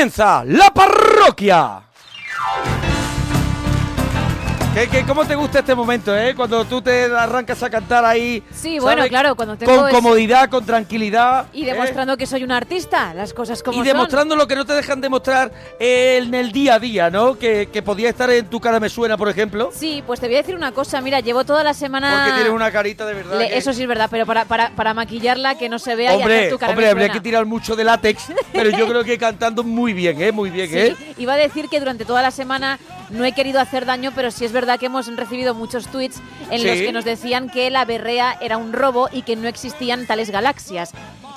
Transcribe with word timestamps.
¡Comienza 0.00 0.42
la 0.46 0.72
parroquia! 0.72 1.89
¿Qué, 4.72 4.86
qué, 4.86 5.02
cómo 5.04 5.24
te 5.24 5.34
gusta 5.34 5.58
este 5.58 5.74
momento, 5.74 6.16
eh? 6.16 6.32
Cuando 6.32 6.64
tú 6.64 6.80
te 6.80 7.06
arrancas 7.06 7.60
a 7.64 7.68
cantar 7.68 8.04
ahí. 8.04 8.40
Sí, 8.54 8.78
bueno, 8.78 9.04
claro, 9.08 9.34
cuando 9.34 9.56
tengo 9.56 9.74
Con 9.82 9.90
comodidad, 9.90 10.48
con 10.48 10.64
tranquilidad. 10.64 11.46
Y 11.52 11.64
¿eh? 11.64 11.72
demostrando 11.72 12.16
que 12.16 12.24
soy 12.24 12.44
un 12.44 12.52
artista, 12.52 13.12
las 13.12 13.32
cosas 13.34 13.64
como 13.64 13.74
Y 13.74 13.78
son. 13.78 13.84
demostrando 13.86 14.36
lo 14.36 14.46
que 14.46 14.54
no 14.54 14.64
te 14.64 14.72
dejan 14.74 15.00
demostrar 15.00 15.50
en 15.80 16.32
el 16.34 16.52
día 16.52 16.74
a 16.74 16.78
día, 16.78 17.10
¿no? 17.10 17.36
Que, 17.36 17.68
que 17.72 17.82
podía 17.82 18.10
estar 18.10 18.30
en 18.30 18.46
tu 18.46 18.60
cara 18.60 18.78
me 18.78 18.88
suena, 18.88 19.16
por 19.18 19.28
ejemplo. 19.28 19.72
Sí, 19.74 20.04
pues 20.06 20.20
te 20.20 20.26
voy 20.28 20.36
a 20.36 20.38
decir 20.38 20.54
una 20.54 20.70
cosa, 20.70 21.00
mira, 21.00 21.18
llevo 21.18 21.44
toda 21.44 21.64
la 21.64 21.74
semana... 21.74 22.22
Porque 22.22 22.34
tienes 22.36 22.52
una 22.52 22.70
carita 22.70 23.04
de 23.06 23.14
verdad. 23.14 23.38
Le- 23.40 23.48
que- 23.48 23.58
Eso 23.58 23.72
sí 23.72 23.82
es 23.82 23.88
verdad, 23.88 24.06
pero 24.08 24.24
para, 24.24 24.44
para, 24.44 24.70
para 24.70 24.94
maquillarla, 24.94 25.58
que 25.58 25.68
no 25.68 25.80
se 25.80 25.96
vea 25.96 26.12
y 26.14 26.18
Hombre, 26.18 26.38
hacer 26.38 26.50
tu 26.52 26.58
cara 26.58 26.70
hombre, 26.70 26.86
me 26.86 26.90
habría 26.92 27.08
que 27.08 27.20
tirar 27.20 27.44
mucho 27.44 27.74
de 27.74 27.82
látex, 27.82 28.26
pero 28.52 28.70
yo 28.70 28.86
creo 28.86 29.02
que 29.02 29.18
cantando 29.18 29.64
muy 29.64 29.92
bien, 29.94 30.22
¿eh? 30.22 30.30
Muy 30.30 30.48
bien, 30.48 30.68
Sí, 30.70 30.78
¿eh? 30.78 30.96
iba 31.18 31.32
a 31.32 31.36
decir 31.36 31.68
que 31.68 31.80
durante 31.80 32.04
toda 32.04 32.22
la 32.22 32.30
semana 32.30 32.78
no 33.10 33.24
he 33.24 33.32
querido 33.32 33.60
hacer 33.60 33.86
daño, 33.86 34.12
pero 34.14 34.30
sí 34.30 34.44
es 34.44 34.52
verdad 34.52 34.78
que 34.78 34.86
hemos 34.86 35.06
recibido 35.16 35.54
muchos 35.54 35.88
tweets 35.88 36.20
en 36.50 36.66
los 36.66 36.76
que 36.76 36.92
nos 36.92 37.04
decían 37.04 37.48
que 37.50 37.70
la 37.70 37.84
berrea 37.84 38.36
era 38.40 38.56
un 38.56 38.72
robo 38.72 39.08
y 39.12 39.22
que 39.22 39.36
no 39.36 39.48
existían 39.48 40.06
tales 40.06 40.30
galaxias. 40.30 40.92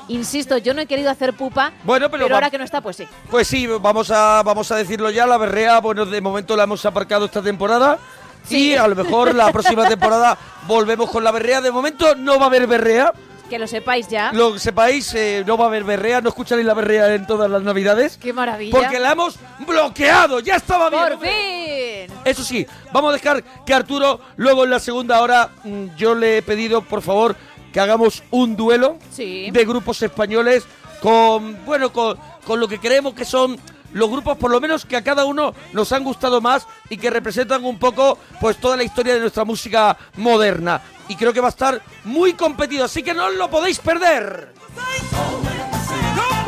Insisto, 0.08 0.58
yo 0.58 0.74
no 0.74 0.82
he 0.82 0.86
querido 0.86 1.10
hacer 1.10 1.34
pupa, 1.34 1.72
Bueno, 1.84 2.12
pero 2.12 2.26
ahora 2.34 2.50
que 2.50 2.58
no 2.58 2.64
está, 2.64 2.82
pues 2.82 2.98
sí. 2.98 3.08
Pues 3.32 3.48
sí, 3.48 3.68
vamos 3.68 4.12
a, 4.12 4.44
vamos 4.44 4.72
a 4.72 4.76
decirlo 4.76 5.10
ya, 5.10 5.26
la 5.26 5.38
berrea, 5.38 5.80
bueno, 5.80 6.06
de 6.06 6.20
momento 6.20 6.58
la 6.58 6.64
hemos 6.64 6.86
aparcado 6.86 7.26
esta 7.26 7.42
temporada. 7.42 7.98
Sí. 8.44 8.72
Y 8.72 8.76
a 8.76 8.88
lo 8.88 8.96
mejor 8.96 9.34
la 9.34 9.52
próxima 9.52 9.88
temporada 9.88 10.38
volvemos 10.68 11.10
con 11.10 11.24
la 11.24 11.32
berrea. 11.32 11.62
De 11.62 11.72
momento 11.72 12.16
no 12.16 12.38
va 12.38 12.44
a 12.44 12.48
haber 12.48 12.68
berrea. 12.68 13.14
Que 13.54 13.60
lo 13.60 13.68
sepáis 13.68 14.08
ya. 14.08 14.32
Lo 14.34 14.58
sepáis, 14.58 15.14
eh, 15.14 15.44
no 15.46 15.56
va 15.60 15.66
a 15.66 15.68
haber 15.68 15.84
berrea. 15.84 16.22
No 16.22 16.30
escucharéis 16.30 16.66
la 16.66 16.74
berrea 16.74 17.14
en 17.14 17.28
todas 17.28 17.52
las 17.52 17.62
navidades. 17.62 18.18
Qué 18.20 18.34
maravilla. 18.34 18.72
Porque 18.76 19.00
la 19.00 19.12
hemos 19.12 19.36
bloqueado. 19.60 20.40
Ya 20.40 20.56
estaba 20.56 20.90
bien. 20.90 21.04
¡Por 21.04 21.12
hombre. 21.14 22.08
fin! 22.08 22.18
Eso 22.26 22.44
sí, 22.44 22.66
vamos 22.92 23.12
a 23.12 23.14
dejar 23.14 23.44
que 23.64 23.76
Arturo, 23.76 24.20
luego 24.38 24.64
en 24.64 24.72
la 24.72 24.80
segunda 24.80 25.22
hora, 25.22 25.52
mm, 25.66 25.96
yo 25.96 26.16
le 26.16 26.40
he 26.40 26.42
pedido, 26.42 26.82
por 26.82 27.04
favor, 27.04 27.36
que 27.72 27.80
hagamos 27.80 28.24
un 28.32 28.56
duelo 28.56 28.98
Sí. 29.12 29.52
de 29.52 29.66
grupos 29.66 30.02
españoles 30.02 30.64
con, 31.00 31.64
bueno, 31.64 31.94
con, 31.94 32.18
con 32.48 32.60
lo 32.60 32.68
que 32.68 32.80
creemos 32.80 33.14
que 33.14 33.24
son 33.24 33.60
los 33.92 34.10
grupos, 34.10 34.36
por 34.40 34.50
lo 34.50 34.60
menos 34.60 34.84
que 34.88 34.96
a 34.96 35.04
cada 35.04 35.26
uno 35.26 35.54
nos 35.74 35.92
han 35.92 36.04
gustado 36.04 36.42
más 36.42 36.66
y 36.90 36.98
que 36.98 37.12
representan 37.12 37.64
un 37.64 37.78
poco, 37.78 38.18
pues, 38.42 38.58
toda 38.58 38.76
la 38.76 38.84
historia 38.84 39.14
de 39.14 39.20
nuestra 39.20 39.46
música 39.46 39.96
moderna. 40.18 40.82
Y 41.08 41.16
creo 41.16 41.34
que 41.34 41.42
va 41.42 41.48
a 41.48 41.50
estar 41.50 41.82
muy 42.06 42.34
competido, 42.34 42.86
así 42.86 43.04
que 43.04 43.14
no 43.14 43.26
os 43.26 43.36
lo 43.36 43.50
podéis 43.50 43.80
perder. 43.80 44.54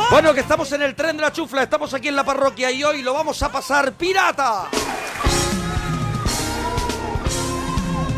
Bueno, 0.10 0.34
que 0.34 0.42
estamos 0.42 0.72
en 0.72 0.82
el 0.82 0.96
tren 0.96 1.18
de 1.18 1.24
la 1.24 1.34
chufla, 1.34 1.64
estamos 1.64 1.94
aquí 1.94 2.08
en 2.08 2.16
la 2.16 2.24
parroquia 2.24 2.72
y 2.72 2.84
hoy 2.84 3.02
lo 3.02 3.14
vamos 3.14 3.42
a 3.44 3.52
pasar 3.52 3.94
pirata. 3.94 4.68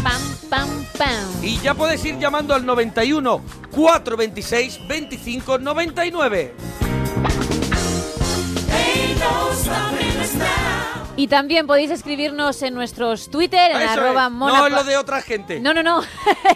Pam, 0.03 0.21
pam, 0.49 0.85
pam. 0.97 1.43
Y 1.43 1.59
ya 1.59 1.73
puedes 1.73 2.03
ir 2.05 2.19
llamando 2.19 2.53
al 2.53 2.65
91 2.65 3.41
426 3.71 4.87
25 4.87 5.57
99. 5.59 6.55
Y 11.17 11.27
también 11.27 11.65
podéis 11.67 11.89
escribirnos 11.91 12.61
en 12.61 12.73
nuestros 12.75 13.29
Twitter, 13.29 13.71
en 13.71 13.81
Eso 13.81 13.89
arroba 13.91 14.27
es, 14.27 14.31
mona- 14.31 14.59
no 14.59 14.67
es 14.67 14.71
lo 14.73 14.83
de 14.83 14.97
otra 14.97 15.21
gente. 15.21 15.59
No, 15.59 15.73
no, 15.73 15.81
no. 15.83 16.01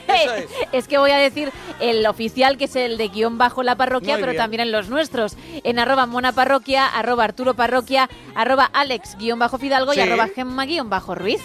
Es. 0.08 0.46
es 0.72 0.88
que 0.88 0.98
voy 1.00 1.12
a 1.12 1.18
decir 1.18 1.52
el 1.80 2.06
oficial, 2.06 2.58
que 2.58 2.66
es 2.66 2.76
el 2.76 2.98
de 2.98 3.08
guion 3.08 3.38
bajo 3.40 3.64
la 3.64 3.76
parroquia, 3.76 4.14
Muy 4.14 4.22
pero 4.22 4.32
bien. 4.34 4.42
también 4.44 4.62
en 4.62 4.72
los 4.72 4.88
nuestros. 4.90 5.36
En 5.64 5.80
arroba 5.80 6.06
mona 6.06 6.32
parroquia, 6.32 6.86
arroba 6.88 7.24
arturo 7.24 7.56
parroquia, 7.56 8.08
arroba 8.36 8.66
alex 8.72 9.18
guion 9.18 9.40
bajo 9.40 9.58
fidalgo 9.58 9.94
Sí. 9.94 10.00
y 10.00 10.04
arroba 10.04 10.28
gemma 10.28 10.66
guion 10.66 10.90
bajo 10.90 11.16
ruiz. 11.16 11.42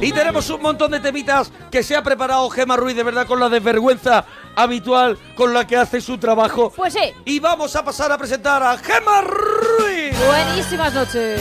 Y 0.00 0.12
tenemos 0.12 0.48
un 0.50 0.62
montón 0.62 0.90
de 0.90 1.00
temitas 1.00 1.52
que 1.70 1.82
se 1.82 1.96
ha 1.96 2.02
preparado 2.02 2.48
Gema 2.50 2.76
Ruiz, 2.76 2.96
de 2.96 3.02
verdad, 3.02 3.26
con 3.26 3.40
la 3.40 3.48
desvergüenza 3.48 4.24
habitual 4.56 5.18
con 5.34 5.54
la 5.54 5.66
que 5.66 5.76
hace 5.76 6.00
su 6.00 6.18
trabajo. 6.18 6.72
Pues 6.74 6.92
sí. 6.92 7.12
Y 7.24 7.40
vamos 7.40 7.74
a 7.76 7.84
pasar 7.84 8.10
a 8.12 8.18
presentar 8.18 8.62
a 8.62 8.78
Gema 8.78 9.22
Ruiz. 9.22 10.16
Buenísimas 10.26 10.92
noches. 10.92 11.40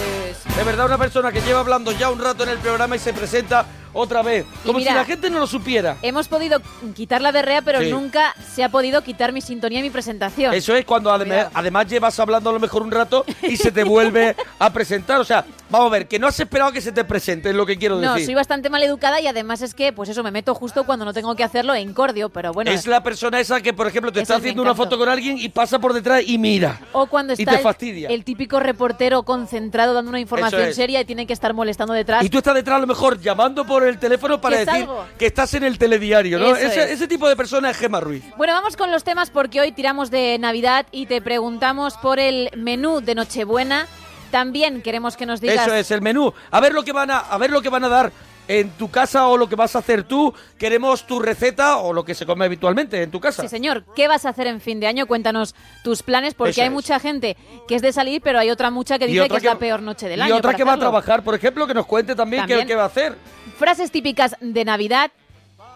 De 0.55 0.63
verdad, 0.63 0.85
una 0.85 0.97
persona 0.97 1.31
que 1.31 1.41
lleva 1.41 1.59
hablando 1.59 1.91
ya 1.91 2.09
un 2.09 2.19
rato 2.19 2.43
en 2.43 2.49
el 2.49 2.57
programa 2.59 2.95
y 2.95 2.99
se 2.99 3.13
presenta 3.13 3.65
otra 3.93 4.21
vez. 4.21 4.45
Y 4.63 4.67
Como 4.67 4.79
mira, 4.79 4.91
si 4.91 4.97
la 4.97 5.05
gente 5.05 5.29
no 5.29 5.39
lo 5.39 5.47
supiera. 5.47 5.97
Hemos 6.01 6.27
podido 6.27 6.61
quitar 6.95 7.21
la 7.21 7.31
berrea, 7.31 7.61
pero 7.61 7.79
Sí. 7.81 7.89
nunca 7.91 8.33
se 8.53 8.63
ha 8.63 8.69
podido 8.69 9.01
quitar 9.03 9.31
mi 9.33 9.41
sintonía 9.41 9.79
y 9.79 9.83
mi 9.83 9.89
presentación. 9.89 10.53
Eso 10.53 10.75
es 10.75 10.85
cuando 10.85 11.11
además, 11.11 11.47
además 11.53 11.87
llevas 11.87 12.19
hablando 12.19 12.49
a 12.49 12.53
lo 12.53 12.59
mejor 12.59 12.81
un 12.83 12.91
rato 12.91 13.25
y 13.41 13.57
se 13.57 13.71
te 13.71 13.83
vuelve 13.83 14.35
a 14.59 14.71
presentar. 14.71 15.19
O 15.19 15.23
sea, 15.25 15.45
vamos 15.69 15.87
a 15.87 15.91
ver, 15.91 16.07
que 16.07 16.19
no 16.19 16.27
has 16.27 16.39
esperado 16.39 16.71
que 16.71 16.81
se 16.81 16.91
te 16.91 17.03
presente, 17.03 17.49
es 17.49 17.55
lo 17.55 17.65
que 17.65 17.77
quiero 17.77 17.95
No, 17.99 18.13
decir. 18.13 18.25
soy 18.27 18.35
bastante 18.35 18.69
mal 18.69 18.83
educada 18.83 19.19
y 19.21 19.27
además 19.27 19.61
es 19.61 19.73
que, 19.73 19.93
pues 19.93 20.09
eso, 20.09 20.23
me 20.23 20.31
meto 20.31 20.53
justo 20.55 20.83
cuando 20.85 21.05
no 21.05 21.13
tengo 21.13 21.35
que 21.35 21.43
hacerlo 21.43 21.73
en 21.75 21.93
cordio, 21.93 22.29
pero 22.29 22.51
bueno. 22.53 22.71
es 22.71 22.87
la 22.87 23.01
persona 23.03 23.39
esa 23.39 23.61
que, 23.61 23.73
por 23.73 23.87
ejemplo, 23.87 24.11
te 24.11 24.21
está 24.21 24.35
haciendo 24.35 24.61
una 24.61 24.75
foto 24.75 24.97
con 24.97 25.07
alguien 25.09 25.37
y 25.37 25.49
pasa 25.49 25.79
por 25.79 25.93
detrás 25.93 26.23
y 26.25 26.37
mira. 26.37 26.79
O 26.93 27.05
cuando 27.07 27.33
y 27.33 27.41
está 27.41 27.51
te 27.51 27.57
el, 27.57 27.63
fastidia. 27.63 28.09
el 28.09 28.23
típico 28.23 28.59
reportero 28.59 29.23
concentrado 29.23 29.93
dando 29.93 30.09
una 30.09 30.19
información 30.19 30.61
es. 30.63 30.75
seria 30.75 31.01
y 31.01 31.05
tiene 31.05 31.25
que 31.25 31.33
estar 31.33 31.53
molestando 31.53 31.93
detrás. 31.93 32.23
Y 32.23 32.29
tú 32.29 32.37
estás 32.39 32.55
detrás 32.55 32.77
a 32.77 32.79
lo 32.81 32.87
mejor 32.87 33.19
llamando 33.19 33.65
por 33.65 33.80
el 33.89 33.99
teléfono 33.99 34.39
para 34.39 34.57
decir 34.57 34.73
salgo. 34.73 35.05
que 35.17 35.25
estás 35.25 35.53
en 35.53 35.63
el 35.63 35.77
telediario, 35.77 36.39
¿no? 36.39 36.55
Ese, 36.55 36.83
es. 36.83 36.91
ese 36.91 37.07
tipo 37.07 37.27
de 37.27 37.35
persona 37.35 37.69
es 37.69 37.77
Gema 37.77 37.99
Ruiz. 37.99 38.23
Bueno, 38.37 38.53
vamos 38.53 38.77
con 38.77 38.91
los 38.91 39.03
temas 39.03 39.29
porque 39.29 39.61
hoy 39.61 39.71
tiramos 39.71 40.11
de 40.11 40.37
Navidad 40.39 40.85
y 40.91 41.05
te 41.05 41.21
preguntamos 41.21 41.97
por 41.97 42.19
el 42.19 42.49
menú 42.55 43.01
de 43.01 43.15
Nochebuena. 43.15 43.87
También 44.31 44.81
queremos 44.81 45.17
que 45.17 45.25
nos 45.25 45.41
digas 45.41 45.67
Eso 45.67 45.75
es 45.75 45.91
el 45.91 46.01
menú. 46.01 46.33
A 46.51 46.59
ver 46.59 46.73
lo 46.73 46.83
que 46.83 46.93
van 46.93 47.11
a, 47.11 47.19
a 47.19 47.37
ver 47.37 47.51
lo 47.51 47.61
que 47.61 47.69
van 47.69 47.83
a 47.83 47.89
dar 47.89 48.11
en 48.59 48.69
tu 48.71 48.89
casa 48.91 49.27
o 49.27 49.37
lo 49.37 49.47
que 49.47 49.55
vas 49.55 49.75
a 49.75 49.79
hacer 49.79 50.03
tú. 50.03 50.33
Queremos 50.57 51.05
tu 51.07 51.19
receta 51.19 51.77
o 51.77 51.93
lo 51.93 52.03
que 52.03 52.13
se 52.15 52.25
come 52.25 52.45
habitualmente 52.45 53.01
en 53.03 53.11
tu 53.11 53.19
casa. 53.19 53.41
Sí, 53.43 53.47
señor. 53.47 53.85
¿Qué 53.95 54.07
vas 54.07 54.25
a 54.25 54.29
hacer 54.29 54.47
en 54.47 54.59
fin 54.61 54.79
de 54.79 54.87
año? 54.87 55.05
Cuéntanos 55.07 55.55
tus 55.83 56.03
planes, 56.03 56.33
porque 56.33 56.51
Eso 56.51 56.61
hay 56.61 56.67
es. 56.67 56.73
mucha 56.73 56.99
gente 56.99 57.37
que 57.67 57.75
es 57.75 57.81
de 57.81 57.93
salir, 57.93 58.21
pero 58.21 58.39
hay 58.39 58.49
otra 58.49 58.69
mucha 58.71 58.99
que 58.99 59.07
dice 59.07 59.27
que, 59.29 59.37
es 59.37 59.43
la 59.43 59.57
peor 59.57 59.81
noche 59.81 60.07
del 60.09 60.19
y 60.19 60.23
año. 60.23 60.35
otra 60.35 60.49
para 60.49 60.57
que 60.57 60.63
va 60.63 60.73
a 60.73 60.77
trabajar, 60.79 61.23
por 61.23 61.35
ejemplo, 61.35 61.65
que 61.67 61.73
nos 61.73 61.85
cuente 61.85 62.15
también, 62.15 62.43
qué- 62.45 62.49
También. 62.53 62.67
qué 62.67 62.75
va 62.75 62.83
a 62.83 62.87
hacer. 62.87 63.15
Frases 63.57 63.91
típicas 63.91 64.35
de 64.41 64.65
Navidad, 64.65 65.11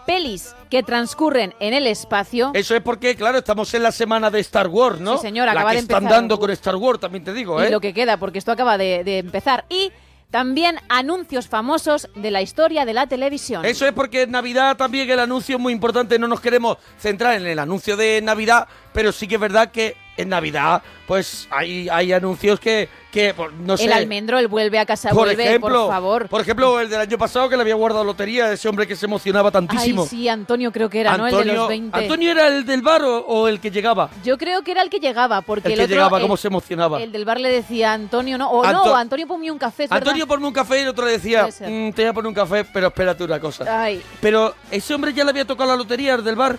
pelis 0.06 0.54
que 0.70 0.82
transcurren 0.82 1.54
en 1.60 1.74
el 1.74 1.86
espacio. 1.86 2.50
Eso 2.54 2.74
es 2.76 2.82
porque, 2.82 3.16
claro, 3.16 3.38
estamos 3.38 3.72
en 3.74 3.82
la 3.82 3.90
semana 3.92 4.30
de 4.30 4.40
Star 4.40 4.68
Wars, 4.68 5.00
¿no? 5.00 5.16
Sí, 5.16 5.22
señor, 5.22 5.46
la 5.46 5.52
acaba 5.52 5.70
que 5.70 5.76
de 5.76 5.82
están 5.82 5.96
empezar. 6.04 6.16
dando 6.20 6.38
con 6.38 6.50
Star 6.50 6.76
Wars, 6.76 7.00
también 7.00 7.24
te 7.24 7.32
digo, 7.32 7.60
y 7.62 7.66
¿eh? 7.66 7.70
lo 7.70 7.80
que 7.80 7.92
queda, 7.92 8.16
porque 8.16 8.38
esto 8.38 8.52
acaba 8.52 8.78
de, 8.78 9.02
de 9.04 9.18
empezar. 9.18 9.64
Y 9.68 9.90
También 10.30 10.78
anuncios 10.88 11.48
famosos 11.48 12.08
de 12.14 12.30
la 12.30 12.42
historia 12.42 12.84
de 12.84 12.92
la 12.94 13.06
televisión. 13.06 13.64
Eso 13.64 13.86
es 13.86 13.92
porque 13.92 14.22
en 14.22 14.32
Navidad 14.32 14.76
también 14.76 15.08
el 15.08 15.20
anuncio 15.20 15.56
es 15.56 15.62
muy 15.62 15.72
importante. 15.72 16.18
No 16.18 16.28
nos 16.28 16.40
queremos 16.40 16.78
centrar 16.98 17.36
en 17.36 17.46
el 17.46 17.58
anuncio 17.58 17.96
de 17.96 18.20
Navidad, 18.22 18.68
pero 18.92 19.12
sí 19.12 19.28
que 19.28 19.36
es 19.36 19.40
verdad 19.40 19.70
que 19.70 19.96
en 20.16 20.28
Navidad, 20.28 20.82
pues 21.06 21.46
hay, 21.50 21.88
hay 21.88 22.12
anuncios 22.12 22.58
que, 22.58 22.88
que 23.12 23.32
pues, 23.34 23.52
no 23.52 23.76
sé. 23.76 23.84
El 23.84 23.92
almendro, 23.92 24.38
el 24.38 24.48
vuelve 24.48 24.78
a 24.78 24.86
casa, 24.86 25.10
por 25.10 25.26
vuelve, 25.26 25.44
ejemplo, 25.46 25.84
por 25.84 25.92
favor. 25.92 26.28
Por 26.28 26.40
ejemplo, 26.40 26.80
el 26.80 26.88
del 26.88 27.00
año 27.00 27.18
pasado 27.18 27.48
que 27.48 27.56
le 27.56 27.62
había 27.62 27.74
guardado 27.74 28.02
lotería, 28.04 28.50
ese 28.52 28.68
hombre 28.68 28.86
que 28.86 28.96
se 28.96 29.06
emocionaba 29.06 29.50
tantísimo. 29.50 30.02
Ay, 30.02 30.08
sí, 30.08 30.28
Antonio 30.28 30.72
creo 30.72 30.88
que 30.90 31.00
era, 31.00 31.16
¿no? 31.16 31.26
El 31.28 31.36
de 31.36 31.44
los 31.52 31.68
20. 31.68 31.96
¿Antonio 31.98 32.30
era 32.32 32.48
el 32.48 32.64
del 32.66 32.82
bar 32.82 33.02
o, 33.04 33.18
o 33.26 33.46
el 33.48 33.60
que 33.60 33.70
llegaba? 33.70 34.10
Yo 34.24 34.36
creo 34.38 34.62
que 34.62 34.72
era 34.72 34.82
el 34.82 34.90
que 34.90 34.98
llegaba, 35.00 35.42
porque 35.42 35.68
El 35.68 35.72
el, 35.74 35.78
que 35.78 35.84
otro, 35.84 35.94
llegaba, 35.96 36.16
el- 36.18 36.22
cómo 36.22 36.36
se 36.36 36.48
emocionaba. 36.48 37.00
El 37.02 37.12
del 37.12 37.24
bar 37.24 37.40
le 37.40 37.50
decía 37.50 37.92
Antonio, 37.92 38.36
¿no? 38.38 38.50
O 38.50 38.64
Anto- 38.64 38.86
no, 38.86 38.96
Antonio 38.96 39.26
ponme 39.26 39.50
un 39.50 39.58
café. 39.58 39.86
Antonio, 39.90 40.26
ponme 40.26 40.46
un 40.46 40.52
café 40.52 40.78
y 40.80 40.82
el 40.82 40.88
otro 40.88 41.04
le 41.06 41.12
decía. 41.12 41.46
"Mm, 41.46 41.90
te 41.92 42.02
voy 42.02 42.06
a 42.06 42.12
poner 42.12 42.28
un 42.28 42.34
café, 42.34 42.64
pero 42.72 42.88
espérate 42.88 43.22
una 43.22 43.38
cosa. 43.38 43.64
Ay. 43.82 44.02
Pero 44.20 44.54
ese 44.70 44.94
hombre 44.94 45.12
ya 45.12 45.24
le 45.24 45.30
había 45.30 45.44
tocado 45.44 45.70
la 45.70 45.76
lotería, 45.76 46.14
el 46.14 46.24
del 46.24 46.36
bar. 46.36 46.58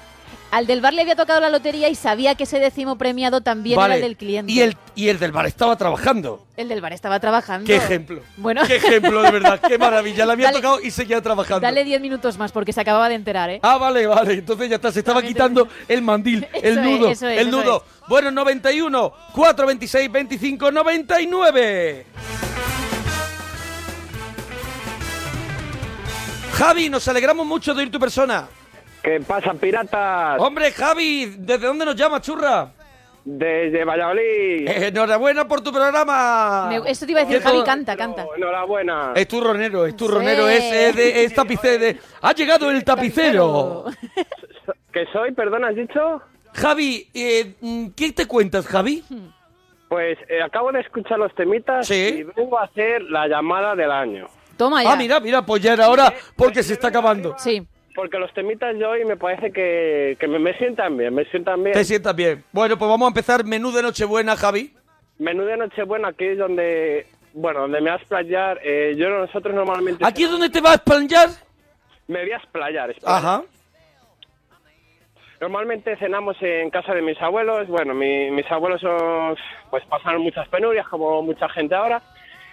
Al 0.49 0.65
del 0.65 0.79
bar 0.79 0.93
le 0.93 1.01
había 1.01 1.15
tocado 1.17 1.41
la 1.41 1.49
lotería 1.49 1.89
y 1.89 1.95
sabía 1.95 2.35
que 2.35 2.43
ese 2.43 2.59
décimo 2.59 2.97
premiado 2.97 3.41
también 3.41 3.75
Vale. 3.75 3.95
era 3.95 4.05
el 4.05 4.09
del 4.09 4.17
cliente. 4.17 4.49
Y 4.51 4.61
el, 4.61 4.77
y 4.95 5.09
el 5.09 5.19
del 5.19 5.33
bar 5.33 5.45
estaba 5.45 5.75
trabajando. 5.75 6.45
El 6.55 6.69
del 6.69 6.79
bar 6.79 6.93
estaba 6.93 7.19
trabajando. 7.19 7.67
Qué 7.67 7.75
ejemplo. 7.75 8.21
Bueno, 8.37 8.61
Qué 8.65 8.77
ejemplo, 8.77 9.21
de 9.21 9.31
verdad. 9.31 9.59
Qué 9.67 9.77
maravilla. 9.77 10.25
Le 10.25 10.31
había 10.33 10.45
Dale- 10.47 10.57
tocado 10.61 10.79
y 10.81 10.89
seguía 10.91 11.21
trabajando. 11.21 11.59
dale 11.59 11.83
10 11.83 11.99
minutos 11.99 12.37
más 12.37 12.53
porque 12.53 12.71
se 12.71 12.79
acababa 12.79 13.09
de 13.09 13.15
enterar, 13.15 13.49
¿eh? 13.49 13.59
Ah, 13.61 13.77
vale, 13.77 14.07
vale. 14.07 14.35
Entonces 14.35 14.69
ya 14.69 14.75
está. 14.77 14.89
Se 14.91 14.99
estaba 14.99 15.21
quitando 15.21 15.67
el 15.87 16.01
mandil, 16.01 16.47
el 16.53 16.77
es, 16.77 16.83
nudo, 16.83 17.09
eso 17.11 17.27
es, 17.27 17.39
el 17.41 17.51
nudo. 17.51 17.83
Bueno, 18.07 18.31
91, 18.31 19.13
426, 19.33 20.09
25, 20.11 20.71
99. 20.71 22.05
Javi, 26.53 26.89
nos 26.89 27.07
alegramos 27.07 27.45
mucho 27.45 27.73
de 27.73 27.83
ir 27.83 27.91
tu 27.91 27.99
persona. 27.99 28.47
¿Qué 29.07 29.21
pasa, 29.25 29.53
piratas? 29.53 30.37
Hombre, 30.41 30.69
Javi, 30.73 31.35
¿desde 31.37 31.65
dónde 31.65 31.85
nos 31.85 31.95
llamas, 31.95 32.21
churra? 32.21 32.69
Desde 33.23 33.85
Valladolid. 33.85 34.67
Eh, 34.67 34.87
enhorabuena 34.87 35.47
por 35.47 35.61
tu 35.61 35.71
programa. 35.71 36.67
Me- 36.67 36.91
Esto 36.91 37.05
te 37.05 37.13
iba 37.13 37.21
a 37.21 37.23
decir, 37.23 37.37
¿Qué 37.41 37.43
Javi, 37.47 37.63
canta, 37.63 37.95
canta. 37.95 38.25
Enhorabuena. 38.35 39.13
Es 39.15 39.25
turronero, 39.29 39.85
es 39.85 39.95
turronero, 39.95 40.49
Sí. 40.49 40.55
es, 40.55 40.73
es, 40.73 40.95
de- 40.97 41.23
es 41.23 41.33
tapicero. 41.33 41.79
de- 41.85 41.97
Ha 42.21 42.33
llegado 42.33 42.69
el 42.69 42.83
tapicero. 42.83 43.85
¿Qué 44.91 45.05
soy? 45.13 45.31
Perdón, 45.31 45.63
has 45.63 45.75
dicho? 45.77 46.21
Javi, 46.53 47.07
eh, 47.13 47.55
mm, 47.61 47.87
¿qué 47.95 48.11
te 48.11 48.25
cuentas, 48.25 48.67
Javi? 48.67 49.05
Pues 49.87 50.17
eh, 50.27 50.41
acabo 50.43 50.73
de 50.73 50.81
escuchar 50.81 51.17
los 51.17 51.33
temitas 51.33 51.87
Sí. 51.87 51.93
y 52.19 52.23
vengo 52.23 52.59
a 52.59 52.65
hacer 52.65 53.03
la 53.03 53.25
llamada 53.29 53.73
del 53.73 53.89
año. 53.89 54.27
Toma 54.57 54.83
ya. 54.83 54.91
Ah, 54.91 54.95
mira, 54.97 55.21
mira, 55.21 55.45
pues 55.45 55.61
ya 55.63 55.71
era 55.71 55.87
hora 55.87 56.13
porque 56.35 56.61
se 56.61 56.73
está 56.73 56.89
acabando. 56.89 57.35
Sí. 57.37 57.65
Porque 57.97 58.19
los 58.19 58.31
temitas 58.31 58.77
de 58.77 58.85
hoy 58.85 59.03
me 59.05 59.17
parece 59.17 59.51
que, 59.51 60.15
que 60.19 60.27
me, 60.27 60.37
me 60.37 60.55
sientan 60.59 60.95
bien, 60.95 61.15
me 61.15 61.25
sientan 61.25 61.63
bien. 61.63 61.73
Te 61.73 61.83
sientas 61.83 62.15
bien. 62.15 62.43
Bueno, 62.51 62.77
pues 62.77 62.87
vamos 62.87 63.07
a 63.07 63.09
empezar 63.09 63.43
menú 63.43 63.71
de 63.71 63.81
Nochebuena, 63.81 64.35
Javi. 64.35 64.71
Menú 65.17 65.43
de 65.45 65.57
Nochebuena, 65.57 66.09
aquí 66.09 66.25
es 66.25 66.37
donde, 66.37 67.07
bueno, 67.33 67.61
donde 67.61 67.81
me 67.81 67.89
vas 67.89 67.97
a 67.99 68.01
explayar. 68.03 68.59
Eh, 68.63 68.93
yo, 68.99 69.09
nosotros 69.09 69.55
normalmente... 69.55 70.05
¿Aquí 70.05 70.25
es 70.25 70.29
donde 70.29 70.47
te 70.51 70.61
vas 70.61 70.73
a 70.73 70.75
espalhar? 70.75 71.29
Me 72.07 72.21
voy 72.21 72.31
a 72.33 72.37
explayar. 72.37 72.93
Ajá. 73.03 73.41
Normalmente 75.41 75.97
cenamos 75.97 76.37
en 76.41 76.69
casa 76.69 76.93
de 76.93 77.01
mis 77.01 77.19
abuelos. 77.19 77.67
Bueno, 77.67 77.95
mi- 77.95 78.29
mis 78.29 78.45
abuelos 78.51 78.79
son, 78.79 79.35
pues 79.71 79.83
pasaron 79.85 80.21
muchas 80.21 80.47
penurias, 80.49 80.87
como 80.87 81.23
mucha 81.23 81.49
gente 81.49 81.73
ahora. 81.73 81.99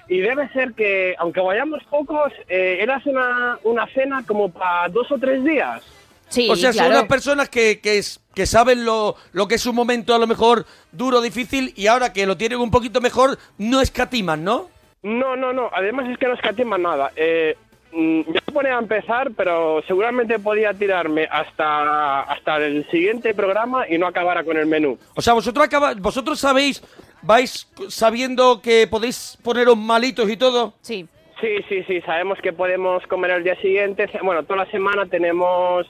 Y 0.08 0.20
debe 0.20 0.48
ser 0.52 0.74
que, 0.74 1.14
aunque 1.18 1.40
vayamos 1.40 1.82
pocos, 1.90 2.32
eh, 2.48 2.78
era 2.80 3.00
una, 3.06 3.58
una 3.64 3.86
cena 3.88 4.24
como 4.26 4.50
para 4.50 4.88
dos 4.88 5.10
o 5.10 5.18
tres 5.18 5.42
días. 5.44 5.82
Sí, 6.28 6.48
o 6.50 6.56
sea, 6.56 6.72
son 6.72 6.86
unas 6.86 7.04
personas 7.04 7.48
que, 7.48 7.80
que, 7.80 7.98
es- 7.98 8.20
que 8.34 8.46
saben 8.46 8.84
lo, 8.84 9.14
lo 9.32 9.46
que 9.46 9.54
es 9.54 9.66
un 9.66 9.76
momento 9.76 10.14
a 10.14 10.18
lo 10.18 10.26
mejor 10.26 10.66
duro, 10.90 11.20
difícil, 11.20 11.72
y 11.76 11.86
ahora 11.86 12.12
que 12.12 12.26
lo 12.26 12.36
tienen 12.36 12.58
un 12.58 12.70
poquito 12.70 13.00
mejor, 13.00 13.38
no 13.58 13.80
escatiman, 13.80 14.42
¿no? 14.42 14.68
No, 15.02 15.36
no, 15.36 15.52
no. 15.52 15.70
Además 15.72 16.08
es 16.10 16.18
que 16.18 16.26
no 16.26 16.34
escatiman 16.34 16.82
nada. 16.82 17.12
Eh, 17.14 17.56
mm, 17.94 18.31
me 18.32 18.41
voy 18.52 18.67
a 18.67 18.79
empezar, 18.79 19.31
pero 19.37 19.82
seguramente 19.87 20.38
podía 20.38 20.73
tirarme 20.75 21.29
hasta, 21.31 22.23
hasta 22.23 22.56
el 22.58 22.87
siguiente 22.91 23.35
programa 23.35 23.88
y 23.88 23.99
no 23.99 24.06
acabara 24.06 24.44
con 24.44 24.56
el 24.56 24.67
menú. 24.67 24.99
O 25.14 25.23
sea, 25.23 25.32
vosotros 25.35 25.64
acaba, 25.64 25.94
vosotros 25.94 26.38
sabéis, 26.38 26.82
vais 27.23 27.69
sabiendo 27.88 28.61
que 28.61 28.87
podéis 28.87 29.38
poneros 29.43 29.76
malitos 29.76 30.29
y 30.31 30.37
todo. 30.37 30.75
Sí. 30.81 31.06
Sí, 31.41 31.56
sí, 31.69 31.82
sí. 31.87 32.00
Sabemos 32.02 32.38
que 32.43 32.52
podemos 32.52 33.02
comer 33.06 33.32
el 33.32 33.44
día 33.44 33.56
siguiente. 33.61 34.08
Bueno, 34.23 34.44
toda 34.44 34.64
la 34.64 34.70
semana 34.70 35.05
tenemos... 35.06 35.87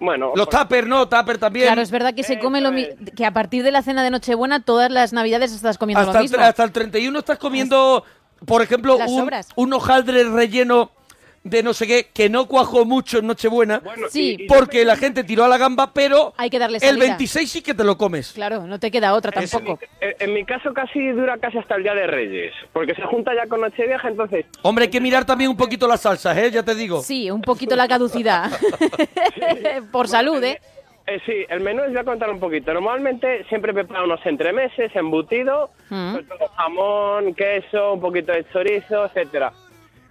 Bueno, 0.00 0.32
Los 0.36 0.46
pues- 0.46 0.60
tupper, 0.62 0.86
¿no? 0.86 1.08
Tupper 1.08 1.38
también. 1.38 1.66
Claro, 1.66 1.82
es 1.82 1.90
verdad 1.90 2.14
que 2.14 2.22
se 2.22 2.38
come 2.38 2.60
lo 2.60 2.70
mi- 2.70 2.82
Eso 2.82 2.96
que 3.16 3.26
a 3.26 3.32
partir 3.32 3.64
de 3.64 3.72
la 3.72 3.82
cena 3.82 4.02
de 4.04 4.10
Nochebuena 4.10 4.62
todas 4.62 4.90
las 4.92 5.12
Navidades 5.12 5.52
estás 5.52 5.76
comiendo 5.76 6.00
hasta, 6.02 6.12
lo 6.12 6.18
el, 6.20 6.22
mismo. 6.24 6.38
tre- 6.38 6.42
hasta 6.48 6.62
el 6.64 6.70
31 6.72 7.18
estás 7.18 7.38
comiendo, 7.38 8.04
por 8.46 8.62
ejemplo, 8.62 8.96
un 9.56 9.72
hojaldre 9.72 10.22
relleno 10.24 10.90
de 11.48 11.62
no 11.62 11.72
sé 11.74 11.86
qué, 11.86 12.06
que 12.12 12.28
no 12.28 12.46
cuajó 12.46 12.84
mucho 12.84 13.18
en 13.18 13.26
Nochebuena, 13.26 13.78
Bueno, 13.80 14.06
Sí. 14.10 14.36
y- 14.38 14.44
y- 14.44 14.46
porque 14.46 14.84
la 14.84 14.96
gente 14.96 15.24
tiró 15.24 15.44
a 15.44 15.48
la 15.48 15.58
gamba, 15.58 15.92
pero 15.92 16.32
Hay 16.36 16.50
que 16.50 16.58
darle 16.58 16.78
el 16.78 16.82
salida. 16.82 17.04
26 17.06 17.50
sí 17.50 17.62
que 17.62 17.74
te 17.74 17.84
lo 17.84 17.96
comes. 17.98 18.32
Claro, 18.32 18.66
no 18.66 18.78
te 18.78 18.90
queda 18.90 19.14
otra 19.14 19.32
tampoco. 19.32 19.78
En, 20.00 20.14
en 20.20 20.34
mi 20.34 20.44
caso 20.44 20.72
casi 20.74 21.08
dura 21.10 21.36
casi 21.38 21.58
hasta 21.58 21.76
el 21.76 21.82
Día 21.82 21.94
de 21.94 22.06
Reyes, 22.06 22.52
porque 22.72 22.94
se 22.94 23.02
junta 23.02 23.32
ya 23.34 23.46
con 23.48 23.60
Nochevieja, 23.60 24.08
entonces... 24.08 24.46
Hombre, 24.62 24.84
hay 24.84 24.90
que 24.90 25.00
mirar 25.00 25.24
también 25.24 25.50
un 25.50 25.56
poquito 25.56 25.86
las 25.88 26.00
salsas, 26.00 26.36
¿eh? 26.36 26.50
Ya 26.50 26.62
te 26.62 26.74
digo. 26.74 27.00
Sí, 27.02 27.30
un 27.30 27.42
poquito 27.42 27.76
la 27.76 27.88
caducidad. 27.88 28.50
Por 29.92 30.08
salud, 30.08 30.42
¿eh? 30.42 30.60
Eh, 31.06 31.20
sí, 31.24 31.32
el 31.48 31.60
menú 31.60 31.80
les 31.82 31.92
voy 31.92 32.00
a 32.00 32.04
contar 32.04 32.28
un 32.30 32.38
poquito. 32.38 32.72
Normalmente 32.74 33.44
siempre 33.48 33.72
preparo 33.72 34.04
unos 34.04 34.20
entremeses, 34.26 34.94
embutido, 34.94 35.70
Mm. 35.88 36.16
todo 36.28 36.48
jamón, 36.54 37.34
queso, 37.34 37.94
un 37.94 38.00
poquito 38.00 38.32
de 38.32 38.44
chorizo, 38.52 39.06
etcétera. 39.06 39.50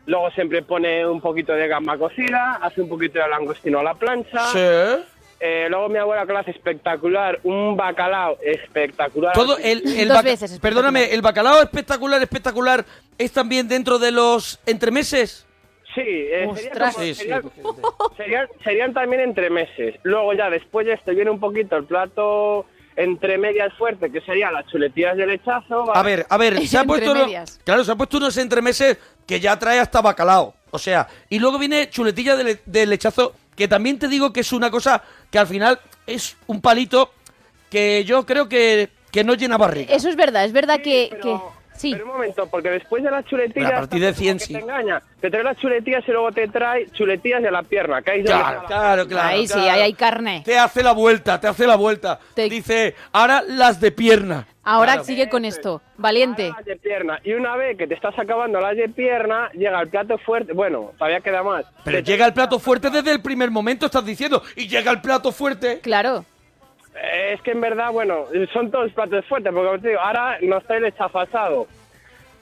Luego 0.07 0.31
siempre 0.31 0.61
pone 0.63 1.05
un 1.05 1.21
poquito 1.21 1.53
de 1.53 1.67
gamba 1.67 1.97
cocida, 1.97 2.53
hace 2.61 2.81
un 2.81 2.89
poquito 2.89 3.19
de 3.19 3.27
langostino 3.27 3.79
a 3.79 3.83
la 3.83 3.93
plancha. 3.93 4.47
Sí. 4.47 5.03
Eh, 5.39 5.67
luego 5.69 5.87
mi 5.89 5.99
abuela 5.99 6.25
que 6.25 6.33
lo 6.33 6.39
hace 6.39 6.49
espectacular, 6.51 7.39
un 7.43 7.77
bacalao 7.77 8.39
espectacular. 8.41 9.33
Todo 9.33 9.57
el, 9.59 9.85
el 9.85 10.07
Dos 10.07 10.23
veces 10.23 10.51
espectacular. 10.51 10.61
Perdóname, 10.61 11.13
el 11.13 11.21
bacalao 11.21 11.61
espectacular, 11.61 12.21
espectacular, 12.23 12.85
¿es 13.19 13.31
también 13.33 13.67
dentro 13.67 13.99
de 13.99 14.11
los 14.11 14.59
entremeses? 14.65 15.45
Sí, 15.93 16.01
eh, 16.05 16.49
sería 16.55 16.71
como- 16.71 16.91
Sí, 16.93 17.13
sí. 17.13 17.21
serían, 17.21 17.41
serían- 18.17 18.47
serían 18.63 18.93
también 18.93 19.21
entre 19.21 19.49
meses. 19.49 19.95
Luego 20.03 20.33
ya 20.33 20.49
después 20.49 20.87
de 20.87 20.93
esto 20.93 21.11
viene 21.11 21.29
un 21.29 21.39
poquito 21.39 21.75
el 21.75 21.83
plato 21.85 22.65
entre 22.97 23.37
medias 23.37 23.71
fuerte, 23.77 24.11
que 24.11 24.19
sería 24.21 24.51
las 24.51 24.65
chuletillas 24.67 25.15
de 25.15 25.25
lechazo. 25.27 25.85
¿vale? 25.85 25.99
A 25.99 26.03
ver, 26.03 26.25
a 26.29 26.37
ver, 26.37 26.67
se 26.67 26.77
ha 26.79 26.83
puesto 26.83 27.11
uno- 27.11 27.25
medias. 27.25 27.59
claro, 27.63 27.83
se 27.85 27.91
ha 27.91 27.95
puesto 27.95 28.17
unos 28.17 28.35
entremeses 28.37 28.97
que 29.25 29.39
ya 29.39 29.57
trae 29.57 29.79
hasta 29.79 30.01
bacalao. 30.01 30.55
O 30.71 30.79
sea, 30.79 31.07
y 31.29 31.37
luego 31.39 31.59
viene 31.59 31.89
chuletilla 31.89 32.35
de, 32.35 32.43
le- 32.43 32.59
de 32.65 32.85
lechazo, 32.87 33.33
que 33.55 33.67
también 33.67 33.99
te 33.99 34.07
digo 34.07 34.33
que 34.33 34.39
es 34.41 34.51
una 34.51 34.69
cosa 34.71 35.01
que 35.31 35.37
al 35.39 35.47
final 35.47 35.79
es 36.07 36.35
un 36.47 36.59
palito 36.59 37.11
que 37.69 38.03
yo 38.03 38.25
creo 38.25 38.49
que, 38.49 38.89
que 39.11 39.23
no 39.23 39.35
llena 39.35 39.57
barriga. 39.57 39.93
Eso 39.93 40.09
es 40.09 40.15
verdad, 40.15 40.43
es 40.45 40.51
verdad 40.51 40.81
que, 40.81 41.07
Pero, 41.11 41.21
que- 41.23 41.56
Sí, 41.77 41.91
pero 41.93 42.05
un 42.05 42.11
momento, 42.11 42.47
porque 42.47 42.69
después 42.69 43.03
de 43.03 43.11
las 43.11 43.23
chuletillas... 43.25 43.69
Pero 43.69 43.77
a 43.77 43.81
partir 43.81 43.99
de 44.01 44.07
como 44.07 44.17
100 44.19 44.37
que 44.39 44.43
sí. 44.45 44.53
Te 44.53 44.59
engaña. 44.59 45.01
Te 45.21 45.29
trae 45.29 45.43
las 45.43 45.57
chuletillas 45.57 46.03
y 46.07 46.11
luego 46.11 46.31
te 46.31 46.47
trae 46.47 46.89
chuletillas 46.91 47.41
de 47.43 47.51
la 47.51 47.63
pierna, 47.63 48.01
que 48.01 48.11
ahí 48.11 48.23
Claro, 48.23 48.61
la- 48.61 48.67
claro, 48.67 49.07
claro. 49.07 49.27
ahí 49.29 49.47
sí, 49.47 49.59
ahí 49.59 49.81
hay 49.81 49.93
carne. 49.93 50.41
Te 50.45 50.57
hace 50.57 50.83
la 50.83 50.91
vuelta, 50.93 51.39
te 51.39 51.47
hace 51.47 51.65
la 51.67 51.75
vuelta. 51.75 52.19
Te- 52.33 52.49
Dice, 52.49 52.95
ahora 53.11 53.41
las 53.47 53.79
de 53.79 53.91
pierna. 53.91 54.47
Ahora 54.63 54.93
Claro. 54.93 55.05
sigue 55.05 55.29
con 55.29 55.45
esto. 55.45 55.81
Valiente. 55.97 56.51
Las 56.55 56.65
de 56.65 56.75
pierna. 56.75 57.19
Y 57.23 57.31
una 57.33 57.55
vez 57.55 57.77
que 57.77 57.87
te 57.87 57.93
estás 57.93 58.17
acabando 58.19 58.59
las 58.59 58.75
de 58.75 58.89
pierna, 58.89 59.49
llega 59.53 59.79
el 59.79 59.87
plato 59.87 60.17
fuerte. 60.17 60.51
Bueno, 60.51 60.91
todavía 60.97 61.21
queda 61.21 61.41
más. 61.41 61.65
Pero 61.85 61.99
Te- 61.99 62.03
llega 62.03 62.25
el 62.25 62.33
plato 62.33 62.59
fuerte 62.59 62.89
desde 62.89 63.11
el 63.13 63.21
primer 63.21 63.49
momento, 63.49 63.85
estás 63.85 64.05
diciendo. 64.05 64.43
Y 64.57 64.67
llega 64.67 64.91
el 64.91 64.99
plato 64.99 65.31
fuerte. 65.31 65.79
Claro. 65.79 66.25
Eh, 67.03 67.33
Es 67.33 67.41
que 67.41 67.51
en 67.51 67.61
verdad, 67.61 67.91
bueno, 67.91 68.25
son 68.53 68.71
todos 68.71 68.91
platos 68.93 69.25
fuertes, 69.25 69.51
porque 69.53 69.67
como 69.67 69.79
te 69.81 69.87
digo, 69.89 69.99
ahora 70.01 70.37
no 70.41 70.57
está 70.57 70.77
el 70.77 70.95
chafasado. 70.95 71.67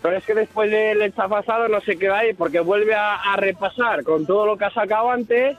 Pero 0.01 0.17
es 0.17 0.23
que 0.25 0.33
después 0.35 0.69
del 0.69 1.13
chafasado 1.15 1.67
no 1.67 1.81
se 1.81 1.97
queda 1.97 2.19
ahí, 2.19 2.33
porque 2.33 2.59
vuelve 2.59 2.93
a, 2.93 3.15
a 3.15 3.35
repasar 3.37 4.03
con 4.03 4.25
todo 4.25 4.45
lo 4.45 4.57
que 4.57 4.65
ha 4.65 4.71
sacado 4.71 5.09
antes. 5.11 5.57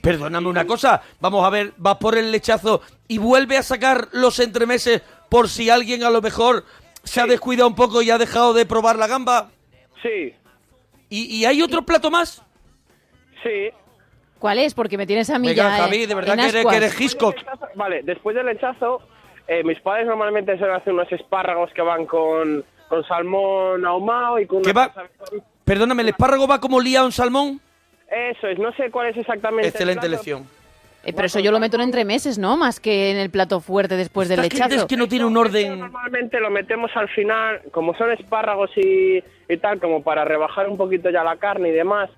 Perdóname 0.00 0.48
una 0.48 0.66
cosa, 0.66 1.00
vamos 1.20 1.44
a 1.46 1.50
ver, 1.50 1.72
va 1.84 1.98
por 1.98 2.16
el 2.18 2.32
lechazo 2.32 2.80
y 3.06 3.18
vuelve 3.18 3.56
a 3.58 3.62
sacar 3.62 4.08
los 4.12 4.40
entremeses 4.40 5.00
por 5.28 5.48
si 5.48 5.70
alguien 5.70 6.02
a 6.02 6.10
lo 6.10 6.20
mejor 6.20 6.64
se 7.04 7.20
ha 7.20 7.26
descuidado 7.26 7.68
un 7.68 7.76
poco 7.76 8.02
y 8.02 8.10
ha 8.10 8.18
dejado 8.18 8.52
de 8.52 8.66
probar 8.66 8.96
la 8.96 9.06
gamba. 9.06 9.50
Sí, 10.02 10.34
¿Y, 11.08 11.36
y 11.36 11.44
hay 11.44 11.62
otro 11.62 11.82
plato 11.82 12.10
más? 12.10 12.42
sí. 13.42 13.70
¿Cuál 14.42 14.58
es? 14.58 14.74
Porque 14.74 14.98
me 14.98 15.06
tienes 15.06 15.30
a 15.30 15.38
mí 15.38 15.46
Venga, 15.46 15.62
ya. 15.68 15.76
eh, 15.76 15.80
Javi, 15.82 16.06
de 16.06 16.14
verdad 16.16 16.34
en 16.34 16.40
que 16.40 16.48
eres, 16.48 16.66
que 16.66 16.76
eres 16.76 17.00
Hitchcock. 17.00 17.36
Vale, 17.76 18.02
después 18.02 18.34
del 18.34 18.46
lechazo, 18.46 19.00
eh, 19.46 19.62
mis 19.62 19.78
padres 19.78 20.04
normalmente 20.08 20.58
suelen 20.58 20.74
hacer 20.74 20.92
unos 20.92 21.10
espárragos 21.12 21.70
que 21.72 21.80
van 21.80 22.06
con, 22.06 22.64
con 22.88 23.04
salmón 23.06 23.86
ahumado 23.86 24.40
y 24.40 24.46
con 24.46 24.62
¿Qué 24.62 24.72
una 24.72 24.88
va? 24.88 25.04
Perdóname, 25.64 26.02
¿el 26.02 26.08
espárrago 26.08 26.48
va 26.48 26.58
como 26.60 26.80
liado 26.80 27.06
en 27.06 27.12
salmón? 27.12 27.60
Eso 28.10 28.48
es, 28.48 28.58
no 28.58 28.72
sé 28.72 28.90
cuál 28.90 29.10
es 29.10 29.16
exactamente. 29.16 29.68
el 29.68 29.72
Excelente 29.72 30.00
plato. 30.00 30.10
lección. 30.16 30.48
Eh, 31.04 31.12
pero 31.12 31.26
eso 31.26 31.38
yo 31.38 31.52
lo 31.52 31.60
meto 31.60 31.76
en 31.76 31.82
entremeses, 31.82 32.36
¿no? 32.36 32.56
Más 32.56 32.80
que 32.80 33.12
en 33.12 33.18
el 33.18 33.30
plato 33.30 33.60
fuerte 33.60 33.96
después 33.96 34.28
del 34.28 34.40
lechazo. 34.42 34.74
es 34.74 34.84
que 34.86 34.96
no 34.96 35.06
tiene 35.06 35.24
un 35.24 35.36
orden... 35.36 35.78
Normalmente 35.78 36.40
lo 36.40 36.50
metemos 36.50 36.90
al 36.96 37.08
final, 37.10 37.60
como 37.70 37.94
son 37.96 38.10
espárragos 38.10 38.70
y, 38.76 39.22
y 39.48 39.56
tal, 39.58 39.78
como 39.78 40.02
para 40.02 40.24
rebajar 40.24 40.68
un 40.68 40.76
poquito 40.76 41.10
ya 41.10 41.22
la 41.22 41.36
carne 41.36 41.68
y 41.68 41.72
demás, 41.72 42.10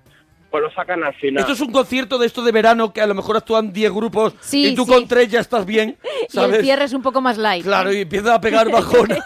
pues 0.55 0.63
lo 0.63 0.71
sacan 0.73 1.03
al 1.03 1.13
final. 1.15 1.41
Esto 1.41 1.51
es 1.51 1.59
un 1.59 1.71
concierto 1.71 2.17
de 2.17 2.27
esto 2.27 2.41
de 2.41 2.51
verano 2.53 2.93
que 2.93 3.01
a 3.01 3.07
lo 3.07 3.13
mejor 3.13 3.35
actúan 3.35 3.73
10 3.73 3.91
grupos 3.91 4.33
Sí, 4.39 4.67
y 4.67 4.75
tú 4.75 4.85
sí. 4.85 4.91
con 4.91 5.05
tres 5.05 5.29
ya 5.29 5.41
estás 5.41 5.65
bien, 5.65 5.97
Y 6.33 6.39
el 6.39 6.61
cierre 6.61 6.85
es 6.85 6.93
un 6.93 7.01
poco 7.01 7.19
más 7.19 7.37
light. 7.37 7.63
Claro, 7.65 7.91
y 7.91 8.01
empieza 8.01 8.35
a 8.35 8.39
pegar 8.39 8.69
bajona. 8.71 9.17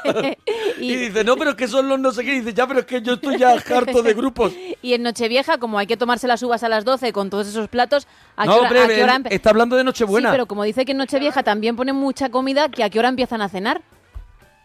y... 0.79 0.91
Y- 0.91 0.95
dice, 0.95 1.23
no, 1.23 1.35
pero 1.37 1.51
es 1.51 1.55
que 1.55 1.67
son 1.67 1.87
los 1.87 1.99
no 1.99 2.11
sé 2.11 2.23
qué. 2.25 2.33
Y 2.33 2.39
dice, 2.39 2.53
ya, 2.55 2.65
pero 2.65 2.79
es 2.79 2.85
que 2.87 3.01
yo 3.03 3.13
estoy 3.13 3.37
ya 3.37 3.51
harto 3.75 4.01
de 4.01 4.13
grupos. 4.15 4.53
Y 4.81 4.93
en 4.93 5.03
Nochevieja, 5.03 5.59
como 5.59 5.77
hay 5.77 5.85
que 5.85 5.97
tomarse 5.97 6.25
las 6.27 6.41
uvas 6.41 6.63
a 6.63 6.69
las 6.69 6.83
12 6.83 7.13
con 7.13 7.29
todos 7.29 7.47
esos 7.47 7.67
platos, 7.67 8.07
¿a 8.35 8.45
qué 8.45 8.49
hora, 8.49 8.61
hombre, 8.63 8.79
a 8.81 8.87
qué 8.87 9.03
hora 9.03 9.21
está 9.29 9.51
hablando 9.51 9.75
de 9.75 9.83
Nochebuena. 9.83 10.29
Sí, 10.29 10.33
pero 10.33 10.47
como 10.47 10.63
dice 10.63 10.83
que 10.85 10.93
en 10.93 10.97
Nochevieja 10.97 11.43
también 11.43 11.75
ponen 11.75 11.95
mucha 11.95 12.29
comida, 12.29 12.69
¿que 12.69 12.83
a 12.83 12.89
qué 12.89 12.97
hora 12.97 13.09
empiezan 13.09 13.41
a 13.43 13.49
cenar? 13.49 13.81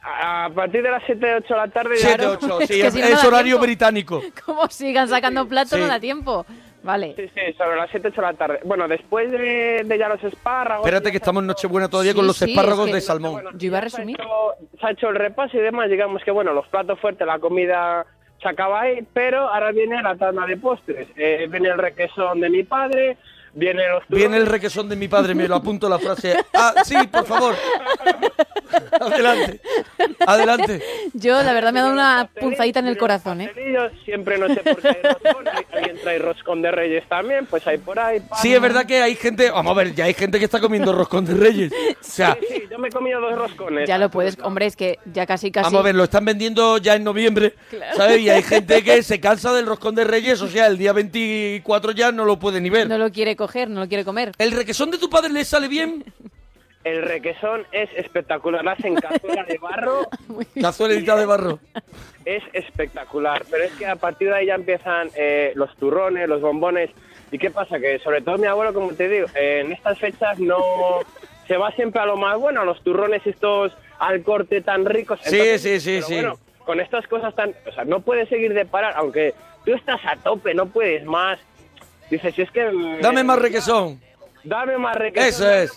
A 0.07 0.51
partir 0.55 0.83
de 0.83 0.91
las 0.91 1.03
7, 1.07 1.35
8 1.37 1.55
de 1.55 1.61
la 1.61 1.69
tarde 1.69 1.97
ya... 1.97 2.09
Siete, 2.09 2.27
ocho, 2.27 2.59
sí, 2.67 2.67
que 2.81 2.87
es, 2.89 2.93
si 2.95 3.01
no, 3.01 3.09
no 3.09 3.15
es 3.15 3.23
da 3.23 3.29
horario 3.29 3.45
tiempo. 3.55 3.63
británico. 3.63 4.23
Como 4.45 4.69
sigan 4.69 5.09
sacando 5.09 5.49
platos, 5.49 5.71
Sí. 5.73 5.81
no 5.81 5.87
da 5.87 5.99
tiempo. 5.99 6.45
Vale. 6.83 7.15
Sí, 7.17 7.31
sí, 7.35 7.53
sobre 7.57 7.77
las 7.77 7.91
7, 7.91 8.09
8 8.09 8.21
de 8.21 8.27
la 8.27 8.35
tarde. 8.35 8.61
Bueno, 8.65 8.87
después 8.87 9.31
de, 9.31 9.83
de 9.87 9.99
ya 9.99 10.09
los 10.11 10.23
espárragos... 10.23 10.85
Espérate 10.87 11.11
que 11.11 11.17
estamos 11.17 11.41
en 11.43 11.47
Nochebuena 11.47 11.89
todavía 11.89 12.13
Sí, 12.13 12.17
con 12.17 12.27
los 12.27 12.37
sí, 12.37 12.45
espárragos 12.51 12.81
es 12.87 12.91
que- 12.91 12.95
de 12.97 13.01
salmón. 13.01 13.33
Bueno, 13.33 13.51
Yo 13.55 13.67
iba 13.69 13.79
a 13.79 13.83
ya 13.85 13.89
se 13.89 13.97
ha 13.97 13.99
resumir. 14.01 14.21
hecho- 14.21 14.79
Se 14.79 14.87
ha 14.87 14.91
hecho 14.91 15.09
el 15.09 15.17
repaso 15.17 15.57
y 15.57 15.61
demás, 15.61 15.89
digamos 15.89 16.23
que 16.23 16.31
bueno, 16.31 16.53
los 16.53 16.69
platos 16.69 17.01
fuertes, 17.01 17.27
la 17.27 17.39
comida 17.39 18.05
se 18.43 18.49
acaba 18.51 18.83
ahí, 18.83 18.99
pero 19.15 19.49
ahora 19.49 19.73
viene 19.73 20.03
la 20.03 20.15
tanda 20.17 20.45
de 20.45 20.59
postres. 20.59 21.09
Eh, 21.17 21.47
viene 21.51 21.71
el 21.71 21.79
requesón 21.79 22.41
de 22.41 22.51
mi 22.51 22.63
padre, 22.65 23.17
viene 23.55 23.83
los 23.89 24.03
Viene 24.09 24.37
el 24.37 24.47
requesón 24.47 24.89
de 24.89 24.97
mi 24.97 25.09
padre, 25.09 25.35
me 25.35 25.49
lo 25.49 25.57
apunto 25.57 25.89
la 25.89 25.99
frase. 25.99 26.37
Ah, 26.53 26.75
sí, 26.85 26.97
por 27.11 27.27
favor. 27.27 27.55
Adelante. 29.01 29.61
Adelante. 30.27 30.83
Yo, 31.13 31.43
la 31.43 31.53
verdad, 31.53 31.73
me 31.73 31.81
ha 31.81 31.83
dado 31.83 31.95
una 31.95 32.31
punzadita 32.41 32.81
en 32.81 32.87
el 32.89 32.97
corazón, 32.97 33.41
¿eh? 33.41 33.51
Siempre 34.05 34.39
no 34.39 34.49
sé 34.49 34.57
por 34.63 34.81
qué 34.81 34.89
hay 34.89 35.03
roscón, 35.03 35.49
alguien 35.73 35.97
trae 36.03 36.19
roscón 36.19 36.63
de 36.63 36.71
reyes 36.71 37.05
también, 37.09 37.47
pues 37.47 37.67
hay 37.67 37.79
por 37.79 37.99
ahí. 37.99 38.21
pan. 38.21 38.39
Sí, 38.41 38.55
es 38.55 38.61
verdad 38.61 38.87
que 38.87 39.03
hay 39.03 39.15
gente, 39.15 39.51
vamos 39.51 39.73
a 39.73 39.75
ver, 39.77 39.95
ya 39.95 40.05
hay 40.05 40.15
gente 40.15 40.39
que 40.39 40.45
está 40.45 40.61
comiendo 40.61 40.93
roscón 40.93 41.25
de 41.25 41.35
reyes. 41.35 41.73
O 41.73 41.97
sea, 42.01 42.37
Sí, 42.41 42.47
sí, 42.49 42.63
yo 42.71 42.79
me 42.79 42.89
he 42.89 42.91
comido 42.91 43.21
dos 43.21 43.37
roscones. 43.37 43.89
Ya 43.89 43.99
lo 43.99 44.11
puedes, 44.11 44.37
hombre, 44.43 44.67
es 44.67 44.77
que 44.77 44.99
ya 45.13 45.27
casi 45.27 45.51
casi. 45.51 45.65
vamos 45.65 45.81
a 45.81 45.83
ver, 45.85 45.95
lo 45.95 46.05
están 46.05 46.25
vendiendo 46.25 46.79
ya 46.79 46.95
en 46.95 47.05
noviembre, 47.05 47.55
¿sabes? 47.97 48.21
Y 48.21 48.31
hay 48.31 48.43
gente 48.43 48.83
que 48.83 49.03
se 49.03 49.21
cansa 49.21 49.53
del 49.53 49.67
roscón 49.67 49.95
de 49.95 50.05
reyes, 50.05 50.41
o 50.43 50.49
sea, 50.49 50.67
el 50.67 50.79
día 50.79 50.93
24 50.93 51.93
ya 51.93 52.13
no 52.13 52.25
lo 52.25 52.39
puede 52.39 52.61
ni 52.61 52.71
ver. 52.71 52.89
No 52.89 52.99
lo 52.99 53.11
quiere 53.11 53.37
coger, 53.45 53.69
no 53.69 53.81
lo 53.81 53.89
quiere 53.89 54.05
comer. 54.05 54.33
¿El 54.39 54.53
requesón 54.53 54.91
de 54.91 54.99
tu 54.99 55.11
padre 55.11 55.31
le 55.31 55.45
sale 55.45 55.69
bien? 55.69 56.05
El 56.85 57.01
requesón 57.01 57.67
es 57.73 57.89
espectacular, 57.97 58.63
la 58.63 58.73
hacen 58.73 58.95
cazuela 58.95 59.43
de 59.45 59.57
barro, 59.57 60.07
Cazuelita 60.61 61.17
de 61.17 61.25
barro. 61.25 61.59
es 62.27 62.43
espectacular. 62.53 63.43
Pero 63.51 63.65
es 63.65 63.73
que 63.73 63.87
a 63.87 63.97
partir 63.97 64.29
de 64.29 64.35
ahí 64.35 64.47
ya 64.47 64.55
empiezan 64.55 65.09
eh, 65.17 65.53
los 65.55 65.75
turrones, 65.77 66.29
los 66.29 66.43
bombones. 66.43 66.91
¿Y 67.33 67.39
qué 67.39 67.51
pasa? 67.51 67.81
Que 67.81 67.99
sobre 68.01 68.21
todo 68.21 68.37
mi 68.37 68.47
abuelo, 68.47 68.75
como 68.75 68.93
te 68.93 69.09
digo, 69.09 69.27
eh, 69.35 69.63
en 69.65 69.73
estas 69.73 69.99
fechas 69.99 70.39
no 70.39 70.59
se 71.49 71.57
va 71.57 71.71
siempre 71.73 72.03
a 72.03 72.07
lo 72.07 72.19
más 72.19 72.39
bueno, 72.39 72.61
a 72.61 72.65
los 72.67 72.83
turrones 72.83 73.27
estos 73.27 73.73
al 73.99 74.23
corte 74.23 74.61
tan 74.61 74.85
ricos. 74.85 75.21
Sí, 75.23 75.59
sí, 75.59 75.81
sí, 75.81 75.91
pero 75.95 76.07
sí. 76.07 76.15
Bueno, 76.15 76.39
con 76.67 76.81
estas 76.81 77.07
cosas 77.09 77.35
tan... 77.35 77.55
O 77.67 77.73
sea, 77.73 77.85
no 77.85 78.01
puedes 78.01 78.29
seguir 78.29 78.53
de 78.53 78.67
parar, 78.67 78.93
aunque 78.97 79.33
tú 79.65 79.73
estás 79.73 80.01
a 80.05 80.17
tope, 80.17 80.53
no 80.53 80.67
puedes 80.67 81.05
más. 81.07 81.39
Dices, 82.11 82.35
si 82.35 82.43
es 82.43 82.51
que... 82.51 82.65
mm, 82.71 83.01
Dame 83.01 83.25
más 83.25 83.39
requesón. 83.39 84.01
Dame 84.45 84.77
más 84.79 84.95
requesón. 84.97 85.29
Eso 85.29 85.51
es. 85.51 85.73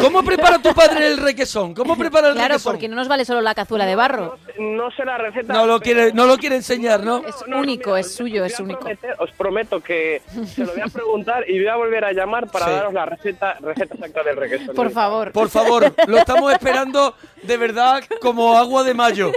¿Cómo 0.00 0.22
prepara 0.24 0.58
tu 0.58 0.74
padre 0.74 1.06
el 1.06 1.18
requesón? 1.18 1.72
¿Cómo 1.74 1.96
prepara 1.98 2.28
el 2.28 2.34
Claro, 2.34 2.48
requesón? 2.54 2.72
porque 2.72 2.88
no 2.88 2.96
nos 2.96 3.06
vale 3.08 3.24
solo 3.24 3.40
la 3.40 3.54
cazuela 3.54 3.86
de 3.86 3.94
barro. 3.94 4.38
No, 4.58 4.88
no 4.88 4.90
sé 4.90 5.04
la 5.04 5.18
receta. 5.18 5.52
No 5.52 5.66
lo 5.66 5.80
quiere, 5.80 6.12
no 6.12 6.26
lo 6.26 6.36
quiere 6.36 6.56
enseñar, 6.56 7.04
¿no? 7.04 7.18
Es 7.26 7.36
único, 7.46 7.96
es 7.96 8.06
os 8.06 8.12
suyo, 8.14 8.44
es 8.44 8.58
único. 8.58 8.80
prometer- 8.80 9.14
os 9.18 9.30
prometo 9.32 9.80
que 9.80 10.20
se 10.54 10.64
lo 10.64 10.72
voy 10.72 10.80
a 10.80 10.86
preguntar 10.92 11.48
y 11.48 11.58
voy 11.58 11.68
a 11.68 11.76
volver 11.76 12.04
a 12.04 12.12
llamar 12.12 12.50
para 12.50 12.66
Sí. 12.66 12.70
daros 12.72 12.92
la 12.94 13.06
receta, 13.06 13.54
receta 13.60 13.94
exacta 13.94 14.22
del 14.24 14.36
requesón. 14.36 14.74
Por 14.74 14.90
favor. 14.90 15.32
Por 15.32 15.48
favor, 15.48 15.94
lo 16.06 16.18
estamos 16.18 16.52
esperando 16.52 17.14
de 17.42 17.56
verdad 17.56 18.02
como 18.20 18.56
agua 18.58 18.82
de 18.82 18.94
mayo. 18.94 19.30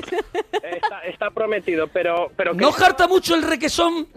Está, 0.63 1.01
está 1.05 1.29
prometido, 1.29 1.88
pero, 1.88 2.31
pero 2.35 2.53
que 2.53 2.59
¿No 2.59 2.71
jarta 2.71 3.07
mucho 3.07 3.35
el 3.35 3.43
requesón? 3.43 4.07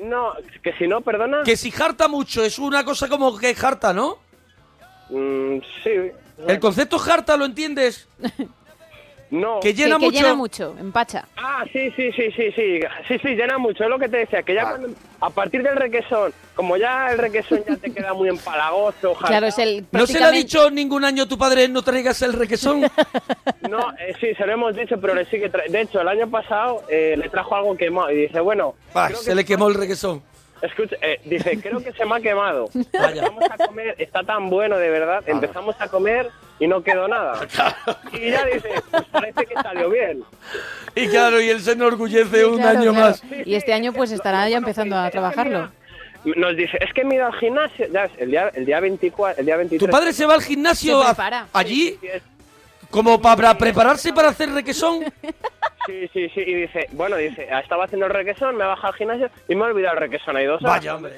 no, 0.00 0.32
que 0.62 0.72
si 0.74 0.86
no, 0.86 1.00
perdona. 1.00 1.42
Que 1.44 1.56
si 1.56 1.70
jarta 1.70 2.08
mucho 2.08 2.44
es 2.44 2.58
una 2.58 2.84
cosa 2.84 3.08
como 3.08 3.36
que 3.36 3.54
jarta, 3.72 3.92
¿no? 3.94 4.18
Mm, 5.10 5.58
sí. 5.82 5.90
El 6.46 6.60
concepto 6.60 6.98
jarta, 6.98 7.36
¿lo 7.36 7.44
entiendes? 7.44 8.08
No. 9.34 9.60
Que 9.60 9.68
Que, 9.72 9.74
llena 9.84 9.96
que 9.98 10.04
mucho. 10.04 10.18
llena 10.18 10.34
mucho, 10.34 10.76
empacha. 10.78 11.26
Ah, 11.38 11.64
sí, 11.72 11.90
sí, 11.96 12.12
sí, 12.12 12.30
sí, 12.36 12.52
sí. 12.54 12.80
Sí, 13.08 13.18
sí, 13.18 13.28
llena 13.28 13.56
mucho. 13.56 13.82
Es 13.82 13.88
lo 13.88 13.98
que 13.98 14.06
te 14.06 14.18
decía, 14.18 14.42
que 14.42 14.52
ya 14.52 14.68
cuando- 14.68 14.90
a 15.22 15.30
partir 15.30 15.62
del 15.62 15.74
requesón, 15.76 16.34
como 16.54 16.76
ya 16.76 17.10
el 17.12 17.16
requesón 17.16 17.64
ya 17.66 17.78
te 17.78 17.90
queda 17.94 18.12
muy 18.12 18.28
empalagoso, 18.28 19.14
Claro, 19.26 19.46
es 19.46 19.56
el. 19.56 19.86
¿No 19.90 20.06
se 20.06 20.18
le 20.18 20.26
ha 20.26 20.30
dicho 20.30 20.70
ningún 20.70 21.02
año 21.06 21.22
a 21.22 21.26
tu 21.28 21.38
padre 21.38 21.66
no 21.66 21.80
traigas 21.80 22.20
el 22.20 22.34
requesón? 22.34 22.82
No, 23.70 23.90
eh, 23.98 24.12
sí, 24.20 24.34
se 24.34 24.44
lo 24.44 24.52
hemos 24.52 24.76
dicho, 24.76 25.00
pero 25.00 25.14
le 25.14 25.24
sigue 25.24 25.50
tra- 25.50 25.66
De 25.66 25.80
hecho, 25.80 26.02
el 26.02 26.08
año 26.08 26.28
pasado 26.28 26.82
eh, 26.90 27.14
le 27.16 27.30
trajo 27.30 27.56
algo 27.56 27.74
quemado 27.74 28.10
y 28.10 28.16
dice, 28.26 28.38
bueno, 28.40 28.74
Ah, 28.92 29.06
creo 29.06 29.18
que 29.20 29.24
se 29.24 29.34
le 29.34 29.46
quemó 29.46 29.68
el 29.68 29.76
requesón. 29.76 30.22
Escucha, 30.62 30.96
eh, 31.02 31.20
dice, 31.24 31.58
creo 31.62 31.82
que 31.82 31.92
se 31.92 32.04
me 32.04 32.16
ha 32.16 32.20
quemado. 32.20 32.68
Vaya. 32.92 33.08
Empezamos 33.26 33.44
a 33.50 33.66
comer, 33.66 33.94
está 33.98 34.22
tan 34.22 34.48
bueno 34.48 34.78
de 34.78 34.90
verdad. 34.90 35.22
Empezamos 35.26 35.74
a 35.80 35.88
comer 35.88 36.28
y 36.58 36.66
no 36.68 36.82
quedó 36.82 37.08
nada. 37.08 37.40
Y 38.12 38.30
ya 38.30 38.44
dice, 38.44 38.68
pues 38.90 39.04
parece 39.10 39.46
que 39.46 39.54
salió 39.54 39.90
bien. 39.90 40.22
Y 40.94 41.08
claro, 41.08 41.40
y 41.40 41.48
él 41.48 41.60
se 41.60 41.72
enorgullece 41.72 42.38
Sí, 42.38 42.44
un 42.44 42.58
claro, 42.58 42.78
año 42.80 42.92
claro. 42.92 43.06
más. 43.08 43.22
Y 43.44 43.54
este 43.54 43.72
año 43.72 43.92
pues 43.92 44.12
estará 44.12 44.48
ya 44.48 44.58
empezando 44.58 44.96
a 44.96 45.10
trabajarlo. 45.10 45.70
Nos 46.36 46.56
dice, 46.56 46.78
es 46.80 46.92
que 46.92 47.04
me 47.04 47.14
he 47.14 47.16
ido 47.16 47.26
al 47.26 47.34
gimnasio, 47.34 47.86
ya 47.92 48.04
es, 48.04 48.12
el 48.18 48.30
día, 48.30 48.48
el 48.54 48.64
día 48.64 48.78
24, 48.78 49.40
el 49.40 49.46
día 49.46 49.56
23. 49.56 49.90
¿Tu 49.90 49.90
padre 49.90 50.12
se 50.12 50.24
va 50.24 50.34
al 50.34 50.42
gimnasio 50.42 51.00
Se 51.00 51.04
a- 51.04 51.14
prepara. 51.14 51.46
allí 51.52 51.98
Sí, 52.00 52.06
es- 52.06 52.22
como 52.92 53.20
para 53.20 53.58
prepararse 53.58 54.12
para 54.12 54.28
hacer 54.28 54.50
requesón? 54.50 55.00
Sí, 55.86 56.08
sí, 56.12 56.28
sí, 56.28 56.40
y 56.46 56.54
dice, 56.54 56.86
bueno, 56.92 57.16
dice, 57.16 57.48
estaba 57.60 57.86
haciendo 57.86 58.06
el 58.06 58.12
requesón, 58.12 58.56
me 58.56 58.62
he 58.62 58.66
bajado 58.68 58.92
al 58.92 58.94
gimnasio 58.94 59.30
y 59.48 59.56
me 59.56 59.62
he 59.62 59.64
olvidado 59.64 59.94
el 59.94 60.00
requesón, 60.02 60.36
hay 60.36 60.46
dos 60.46 60.62
horas. 60.62 60.76
Vaya, 60.76 60.94
hombre. 60.94 61.14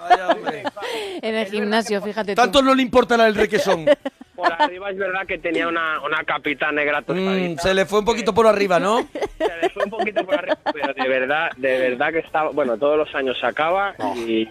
Vaya, 0.00 0.28
hombre. 0.28 0.62
En 1.22 1.34
el 1.34 1.46
gimnasio, 1.46 2.02
fíjate 2.02 2.34
tú. 2.34 2.42
Tanto 2.42 2.60
no 2.60 2.74
le 2.74 2.82
importará 2.82 3.26
el 3.26 3.34
requesón. 3.34 3.86
Por 4.34 4.52
arriba 4.52 4.90
es 4.90 4.98
verdad 4.98 5.26
que 5.26 5.38
tenía 5.38 5.66
una, 5.66 6.00
una 6.02 6.22
capita 6.24 6.70
negra 6.70 7.02
Mm, 7.08 7.56
se 7.56 7.72
le 7.72 7.86
fue 7.86 8.00
un 8.00 8.04
poquito 8.04 8.34
por 8.34 8.46
arriba, 8.46 8.78
¿no? 8.78 9.08
Se 9.38 9.56
le 9.62 9.70
fue 9.70 9.84
un 9.84 9.90
poquito 9.90 10.24
por 10.26 10.34
arriba, 10.34 10.58
pero 10.74 10.92
de 10.92 11.08
verdad, 11.08 11.50
de 11.56 11.78
verdad 11.78 12.12
que 12.12 12.18
estaba, 12.18 12.50
bueno, 12.50 12.76
todos 12.76 12.98
los 12.98 13.14
años 13.14 13.38
se 13.40 13.46
acaba 13.46 13.94
y, 14.14 14.46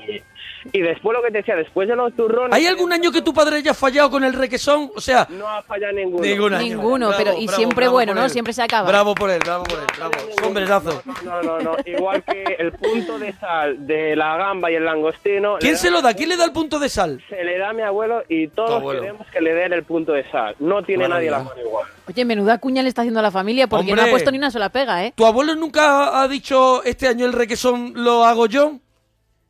y 0.74 0.82
después 0.82 1.16
lo 1.18 1.24
que 1.24 1.32
te 1.32 1.38
decía, 1.40 1.56
después 1.56 1.88
de 1.88 1.96
los 1.96 2.14
turrones... 2.16 2.54
¿Hay 2.54 2.66
algún 2.68 2.92
año 2.92 3.12
que 3.12 3.22
tu 3.22 3.34
padre 3.34 3.58
haya 3.58 3.74
fallado 3.74 4.10
con 4.10 4.24
el 4.24 4.34
requesón? 4.34 4.92
O 4.96 5.02
sea, 5.02 5.28
No 5.30 5.48
ha 5.48 5.62
fallado 5.64 5.94
ninguno. 5.94 6.24
ningún 6.26 6.54
año. 6.54 6.64
Ninguno, 6.66 7.08
Bravo, 7.10 7.24
pero- 7.24 7.38
y 7.38 7.46
bravo, 7.46 7.58
siempre 7.58 7.86
bravo 7.86 7.94
bueno, 7.94 8.14
¿no? 8.14 8.24
él. 8.26 8.30
Siempre 8.32 8.54
se 8.54 8.62
acaba. 8.64 8.88
Bravo 8.88 9.16
por 9.16 9.30
él, 9.30 9.40
bravo 9.44 9.64
por 9.64 9.80
él, 9.80 9.86
bravo. 9.98 10.12
Sombrerazo. 10.42 11.02
No, 11.24 11.42
no, 11.42 11.60
no, 11.60 11.76
igual 11.86 12.24
que 12.24 12.44
el 12.60 12.72
punto 12.74 13.18
de 13.20 13.34
sal 13.34 13.86
de 13.88 14.16
la 14.16 14.38
gamba 14.38 14.72
y 14.72 14.76
el 14.76 14.86
langostino... 14.86 15.58
¿Quién 15.60 15.78
se 15.78 15.90
lo 15.92 16.02
da? 16.02 16.14
¿Quién 16.14 16.30
le 16.30 16.38
da 16.38 16.46
el 16.46 16.52
punto 16.52 16.80
de 16.80 16.90
sal? 16.90 17.24
Se 17.30 17.44
le 17.44 17.58
da 17.58 17.70
a 17.70 17.74
mi 17.74 17.82
abuelo 17.84 18.24
y 18.28 18.48
todos 18.48 18.72
abuelo. 18.72 19.02
queremos 19.02 19.28
que 19.28 19.42
le 19.42 19.54
den 19.54 19.74
el 19.74 19.84
punto 19.84 20.14
de 20.14 20.30
sal. 20.32 20.56
No 20.60 20.84
tiene 20.84 21.08
nadie 21.08 21.30
la 21.32 21.40
mano 21.40 21.60
igual. 21.62 21.86
Oye, 22.08 22.26
menuda 22.26 22.58
cuña 22.60 22.82
le 22.84 22.90
está 22.90 23.02
haciendo 23.02 23.20
a 23.20 23.24
la 23.24 23.32
familia 23.32 23.68
porque 23.68 23.94
no 23.96 24.02
ha 24.02 24.08
puesto 24.08 24.32
ni 24.32 24.38
una 24.38 24.52
sola 24.52 24.70
pega, 24.70 25.06
¿eh? 25.06 25.14
¿Tu 25.16 25.26
abuelo 25.26 25.56
nunca 25.56 26.22
ha 26.22 26.28
dicho 26.28 26.84
este 26.84 27.08
año 27.08 27.26
el 27.26 27.34
requesón 27.34 27.94
lo 27.96 28.26
hago 28.26 28.46
yo? 28.48 28.74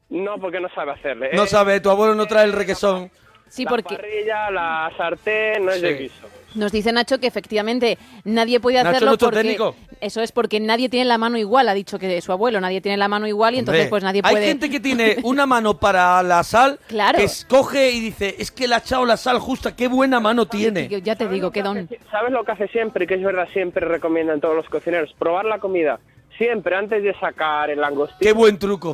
No, 0.09 0.37
porque 0.39 0.59
no 0.59 0.69
sabe 0.75 0.91
hacerle. 0.91 1.31
No 1.33 1.43
Eh, 1.43 1.47
sabe, 1.47 1.79
tu 1.79 1.89
abuelo 1.89 2.15
no 2.15 2.25
trae 2.27 2.45
el 2.45 2.53
requesón. 2.53 3.09
Sí, 3.47 3.63
la 3.63 3.69
porque 3.69 3.95
parrilla, 3.95 4.49
la 4.51 4.91
sartén, 4.97 5.65
no 5.65 5.71
es 5.71 5.77
Sí. 5.79 5.85
de 5.85 5.93
guiso. 5.95 6.27
nos 6.55 6.71
dice 6.71 6.91
Nacho 6.93 7.19
que 7.19 7.27
efectivamente 7.27 7.97
nadie 8.23 8.59
puede 8.61 8.77
Nacho, 8.77 8.89
hacerlo 8.89 9.07
nuestro 9.09 9.27
porque 9.27 9.41
técnico. 9.41 9.75
eso 9.99 10.21
es 10.21 10.31
porque 10.31 10.59
nadie 10.61 10.87
tiene 10.87 11.05
la 11.05 11.17
mano 11.17 11.37
igual, 11.37 11.67
ha 11.67 11.73
dicho 11.73 11.99
que 11.99 12.21
su 12.21 12.31
abuelo, 12.31 12.61
nadie 12.61 12.79
tiene 12.81 12.95
la 12.97 13.07
mano 13.09 13.27
igual 13.27 13.55
y 13.55 13.59
entonces 13.59 13.81
Hombre, 13.81 13.89
pues 13.89 14.03
nadie 14.03 14.21
puede 14.23 14.37
Hay 14.37 14.47
gente 14.47 14.69
que 14.69 14.79
tiene 14.79 15.17
una 15.23 15.45
mano 15.45 15.77
para 15.77 16.23
la 16.23 16.43
sal, 16.43 16.79
Claro. 16.87 17.17
que 17.17 17.25
escoge 17.25 17.91
y 17.91 17.99
dice, 17.99 18.35
es 18.39 18.51
que 18.51 18.67
le 18.69 18.75
ha 18.75 18.77
echado 18.79 19.05
la 19.05 19.17
sal 19.17 19.37
justa, 19.39 19.75
qué 19.75 19.87
buena 19.89 20.19
mano 20.21 20.45
tiene. 20.47 20.87
Que 20.87 21.01
Ya 21.01 21.15
te 21.17 21.27
digo, 21.27 21.51
qué 21.51 21.61
don. 21.61 21.89
¿Sabes 22.09 22.31
lo 22.31 22.43
que 22.45 22.53
hace 22.53 22.67
siempre? 22.69 23.05
Que 23.05 23.15
es 23.15 23.23
verdad, 23.23 23.47
siempre 23.51 23.85
recomiendan 23.85 24.39
todos 24.39 24.55
los 24.55 24.67
cocineros. 24.69 25.13
Probar 25.19 25.43
la 25.45 25.59
comida. 25.59 25.99
Siempre, 26.37 26.75
antes 26.75 27.01
de 27.01 27.13
sacar 27.17 27.69
el 27.69 27.75
Qué 27.75 27.81
langostino, 27.81 28.35
buen 28.35 28.59
truco. 28.59 28.93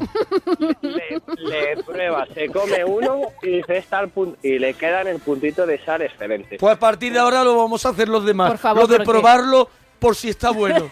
le, 0.81 1.21
le 1.75 1.83
prueba, 1.83 2.25
se 2.33 2.49
come 2.49 2.85
uno 2.85 3.21
y 3.41 3.57
dice, 3.57 3.77
está 3.77 3.99
al 3.99 4.09
punto. 4.09 4.37
Y 4.43 4.59
le 4.59 4.73
quedan 4.75 5.07
el 5.07 5.19
puntito 5.19 5.65
de 5.65 5.79
sal 5.79 6.01
excelente. 6.03 6.57
Pues 6.59 6.75
a 6.75 6.79
partir 6.79 7.13
de 7.13 7.19
ahora 7.19 7.43
lo 7.43 7.57
vamos 7.57 7.85
a 7.85 7.89
hacer 7.89 8.07
los 8.09 8.25
demás. 8.25 8.49
Por 8.51 8.57
favor, 8.59 8.81
lo 8.83 8.87
de 8.87 8.97
porque- 8.97 9.11
probarlo 9.11 9.69
por 9.99 10.15
si 10.15 10.29
está 10.29 10.51
bueno. 10.51 10.89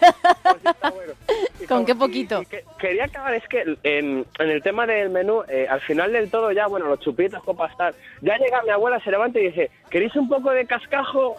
Está 0.64 0.90
bueno. 0.90 1.12
Y 1.60 1.66
¿Con 1.66 1.84
qué 1.84 1.92
Y- 1.92 1.94
poquito? 1.96 2.42
y 2.42 2.46
que- 2.46 2.64
quería 2.78 3.04
acabar, 3.04 3.34
es 3.34 3.46
que 3.48 3.62
en, 3.82 4.24
en 4.38 4.50
el 4.50 4.62
tema 4.62 4.86
del 4.86 5.10
menú, 5.10 5.42
eh, 5.48 5.66
al 5.68 5.80
final 5.80 6.12
del 6.12 6.30
todo 6.30 6.52
ya, 6.52 6.66
bueno, 6.66 6.86
los 6.86 7.00
chupitos, 7.00 7.42
copas, 7.44 7.76
tal, 7.76 7.94
ya 8.20 8.36
llega 8.38 8.62
mi 8.62 8.70
abuela, 8.70 9.00
se 9.02 9.10
levanta 9.10 9.38
y 9.40 9.48
dice, 9.48 9.70
¿queréis 9.90 10.14
un 10.16 10.28
poco 10.28 10.50
de 10.50 10.66
cascajo? 10.66 11.36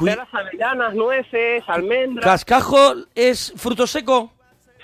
Das 0.00 0.28
avellanas, 0.32 0.94
nueces, 0.94 1.62
almendras. 1.66 2.24
¿Cascajo 2.24 2.94
es 3.14 3.52
fruto 3.56 3.86
seco? 3.86 4.30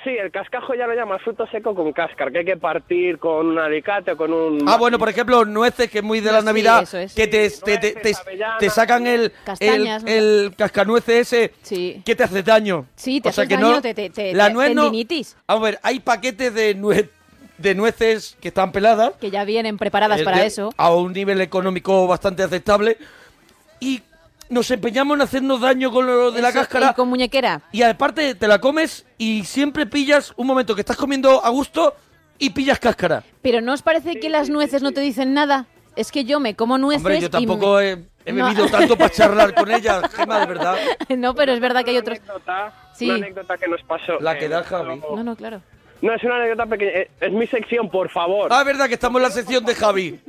sí, 0.02 0.08
el 0.08 0.30
cascajo 0.30 0.72
ya 0.74 0.86
lo 0.86 0.94
llama 0.94 1.18
fruto 1.18 1.46
seco 1.48 1.74
con 1.74 1.92
cáscara, 1.92 2.30
que 2.30 2.38
hay 2.38 2.44
que 2.46 2.56
partir 2.56 3.18
con 3.18 3.48
un 3.48 3.58
alicate 3.58 4.12
o 4.12 4.16
con 4.16 4.32
un... 4.32 4.66
Ah, 4.66 4.78
bueno, 4.78 4.98
por 4.98 5.10
ejemplo, 5.10 5.44
nueces, 5.44 5.90
que 5.90 5.98
es 5.98 6.04
muy 6.04 6.20
de 6.20 6.32
la 6.32 6.40
Sí, 6.40 6.46
Navidad, 6.46 6.82
eso 6.84 6.96
es. 6.96 7.14
que 7.14 7.26
te, 7.26 7.50
Sí, 7.50 7.60
te, 7.62 7.76
te, 7.76 7.92
nueces, 7.92 8.22
te- 8.60 8.70
sacan 8.70 9.06
el, 9.06 9.24
el, 9.24 9.32
Castañas, 9.44 10.02
¿no? 10.02 10.08
el 10.10 10.54
cascanueces 10.56 11.30
ese 11.34 11.52
Sí. 11.60 12.00
que 12.02 12.16
te 12.16 12.24
hace 12.24 12.42
daño. 12.42 12.86
Sí, 12.96 13.20
te 13.20 13.28
O 13.28 13.32
sea 13.32 13.42
haces 13.42 13.48
que 13.50 13.60
daño, 13.62 13.74
no- 13.74 13.82
te- 13.82 13.92
te- 13.92 14.08
te- 14.08 14.32
la 14.32 14.48
nuez 14.48 14.74
no- 14.74 14.90
a 15.48 15.58
ver, 15.58 15.78
hay 15.82 16.00
paquetes 16.00 16.54
de, 16.54 16.74
nue- 16.78 17.10
de 17.58 17.74
nueces 17.74 18.38
que 18.40 18.48
están 18.48 18.72
peladas. 18.72 19.12
Que 19.20 19.30
ya 19.30 19.44
vienen 19.44 19.76
preparadas 19.76 20.20
eh, 20.22 20.24
para 20.24 20.38
de- 20.38 20.46
eso. 20.46 20.72
A 20.78 20.94
un 20.94 21.12
nivel 21.12 21.42
económico 21.42 22.06
bastante 22.06 22.42
aceptable. 22.42 22.96
Y 23.80 24.00
nos 24.50 24.70
empeñamos 24.70 25.16
en 25.16 25.22
hacernos 25.22 25.60
daño 25.60 25.90
con 25.90 26.06
lo 26.06 26.30
de 26.30 26.42
la 26.42 26.52
cáscara. 26.52 26.90
y 26.90 26.94
con 26.94 27.08
muñequera. 27.08 27.62
Y 27.72 27.82
aparte 27.82 28.34
te 28.34 28.46
la 28.48 28.60
comes 28.60 29.06
y 29.16 29.44
siempre 29.44 29.86
pillas 29.86 30.32
un 30.36 30.46
momento 30.46 30.74
que 30.74 30.82
estás 30.82 30.96
comiendo 30.96 31.44
a 31.44 31.48
gusto 31.48 31.94
y 32.38 32.50
pillas 32.50 32.78
cáscara. 32.78 33.22
Pero 33.42 33.60
¿no 33.60 33.72
os 33.72 33.82
parece 33.82 34.18
que 34.20 34.28
las 34.28 34.50
nueces 34.50 34.82
no 34.82 34.92
te 34.92 35.00
dicen 35.00 35.32
nada? 35.34 35.66
Es 35.96 36.12
que 36.12 36.24
yo 36.24 36.38
me 36.40 36.54
como 36.54 36.78
nueces 36.78 36.98
Hombre, 37.04 37.20
yo 37.20 37.26
y 37.26 37.30
tampoco 37.30 37.76
me- 37.76 37.90
he, 37.90 38.04
he 38.26 38.32
No. 38.32 38.44
bebido 38.46 38.66
tanto 38.68 38.96
para 38.96 39.10
charlar 39.10 39.54
con 39.54 39.70
ella, 39.70 40.02
Gema, 40.14 40.40
de 40.40 40.46
verdad. 40.46 40.76
no, 41.16 41.34
pero 41.34 41.52
es 41.52 41.60
verdad 41.60 41.84
que 41.84 41.90
hay 41.90 41.96
Una 41.96 42.02
otros... 42.02 42.18
anécdota, 42.18 42.74
Sí. 42.94 43.06
Una 43.06 43.14
anécdota 43.16 43.56
que 43.58 43.68
nos 43.68 43.82
pasó. 43.82 44.18
La 44.20 44.38
que 44.38 44.44
eh, 44.44 44.48
da 44.48 44.62
Javi. 44.62 45.00
No, 45.14 45.24
no, 45.24 45.34
claro. 45.36 45.62
No, 46.02 46.14
es 46.14 46.22
una 46.24 46.36
anécdota 46.36 46.66
pequeña. 46.66 46.90
eh, 46.92 47.10
Es 47.20 47.32
mi 47.32 47.46
sección, 47.46 47.90
por 47.90 48.08
favor. 48.10 48.48
Ah, 48.52 48.60
es 48.60 48.66
verdad 48.66 48.88
que 48.88 48.94
estamos 48.94 49.18
en 49.20 49.22
la 49.28 49.30
sección 49.30 49.64
de 49.64 49.74
Javi. 49.74 50.20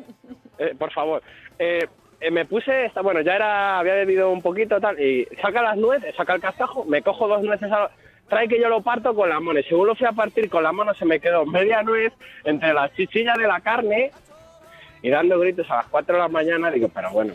Eh, 0.58 0.76
por 0.78 0.92
favor. 0.92 1.22
Eh, 1.60 1.88
me 2.30 2.46
puse, 2.46 2.92
bueno, 3.02 3.22
ya 3.22 3.36
era, 3.36 3.80
había 3.80 3.96
bebido 3.96 4.30
un 4.30 4.42
poquito 4.42 4.80
tal, 4.80 5.00
y 5.00 5.26
saca 5.42 5.62
las 5.62 5.78
nueces, 5.78 6.14
saca 6.16 6.36
el 6.36 6.42
cascajo, 6.42 6.86
me 6.86 7.02
cojo 7.02 7.28
dos 7.28 7.42
nueces, 7.42 7.72
a- 7.72 7.90
trae 8.30 8.48
que 8.48 8.60
yo 8.60 8.70
lo 8.70 8.82
parto 8.82 9.16
con 9.16 9.28
la 9.30 9.40
mano, 9.40 9.60
y 9.60 9.64
según 9.64 9.88
lo 9.88 9.96
fui 9.96 10.06
a 10.06 10.12
partir 10.12 10.50
con 10.50 10.64
la 10.64 10.72
mano 10.72 10.94
se 10.94 11.06
me 11.06 11.20
quedó 11.20 11.46
media 11.46 11.82
nuez 11.84 12.14
entre 12.44 12.74
las 12.74 12.94
chichillas 12.94 13.38
de 13.38 13.48
la 13.48 13.60
carne, 13.62 14.12
y 15.02 15.10
dando 15.10 15.40
gritos 15.40 15.70
a 15.72 15.78
las 15.78 15.88
4 15.88 16.16
de 16.16 16.22
la 16.22 16.28
mañana, 16.28 16.70
digo, 16.70 16.88
pero 16.94 17.10
bueno. 17.12 17.34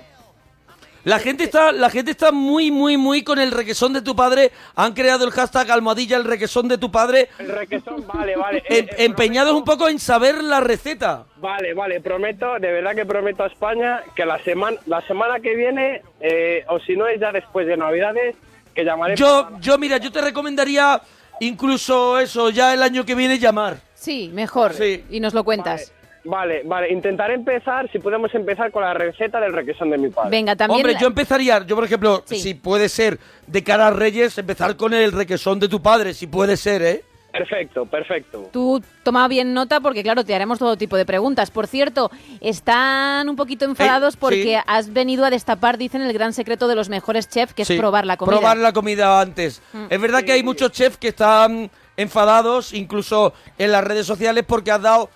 La 1.06 1.20
gente 1.20 1.44
está, 1.44 1.70
la 1.70 1.88
gente 1.88 2.10
está 2.10 2.32
muy, 2.32 2.72
muy, 2.72 2.96
muy 2.96 3.22
con 3.22 3.38
el 3.38 3.52
requesón 3.52 3.92
de 3.92 4.02
tu 4.02 4.16
padre. 4.16 4.50
Han 4.75 4.92
creado 4.92 5.25
el 5.25 5.30
hashtag 5.30 5.70
almohadilla 5.70 6.16
el 6.16 6.25
requesón 6.25 6.66
de 6.66 6.78
tu 6.78 6.90
padre. 6.90 7.28
El 7.38 7.48
requesón, 7.48 8.04
vale, 8.12 8.34
vale. 8.36 8.58
eh, 8.68 8.78
Em- 8.80 8.86
eh, 8.88 8.94
empeñados 9.04 9.52
prometo- 9.52 9.58
un 9.58 9.64
poco 9.64 9.88
en 9.88 10.00
saber 10.00 10.42
la 10.42 10.58
receta. 10.58 11.25
Vale, 11.36 11.75
vale, 11.75 12.00
prometo, 12.00 12.54
de 12.58 12.72
verdad 12.72 12.96
que 12.96 13.06
prometo 13.06 13.44
a 13.44 13.46
España 13.46 14.02
que 14.16 14.26
la 14.26 14.42
semana 14.42 14.78
la 14.86 15.00
semana 15.06 15.38
que 15.38 15.54
viene, 15.54 16.02
eh, 16.20 16.64
o 16.68 16.80
si 16.80 16.96
no 16.96 17.06
es 17.06 17.20
ya 17.20 17.30
después 17.30 17.68
de 17.68 17.76
Navidades, 17.76 18.34
que 18.75 18.84
llamaré... 18.84 19.14
Yo, 19.14 19.50
yo, 19.60 19.78
mira, 19.78 19.98
yo 19.98 20.10
te 20.10 20.20
recomendaría 20.20 21.00
incluso 21.38 22.18
eso, 22.18 22.50
ya 22.50 22.75
el 22.75 22.82
año 22.82 23.04
que 23.04 23.14
viene 23.14 23.38
llamar. 23.38 23.78
Sí, 23.94 24.30
mejor. 24.34 24.75
Sí. 24.75 25.04
Y 25.08 25.20
nos 25.20 25.34
lo 25.34 25.44
cuentas. 25.44 25.90
Vale, 25.92 25.96
vale, 26.26 26.90
intentaré 26.92 27.35
empezar, 27.35 27.90
si 27.90 27.99
podemos 27.99 28.35
empezar 28.35 28.71
con 28.71 28.83
la 28.83 28.95
receta 28.95 29.40
del 29.40 29.52
requesón 29.52 29.90
de 29.90 29.99
mi 29.99 30.09
padre. 30.11 30.30
Venga, 30.30 30.56
también... 30.56 30.78
Hombre, 30.80 30.92
la- 30.95 31.00
yo 31.00 31.06
empezaría, 31.06 31.64
yo 31.66 31.75
por 31.76 31.85
ejemplo, 31.85 32.23
Sí. 32.26 32.37
si 32.40 32.54
puede 32.54 32.88
ser 32.88 33.18
de 33.47 33.62
cara 33.65 33.89
a 33.89 33.91
Reyes, 33.91 34.36
empezar 34.39 34.76
con 34.76 34.93
el 34.95 35.12
requesón 35.12 35.60
de 35.60 35.69
tu 35.69 35.80
padre, 35.82 36.15
si 36.15 36.26
puede 36.26 36.56
ser, 36.56 36.82
¿eh? 36.82 37.04
Perfecto, 37.32 37.84
perfecto. 37.84 38.49
Tú 38.50 38.82
toma 39.02 39.28
bien 39.28 39.52
nota 39.52 39.80
porque, 39.80 40.02
claro, 40.02 40.25
te 40.25 40.34
haremos 40.34 40.58
todo 40.58 40.76
tipo 40.78 40.97
de 40.97 41.04
preguntas. 41.04 41.50
Por 41.50 41.67
cierto, 41.67 42.10
están 42.41 43.28
un 43.28 43.36
poquito 43.36 43.67
enfadados 43.67 44.15
Eh, 44.15 44.19
porque 44.19 44.43
sí. 44.43 44.62
has 44.67 44.91
venido 44.91 45.23
a 45.25 45.28
destapar, 45.30 45.76
dicen, 45.76 46.00
el 46.00 46.15
gran 46.15 46.32
secreto 46.32 46.67
de 46.67 46.75
los 46.75 46.89
mejores 46.89 47.28
chefs, 47.28 47.52
que 47.52 47.67
Sí, 47.67 47.75
es 47.75 47.78
probar 47.78 48.06
la 48.06 48.17
comida. 48.17 48.36
Mm. 48.36 48.39
Probar 48.41 48.56
la 48.56 48.73
comida 48.73 49.21
antes. 49.21 49.60
Es 49.91 50.00
verdad 50.00 50.23
que 50.23 50.32
hay 50.32 50.43
muchos 50.43 50.73
chefs 50.73 50.97
que 50.97 51.08
están 51.08 51.71
enfadados, 51.99 52.73
incluso 52.73 53.34
en 53.58 53.73
las 53.73 53.84
redes 53.84 54.06
sociales, 54.06 54.45
porque 54.47 54.71
has 54.71 54.80
dado 54.80 55.10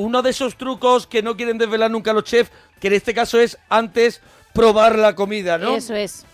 uno 0.00 0.22
de 0.22 0.30
esos 0.30 0.56
trucos 0.56 1.06
que 1.06 1.22
no 1.22 1.36
quieren 1.36 1.58
desvelar 1.58 1.90
nunca 1.90 2.12
los 2.12 2.24
chefs, 2.24 2.50
que 2.80 2.88
en 2.88 2.94
este 2.94 3.12
caso 3.14 3.38
es 3.38 3.58
antes 3.68 4.20
probar 4.54 4.96
la 4.98 5.14
comida, 5.14 5.58
¿no? 5.58 5.76
Eso 5.76 5.94
es. 5.94 6.24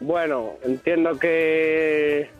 Bueno, 0.00 0.54
entiendo 0.64 1.18
que... 1.18 2.30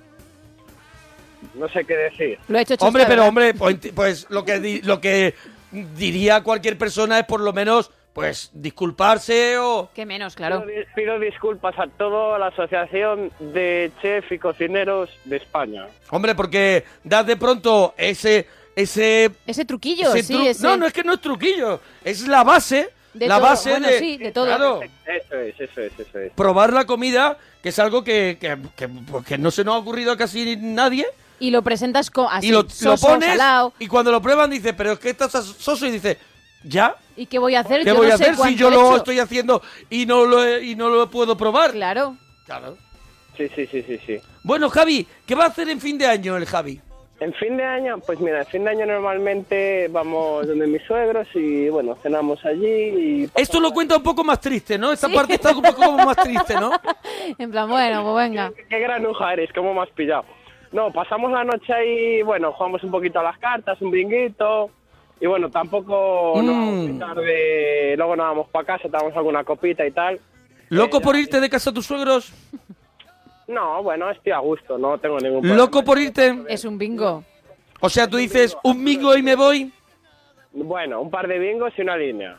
No 1.54 1.68
sé 1.68 1.84
qué 1.84 1.96
decir. 1.96 2.38
Lo 2.48 2.58
ha 2.58 2.62
hecho 2.62 2.74
Hombre, 2.80 3.04
pero 3.04 3.22
¿verdad? 3.22 3.28
hombre, 3.28 3.54
pues, 3.54 3.76
pues 3.94 4.26
lo 4.30 4.44
que 4.44 4.60
di- 4.60 4.80
lo 4.82 5.00
que 5.00 5.34
diría 5.72 6.42
cualquier 6.42 6.78
persona 6.78 7.18
es 7.18 7.24
por 7.26 7.40
lo 7.40 7.52
menos 7.52 7.90
pues 8.12 8.50
disculparse 8.52 9.56
o 9.58 9.88
Qué 9.94 10.04
menos, 10.04 10.36
claro. 10.36 10.64
Pido, 10.66 10.84
pido 10.94 11.18
disculpas 11.18 11.74
a 11.78 11.86
toda 11.86 12.38
la 12.38 12.48
Asociación 12.48 13.30
de 13.40 13.90
Chef 14.02 14.30
y 14.30 14.38
Cocineros 14.38 15.08
de 15.24 15.36
España. 15.38 15.86
hombre, 16.10 16.34
porque 16.34 16.84
das 17.02 17.26
de 17.26 17.36
pronto 17.36 17.94
ese 17.96 18.46
ese, 18.76 19.30
Ese 19.46 19.64
truquillo, 19.64 20.14
ese 20.14 20.22
sí, 20.22 20.34
tru- 20.34 20.46
ese... 20.46 20.62
No, 20.62 20.76
no 20.76 20.86
es 20.86 20.92
que 20.92 21.04
no 21.04 21.14
es 21.14 21.20
truquillo, 21.20 21.80
es 22.04 22.26
la 22.26 22.42
base, 22.44 22.90
De 23.14 23.26
la 23.28 23.36
todo, 23.38 23.44
base 23.48 23.70
bueno, 23.70 23.88
de 23.88 23.98
sí, 23.98 24.16
de 24.18 24.32
todo. 24.32 24.46
Claro. 24.46 24.80
Eso 24.82 25.34
es, 25.36 25.60
eso 25.60 25.80
es, 25.82 25.92
eso 25.98 26.18
es. 26.18 26.32
probar 26.32 26.72
la 26.72 26.84
comida, 26.86 27.36
que 27.62 27.68
es 27.70 27.78
algo 27.78 28.02
que, 28.02 28.38
que, 28.40 28.56
que- 28.76 28.88
pues, 28.88 29.24
que 29.26 29.38
no 29.38 29.50
se 29.50 29.64
nos 29.64 29.74
ha 29.74 29.78
ocurrido 29.78 30.12
a 30.12 30.16
casi 30.16 30.56
nadie, 30.56 31.06
Y 31.38 31.50
lo 31.50 31.62
presentas 31.62 32.10
co- 32.10 32.28
así, 32.30 32.48
y 32.48 32.50
lo, 32.50 32.62
lo 32.62 32.68
soso, 32.70 33.06
pones, 33.08 33.28
salao. 33.30 33.72
y 33.78 33.86
cuando 33.88 34.10
lo 34.12 34.22
prueban 34.22 34.48
dice, 34.50 34.72
pero 34.74 34.92
es 34.92 34.98
que 34.98 35.10
estás 35.10 35.32
soso, 35.32 35.86
y 35.86 35.90
dice, 35.90 36.18
¿ya? 36.64 36.94
¿Y 37.16 37.26
qué 37.26 37.38
voy 37.38 37.54
a 37.56 37.60
hacer? 37.60 37.80
¿Qué 37.82 37.88
Yo 37.88 37.96
voy 37.96 38.08
no 38.08 38.14
a 38.14 38.16
sé 38.16 38.30
hacer 38.30 38.36
si 38.48 38.54
yo 38.56 38.68
he 38.68 38.70
lo 38.70 38.86
hecho. 38.86 38.96
estoy 38.98 39.18
haciendo 39.18 39.60
y 39.90 40.06
no 40.06 40.24
lo, 40.24 40.42
he- 40.44 40.64
y 40.64 40.74
no 40.76 40.88
lo 40.88 41.10
puedo 41.10 41.36
probar? 41.36 41.72
Claro. 41.72 42.16
Claro. 42.46 42.78
Sí, 43.36 43.48
sí, 43.54 43.66
sí, 43.70 43.82
sí, 43.86 43.98
sí. 44.06 44.18
Bueno, 44.42 44.68
Javi, 44.70 45.06
¿qué 45.26 45.34
va 45.34 45.44
a 45.44 45.48
hacer 45.48 45.68
en 45.68 45.80
fin 45.80 45.96
de 45.98 46.06
año 46.06 46.36
el 46.36 46.46
Javi? 46.46 46.80
En 47.22 47.32
fin 47.34 47.56
de 47.56 47.62
año, 47.64 47.98
pues 48.04 48.18
mira, 48.18 48.40
en 48.40 48.46
fin 48.46 48.64
de 48.64 48.70
año 48.70 48.84
normalmente 48.84 49.86
vamos 49.90 50.44
donde 50.46 50.66
mis 50.66 50.82
suegros 50.82 51.28
y 51.34 51.68
bueno, 51.68 51.96
cenamos 52.02 52.44
allí 52.44 52.66
y... 52.66 53.30
Esto 53.36 53.60
lo 53.60 53.70
cuenta 53.70 53.96
un 53.96 54.02
poco 54.02 54.24
más 54.24 54.40
triste, 54.40 54.76
¿no? 54.76 54.90
Esta 54.90 55.08
parte 55.08 55.34
está 55.34 55.54
un 55.56 55.62
poco 55.62 55.92
más 55.92 56.16
triste, 56.16 56.54
¿no? 56.54 56.72
En 57.38 57.50
plan, 57.52 57.68
bueno, 57.68 58.02
pues 58.02 58.16
venga. 58.28 58.50
Qué 58.68 58.78
granuja 58.80 59.32
eres, 59.34 59.50
cómo 59.54 59.72
me 59.72 59.82
has 59.82 59.90
pillado. 59.90 60.24
No, 60.72 60.90
pasamos 60.90 61.30
la 61.30 61.44
noche 61.44 61.72
ahí, 61.72 62.22
bueno, 62.22 62.52
jugamos 62.54 62.82
un 62.82 62.90
poquito 62.90 63.20
a 63.20 63.22
las 63.22 63.38
cartas, 63.38 63.80
un 63.82 63.90
bringuito. 63.92 64.70
Y 65.20 65.26
bueno, 65.26 65.48
tampoco 65.48 66.32
Mm. 66.42 66.46
vamos 66.48 66.74
muy 66.74 66.98
tarde, 66.98 67.94
luego 67.96 68.16
nos 68.16 68.26
vamos 68.26 68.48
para 68.50 68.64
casa, 68.66 68.88
tomamos 68.88 69.16
alguna 69.16 69.44
copita 69.44 69.86
y 69.86 69.92
tal. 69.92 70.18
¿Loco 70.70 70.98
Eh, 70.98 71.00
por 71.02 71.14
irte 71.16 71.38
de 71.40 71.48
casa 71.50 71.70
a 71.70 71.72
tus 71.72 71.86
suegros? 71.86 72.32
No, 73.48 73.82
bueno, 73.82 74.10
estoy 74.10 74.32
a 74.32 74.38
gusto, 74.38 74.78
no 74.78 74.98
tengo 74.98 75.18
ningún 75.18 75.40
problema. 75.40 75.56
¿Loco 75.62 75.82
por 75.84 75.98
irte? 75.98 76.42
Es 76.48 76.64
un 76.64 76.78
bingo. 76.78 77.24
O 77.80 77.88
sea, 77.90 78.06
tú 78.08 78.16
dices, 78.16 78.56
un 78.62 78.84
bingo 78.84 79.16
y 79.16 79.22
me 79.22 79.34
voy. 79.34 79.72
Bueno, 80.52 81.00
un 81.00 81.10
par 81.10 81.26
de 81.26 81.38
bingos 81.38 81.72
y 81.76 81.82
una 81.82 81.96
línea. 81.96 82.36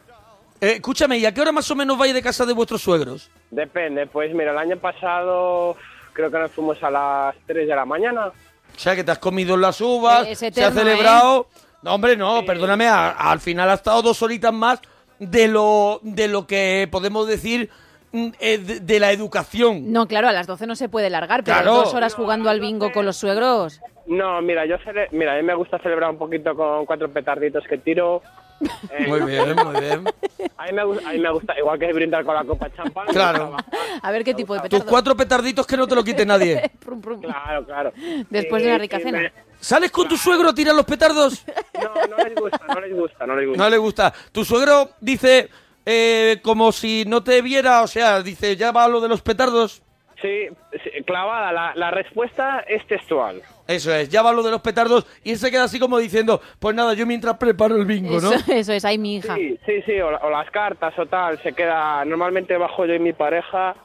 Eh, 0.62 0.74
escúchame, 0.76 1.18
¿y 1.18 1.26
a 1.26 1.34
qué 1.34 1.42
hora 1.42 1.52
más 1.52 1.70
o 1.72 1.76
menos 1.76 1.98
vais 1.98 2.13
de 2.13 2.22
casa 2.22 2.46
de 2.46 2.54
vuestros 2.54 2.82
suegros? 2.82 3.30
Depende, 3.52 4.08
pues 4.08 4.34
mira, 4.34 4.52
el 4.52 4.58
año 4.58 4.78
pasado 4.78 5.76
creo 6.13 6.32
que 6.32 6.39
nos 6.39 6.52
fuimos 6.52 6.82
a 6.84 6.89
las 6.89 7.36
3 7.48 7.68
de 7.68 7.76
la 7.76 7.86
mañana. 7.86 8.28
O 8.28 8.80
sea, 8.80 8.96
que 8.96 9.04
te 9.04 9.12
has 9.12 9.20
comido 9.20 9.58
las 9.58 9.82
uvas, 9.82 10.26
Eh, 10.28 10.36
se 10.36 10.46
ha 10.46 10.50
eterno, 10.50 10.80
celebrado... 10.80 11.48
No, 11.82 11.96
hombre, 11.96 12.16
no, 12.16 12.46
perdóname, 12.46 12.88
a- 12.88 13.10
al 13.12 13.42
final 13.42 13.70
ha 13.70 13.74
estado 13.74 14.02
dos 14.02 14.22
horitas 14.22 14.54
más 14.54 14.80
de 15.20 15.50
lo, 15.50 16.00
de 16.02 16.30
lo 16.30 16.48
que 16.48 16.88
podemos 16.89 17.28
decir 17.28 17.63
eh, 17.63 17.70
de, 18.13 18.80
de 18.80 18.99
la 18.99 19.12
educación. 19.12 19.91
No, 19.91 20.08
claro, 20.08 20.28
a 20.30 20.32
las 20.32 20.47
12 20.47 20.67
no 20.67 20.76
se 20.76 20.88
puede 20.88 21.10
largar, 21.10 21.43
pero 21.43 21.58
Claro. 21.58 21.73
dos 21.78 21.93
horas 21.93 22.13
jugando 22.13 22.49
al 22.49 22.60
bingo 22.60 22.91
con 22.91 23.06
los 23.06 23.17
suegros. 23.17 23.82
No, 24.06 24.41
mira, 24.41 24.65
yo 24.65 24.78
cele- 24.80 25.08
mira, 25.12 25.34
a 25.34 25.38
mí 25.38 25.43
me 25.43 25.56
gusta 25.56 25.80
celebrar 25.80 26.12
un 26.12 26.17
poquito 26.17 26.56
con 26.56 26.86
cuatro 26.86 27.12
petarditos 27.12 27.63
que 27.67 27.78
tiro. 27.80 28.21
Eh, 28.91 29.08
Muy 29.08 29.19
bien, 29.21 29.56
muy 29.56 29.78
bien. 29.82 30.04
A 30.58 30.65
mí, 30.67 30.71
me, 30.71 30.84
gu- 30.86 31.06
a 31.06 31.12
mí 31.12 31.19
me 31.19 31.32
gusta, 31.32 31.58
igual 31.58 31.78
que 31.78 31.91
brindar 31.91 32.23
con 32.23 32.34
la 32.36 32.45
copa 32.45 32.69
de 32.69 32.76
champán. 32.78 33.08
Claro. 33.08 33.58
A 34.02 34.12
ver 34.12 34.23
qué 34.23 34.34
tipo 34.34 34.54
de 34.54 34.62
Tus 34.62 34.69
petardo. 34.69 34.89
cuatro 34.89 35.17
petarditos 35.17 35.67
que 35.67 35.76
no 35.76 35.86
te 35.86 35.95
lo 35.95 36.04
quite 36.04 36.26
nadie. 36.26 36.71
Prum, 36.80 37.02
prum. 37.02 37.19
Claro, 37.21 37.65
claro. 37.65 37.91
Después 38.30 38.62
de 38.63 38.69
una 38.69 38.78
Y- 38.78 38.80
rica 38.82 38.99
cena. 38.99 39.19
me- 39.19 39.34
¿Sales 39.60 39.91
con 39.91 40.08
tu 40.08 40.15
suegro 40.15 40.49
a 40.49 40.54
tirar 40.56 40.76
los 40.76 40.86
petardos? 40.86 41.43
No, 41.82 42.08
no 42.15 42.23
les 42.23 42.36
gusta, 42.36 42.60
no 42.73 42.80
les 42.80 42.93
gusta, 42.95 43.26
no 43.28 43.36
les 43.36 43.47
gusta. 43.47 43.63
No 43.63 43.69
le 43.69 43.78
gusta. 43.78 44.13
Tu 44.32 44.45
suegro 44.45 44.91
dice 45.02 45.49
eh, 45.86 46.39
como 46.43 46.72
si 46.72 47.04
no 47.08 47.24
te 47.24 47.41
viera, 47.41 47.82
o 47.82 47.88
sea, 47.88 48.22
dice, 48.22 48.56
ya 48.56 48.72
va 48.72 48.88
lo 48.88 49.02
de 49.02 49.08
los 49.10 49.22
petardos. 49.22 49.82
Sí, 50.22 50.48
sí, 50.84 51.04
clavada, 51.06 51.52
la, 51.52 51.74
la 51.76 51.91
respuesta 51.91 52.62
es 52.62 52.88
textual. 52.88 53.41
Eso 53.67 53.93
es, 53.93 54.08
ya 54.08 54.22
va 54.22 54.32
lo 54.32 54.41
de 54.41 54.52
los 54.52 54.62
petardos 54.62 55.06
y 55.22 55.32
él 55.32 55.38
se 55.38 55.52
queda 55.52 55.63
así 55.65 55.80
como 55.80 55.98
diciendo, 55.98 56.39
pues 56.60 56.74
nada, 56.76 56.93
yo 56.93 57.06
mientras 57.06 57.36
preparo 57.38 57.76
el 57.76 57.84
bingo, 57.86 58.22
¿no? 58.22 58.32
Eso, 58.32 58.52
eso 58.54 58.72
es, 58.72 58.86
ahí 58.86 58.98
mi 58.98 59.15
hija. 59.17 59.36
Sí, 59.36 59.58
sí, 59.65 59.82
sí, 59.86 60.00
o, 60.00 60.12
la- 60.12 60.19
o 60.19 60.30
las 60.30 60.50
cartas 60.50 60.98
o 60.98 61.06
tal, 61.08 61.41
se 61.43 61.52
queda, 61.52 62.06
normalmente 62.06 62.56
bajo 62.56 62.86
yo 62.86 62.93
y 62.93 63.00
mi 63.00 63.12
pareja 63.12 63.76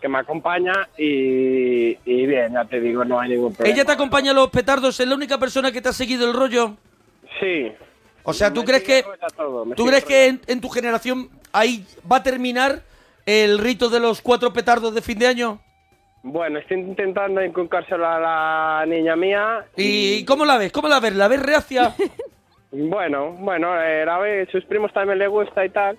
que 0.00 0.08
me 0.08 0.18
acompaña 0.18 0.88
y, 0.96 1.96
y 2.04 2.26
bien, 2.26 2.52
ya 2.52 2.64
te 2.64 2.80
digo, 2.80 3.04
no 3.04 3.18
hay 3.18 3.30
ningún 3.30 3.52
problema. 3.52 3.74
Ella 3.74 3.84
te 3.84 3.92
acompaña 3.92 4.30
a 4.30 4.34
los 4.34 4.50
petardos, 4.50 4.98
es 5.00 5.06
la 5.08 5.14
única 5.16 5.38
persona 5.38 5.72
que 5.72 5.80
te 5.82 5.88
ha 5.88 5.92
seguido 5.92 6.28
el 6.28 6.34
rollo. 6.36 6.76
Sí. 7.40 7.72
O 8.24 8.32
sea, 8.32 8.52
¿tú 8.52 8.64
crees 8.64 8.82
que 8.84 9.04
todo, 9.36 9.66
tú 9.76 9.86
crees 9.86 10.04
que 10.04 10.26
en, 10.26 10.40
en 10.46 10.60
tu 10.60 10.68
generación 10.68 11.28
ahí 11.52 11.84
va 12.10 12.16
a 12.16 12.22
terminar 12.22 12.82
el 13.26 13.58
rito 13.58 13.88
de 13.88 14.00
los 14.00 14.20
cuatro 14.20 14.52
petardos 14.52 14.94
de 14.94 15.02
fin 15.02 15.18
de 15.18 15.26
año? 15.26 15.60
Bueno, 16.24 16.60
estoy 16.60 16.78
intentando 16.78 17.42
inculcárselo 17.44 18.06
a 18.06 18.20
la 18.20 18.86
niña 18.86 19.16
mía. 19.16 19.64
¿Y 19.76 20.24
cómo 20.24 20.44
la 20.44 20.56
ves? 20.56 20.70
¿Cómo 20.70 20.86
la 20.88 21.00
ves? 21.00 21.14
¿La 21.16 21.28
ves 21.28 21.42
reacia? 21.42 21.94
Bueno, 22.74 23.32
bueno, 23.32 23.68
eh, 23.82 24.02
la 24.06 24.18
ve, 24.18 24.48
sus 24.50 24.64
primos 24.64 24.90
también 24.94 25.18
le 25.18 25.26
gusta 25.28 25.62
y 25.62 25.68
tal. 25.68 25.98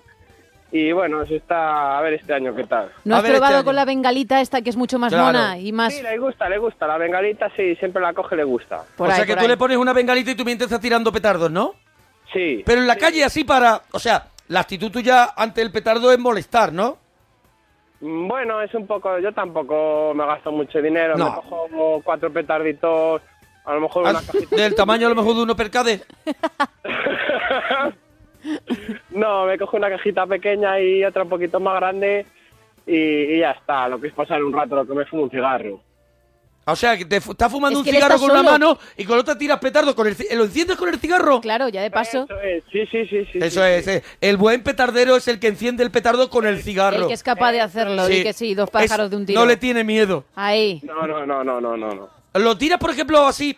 Y 0.72 0.90
bueno, 0.90 1.22
eso 1.22 1.36
está, 1.36 1.96
a 1.96 2.00
ver 2.00 2.14
este 2.14 2.34
año 2.34 2.52
qué 2.52 2.64
tal. 2.64 2.90
¿No 3.04 3.14
A 3.14 3.18
has 3.18 3.22
ver, 3.22 3.30
este 3.30 3.38
probado 3.38 3.58
año. 3.58 3.64
con 3.64 3.76
la 3.76 3.84
bengalita 3.84 4.40
esta 4.40 4.60
que 4.60 4.70
es 4.70 4.76
mucho 4.76 4.98
más 4.98 5.12
Claro. 5.12 5.26
mona 5.26 5.56
y 5.56 5.70
más 5.70 5.94
Sí, 5.94 6.02
le 6.02 6.18
gusta, 6.18 6.48
le 6.48 6.58
gusta. 6.58 6.88
La 6.88 6.98
bengalita 6.98 7.48
sí, 7.54 7.76
siempre 7.76 8.02
la 8.02 8.12
coge, 8.12 8.34
le 8.34 8.42
gusta. 8.42 8.82
por 8.96 9.06
o 9.06 9.10
ahí, 9.12 9.18
sea, 9.18 9.24
que 9.26 9.34
tú 9.36 9.42
ahí. 9.42 9.46
le 9.48 9.56
pones 9.56 9.76
una 9.76 9.92
bengalita 9.92 10.32
y 10.32 10.34
tú 10.34 10.44
mientras 10.44 10.66
estás 10.68 10.80
tirando 10.80 11.12
petardos, 11.12 11.48
¿no? 11.48 11.74
Sí. 12.34 12.62
Pero 12.66 12.80
en 12.82 12.86
la 12.86 12.96
calle 12.96 13.24
así 13.24 13.44
para... 13.44 13.80
O 13.92 13.98
sea, 13.98 14.26
la 14.48 14.60
actitud 14.60 14.90
tuya 14.90 15.30
ante 15.36 15.62
el 15.62 15.72
petardo 15.72 16.12
es 16.12 16.18
molestar, 16.18 16.72
¿no? 16.72 16.98
Bueno, 18.00 18.60
es 18.60 18.74
un 18.74 18.86
poco, 18.86 19.18
yo 19.18 19.32
tampoco 19.32 20.12
me 20.14 20.26
gasto 20.26 20.52
mucho 20.52 20.82
dinero. 20.82 21.16
No. 21.16 21.30
Me 21.30 21.36
cojo 21.36 22.02
cuatro 22.04 22.30
petarditos, 22.30 23.22
a 23.64 23.72
lo 23.74 23.80
mejor 23.80 24.02
una 24.02 24.18
Al- 24.18 24.26
cajita. 24.26 24.56
Del 24.56 24.74
tamaño 24.74 25.06
a 25.06 25.10
lo 25.10 25.16
mejor 25.16 25.36
de 25.36 25.42
uno 25.42 25.56
per 25.56 25.70
cade. 25.70 26.02
No, 29.10 29.46
me 29.46 29.56
cojo 29.56 29.78
una 29.78 29.88
cajita 29.88 30.26
pequeña 30.26 30.78
y 30.78 31.02
otra 31.02 31.22
un 31.22 31.30
poquito 31.30 31.60
más 31.60 31.76
grande 31.76 32.26
y, 32.86 32.94
y 32.94 33.38
ya 33.38 33.52
está. 33.52 33.88
Lo 33.88 33.98
que 33.98 34.08
es 34.08 34.12
pasar 34.12 34.44
un 34.44 34.52
rato, 34.52 34.74
lo 34.76 34.86
que 34.86 34.92
me 34.92 35.06
fumo 35.06 35.22
un 35.22 35.30
cigarro. 35.30 35.80
O 36.66 36.74
sea, 36.76 36.96
que 36.96 37.04
te 37.04 37.20
fu- 37.20 37.32
estás 37.32 37.52
fumando 37.52 37.78
Es 37.80 37.82
un 37.82 37.88
él 37.88 37.94
cigarro 37.96 38.14
está 38.14 38.26
con 38.26 38.30
una 38.30 38.40
solo. 38.40 38.50
mano 38.52 38.78
y 38.96 39.04
con 39.04 39.16
la 39.16 39.20
otra 39.20 39.36
tiras 39.36 39.58
petardo. 39.58 39.94
Con 39.94 40.06
el, 40.06 40.16
ci- 40.16 40.32
¿Lo 40.34 40.44
enciendes 40.44 40.76
con 40.78 40.88
el 40.88 40.98
cigarro? 40.98 41.40
Claro, 41.42 41.68
ya 41.68 41.82
de 41.82 41.90
paso, 41.90 42.24
Eso 42.24 42.40
es, 42.40 42.64
sí, 42.72 42.86
sí, 42.90 43.06
sí. 43.06 43.26
sí 43.32 43.38
Eso 43.42 43.60
sí, 43.60 43.66
es. 43.66 43.84
sí. 43.84 43.90
eh. 43.90 44.02
El 44.22 44.36
buen 44.38 44.62
petardero 44.62 45.16
es 45.16 45.28
el 45.28 45.38
que 45.38 45.48
enciende 45.48 45.84
el 45.84 45.90
petardo 45.90 46.30
con 46.30 46.46
el 46.46 46.62
cigarro. 46.62 47.02
el 47.02 47.06
que 47.08 47.12
es 47.12 47.22
capaz 47.22 47.52
de 47.52 47.60
hacerlo, 47.60 48.06
Sí. 48.06 48.14
y 48.14 48.22
que 48.22 48.32
sí, 48.32 48.54
dos 48.54 48.70
pájaros 48.70 49.04
Es- 49.06 49.10
de 49.10 49.16
un 49.16 49.26
tiro. 49.26 49.40
No 49.40 49.46
le 49.46 49.56
tiene 49.58 49.84
miedo. 49.84 50.24
Ahí. 50.34 50.80
No, 50.84 51.06
no, 51.06 51.26
no, 51.26 51.44
no, 51.44 51.60
no, 51.60 51.76
no. 51.76 51.94
no. 51.94 52.08
Lo 52.40 52.56
tiras, 52.56 52.78
por 52.78 52.90
ejemplo, 52.90 53.26
así, 53.26 53.56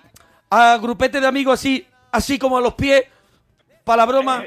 a 0.50 0.76
grupete 0.82 1.20
de 1.20 1.26
amigos 1.28 1.60
así, 1.60 1.86
así 2.10 2.38
como 2.40 2.58
a 2.58 2.60
los 2.60 2.74
pies, 2.74 3.04
para 3.84 3.98
la 3.98 4.06
broma. 4.06 4.44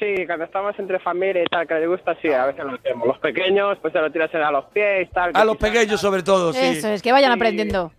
Sí, 0.00 0.26
cuando 0.26 0.46
estamos 0.46 0.76
entre 0.78 0.98
familia 0.98 1.42
y 1.42 1.46
tal, 1.46 1.68
que 1.68 1.74
les 1.74 1.86
gusta, 1.88 2.16
sí, 2.22 2.28
a 2.28 2.46
veces 2.46 2.64
lo 2.64 2.72
hacemos. 2.72 3.06
Los 3.06 3.18
pequeños, 3.18 3.76
pues 3.82 3.92
se 3.92 4.00
lo 4.00 4.10
tiras 4.10 4.34
a 4.34 4.50
los 4.50 4.64
pies, 4.66 5.10
tal. 5.12 5.30
A 5.34 5.44
los 5.44 5.58
pequeños 5.58 6.00
sobre 6.00 6.22
todo, 6.22 6.52
sí. 6.54 6.58
Eso 6.60 6.88
es, 6.88 7.02
que 7.02 7.12
vayan 7.12 7.32
Sí. 7.32 7.36
aprendiendo. 7.36 7.92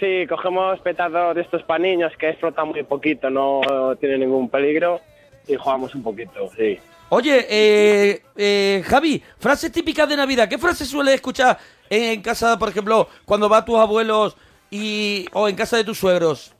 Sí, 0.00 0.26
cogemos 0.28 0.80
petardos 0.80 1.34
de 1.36 1.42
estos 1.42 1.62
para 1.62 1.78
niños 1.78 2.12
que 2.18 2.30
explotan 2.30 2.68
muy 2.68 2.82
poquito, 2.82 3.30
no 3.30 3.60
tiene 4.00 4.18
ningún 4.18 4.48
peligro 4.50 5.00
y 5.46 5.54
jugamos 5.54 5.94
un 5.94 6.02
poquito, 6.02 6.50
sí. 6.56 6.78
Oye, 7.10 7.46
eh, 7.48 8.22
eh, 8.36 8.82
Javi, 8.84 9.22
frases 9.38 9.72
típicas 9.72 10.08
de 10.08 10.16
Navidad. 10.16 10.48
¿Qué 10.48 10.58
frases 10.58 10.88
sueles 10.88 11.14
escuchar 11.14 11.56
en 11.88 12.20
casa, 12.20 12.58
por 12.58 12.68
ejemplo, 12.68 13.08
cuando 13.24 13.48
va 13.48 13.58
a 13.58 13.64
tus 13.64 13.78
abuelos 13.78 14.36
y 14.70 15.26
o 15.32 15.48
en 15.48 15.56
casa 15.56 15.76
de 15.78 15.84
tus 15.84 15.98
suegros? 15.98 16.54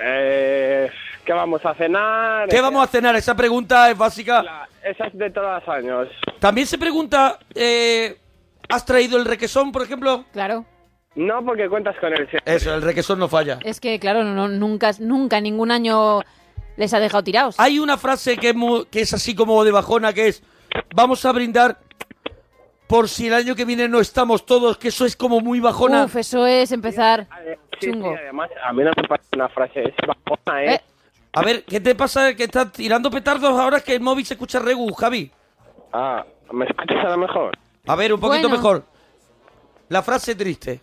Eh, 0.00 0.88
¿Qué 1.24 1.32
vamos 1.32 1.64
a 1.64 1.74
cenar? 1.74 2.48
¿Qué 2.48 2.60
vamos 2.60 2.84
a 2.84 2.86
cenar? 2.86 3.16
Esa 3.16 3.34
pregunta 3.34 3.90
es 3.90 3.96
básica. 3.98 4.42
La- 4.42 4.68
esa 4.82 5.06
es 5.06 5.16
de 5.18 5.30
todos 5.30 5.60
los 5.64 5.68
años. 5.74 6.08
También 6.38 6.66
se 6.66 6.76
pregunta, 6.78 7.38
eh, 7.54 8.18
¿has 8.68 8.84
traído 8.84 9.16
el 9.16 9.24
requesón, 9.24 9.72
por 9.72 9.82
ejemplo? 9.82 10.24
Claro. 10.32 10.64
No 11.14 11.44
porque 11.44 11.68
cuentas 11.68 11.96
con 12.00 12.12
él. 12.12 12.28
siempre. 12.28 12.54
Eso, 12.54 12.74
el 12.74 12.82
requesón 12.82 13.18
no 13.18 13.28
falla. 13.28 13.58
Es 13.64 13.80
que, 13.80 13.98
claro, 13.98 14.24
no, 14.24 14.48
nunca, 14.48 14.90
nunca, 14.98 15.40
ningún 15.40 15.70
año 15.70 16.20
les 16.76 16.92
ha 16.92 16.98
dejado 17.00 17.22
tirados. 17.22 17.58
Hay 17.58 17.78
una 17.78 17.96
frase 17.96 18.36
que 18.36 18.50
es, 18.50 18.54
mu- 18.54 18.84
que 18.90 19.00
es 19.02 19.14
así 19.14 19.34
como 19.34 19.62
de 19.64 19.70
bajona, 19.70 20.12
que 20.12 20.28
es, 20.28 20.42
vamos 20.94 21.24
a 21.24 21.32
brindar 21.32 21.78
por 22.88 23.08
si 23.08 23.28
el 23.28 23.34
año 23.34 23.54
que 23.54 23.64
viene 23.64 23.88
no 23.88 24.00
estamos 24.00 24.44
todos, 24.44 24.76
que 24.76 24.88
eso 24.88 25.06
es 25.06 25.16
como 25.16 25.40
muy 25.40 25.60
bajona. 25.60 26.04
Uf, 26.04 26.16
eso 26.16 26.46
es 26.46 26.70
empezar 26.72 27.26
sí, 27.80 27.90
chungo. 27.90 28.10
sí, 28.12 28.18
además, 28.22 28.50
a 28.62 28.72
mí 28.72 28.82
no 28.82 28.90
me 28.96 29.08
parece 29.08 29.28
una 29.36 29.48
frase, 29.48 29.84
es 29.84 29.94
bajona, 30.06 30.64
¿eh? 30.64 30.74
Eh, 30.74 30.80
A 31.34 31.42
ver, 31.42 31.64
¿qué 31.64 31.80
te 31.80 31.94
pasa 31.94 32.34
que 32.34 32.44
estás 32.44 32.70
tirando 32.72 33.10
petardos 33.10 33.58
ahora 33.58 33.80
que 33.80 33.94
el 33.94 34.00
móvil 34.00 34.24
se 34.24 34.34
escucha 34.34 34.58
regu, 34.60 34.92
Javi? 34.94 35.30
Ah, 35.92 36.24
¿me 36.52 36.64
escuchas 36.66 37.04
a 37.04 37.08
lo 37.10 37.18
mejor? 37.18 37.56
A 37.86 37.96
ver, 37.96 38.12
un 38.14 38.20
poquito 38.20 38.48
Bueno. 38.48 38.56
mejor. 38.56 38.84
La 39.88 40.02
frase 40.02 40.34
triste. 40.34 40.80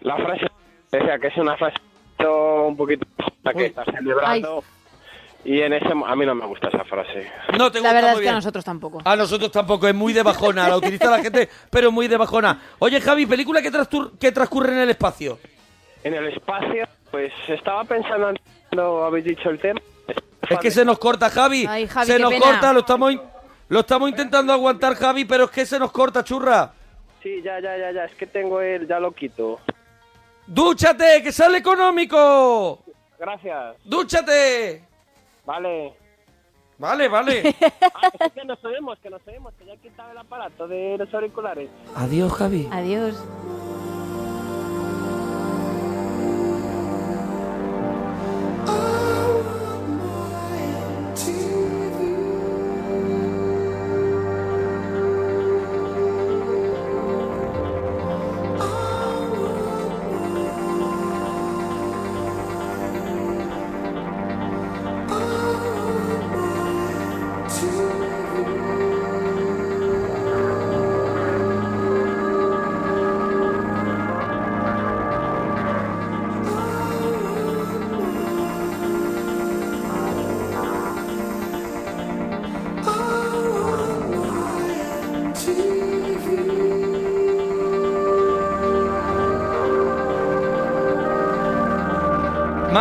La 0.00 0.16
frase, 0.16 0.46
decía 0.90 1.18
que 1.18 1.28
es 1.28 1.36
una 1.36 1.56
frase 1.56 1.76
un 2.66 2.76
poquito 2.76 3.06
la 3.42 3.52
que 3.52 3.66
estás 3.66 3.84
celebrando 3.94 4.64
y 5.44 5.60
en 5.60 5.74
ese 5.74 5.94
mo- 5.94 6.06
a 6.06 6.16
mí 6.16 6.24
no 6.24 6.34
me 6.34 6.46
gusta 6.46 6.68
esa 6.68 6.84
frase. 6.84 7.30
No 7.58 7.70
te 7.70 7.80
la 7.80 7.90
gusta 7.90 7.92
verdad 7.92 8.12
muy 8.12 8.20
es 8.20 8.24
que 8.24 8.28
a 8.30 8.32
nosotros 8.34 8.64
tampoco. 8.64 9.02
A 9.04 9.14
nosotros 9.16 9.50
tampoco, 9.52 9.86
es 9.86 9.94
muy 9.94 10.12
de 10.14 10.22
bajona. 10.22 10.68
La 10.68 10.76
utiliza 10.78 11.10
la 11.10 11.22
gente, 11.22 11.48
pero 11.70 11.92
muy 11.92 12.08
de 12.08 12.16
bajona. 12.16 12.60
Oye, 12.78 12.98
Javi, 13.00 13.26
película 13.26 13.60
que, 13.60 13.70
que 14.18 14.32
transcurre 14.32 14.72
en 14.72 14.78
el 14.78 14.90
espacio. 14.90 15.38
En 16.02 16.14
el 16.14 16.28
espacio, 16.28 16.86
pues 17.14 17.32
estaba 17.46 17.84
pensando 17.84 18.34
cuando 18.68 19.04
habéis 19.04 19.24
dicho 19.24 19.48
el 19.48 19.60
tema. 19.60 19.80
Es 20.50 20.58
que 20.58 20.72
se 20.72 20.84
nos 20.84 20.98
corta, 20.98 21.30
Javi. 21.30 21.64
Ay, 21.64 21.86
Javi, 21.86 22.06
se 22.08 22.18
nos 22.18 22.32
pena. 22.32 22.44
corta, 22.44 22.72
lo 22.72 22.80
estamos, 22.80 23.12
in- 23.12 23.20
lo 23.68 23.80
estamos 23.80 24.08
intentando 24.10 24.52
aguantar, 24.52 24.96
Javi, 24.96 25.24
pero 25.24 25.44
es 25.44 25.50
que 25.52 25.64
se 25.64 25.78
nos 25.78 25.92
corta, 25.92 26.24
churra. 26.24 26.72
Sí, 27.22 27.40
ya, 27.40 27.60
ya, 27.60 27.78
ya, 27.78 27.92
ya, 27.92 28.04
es 28.06 28.14
que 28.16 28.26
tengo 28.26 28.60
el, 28.60 28.88
ya 28.88 28.98
lo 28.98 29.12
quito. 29.12 29.60
¡Dúchate, 30.44 31.22
que 31.22 31.30
sale 31.30 31.58
económico! 31.58 32.80
Gracias, 33.16 33.76
¡Dúchate! 33.84 34.82
vale. 35.46 35.94
Vale, 36.78 37.06
vale. 37.08 37.54
Ah, 37.94 38.28
que, 38.34 38.44
nos 38.44 38.62
oímos, 38.64 38.98
que 38.98 39.08
nos 39.08 39.24
oímos, 39.28 39.54
que 39.56 39.64
ya 39.66 39.74
he 39.74 39.78
quitado 39.78 40.10
el 40.10 40.18
aparato 40.18 40.66
de 40.66 40.96
los 40.98 41.14
auriculares. 41.14 41.70
Adiós, 41.94 42.32
Javi. 42.32 42.68
Adiós. 42.72 43.14
Oh. 48.66 49.13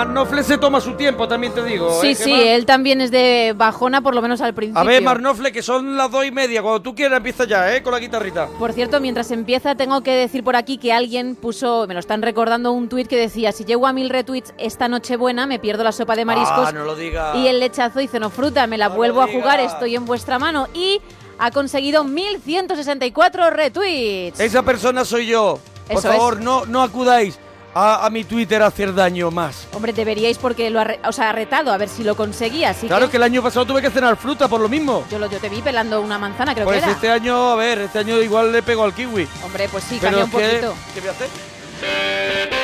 Marnofle 0.05 0.43
se 0.43 0.57
toma 0.57 0.81
su 0.81 0.95
tiempo, 0.95 1.29
también 1.29 1.53
te 1.53 1.63
digo. 1.63 2.01
Sí, 2.01 2.07
¿eh, 2.09 2.15
sí, 2.15 2.29
Gemma? 2.31 2.43
él 2.51 2.65
también 2.65 2.99
es 2.99 3.09
de 3.09 3.53
bajona, 3.55 4.01
por 4.01 4.13
lo 4.13 4.21
menos 4.21 4.41
al 4.41 4.53
principio. 4.53 4.81
A 4.81 4.83
ver, 4.83 5.01
Marnofle, 5.01 5.53
que 5.53 5.63
son 5.63 5.95
las 5.95 6.11
dos 6.11 6.25
y 6.25 6.31
media. 6.31 6.61
Cuando 6.61 6.81
tú 6.81 6.93
quieras, 6.93 7.17
empieza 7.17 7.45
ya, 7.45 7.73
¿eh? 7.73 7.81
Con 7.81 7.93
la 7.93 7.99
guitarrita. 7.99 8.47
Por 8.59 8.73
cierto, 8.73 8.99
mientras 8.99 9.31
empieza, 9.31 9.75
tengo 9.75 10.01
que 10.01 10.11
decir 10.11 10.43
por 10.43 10.57
aquí 10.57 10.77
que 10.77 10.91
alguien 10.91 11.35
puso, 11.35 11.85
me 11.87 11.93
lo 11.93 12.01
están 12.01 12.21
recordando, 12.21 12.73
un 12.73 12.89
tuit 12.89 13.07
que 13.07 13.15
decía: 13.17 13.53
Si 13.53 13.63
llego 13.63 13.87
a 13.87 13.93
mil 13.93 14.09
retweets 14.09 14.53
esta 14.57 14.89
noche 14.89 15.15
buena, 15.15 15.47
me 15.47 15.57
pierdo 15.57 15.85
la 15.85 15.93
sopa 15.93 16.17
de 16.17 16.25
mariscos 16.25 16.67
Ah, 16.67 16.71
no 16.73 16.83
lo 16.83 16.95
diga. 16.95 17.31
y 17.37 17.47
el 17.47 17.61
lechazo 17.61 18.01
y 18.01 18.07
cenofruta. 18.07 18.67
Me 18.67 18.77
la 18.77 18.89
No 18.89 18.95
vuelvo 18.95 19.21
a 19.21 19.27
jugar, 19.27 19.61
estoy 19.61 19.95
en 19.95 20.05
vuestra 20.05 20.37
mano. 20.37 20.67
Y 20.73 20.99
ha 21.39 21.49
conseguido 21.51 22.03
1164 22.03 23.49
retweets. 23.51 24.39
Esa 24.39 24.63
persona 24.63 25.05
soy 25.05 25.27
yo. 25.27 25.59
Por 25.87 25.97
Eso 25.97 26.07
favor, 26.11 26.33
es. 26.35 26.39
no, 26.41 26.65
no 26.65 26.81
acudáis 26.81 27.37
a, 27.75 28.05
a 28.05 28.09
mi 28.09 28.23
Twitter 28.23 28.61
a 28.61 28.67
hacer 28.67 28.93
daño 28.93 29.31
más. 29.31 29.67
Hombre, 29.73 29.93
deberíais 29.93 30.37
porque 30.37 30.69
lo 30.69 30.79
ha, 30.79 30.83
re- 30.83 30.99
o 31.05 31.11
sea, 31.11 31.29
ha 31.29 31.33
retado 31.33 31.71
a 31.71 31.77
ver 31.77 31.89
si 31.89 32.03
lo 32.03 32.15
conseguía. 32.15 32.69
Así 32.71 32.87
Claro 32.87 33.05
que, 33.05 33.11
que 33.11 33.17
el 33.17 33.23
año 33.23 33.41
pasado 33.41 33.65
tuve 33.65 33.81
que 33.81 33.89
cenar 33.89 34.15
fruta 34.17 34.47
por 34.47 34.61
lo 34.61 34.69
mismo. 34.69 35.03
yo, 35.09 35.19
lo, 35.19 35.29
yo 35.29 35.39
te 35.39 35.49
vi 35.49 35.61
pelando 35.61 35.99
una 36.01 36.17
manzana, 36.17 36.53
creo 36.53 36.65
Pues 36.65 36.79
que 36.79 36.83
era. 36.85 36.91
este 36.93 37.09
año, 37.09 37.51
a 37.51 37.55
ver, 37.55 37.79
este 37.79 37.99
año 37.99 38.21
igual 38.21 38.51
le 38.51 38.61
pego 38.63 38.83
al 38.83 38.93
kiwi. 38.93 39.27
Hombre, 39.43 39.67
pues 39.69 39.83
sí, 39.83 39.97
Pero 39.99 40.17
cambia 40.17 40.25
un 40.25 40.31
que, 40.31 40.47
poquito. 40.49 40.73
¿qué 40.93 40.99
voy 40.99 41.09
a 41.09 41.11
hacer? 41.11 42.62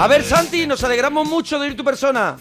A 0.00 0.06
ver, 0.08 0.22
Santi, 0.22 0.66
nos 0.66 0.82
alegramos 0.82 1.28
mucho 1.28 1.58
de 1.58 1.66
ir 1.66 1.76
tu 1.76 1.84
persona. 1.84 2.34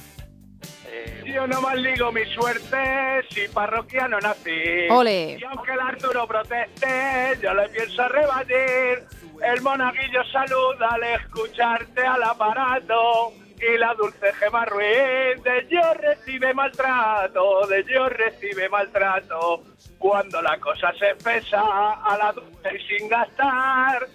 Yo 1.25 1.45
no 1.45 1.59
maldigo 1.59 2.09
mi 2.09 2.23
suerte 2.33 3.27
si 3.31 3.49
parroquiano 3.49 4.17
nací. 4.17 4.87
Ole. 4.89 5.37
Y 5.37 5.43
aunque 5.43 5.73
el 5.73 5.79
Arturo 5.81 6.25
proteste, 6.25 7.37
yo 7.43 7.53
le 7.53 7.67
pienso 7.67 8.07
rebatir. 8.07 9.03
El 9.43 9.61
monaguillo 9.61 10.23
saluda 10.31 10.87
al 10.91 11.03
escucharte 11.03 12.01
al 12.01 12.23
aparato. 12.23 13.33
Y 13.57 13.77
la 13.77 13.93
dulce 13.93 14.31
Gema 14.39 14.63
Ruiz 14.63 15.43
de 15.43 15.67
yo 15.69 15.93
recibe 15.95 16.53
maltrato, 16.53 17.67
de 17.67 17.83
yo 17.93 18.07
recibe 18.07 18.69
maltrato. 18.69 19.63
Cuando 19.97 20.41
la 20.41 20.57
cosa 20.61 20.93
se 20.97 21.13
pesa 21.21 21.61
a 21.61 22.17
la 22.17 22.31
dulce 22.31 22.69
y 22.73 22.87
sin 22.87 23.09
gastar. 23.09 24.07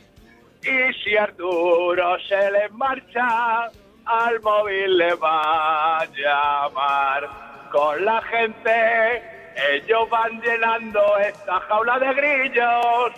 Y 0.64 0.94
si 1.02 1.14
Arturo 1.14 2.16
se 2.26 2.50
le 2.50 2.70
marcha, 2.70 3.70
al 4.06 4.40
móvil 4.40 4.96
le 4.96 5.14
va 5.14 5.98
a 5.98 6.04
llamar. 6.06 7.28
Con 7.70 8.02
la 8.02 8.22
gente, 8.22 9.22
ellos 9.72 10.08
van 10.08 10.40
llenando 10.40 11.18
esta 11.18 11.60
jaula 11.60 11.98
de 11.98 12.14
grillos. 12.14 13.12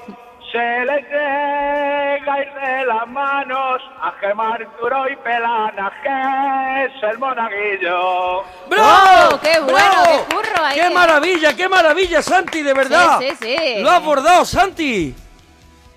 Se 0.51 0.85
les 0.87 1.05
llega 1.05 2.41
ir 2.41 2.53
de 2.55 2.87
las 2.87 3.07
manos 3.09 3.83
a 4.01 4.13
Gemma 4.21 4.55
Arturo 4.55 5.09
y 5.09 5.17
Pelana, 5.17 5.93
que 6.03 6.85
es 6.85 7.03
el 7.03 7.19
monaguillo. 7.19 8.43
¡Bravo! 8.69 9.41
¡Qué 9.41 9.61
bueno! 9.61 10.03
¡Qué 10.05 10.35
curro 10.35 10.65
ahí! 10.65 10.81
¡Qué 10.81 10.91
maravilla, 10.91 11.55
qué 11.55 11.69
maravilla, 11.69 12.23
Santi, 12.23 12.63
de 12.63 12.75
verdad! 12.75 13.19
Sí, 13.21 13.31
sí, 13.41 13.57
sí. 13.57 13.83
Lo 13.83 13.91
has 13.91 14.05
bordado, 14.05 14.45
Santi. 14.45 15.15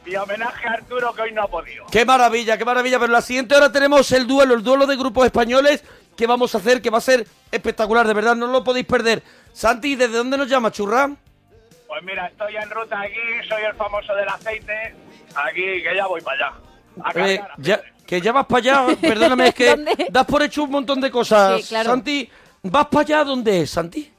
Y 0.05 0.15
homenaje 0.15 0.67
a 0.67 0.71
Arturo 0.71 1.13
que 1.13 1.21
hoy 1.21 1.31
no 1.33 1.43
ha 1.43 1.47
podido. 1.47 1.85
Qué 1.91 2.03
maravilla, 2.05 2.57
qué 2.57 2.65
maravilla. 2.65 2.99
Pero 2.99 3.11
la 3.11 3.21
siguiente 3.21 3.55
hora 3.55 3.71
tenemos 3.71 4.11
el 4.11 4.25
duelo, 4.25 4.55
el 4.55 4.63
duelo 4.63 4.87
de 4.87 4.95
grupos 4.95 5.25
españoles 5.25 5.83
que 6.15 6.25
vamos 6.27 6.53
a 6.55 6.57
hacer, 6.57 6.81
que 6.81 6.89
va 6.89 6.97
a 6.97 7.01
ser 7.01 7.25
espectacular, 7.51 8.07
de 8.07 8.13
verdad, 8.13 8.35
no 8.35 8.47
lo 8.47 8.63
podéis 8.63 8.85
perder. 8.85 9.23
Santi, 9.53 9.95
¿desde 9.95 10.17
dónde 10.17 10.37
nos 10.37 10.47
llama, 10.49 10.71
churra? 10.71 11.09
Pues 11.87 12.03
mira, 12.03 12.27
estoy 12.27 12.55
en 12.55 12.69
ruta 12.69 12.99
aquí, 13.01 13.47
soy 13.47 13.63
el 13.63 13.73
famoso 13.75 14.13
del 14.15 14.27
aceite. 14.29 14.95
Aquí, 15.35 15.61
que 15.83 15.95
ya 15.95 16.07
voy 16.07 16.21
para 16.21 16.47
allá. 16.47 16.57
A 17.03 17.11
Eh, 17.29 17.41
ya, 17.57 17.81
que 18.05 18.19
ya 18.19 18.31
vas 18.31 18.45
para 18.47 18.83
allá, 18.83 18.97
perdóname, 18.99 19.47
es 19.49 19.55
que 19.55 19.69
¿Dónde? 19.75 20.07
das 20.09 20.25
por 20.25 20.41
hecho 20.43 20.63
un 20.63 20.71
montón 20.71 20.99
de 20.99 21.11
cosas. 21.11 21.61
Sí, 21.61 21.69
claro. 21.69 21.91
Santi, 21.91 22.29
¿vas 22.63 22.87
para 22.87 23.01
allá 23.01 23.23
dónde 23.23 23.61
es, 23.61 23.69
Santi? 23.69 24.11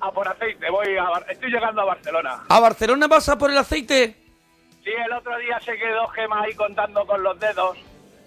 A 0.00 0.10
por 0.10 0.26
aceite, 0.26 0.70
voy 0.70 0.96
a 0.96 1.30
estoy 1.30 1.50
llegando 1.50 1.82
a 1.82 1.84
Barcelona. 1.84 2.42
¿A 2.48 2.58
Barcelona 2.60 3.06
vas 3.06 3.28
a 3.28 3.36
por 3.38 3.50
el 3.50 3.58
aceite? 3.58 4.16
Sí, 4.84 4.90
el 5.06 5.12
otro 5.12 5.36
día 5.38 5.58
se 5.64 5.76
quedó 5.76 6.06
Gema 6.08 6.42
ahí 6.42 6.54
contando 6.54 7.04
con 7.06 7.22
los 7.22 7.38
dedos 7.38 7.76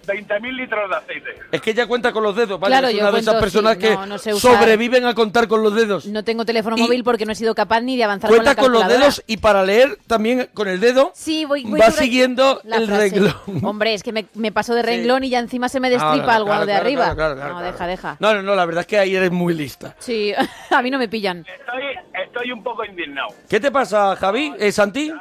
20.000 0.06 0.52
litros 0.58 0.90
de 0.90 0.96
aceite. 0.98 1.30
Es 1.50 1.62
que 1.62 1.72
ella 1.72 1.88
cuenta 1.88 2.12
con 2.12 2.24
los 2.24 2.36
dedos, 2.36 2.60
¿vale? 2.60 2.74
Claro, 2.74 2.88
es 2.90 2.94
yo 2.96 3.00
una 3.00 3.12
de 3.14 3.20
esas 3.22 3.36
personas 3.36 3.76
sí, 3.76 3.80
que 3.80 3.92
no, 3.92 4.06
no 4.06 4.18
sé 4.18 4.34
usar. 4.34 4.60
sobreviven 4.60 5.06
a 5.06 5.16
contar 5.16 5.48
con 5.48 5.64
los 5.64 5.74
dedos. 5.74 6.06
No 6.08 6.26
tengo 6.26 6.44
teléfono 6.44 6.76
Y- 6.78 6.82
móvil 6.82 7.06
porque 7.06 7.26
no 7.26 7.32
he 7.32 7.36
sido 7.36 7.56
capaz 7.56 7.80
ni 7.80 7.96
de 7.96 8.04
avanzar 8.04 8.30
Cuenta 8.30 8.54
con 8.54 8.66
con 8.66 8.74
la 8.74 8.80
los 8.80 8.82
calculadora. 8.82 9.06
dedos 9.12 9.24
y 9.28 9.38
para 9.38 9.64
leer 9.64 9.98
también 10.06 10.50
con 10.54 10.68
el 10.68 10.82
dedo 10.82 11.12
Sí, 11.16 11.46
voy, 11.46 11.64
voy 11.64 11.80
va 11.80 11.90
siguiendo 11.90 12.60
el 12.66 12.86
frase. 12.86 13.02
renglón. 13.12 13.34
Hombre, 13.64 13.94
es 13.94 14.04
que 14.04 14.12
me, 14.12 14.26
me 14.34 14.52
paso 14.52 14.76
de 14.76 14.82
renglón 14.84 15.24
y 15.24 15.30
ya 15.30 15.40
encima 15.40 15.70
se 15.70 15.80
me 15.80 15.90
destripa 15.90 16.34
Ah, 16.34 16.36
algo 16.36 16.48
claro, 16.50 16.66
de 16.66 16.74
claro, 16.74 16.86
arriba. 16.86 17.04
claro, 17.04 17.16
claro, 17.16 17.36
claro, 17.36 17.50
no, 17.54 17.60
claro. 17.60 17.72
deja, 17.72 17.88
deja. 17.88 18.18
No, 18.20 18.34
no, 18.34 18.42
no, 18.42 18.56
la 18.56 18.66
verdad 18.66 18.82
es 18.82 18.88
que 18.88 19.00
ahí 19.00 19.16
eres 19.16 19.32
muy 19.32 19.54
lista. 19.54 19.96
Sí, 20.00 20.34
a 20.70 20.82
mí 20.82 20.92
no 20.92 21.00
me 21.00 21.08
pillan. 21.08 21.46
Estoy, 21.60 21.84
estoy 22.26 22.52
un 22.52 22.62
poco 22.62 22.84
indignado. 22.84 23.30
¿Qué 23.50 23.62
te 23.62 23.72
pasa, 23.72 24.18
Javi? 24.18 24.54
¿Eh, 24.60 24.74
Santi? 24.74 25.14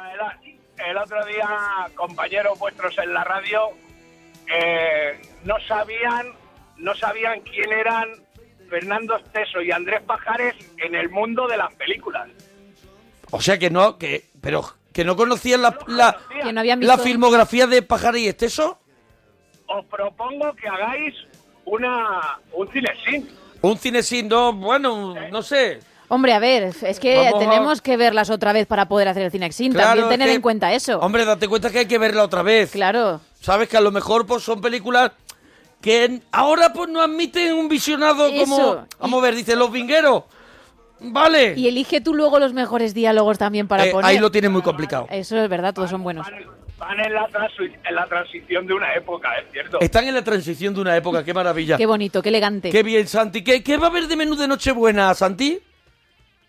El 0.85 0.97
otro 0.97 1.25
día, 1.25 1.47
compañeros 1.95 2.57
vuestros 2.59 2.97
en 2.97 3.13
la 3.13 3.23
radio, 3.23 3.69
eh, 4.53 5.21
no 5.43 5.55
sabían, 5.67 6.33
no 6.77 6.95
sabían 6.95 7.41
quién 7.41 7.71
eran 7.71 8.09
Fernando 8.69 9.17
Esteso 9.17 9.61
y 9.61 9.71
Andrés 9.71 10.01
Pajares 10.01 10.55
en 10.77 10.95
el 10.95 11.09
mundo 11.09 11.47
de 11.47 11.57
las 11.57 11.73
películas. 11.75 12.27
O 13.31 13.41
sea 13.41 13.57
que 13.57 13.69
no, 13.69 13.97
que, 13.97 14.25
pero 14.41 14.63
que 14.91 15.03
no 15.03 15.15
conocían 15.15 15.61
la, 15.61 15.77
la, 15.87 16.17
Que 16.43 16.53
no 16.53 16.63
la 16.63 16.97
filmografía 16.97 17.67
de 17.67 17.81
Pajar 17.81 18.15
y 18.15 18.27
Esteso. 18.27 18.79
Os 19.67 19.85
propongo 19.85 20.53
que 20.53 20.67
hagáis 20.67 21.15
una 21.65 22.39
un 22.51 22.67
cinesín. 22.71 23.29
Un 23.61 23.77
cinesín, 23.77 24.27
no, 24.27 24.53
bueno, 24.53 25.15
no 25.31 25.41
sé. 25.41 25.79
Hombre, 26.13 26.33
a 26.33 26.39
ver, 26.39 26.71
es 26.83 26.99
que 26.99 27.15
Vamos 27.17 27.33
a- 27.33 27.39
tenemos 27.39 27.81
que 27.81 27.97
verlas 27.97 28.29
otra 28.29 28.53
vez 28.53 28.67
para 28.67 28.87
poder 28.87 29.07
hacer 29.07 29.23
el 29.23 29.31
Cinexin. 29.31 29.71
Claro, 29.73 29.87
También 29.87 30.05
es 30.05 30.09
tener 30.11 30.27
que- 30.27 30.35
en 30.35 30.41
cuenta 30.41 30.71
eso. 30.73 30.99
Hombre, 30.99 31.25
date 31.25 31.47
cuenta 31.47 31.71
que 31.71 31.79
hay 31.79 31.85
que 31.87 31.97
verla 31.97 32.23
otra 32.23 32.43
vez. 32.43 32.71
Claro. 32.71 33.19
Sabes 33.41 33.67
que 33.67 33.77
a 33.77 33.81
lo 33.81 33.91
mejor 33.91 34.27
pues 34.27 34.43
son 34.43 34.61
películas 34.61 35.11
que 35.81 36.05
en- 36.05 36.23
ahora 36.31 36.71
pues 36.71 36.87
no 36.89 37.01
admiten 37.01 37.53
un 37.55 37.67
visionado 37.67 38.29
como... 38.39 38.85
Vamos 38.99 39.19
a 39.19 39.23
ver, 39.23 39.33
dice 39.35 39.55
Los 39.55 39.71
Vingueros. 39.71 40.23
Vale. 40.99 41.55
Y 41.57 41.67
elige 41.67 41.99
tú 41.99 42.13
luego 42.13 42.37
los 42.39 42.53
mejores 42.53 42.93
diálogos 42.93 43.37
también 43.39 43.67
para 43.67 43.85
Eh, 43.87 43.91
poner. 43.91 44.05
ahí 44.11 44.19
lo 44.19 44.31
tienes 44.31 44.51
muy 44.51 44.61
complicado. 44.61 45.07
Eso 45.09 45.37
es 45.41 45.49
verdad, 45.49 45.73
todos 45.73 45.89
son 45.89 46.03
buenos. 46.03 46.25
Van, 46.29 46.39
van 46.77 46.99
en, 46.99 47.13
la 47.13 47.27
en 47.89 47.95
la 47.95 48.05
transición 48.05 48.67
de 48.67 48.73
una 48.73 48.93
época, 48.93 49.29
es 49.43 49.51
cierto. 49.51 49.79
Están 49.81 50.07
en 50.07 50.13
la 50.13 50.23
transición 50.23 50.73
de 50.75 50.79
una 50.81 50.95
época, 50.95 51.23
qué 51.25 51.33
maravilla. 51.33 51.75
Qué 51.75 51.85
bonito, 51.87 52.21
qué 52.21 52.29
elegante. 52.29 52.69
Qué 52.69 52.83
bien, 52.83 53.07
Santi. 53.07 53.43
¿Qué, 53.43 53.61
qué 53.63 53.75
va 53.77 53.87
a 53.87 53.89
haber 53.89 54.07
de 54.07 54.15
menú 54.15 54.35
de 54.35 54.47
Nochebuena, 54.47 55.13
Santi? 55.13 55.59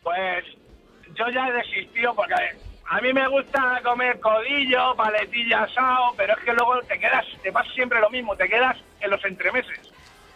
Pues 0.04 0.44
yo 1.16 1.28
ya 1.30 1.48
he 1.48 1.52
desistido 1.52 2.14
porque 2.14 2.34
a 2.88 3.00
mí 3.00 3.12
me 3.12 3.26
gusta 3.28 3.80
comer 3.82 4.20
codillo, 4.20 4.94
paletilla 4.94 5.62
asado, 5.64 6.12
pero 6.16 6.34
es 6.38 6.44
que 6.44 6.52
luego 6.52 6.80
te 6.82 6.98
quedas, 6.98 7.24
te 7.42 7.50
pasa 7.50 7.70
siempre 7.72 7.98
lo 8.00 8.10
mismo, 8.10 8.36
te 8.36 8.48
quedas 8.48 8.76
en 9.00 9.10
los 9.10 9.24
entremeses. 9.24 9.80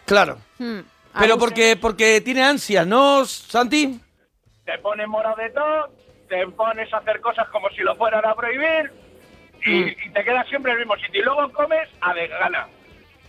Claro. 0.06 0.38
Hmm, 0.58 0.80
Pero 1.18 1.38
porque, 1.38 1.76
porque 1.76 2.20
tiene 2.22 2.42
ansias, 2.42 2.86
¿no, 2.86 3.24
Santi? 3.26 4.00
Te 4.64 4.78
pones 4.78 5.06
morado 5.08 5.36
de 5.36 5.50
todo, 5.50 5.92
te 6.28 6.46
pones 6.48 6.92
a 6.92 6.98
hacer 6.98 7.20
cosas 7.20 7.46
como 7.48 7.68
si 7.70 7.82
lo 7.82 7.94
fueran 7.96 8.24
a 8.24 8.34
prohibir 8.34 8.90
y, 9.64 9.70
Mm. 9.70 9.88
y 10.06 10.10
te 10.12 10.24
quedas 10.24 10.46
siempre 10.48 10.72
en 10.72 10.78
el 10.78 10.86
mismo 10.86 10.96
sitio. 11.02 11.20
Y 11.20 11.24
luego 11.24 11.50
comes 11.52 11.88
a 12.00 12.14
desgana 12.14 12.66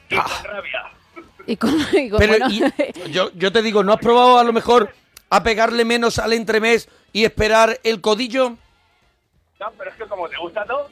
y 0.09 0.15
Ah. 0.15 0.23
con 0.23 0.43
rabia. 0.51 0.83
Y 1.47 1.57
con, 1.57 1.75
y 1.93 2.09
con- 2.09 2.19
Pero 2.19 2.37
bueno, 2.37 2.47
y- 2.49 2.61
yo, 3.11 3.31
yo 3.33 3.51
te 3.51 3.61
digo, 3.61 3.83
¿no 3.83 3.93
has 3.93 3.99
probado 3.99 4.37
a 4.39 4.43
lo 4.43 4.53
mejor 4.53 4.93
a 5.29 5.43
pegarle 5.43 5.85
menos 5.85 6.19
al 6.19 6.33
entremés 6.33 6.89
y 7.13 7.25
esperar 7.25 7.79
el 7.83 8.01
codillo? 8.01 8.51
No, 9.59 9.71
pero 9.77 9.89
es 9.91 9.95
que 9.97 10.05
como 10.05 10.27
te 10.29 10.37
gusta 10.37 10.65
todo, 10.65 10.89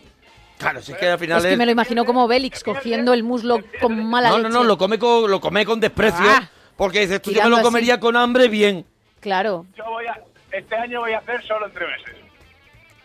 Claro, 0.57 0.81
si 0.81 0.91
es 0.91 0.97
que 0.97 1.07
al 1.07 1.19
final 1.19 1.37
es 1.37 1.51
que 1.51 1.55
me 1.57 1.67
lo 1.67 1.71
imagino 1.71 2.03
como 2.03 2.27
Bélix 2.27 2.63
cogiendo 2.63 3.13
el 3.13 3.21
muslo 3.23 3.59
con 3.79 4.03
mala 4.09 4.29
No, 4.29 4.37
leche. 4.39 4.49
no, 4.49 4.55
no, 4.59 4.63
lo 4.63 4.75
come 4.77 4.97
con, 4.97 5.29
lo 5.29 5.39
come 5.39 5.63
con 5.65 5.79
desprecio. 5.79 6.25
Ah. 6.27 6.49
porque 6.75 7.01
dices, 7.01 7.21
tú 7.21 7.29
yo 7.29 7.35
me 7.35 7.37
Tirando 7.41 7.49
lo 7.51 7.55
así. 7.57 7.63
comería 7.65 7.99
con 7.99 8.15
hambre, 8.17 8.47
bien. 8.47 8.83
Claro. 9.19 9.67
yo 9.77 9.85
voy 9.85 10.07
a, 10.07 10.19
este 10.51 10.75
año 10.75 11.01
voy 11.01 11.13
a 11.13 11.19
hacer 11.19 11.43
solo 11.45 11.67
entremeses. 11.67 12.15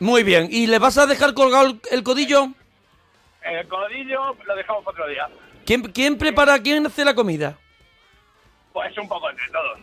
Muy 0.00 0.22
bien. 0.22 0.48
¿Y 0.50 0.66
le 0.66 0.78
vas 0.78 0.96
a 0.96 1.04
dejar 1.06 1.34
colgado 1.34 1.66
el, 1.66 1.80
el 1.90 2.02
codillo? 2.02 2.48
El 3.42 3.68
codillo 3.68 4.34
lo 4.46 4.56
dejamos 4.56 4.82
para 4.84 4.94
otro 4.94 5.08
día. 5.08 5.28
¿Quién, 5.66 5.82
¿Quién 5.92 6.16
prepara, 6.16 6.58
quién 6.58 6.86
hace 6.86 7.04
la 7.04 7.14
comida? 7.14 7.58
Pues 8.72 8.96
un 8.96 9.08
poco 9.08 9.28
entre 9.28 9.46
todos. 9.48 9.78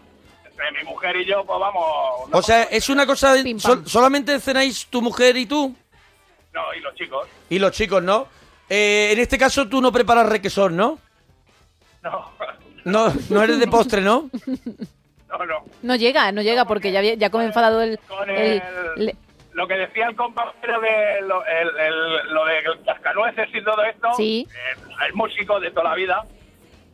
Entre 0.67 0.83
mi 0.83 0.89
mujer 0.89 1.15
y 1.15 1.25
yo, 1.25 1.43
pues 1.45 1.59
vamos... 1.59 1.85
O 2.31 2.41
sea, 2.41 2.63
es 2.63 2.89
una 2.89 3.05
cosa, 3.05 3.35
Pim, 3.43 3.59
sol- 3.59 3.77
pam. 3.79 3.85
solamente 3.87 4.39
cenáis 4.39 4.87
tu 4.87 5.01
mujer 5.01 5.37
y 5.37 5.45
tú 5.45 5.73
No, 6.53 6.61
y 6.77 6.81
los 6.81 6.93
chicos. 6.95 7.27
y 7.49 7.59
los 7.59 7.71
chicos, 7.71 8.03
¿no? 8.03 8.27
Eh, 8.69 9.09
en 9.13 9.19
este 9.19 9.37
caso 9.37 9.67
tú 9.69 9.81
no 9.81 9.91
preparas 9.91 10.27
requesón, 10.27 10.75
¿no? 10.75 10.99
No, 12.03 12.31
No, 12.85 13.13
no 13.29 13.43
eres 13.43 13.59
de 13.59 13.67
postre, 13.67 14.01
¿no? 14.01 14.29
no, 15.29 15.45
no. 15.45 15.63
No 15.81 15.95
llega, 15.95 16.31
no 16.31 16.41
llega 16.41 16.65
porque 16.65 16.91
ya, 16.91 17.01
ya 17.01 17.29
come 17.29 17.45
enfadado 17.45 17.81
el... 17.81 17.99
Con 18.07 18.29
el- 18.29 18.61
el- 18.97 19.05
le- 19.05 19.15
Lo 19.53 19.67
que 19.67 19.73
decía 19.75 20.07
el 20.07 20.15
compañero 20.15 20.79
de 20.81 21.21
lo, 21.27 21.45
el, 21.45 21.67
el- 21.77 22.33
lo 22.33 22.45
de 22.45 22.63
cascanueces 22.85 23.49
y 23.53 23.63
todo 23.63 23.83
esto, 23.83 24.07
Sí. 24.15 24.47
el, 24.75 25.07
el 25.07 25.13
músico 25.13 25.59
de 25.59 25.71
toda 25.71 25.89
la 25.89 25.95
vida, 25.95 26.23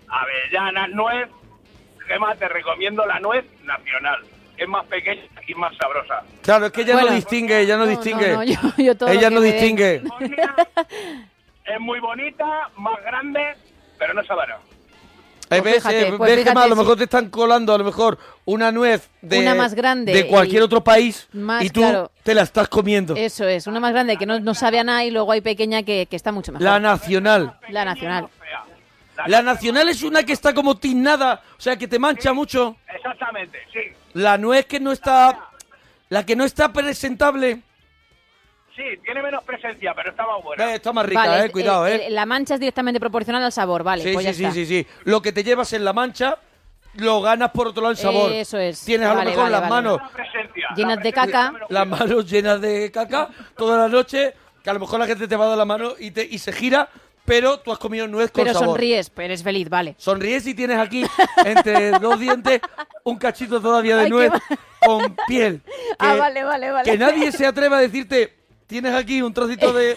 avellana, 0.07 0.87
nuez, 0.87 1.29
Gema, 2.07 2.35
te 2.35 2.47
recomiendo 2.47 3.05
la 3.05 3.19
nuez 3.19 3.45
nacional. 3.63 4.19
Es 4.57 4.67
más 4.67 4.85
pequeña 4.85 5.21
y 5.47 5.53
más 5.55 5.75
sabrosa. 5.77 6.21
Claro, 6.41 6.67
es 6.67 6.71
que 6.71 6.81
ella 6.81 6.93
Bueno. 6.93 7.09
no 7.09 7.15
distingue, 7.15 7.59
ella 7.59 7.75
no, 7.77 7.85
No, 7.85 7.89
distingue. 7.91 8.29
no, 8.29 8.35
no, 8.37 8.43
yo- 8.43 8.55
yo 8.77 8.95
todo 8.95 9.09
ella 9.09 9.29
que 9.29 9.35
no 9.35 9.41
distingue. 9.41 10.01
es 11.65 11.79
muy 11.79 11.99
bonita, 11.99 12.69
más 12.77 13.01
grande, 13.03 13.55
pero 13.97 14.13
no 14.13 14.23
sabana. 14.23 14.55
Pues 15.47 15.63
ves, 15.63 15.75
fíjate, 15.75 16.05
pues 16.13 16.19
ves, 16.31 16.39
fíjate, 16.39 16.59
a 16.59 16.67
lo 16.67 16.73
sí. 16.75 16.81
mejor 16.81 16.97
te 16.97 17.03
están 17.03 17.29
colando 17.29 17.73
a 17.73 17.77
lo 17.77 17.83
mejor 17.83 18.17
una 18.45 18.71
nuez 18.71 19.09
de, 19.21 19.39
Una 19.41 19.53
más 19.53 19.75
grande 19.75 20.11
de 20.11 20.25
cualquier 20.25 20.63
otro 20.63 20.83
país 20.83 21.27
Más, 21.33 21.63
y 21.63 21.69
tú 21.69 21.81
claro. 21.81 22.11
te 22.23 22.33
la 22.33 22.41
estás 22.41 22.67
comiendo. 22.67 23.15
Eso 23.15 23.47
es, 23.47 23.67
una 23.67 23.79
más 23.79 23.91
grande 23.91 24.17
que 24.17 24.25
no, 24.25 24.39
no 24.39 24.55
sabe 24.55 24.79
a 24.79 24.83
nada 24.83 25.03
y 25.03 25.11
luego 25.11 25.31
hay 25.31 25.41
pequeña 25.41 25.83
que, 25.83 26.07
que 26.09 26.15
está 26.15 26.31
mucho 26.31 26.51
mejor. 26.51 26.63
La 26.65 26.79
nacional. 26.79 27.59
La 27.69 27.85
nacional. 27.85 28.27
Fea. 28.39 28.63
La 29.27 29.41
nacional 29.41 29.89
es 29.89 30.03
una 30.03 30.23
que 30.23 30.33
está 30.33 30.53
como 30.53 30.77
tiznada, 30.77 31.41
o 31.57 31.61
sea, 31.61 31.77
que 31.77 31.87
te 31.87 31.97
mancha 31.99 32.33
mucho. 32.33 32.75
Exactamente, 32.93 33.59
sí. 33.71 33.79
La 34.13 34.37
nuez 34.37 34.65
que 34.65 34.79
no 34.79 34.91
está... 34.91 35.49
La 36.09 36.23
que 36.25 36.35
no 36.35 36.43
está 36.43 36.71
presentable. 36.71 37.61
sí, 38.75 38.83
tiene 39.03 39.23
menos 39.23 39.43
presencia, 39.43 39.93
pero 39.95 40.11
estaba 40.11 40.37
buena. 40.37 40.71
Eh, 40.71 40.75
está 40.75 40.93
más 40.93 41.05
rica, 41.05 41.25
Vale, 41.25 41.45
eh, 41.45 41.49
cuidado, 41.51 41.87
eh. 41.87 42.07
La 42.11 42.25
mancha 42.27 42.53
es 42.53 42.59
directamente 42.59 42.99
proporcional 42.99 43.41
al 43.43 43.51
sabor, 43.51 43.81
vale, 43.83 44.03
sí, 44.03 44.13
pues 44.13 44.23
sí, 44.23 44.31
ya 44.31 44.33
sí, 44.33 44.43
está. 44.43 44.53
sí, 44.53 44.65
sí. 44.65 44.87
Lo 45.05 45.21
que 45.21 45.31
te 45.31 45.43
llevas 45.43 45.73
en 45.73 45.83
la 45.83 45.93
mancha, 45.93 46.37
lo 46.97 47.21
ganas 47.21 47.49
por 47.51 47.67
otro 47.69 47.81
lado 47.81 47.91
el 47.91 47.97
sabor. 47.97 48.31
Eso 48.31 48.57
es. 48.59 48.85
Tienes 48.85 49.07
a 49.07 49.11
lo 49.13 49.17
Vale, 49.17 49.29
mejor 49.31 49.43
vale, 49.45 49.51
las 49.53 49.61
vale. 49.61 49.69
manos. 49.71 49.99
Llenas 50.75 50.97
la 50.97 51.03
de 51.03 51.13
caca. 51.13 51.53
las 51.69 51.87
manos 51.87 52.29
llenas 52.29 52.61
de 52.61 52.91
caca 52.91 53.29
toda 53.57 53.77
la 53.79 53.87
noche, 53.87 54.33
que 54.63 54.69
a 54.69 54.73
lo 54.73 54.79
mejor 54.79 54.99
la 54.99 55.07
gente 55.07 55.27
te 55.27 55.35
va 55.35 55.45
a 55.45 55.49
dar 55.49 55.57
la 55.57 55.65
mano 55.65 55.93
y, 55.97 56.11
te, 56.11 56.23
y 56.23 56.37
se 56.37 56.53
gira, 56.53 56.87
pero 57.25 57.59
tú 57.59 57.71
has 57.71 57.79
comido 57.79 58.07
nuez 58.07 58.31
con 58.31 58.43
Pero 58.43 58.53
sabor. 58.53 58.69
sonríes, 58.69 59.09
pero 59.09 59.25
eres 59.25 59.43
feliz, 59.43 59.67
vale. 59.69 59.95
Sonríes 59.97 60.45
y 60.47 60.53
tienes 60.53 60.77
aquí, 60.77 61.05
entre 61.45 61.91
dos 61.99 62.19
dientes, 62.19 62.61
un 63.03 63.17
cachito 63.17 63.59
todavía 63.59 63.97
de 63.97 64.03
Ay, 64.05 64.09
nuez 64.09 64.31
con 64.79 65.15
piel. 65.27 65.61
Ah, 65.97 66.15
vale, 66.15 66.43
vale, 66.43 66.71
vale. 66.71 66.91
Que 66.91 66.97
nadie 66.97 67.31
se 67.31 67.45
atreva 67.45 67.77
a 67.77 67.81
decirte, 67.81 68.35
tienes 68.67 68.93
aquí 68.93 69.21
un 69.21 69.33
trocito 69.33 69.71
de... 69.71 69.95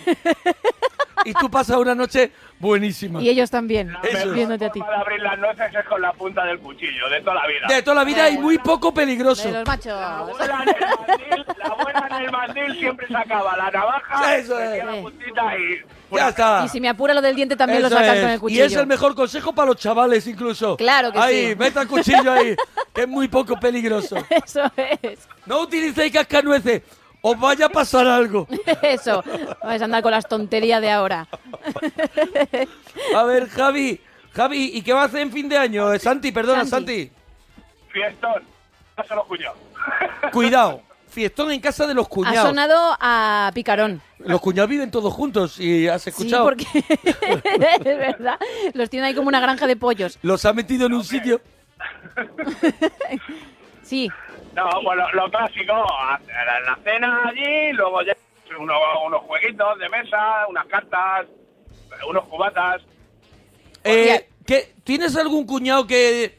y 1.24 1.32
tú 1.34 1.50
pasas 1.50 1.76
una 1.76 1.94
noche 1.94 2.30
buenísima. 2.60 3.22
Y 3.22 3.28
ellos 3.28 3.50
también, 3.50 3.92
La 3.92 4.00
Eso. 4.08 4.30
viéndote 4.32 4.64
a 4.66 4.70
ti. 4.72 4.80
de 4.80 4.94
abrir 4.94 5.20
las 5.20 5.38
nueces 5.38 5.74
es 5.74 5.84
con 5.86 6.00
la 6.02 6.12
punta 6.12 6.44
del 6.44 6.58
cuchillo, 6.58 7.08
de 7.08 7.20
toda 7.20 7.34
la 7.36 7.46
vida. 7.46 7.66
De 7.68 7.82
toda 7.82 7.94
la 7.96 8.04
vida 8.04 8.28
y 8.30 8.38
muy 8.38 8.58
poco 8.58 8.92
peligroso. 8.92 9.48
De 9.48 9.54
los 9.54 9.66
machos. 9.66 9.86
La 9.86 10.18
abuela 10.18 10.62
en 10.64 10.68
el 10.68 10.98
mandil, 11.06 11.46
la 11.58 11.66
abuela 11.66 12.08
en 12.10 12.24
el 12.24 12.30
mandil 12.32 12.78
siempre 12.78 13.06
sacaba 13.08 13.56
la 13.56 13.70
navaja, 13.70 14.36
Eso 14.36 14.58
es. 14.58 14.84
la 14.84 14.92
puntita 15.00 15.42
y... 15.56 15.82
Ya 16.10 16.28
está. 16.30 16.62
Y 16.64 16.68
si 16.70 16.80
me 16.80 16.88
apura 16.88 17.12
lo 17.12 17.20
del 17.20 17.36
diente 17.36 17.54
también 17.54 17.82
lo 17.82 17.88
Eso 17.88 17.96
sacas 17.98 18.16
es. 18.16 18.22
con 18.22 18.30
el 18.30 18.40
cuchillo. 18.40 18.62
Y 18.62 18.66
es 18.66 18.72
el 18.74 18.86
mejor 18.86 19.14
consejo 19.14 19.52
para 19.54 19.66
los 19.66 19.76
chavales 19.76 20.26
incluso. 20.26 20.76
Claro 20.78 21.12
que 21.12 21.18
ahí, 21.18 21.48
sí. 21.50 21.54
meta 21.56 21.82
el 21.82 21.88
cuchillo 21.88 22.32
ahí, 22.32 22.56
que 22.94 23.02
es 23.02 23.08
muy 23.08 23.28
poco 23.28 23.60
peligroso. 23.60 24.16
Eso 24.30 24.62
es. 25.02 25.28
No 25.44 25.60
utilicéis 25.60 26.10
cascanueces, 26.12 26.80
os 27.20 27.38
vaya 27.38 27.66
a 27.66 27.68
pasar 27.68 28.06
algo. 28.06 28.46
Eso. 28.82 29.22
Vais 29.62 29.80
a 29.82 29.84
andar 29.84 30.02
con 30.02 30.10
las 30.12 30.26
tonterías 30.28 30.80
de 30.80 30.90
ahora. 30.90 31.26
A 33.16 33.22
ver, 33.24 33.48
Javi, 33.48 34.00
Javi, 34.34 34.70
¿y 34.74 34.82
qué 34.82 34.92
va 34.92 35.02
a 35.02 35.04
hacer 35.06 35.20
en 35.20 35.32
fin 35.32 35.48
de 35.48 35.58
año? 35.58 35.92
Eh, 35.92 35.98
Santi, 35.98 36.32
perdona, 36.32 36.64
Santi. 36.64 37.06
Santi. 37.06 37.12
Fiestón, 37.90 38.42
no 38.96 39.04
se 39.04 39.14
lo 39.14 39.24
cuñado. 39.26 39.56
Cuidado, 40.32 40.82
fiestón 41.08 41.50
en 41.50 41.60
casa 41.60 41.86
de 41.86 41.94
los 41.94 42.06
Ha 42.06 42.10
cuñados. 42.10 42.48
sonado 42.48 42.96
a 43.00 43.50
picarón. 43.54 44.00
Los 44.18 44.40
cuñados 44.40 44.68
viven 44.70 44.90
todos 44.90 45.12
juntos 45.12 45.58
y 45.58 45.88
has 45.88 46.06
escuchado. 46.06 46.50
Sí, 46.50 46.66
porque 46.66 47.44
es 47.84 47.98
verdad. 47.98 48.38
Los 48.74 48.90
tiene 48.90 49.06
ahí 49.06 49.14
como 49.14 49.28
una 49.28 49.40
granja 49.40 49.66
de 49.66 49.76
pollos. 49.76 50.18
Los 50.22 50.44
ha 50.44 50.52
metido 50.52 50.86
en 50.86 50.94
un 50.94 51.04
sitio. 51.04 51.40
Sí. 53.82 54.10
No, 54.58 54.82
bueno, 54.82 55.04
lo 55.12 55.30
clásico, 55.30 55.72
la, 56.26 56.60
la 56.60 56.78
cena 56.82 57.22
allí, 57.28 57.72
luego 57.74 58.02
ya 58.02 58.12
unos, 58.58 58.76
unos 59.06 59.20
jueguitos 59.22 59.78
de 59.78 59.88
mesa, 59.88 60.46
unas 60.48 60.66
cartas, 60.66 61.26
unos 62.08 62.24
cubatas. 62.26 62.82
Eh, 63.84 64.26
¿qué- 64.44 64.74
¿Tienes 64.82 65.16
algún 65.16 65.46
cuñado 65.46 65.86
que, 65.86 66.38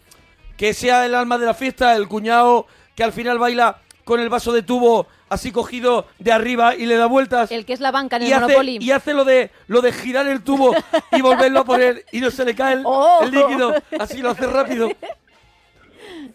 que 0.57 0.73
sea 0.73 1.05
el 1.05 1.15
alma 1.15 1.37
de 1.37 1.45
la 1.45 1.53
fiesta? 1.53 1.95
El 1.95 2.07
cuñado 2.09 2.67
que 2.95 3.03
al 3.05 3.13
final 3.13 3.39
baila 3.39 3.77
con 4.03 4.19
el 4.19 4.27
vaso 4.27 4.51
de 4.51 4.63
tubo 4.63 5.07
así 5.29 5.51
cogido 5.53 6.07
de 6.17 6.31
arriba 6.33 6.75
y 6.75 6.87
le 6.87 6.97
da 6.97 7.05
vueltas. 7.05 7.51
El 7.51 7.65
que 7.65 7.73
es 7.73 7.79
la 7.79 7.91
banca 7.91 8.17
en 8.17 8.23
el 8.23 8.29
y 8.29 8.33
hace, 8.33 8.41
Monopoly. 8.47 8.77
y 8.81 8.91
hace 8.91 9.13
lo 9.13 9.23
de 9.23 9.51
lo 9.67 9.79
de 9.81 9.93
girar 9.93 10.27
el 10.27 10.43
tubo 10.43 10.75
y 11.13 11.21
volverlo 11.21 11.59
a 11.61 11.63
poner 11.63 12.03
y 12.11 12.19
no 12.19 12.31
se 12.31 12.43
le 12.43 12.53
cae 12.55 12.73
el, 12.73 12.81
Oh. 12.85 13.19
el 13.23 13.31
líquido. 13.31 13.75
Así 13.99 14.17
lo 14.21 14.31
hace 14.31 14.45
rápido. 14.47 14.89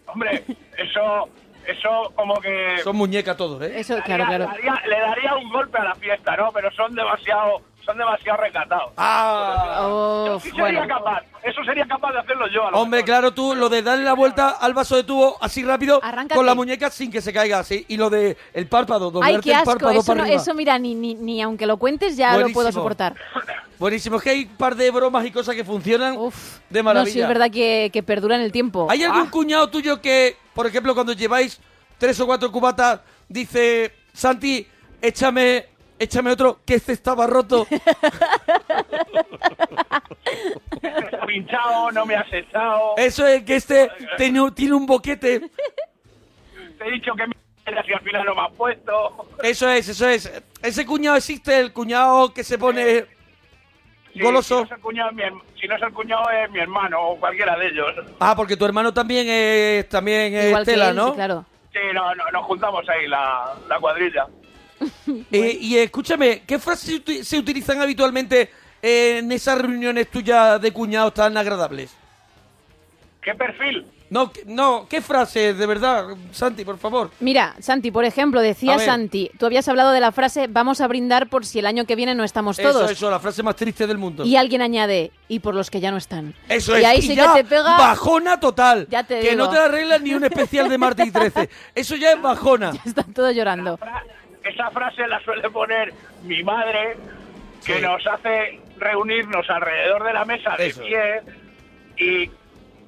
Hombre, 0.07 0.43
eso, 0.77 1.29
eso 1.67 2.11
como 2.15 2.35
que... 2.41 2.77
Son 2.83 2.95
muñecas 2.95 3.35
todos, 3.37 3.61
¿eh? 3.63 3.73
Eso, 3.79 3.95
le 3.95 4.01
claro, 4.03 4.23
daría- 4.25 4.37
claro. 4.47 4.51
le 4.61 4.67
daría- 4.69 4.87
le 4.87 4.99
daría 4.99 5.35
un 5.35 5.49
golpe 5.51 5.77
a 5.77 5.83
la 5.83 5.95
fiesta, 5.95 6.35
¿no? 6.37 6.51
Pero 6.53 6.71
son 6.71 6.93
demasiado, 6.95 7.61
son 7.85 7.97
demasiado 7.97 8.37
recatados. 8.41 8.91
Ah, 8.97 10.37
sí 10.41 10.49
sería 10.51 10.63
bueno. 10.79 10.87
capaz, 10.87 11.21
eso 11.43 11.63
sería 11.63 11.85
capaz 11.87 12.11
de 12.13 12.19
hacerlo 12.19 12.47
yo. 12.47 12.67
a 12.67 12.71
lo 12.71 12.77
hombre, 12.79 12.97
mejor. 12.99 13.05
claro, 13.05 13.33
tú 13.33 13.55
lo 13.55 13.69
de 13.69 13.81
darle 13.81 14.03
la 14.03 14.13
vuelta 14.13 14.49
al 14.49 14.73
vaso 14.73 14.95
de 14.95 15.03
tubo 15.03 15.37
así 15.41 15.63
rápido 15.63 15.99
Arráncate. 16.03 16.35
con 16.35 16.45
la 16.45 16.55
muñeca 16.55 16.89
sin 16.89 17.11
que 17.11 17.21
se 17.21 17.31
caiga 17.33 17.59
así. 17.59 17.85
Y 17.87 17.97
lo 17.97 18.09
de 18.09 18.37
el 18.53 18.67
párpado, 18.67 19.11
doblarte 19.11 19.35
Ay, 19.37 19.41
qué 19.41 19.51
el 19.51 19.55
asco. 19.57 19.71
párpado 19.71 19.91
Eso, 19.93 20.05
para 20.05 20.17
no- 20.17 20.23
arriba. 20.23 20.41
eso, 20.41 20.53
mira, 20.53 20.77
ni, 20.79 20.95
ni, 20.95 21.15
ni 21.15 21.41
aunque 21.41 21.65
lo 21.65 21.77
cuentes 21.77 22.17
ya 22.17 22.31
lo 22.37 22.43
puedo 22.49 22.53
Buenísimo. 22.53 22.71
soportar. 22.81 23.15
Buenísimo, 23.77 24.15
es 24.17 24.23
que 24.23 24.29
hay 24.29 24.43
un 24.45 24.55
par 24.55 24.75
de 24.75 24.89
bromas 24.89 25.25
y 25.25 25.31
cosas 25.31 25.53
que 25.53 25.65
funcionan 25.65 26.15
Uf. 26.17 26.59
de 26.69 26.81
No, 26.81 26.89
sí, 26.91 26.95
maravilla. 26.95 27.21
es 27.23 27.27
verdad 27.27 27.51
que, 27.51 27.89
que 27.91 28.03
perdura 28.03 28.35
en 28.35 28.41
el 28.41 28.51
tiempo. 28.53 28.87
¿Hay 28.89 29.03
algún 29.03 29.27
Ah, 29.27 29.31
cuñado 29.31 29.69
tuyo 29.69 30.01
que, 30.01 30.37
por 30.55 30.65
ejemplo, 30.65 30.95
cuando 30.95 31.13
lleváis 31.13 31.59
tres 31.97 32.19
o 32.19 32.25
cuatro 32.25 32.51
cubatas, 32.51 33.01
dice, 33.27 33.93
Santi, 34.13 34.65
échame, 35.01 35.67
échame 35.99 36.31
otro, 36.31 36.61
que 36.65 36.75
este 36.75 36.93
estaba 36.93 37.27
roto? 37.27 37.67
Está 40.81 41.25
pinchado, 41.27 41.91
no 41.91 42.05
me 42.05 42.15
has 42.15 42.31
echado. 42.31 42.95
Eso 42.97 43.27
es 43.27 43.43
que 43.43 43.57
este 43.57 43.91
tiene, 44.17 44.49
tiene 44.51 44.73
un 44.73 44.85
boquete. 44.85 45.41
Te 46.77 46.87
he 46.87 46.91
dicho 46.91 47.13
que 47.15 47.27
me 47.27 47.35
y 47.67 47.93
al 47.93 48.01
final 48.01 48.25
no 48.25 48.35
me 48.35 48.41
has 48.41 48.53
puesto. 48.53 49.27
Eso 49.41 49.69
es, 49.69 49.89
eso 49.89 50.07
es. 50.07 50.31
Ese 50.61 50.85
cuñado 50.85 51.17
existe, 51.17 51.59
el 51.59 51.73
cuñado 51.73 52.33
que 52.33 52.43
se 52.43 52.57
pone 52.57 53.05
Sí, 54.15 54.21
goloso. 54.21 54.55
Si 54.55 54.61
no, 54.61 54.65
es 54.65 54.71
el 54.71 54.79
cuñado, 54.79 55.09
es 55.09 55.15
mi 55.15 55.21
herm- 55.23 55.41
si 55.59 55.67
no 55.67 55.75
es 55.75 55.81
el 55.83 55.93
cuñado, 55.93 56.29
es 56.29 56.49
mi 56.51 56.59
hermano 56.59 57.01
o 57.01 57.19
cualquiera 57.19 57.57
de 57.57 57.67
ellos. 57.67 57.87
Ah, 58.19 58.33
porque 58.35 58.55
tu 58.55 58.65
hermano 58.65 58.93
también 58.93 59.27
es, 59.29 59.89
también 59.89 60.33
es 60.33 60.47
Igual 60.47 60.65
que 60.65 60.71
tela, 60.71 60.89
él, 60.91 60.95
¿no? 60.95 61.07
sí, 61.09 61.13
claro. 61.15 61.45
Sí, 61.73 61.79
no, 61.93 62.15
no, 62.15 62.23
nos 62.31 62.45
juntamos 62.45 62.87
ahí 62.87 63.07
la, 63.07 63.53
la 63.67 63.79
cuadrilla. 63.79 64.25
Eh, 65.31 65.57
y 65.59 65.77
escúchame, 65.77 66.43
¿qué 66.47 66.57
frases 66.59 67.01
se 67.27 67.37
utilizan 67.37 67.81
habitualmente 67.81 68.49
en 68.81 69.31
esas 69.31 69.59
reuniones 69.61 70.09
tuyas 70.09 70.61
de 70.61 70.71
cuñados 70.71 71.13
tan 71.13 71.35
agradables? 71.37 71.95
¿Qué 73.21 73.33
perfil? 73.35 73.85
No, 74.15 74.31
que- 74.31 74.43
no, 74.45 74.87
¿qué 74.89 75.01
frases, 75.01 75.57
de 75.57 75.65
verdad, 75.65 76.05
Santi, 76.31 76.63
por 76.63 76.77
favor? 76.77 77.11
Mira, 77.19 77.53
Santi, 77.59 77.91
por 77.91 78.05
ejemplo, 78.05 78.39
decía. 78.39 78.79
Santi, 78.79 79.29
tú 79.37 79.45
habías 79.45 79.67
hablado 79.67 79.91
de 79.91 79.99
la 79.99 80.13
frase 80.13 80.47
vamos 80.47 80.79
a 80.79 80.87
brindar 80.87 81.27
por 81.27 81.45
si 81.45 81.59
el 81.59 81.65
año 81.65 81.83
que 81.85 81.95
viene 81.97 82.15
no 82.15 82.23
estamos 82.23 82.55
todos. 82.55 82.83
Eso, 82.83 82.91
eso, 82.91 83.09
la 83.11 83.19
frase 83.19 83.43
más 83.43 83.57
triste 83.57 83.85
del 83.85 83.97
mundo. 83.97 84.23
Y 84.23 84.37
alguien 84.37 84.61
añade, 84.61 85.11
y 85.27 85.39
por 85.39 85.53
los 85.53 85.69
que 85.69 85.81
ya 85.81 85.91
no 85.91 85.97
están. 85.97 86.33
Eso 86.47 86.77
y 86.77 86.81
es, 86.81 86.85
ahí 86.85 86.99
y 86.99 87.01
sí 87.01 87.15
ya 87.15 87.33
que 87.33 87.43
te 87.43 87.49
pega. 87.49 87.77
bajona 87.77 88.39
total. 88.39 88.87
Ya 88.89 89.03
te 89.03 89.19
que 89.19 89.31
digo. 89.31 89.43
no 89.45 89.49
te 89.49 89.57
arreglas 89.59 90.01
ni 90.01 90.13
un 90.13 90.23
especial 90.23 90.69
de 90.69 90.77
martes 90.77 91.07
y 91.07 91.11
13. 91.11 91.49
Eso 91.75 91.95
ya 91.97 92.13
es 92.13 92.21
bajona. 92.21 92.71
Están 92.85 93.13
todos 93.13 93.35
llorando. 93.35 93.75
Fra- 93.77 94.03
Esa 94.43 94.69
frase 94.71 95.07
la 95.07 95.19
suele 95.23 95.49
poner 95.49 95.93
mi 96.23 96.41
madre, 96.41 96.95
que 97.65 97.75
Sí. 97.75 97.81
nos 97.81 98.05
hace 98.07 98.61
reunirnos 98.77 99.49
alrededor 99.49 100.03
de 100.05 100.13
la 100.13 100.23
mesa 100.23 100.55
de 100.57 100.67
Eso. 100.67 100.81
pie 100.83 101.21
y 101.97 102.29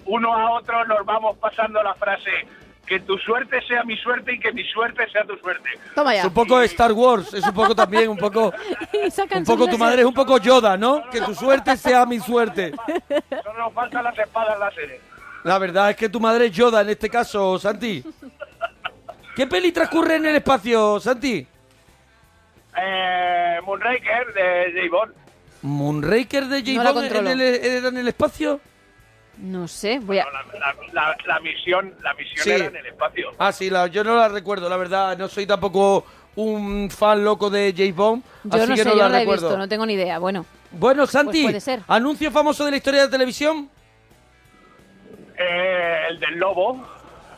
uno 0.08 0.34
a 0.36 0.52
otro 0.52 0.84
nos 0.86 1.06
vamos 1.06 1.38
pasando 1.38 1.82
la 1.84 1.93
frase 1.96 2.32
que 2.86 3.00
tu 3.02 3.17
suerte 3.17 3.62
sea 3.67 3.84
mi 3.84 3.98
suerte 3.98 4.34
y 4.34 4.39
que 4.39 4.52
mi 4.54 4.63
suerte 4.63 5.10
sea 5.12 5.26
tu 5.26 5.36
suerte. 5.38 5.70
Toma 5.93 6.15
Es 6.15 6.22
ya. 6.22 6.28
un 6.28 6.34
poco 6.34 6.62
Star 6.62 6.93
Wars, 6.93 7.34
es 7.34 7.46
un 7.46 7.54
poco 7.54 7.76
también, 7.76 8.08
un 8.10 8.17
poco... 8.17 8.54
Y 9.06 9.12
sacan 9.12 9.39
Un 9.39 9.46
poco 9.46 9.67
tu 9.67 9.78
madre 9.78 10.02
es 10.02 10.08
un 10.08 10.13
poco 10.13 10.38
Yoda, 10.38 10.78
¿no? 10.78 11.04
Que 11.10 11.20
tu 11.22 11.36
suerte 11.36 11.76
sea 11.76 12.06
mi 12.06 12.20
suerte. 12.20 12.72
Solo 13.43 13.60
nos 13.60 13.74
faltan 13.74 14.04
las 14.06 14.17
espadas 14.17 14.58
láseres. 14.58 15.02
La 15.43 15.60
verdad 15.60 15.89
es 15.91 15.96
que 15.98 16.08
tu 16.10 16.20
madre 16.22 16.46
es 16.46 16.52
Yoda 16.54 16.82
en 16.82 16.89
este 16.89 17.10
caso, 17.10 17.60
Santi. 17.60 18.04
¿Qué 19.36 19.48
peli 19.48 19.72
transcurre 19.74 20.15
en 20.15 20.26
el 20.26 20.36
espacio, 20.38 21.00
Santi? 21.02 21.46
Eh, 22.80 23.58
Moonraker 23.65 24.34
de 24.34 24.72
J. 24.82 24.89
Bond. 24.91 25.13
¿Moonraker 25.63 26.46
de 26.46 26.62
No 26.74 26.82
J. 26.84 26.91
Bond 26.93 27.06
en 27.06 27.13
controlo. 27.13 27.30
el, 27.32 27.41
era 27.41 27.88
en 27.89 27.98
el 27.98 28.08
espacio? 28.08 28.62
No 29.40 29.68
sé, 29.68 30.00
voy 30.00 30.18
a... 30.20 30.26
La, 30.26 30.44
la- 30.60 30.76
la- 30.94 31.18
la 31.28 31.40
misión, 31.42 31.94
la 32.02 32.14
misión 32.16 32.44
Sí. 32.44 32.50
era 32.52 32.66
en 32.66 32.76
el 32.76 32.86
espacio. 32.88 33.30
Ah, 33.38 33.52
sí, 33.52 33.70
la- 33.70 33.88
yo 33.88 34.04
no 34.04 34.16
la 34.16 34.28
recuerdo, 34.30 34.68
la 34.70 34.78
verdad. 34.78 35.18
No 35.18 35.28
soy 35.28 35.46
tampoco 35.46 36.06
un 36.36 36.90
fan 36.90 37.24
loco 37.24 37.50
de 37.50 37.74
J. 37.78 37.94
Bond, 37.96 38.24
Yo 38.44 38.58
así 38.58 38.70
no 38.70 38.76
que 38.76 38.84
sé, 38.84 38.90
no 38.90 38.96
yo 38.96 38.98
la 38.98 39.04
no 39.06 39.10
la 39.10 39.18
he 39.18 39.20
recuerdo. 39.22 39.48
visto, 39.48 39.58
no 39.58 39.68
tengo 39.68 39.86
ni 39.86 39.94
idea. 39.94 40.18
Bueno, 40.20 40.46
Bueno, 40.72 41.06
Santi, 41.08 41.44
Pues 41.44 41.46
puede 41.54 41.62
ser. 41.62 41.82
anuncio 41.88 42.30
famoso 42.32 42.66
de 42.66 42.72
la 42.72 42.78
historia 42.78 43.02
de 43.04 43.08
televisión. 43.10 43.70
Eh, 45.38 45.98
el 46.10 46.20
del 46.20 46.38
lobo, 46.40 46.84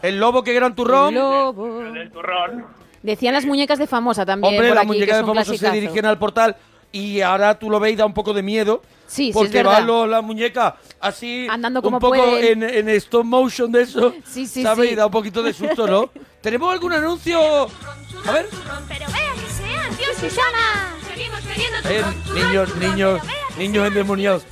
El 0.01 0.19
lobo 0.19 0.43
que 0.43 0.53
gran 0.53 0.73
turrón. 0.73 1.13
Lobo. 1.13 1.81
el 1.81 1.93
del 1.93 2.11
turrón. 2.11 2.65
Decían 3.03 3.33
las 3.33 3.45
muñecas 3.45 3.77
de 3.79 3.87
famosa 3.87 4.25
también. 4.25 4.53
Hombre, 4.53 4.67
por 4.69 4.75
las 4.75 4.83
aquí, 4.83 4.87
muñecas 4.87 5.17
de 5.17 5.23
un 5.23 5.27
famosos 5.29 5.57
se 5.57 5.71
dirigen 5.71 6.05
al 6.05 6.17
portal 6.17 6.55
y 6.91 7.21
ahora 7.21 7.57
tú 7.59 7.69
lo 7.69 7.79
ves 7.79 7.93
y 7.93 7.95
da 7.95 8.05
un 8.05 8.13
poco 8.13 8.33
de 8.33 8.41
miedo. 8.43 8.81
Sí, 9.07 9.15
sí, 9.15 9.29
es 9.29 9.33
Porque 9.33 9.63
van 9.63 9.87
los- 9.87 10.07
las 10.07 10.23
muñecas 10.23 10.75
así 10.99 11.47
Andando 11.49 11.81
como 11.81 11.97
un 11.97 12.01
poco 12.01 12.37
en, 12.37 12.61
en 12.61 12.89
stop 12.89 13.23
motion 13.25 13.71
de 13.71 13.81
eso. 13.81 14.13
Sí, 14.25 14.45
sí, 14.45 14.61
¿sabes? 14.63 14.87
sí. 14.89 14.93
Y 14.93 14.95
da 14.95 15.05
un 15.07 15.11
poquito 15.11 15.41
de 15.41 15.51
susto, 15.53 15.87
¿no? 15.87 16.11
¿Tenemos 16.41 16.71
algún 16.71 16.93
anuncio? 16.93 17.39
A 17.41 18.31
ver. 18.31 18.47
Pero 18.87 19.05
vea 19.11 19.33
que 19.33 19.51
sea, 19.51 19.89
Dios 19.97 20.17
Susana. 20.19 20.95
Seguimos 21.07 21.39
queriendo 21.41 21.81
turrón, 21.81 22.23
turrón, 22.23 22.35
niños, 22.47 22.69
turrón, 22.69 22.89
niños, 22.91 23.21
niños 23.57 23.73
sea, 23.81 23.87
endemoniados. 23.87 24.43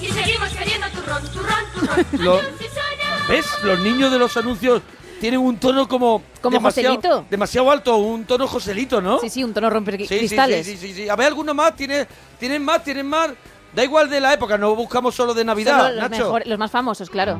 Y 0.00 0.06
seguimos 0.08 0.48
queriendo 0.50 0.86
turrón, 0.88 1.22
turrón, 1.32 1.64
turrón. 1.74 2.24
Lo- 2.24 2.34
Adiós, 2.38 2.52
Susana. 2.58 3.26
¿Ves? 3.28 3.46
Los 3.62 3.78
niños 3.80 4.10
de 4.12 4.18
los 4.18 4.36
anuncios 4.36 4.82
tienen 5.22 5.38
un 5.38 5.56
tono 5.56 5.86
como... 5.86 6.20
Como 6.40 6.56
demasiado, 6.56 6.96
Joselito. 6.96 7.26
Demasiado 7.30 7.70
alto, 7.70 7.96
un 7.98 8.24
tono 8.24 8.48
Joselito, 8.48 9.00
¿no? 9.00 9.20
Sí, 9.20 9.30
sí, 9.30 9.44
un 9.44 9.54
tono 9.54 9.70
romper 9.70 9.96
Sí, 9.98 10.06
sí, 10.08 10.18
cristales. 10.18 10.66
Sí, 10.66 10.76
sí, 10.76 10.88
sí, 10.88 10.94
sí. 11.04 11.08
A 11.08 11.14
ver, 11.14 11.28
alguno 11.28 11.54
más, 11.54 11.76
¿tienen, 11.76 12.08
tienen 12.40 12.64
más, 12.64 12.82
tienen 12.82 13.06
más. 13.06 13.30
Da 13.72 13.84
igual 13.84 14.10
de 14.10 14.20
la 14.20 14.32
época, 14.34 14.58
no 14.58 14.74
buscamos 14.74 15.14
solo 15.14 15.32
de 15.32 15.44
Navidad, 15.44 15.92
los, 15.94 16.10
Nacho. 16.10 16.24
mejor- 16.24 16.42
los 16.44 16.58
más 16.58 16.72
famosos, 16.72 17.08
claro. 17.08 17.38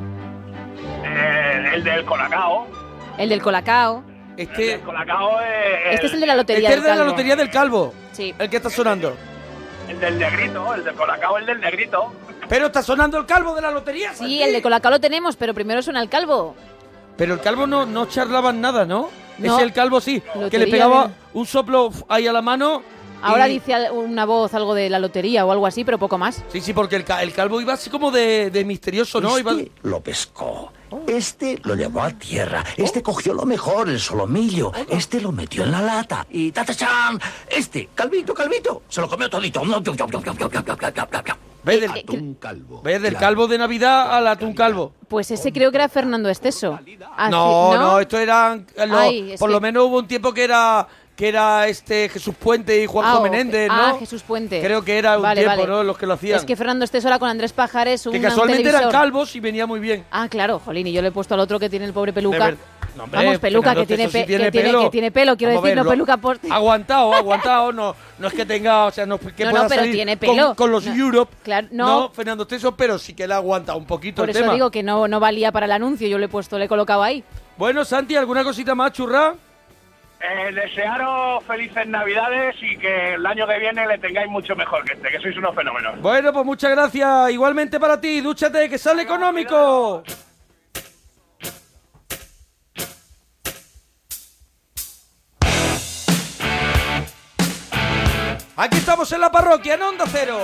Eh, 1.03 1.71
el 1.73 1.83
del 1.83 2.05
Colacao. 2.05 2.67
El 3.17 3.27
del 3.27 3.41
Colacao. 3.41 4.03
El 4.37 4.47
Este, 4.47 4.63
del 4.63 4.79
Colacao 4.81 5.41
es 5.41 5.95
Este 5.95 6.05
es 6.07 6.13
el 6.13 6.21
de 6.21 6.25
la 6.27 6.35
lotería 6.35 6.69
este 6.69 6.79
es 6.79 6.83
del 6.83 6.83
de 6.83 6.89
la 6.89 6.95
Calvo. 6.95 7.11
lotería 7.11 7.35
del 7.35 7.49
calvo, 7.51 7.93
Sí. 8.13 8.33
el 8.39 8.49
que 8.49 8.57
está 8.57 8.69
sonando. 8.69 9.13
el 9.89 9.99
del 9.99 10.17
negrito, 10.17 10.73
el 10.73 10.85
del 10.85 10.95
Colacao, 10.95 11.37
el 11.37 11.45
del 11.45 11.59
negrito. 11.59 12.13
Pero 12.47 12.67
está 12.67 12.81
sonando 12.81 13.17
el 13.17 13.25
calvo 13.25 13.53
de 13.53 13.61
la 13.61 13.71
lotería. 13.71 14.13
Sí, 14.13 14.41
el 14.41 14.53
de 14.53 14.61
Colacao 14.61 14.89
lo 14.91 14.99
tenemos, 15.01 15.35
pero 15.35 15.53
primero 15.53 15.81
suena 15.83 16.01
el 16.01 16.07
calvo. 16.09 16.55
Pero 17.17 17.33
el 17.35 17.41
calvo 17.41 17.67
no, 17.67 17.85
no 17.85 18.05
charlaban 18.07 18.59
nada, 18.61 18.85
¿no? 18.85 19.09
No. 19.37 19.55
Ese 19.55 19.63
el 19.63 19.73
calvo 19.73 19.99
sí, 20.01 20.21
que 20.49 20.57
le 20.59 20.67
pegaba 20.67 21.11
un 21.33 21.45
soplo 21.45 21.91
ahí 22.07 22.27
a 22.27 22.33
la 22.33 22.41
mano. 22.41 22.81
Ahora 23.21 23.47
y- 23.47 23.53
dice 23.53 23.89
una 23.91 24.25
voz 24.25 24.53
algo 24.53 24.73
de 24.75 24.89
la 24.89 24.99
lotería 24.99 25.45
o 25.45 25.51
algo 25.51 25.65
así, 25.65 25.83
pero 25.85 25.97
poco 25.97 26.17
más. 26.17 26.43
Sí, 26.51 26.59
sí, 26.59 26.73
porque 26.73 26.97
el, 26.97 27.05
el 27.21 27.33
calvo 27.33 27.61
iba 27.61 27.73
así 27.73 27.89
como 27.89 28.11
de, 28.11 28.51
de 28.51 28.65
misterioso, 28.65 29.21
¿no? 29.21 29.39
Iba... 29.39 29.51
Este 29.53 29.71
lo 29.83 30.01
pescó. 30.01 30.71
Este 31.07 31.59
lo 31.63 31.75
llevó 31.75 32.01
a 32.03 32.11
tierra. 32.11 32.63
Este 32.77 33.01
cogió 33.01 33.33
lo 33.33 33.45
mejor, 33.45 33.89
el 33.89 33.99
solomillo. 33.99 34.71
Este 34.89 35.21
lo 35.21 35.31
metió 35.31 35.63
en 35.63 35.71
la 35.71 35.81
lata. 35.81 36.25
Y 36.29 36.51
tatachan. 36.51 37.19
Este, 37.49 37.89
calvito, 37.95 38.33
calvito, 38.33 38.83
se 38.89 39.01
lo 39.01 39.09
comió 39.09 39.29
todito. 39.29 39.61
¿Ves 41.65 41.79
del, 41.79 41.91
Atún 41.91 42.33
calvo. 42.41 42.81
ves 42.83 43.01
del 43.01 43.15
calvo 43.15 43.47
de 43.47 43.57
Navidad 43.57 44.11
al 44.17 44.27
atún 44.27 44.53
calvo? 44.53 44.91
Pues 45.07 45.31
ese 45.31 45.53
creo 45.53 45.71
que 45.71 45.77
era 45.77 45.87
Fernando 45.87 46.27
Esteso. 46.29 46.77
Así- 47.15 47.31
No, 47.31 47.73
no, 47.77 47.99
esto 47.99 48.17
eran 48.17 48.67
eh, 48.75 48.85
lo- 48.85 48.97
Ay, 48.99 49.31
es 49.31 49.39
por 49.39 49.47
que- 49.49 49.53
lo 49.53 49.61
menos 49.61 49.85
hubo 49.85 49.99
un 49.99 50.07
tiempo 50.07 50.33
que 50.33 50.43
era 50.43 50.85
que 51.15 51.27
era 51.27 51.67
este 51.67 52.09
Jesús 52.09 52.33
Puente 52.35 52.81
y 52.81 52.87
Juanjo 52.87 53.17
Ah, 53.19 53.21
Menéndez, 53.21 53.67
¿no? 53.67 53.73
ah, 53.75 53.95
Jesús 53.99 54.23
Puente. 54.23 54.59
Creo 54.61 54.83
que 54.83 54.97
era 54.97 55.17
un 55.17 55.21
Vale, 55.23 55.41
tiempo, 55.41 55.57
vale. 55.61 55.71
¿no? 55.71 55.83
Los 55.83 55.97
que 55.97 56.07
lo 56.07 56.13
hacían. 56.13 56.37
Es 56.39 56.45
que 56.45 56.55
Fernando 56.55 56.83
Esteso 56.85 57.07
era 57.07 57.19
con 57.19 57.29
Andrés 57.29 57.53
Pajares, 57.53 58.05
un 58.07 58.13
que 58.13 58.21
casualmente 58.21 58.63
televisor. 58.63 58.89
eran 58.89 58.91
calvos 58.91 59.35
y 59.35 59.39
venía 59.39 59.67
muy 59.67 59.79
bien. 59.79 60.03
Ah, 60.11 60.27
claro, 60.27 60.59
jolín, 60.59 60.87
y 60.87 60.91
yo 60.93 61.01
le 61.03 61.09
he 61.09 61.11
puesto 61.11 61.35
al 61.35 61.39
otro 61.41 61.59
que 61.59 61.69
tiene 61.69 61.85
el 61.85 61.93
pobre 61.93 62.13
peluca. 62.13 62.45
ver- 62.47 62.57
No, 62.95 63.03
hombre, 63.05 63.23
Vamos, 63.25 63.39
peluca, 63.39 63.73
que 63.75 63.85
tiene, 63.87 64.05
sí 64.07 64.19
que, 64.19 64.23
tiene, 64.25 64.51
pelo. 64.51 64.81
que 64.83 64.89
tiene 64.91 65.11
pelo, 65.11 65.35
quiero 65.37 65.53
Vamos 65.53 65.63
decir, 65.65 65.83
no 65.83 65.89
peluca 65.89 66.17
por... 66.17 66.39
Aguantado, 66.51 67.13
aguantado, 67.13 67.71
no, 67.73 67.95
no 68.19 68.27
es 68.27 68.33
que 68.35 68.45
tenga, 68.45 68.85
o 68.85 68.91
sea, 68.91 69.05
no 69.07 69.15
es 69.15 69.33
que 69.33 69.45
No, 69.45 69.49
pueda 69.51 69.63
no, 69.63 69.69
pero 69.69 69.81
salir 69.81 69.93
tiene 69.95 70.17
con- 70.17 70.35
pelo. 70.35 70.55
Con, 70.55 70.71
los 70.71 70.85
No, 70.85 70.95
Europe. 70.95 71.35
claro, 71.43 71.67
no. 71.71 72.09
Fernando 72.09 72.43
Esteso, 72.43 72.75
pero 72.75 72.97
sí 72.99 73.13
que 73.15 73.27
le 73.27 73.33
aguanta 73.35 73.75
un 73.75 73.85
poquito 73.85 74.21
Por 74.21 74.29
el 74.29 74.35
eso 74.35 74.41
tema. 74.45 74.53
digo 74.53 74.69
que 74.71 74.81
no, 74.83 75.07
no 75.07 75.19
valía 75.19 75.51
para 75.51 75.65
el 75.67 75.71
anuncio, 75.71 76.07
yo 76.07 76.17
le 76.19 76.25
he 76.25 76.29
puesto, 76.29 76.57
le 76.59 76.65
he 76.65 76.67
colocado 76.67 77.01
ahí. 77.03 77.23
Bueno, 77.57 77.83
Santi, 77.85 78.15
¿alguna 78.15 78.43
cosita 78.43 78.73
más, 78.75 78.91
churra? 78.93 79.35
Eh, 80.25 80.53
desearos 80.53 81.43
felices 81.43 81.85
navidades 81.85 82.55
y 82.61 82.77
que 82.77 83.15
el 83.15 83.25
año 83.25 83.45
que 83.45 83.59
viene 83.59 83.85
le 83.85 83.97
tengáis 83.97 84.29
mucho 84.29 84.55
mejor 84.55 84.85
que 84.85 84.93
este, 84.93 85.09
que 85.09 85.19
sois 85.19 85.35
unos 85.35 85.53
fenómenos. 85.53 85.99
Bueno, 85.99 86.31
pues 86.31 86.45
muchas 86.45 86.71
gracias. 86.71 87.31
Igualmente 87.31 87.77
para 87.77 87.99
ti, 87.99 88.21
dúchate, 88.21 88.69
que 88.69 88.77
sale 88.77 89.01
económico. 89.03 90.01
Aquí 98.55 98.77
estamos 98.77 99.11
en 99.11 99.19
la 99.19 99.29
parroquia, 99.29 99.73
en 99.73 99.81
Onda 99.81 100.05
Cero. 100.07 100.37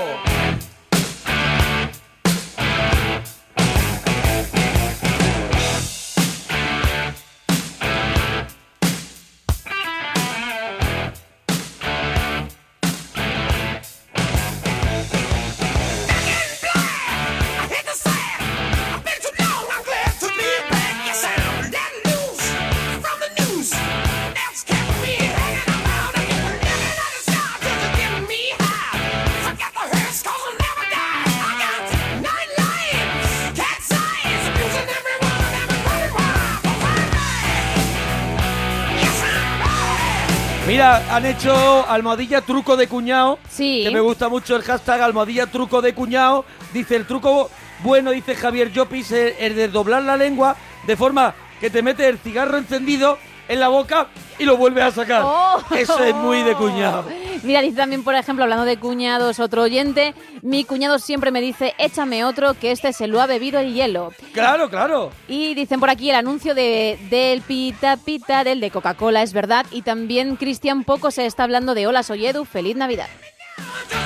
Han 41.20 41.26
hecho 41.26 41.86
almohadilla 41.90 42.40
truco 42.40 42.78
de 42.78 42.88
cuñado. 42.88 43.40
Sí. 43.50 43.82
Que 43.84 43.92
me 43.92 44.00
gusta 44.00 44.30
mucho 44.30 44.56
el 44.56 44.62
hashtag 44.62 45.02
almohadilla 45.02 45.48
truco 45.48 45.82
de 45.82 45.94
cuñado. 45.94 46.46
Dice 46.74 46.96
el 46.96 47.06
truco 47.06 47.50
bueno, 47.84 48.12
dice 48.12 48.36
Javier 48.36 48.72
Llopis, 48.72 49.12
el, 49.12 49.34
el 49.38 49.56
de 49.56 49.68
doblar 49.68 50.04
la 50.04 50.16
lengua 50.16 50.56
de 50.88 50.96
forma 50.96 51.36
que 51.60 51.70
te 51.70 51.82
metes 51.82 52.08
el 52.08 52.20
cigarro 52.20 52.58
encendido 52.58 53.18
en 53.50 53.60
la 53.60 53.68
boca 53.68 54.08
y 54.38 54.46
lo 54.46 54.56
vuelves 54.56 54.86
a 54.86 54.92
sacar. 54.92 55.24
Oh. 55.26 55.62
Eso 55.76 56.02
es 56.04 56.16
muy 56.16 56.44
de 56.44 56.56
cuñado. 56.56 57.04
Mira, 57.44 57.62
dice 57.62 57.78
también, 57.78 58.04
por 58.04 58.16
ejemplo, 58.16 58.44
hablando 58.44 58.64
de 58.64 58.78
cuñados, 58.78 59.40
otro 59.40 59.64
oyente, 59.64 60.14
mi 60.42 60.64
cuñado 60.64 61.00
siempre 61.00 61.32
me 61.32 61.42
dice, 61.42 61.74
échame 61.78 62.24
otro, 62.24 62.54
que 62.54 62.72
este 62.72 62.94
se 62.94 63.08
lo 63.08 63.22
ha 63.22 63.28
bebido 63.28 63.60
el 63.60 63.74
hielo. 63.74 64.14
Claro, 64.34 64.70
claro. 64.70 65.12
Y 65.28 65.56
dicen 65.56 65.80
por 65.80 65.90
aquí 65.90 66.10
el 66.10 66.16
anuncio 66.16 66.54
de, 66.54 67.00
del 67.10 67.42
Pita 67.42 67.98
Pita, 67.98 68.44
del 68.44 68.62
de 68.62 68.72
Coca-Cola, 68.72 69.24
es 69.24 69.34
verdad. 69.34 69.66
Y 69.72 69.82
también 69.82 70.36
Cristian 70.36 70.84
Poco 70.84 71.12
se 71.12 71.26
está 71.26 71.44
hablando 71.44 71.74
de 71.74 71.88
Hola, 71.88 72.04
soy 72.04 72.28
Edu, 72.28 72.46
feliz 72.46 72.76
Navidad. 72.76 73.08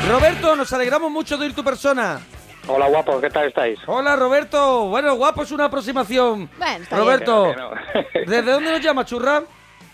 Roberto, 0.09 0.55
nos 0.55 0.71
alegramos 0.73 1.11
mucho 1.11 1.37
de 1.37 1.45
oír 1.45 1.55
tu 1.55 1.63
persona. 1.63 2.21
Hola 2.67 2.87
guapos, 2.87 3.19
¿qué 3.21 3.29
tal 3.29 3.47
estáis? 3.47 3.77
Hola, 3.87 4.15
Roberto. 4.15 4.87
Bueno, 4.87 5.15
guapo 5.15 5.43
es 5.43 5.51
una 5.51 5.65
aproximación. 5.65 6.49
Bueno, 6.57 6.83
está 6.83 6.97
Roberto, 6.97 7.45
bien. 7.45 7.57
No, 7.57 7.71
¿desde 8.25 8.51
dónde 8.51 8.71
nos 8.71 8.81
llama, 8.81 9.05
churra? 9.05 9.43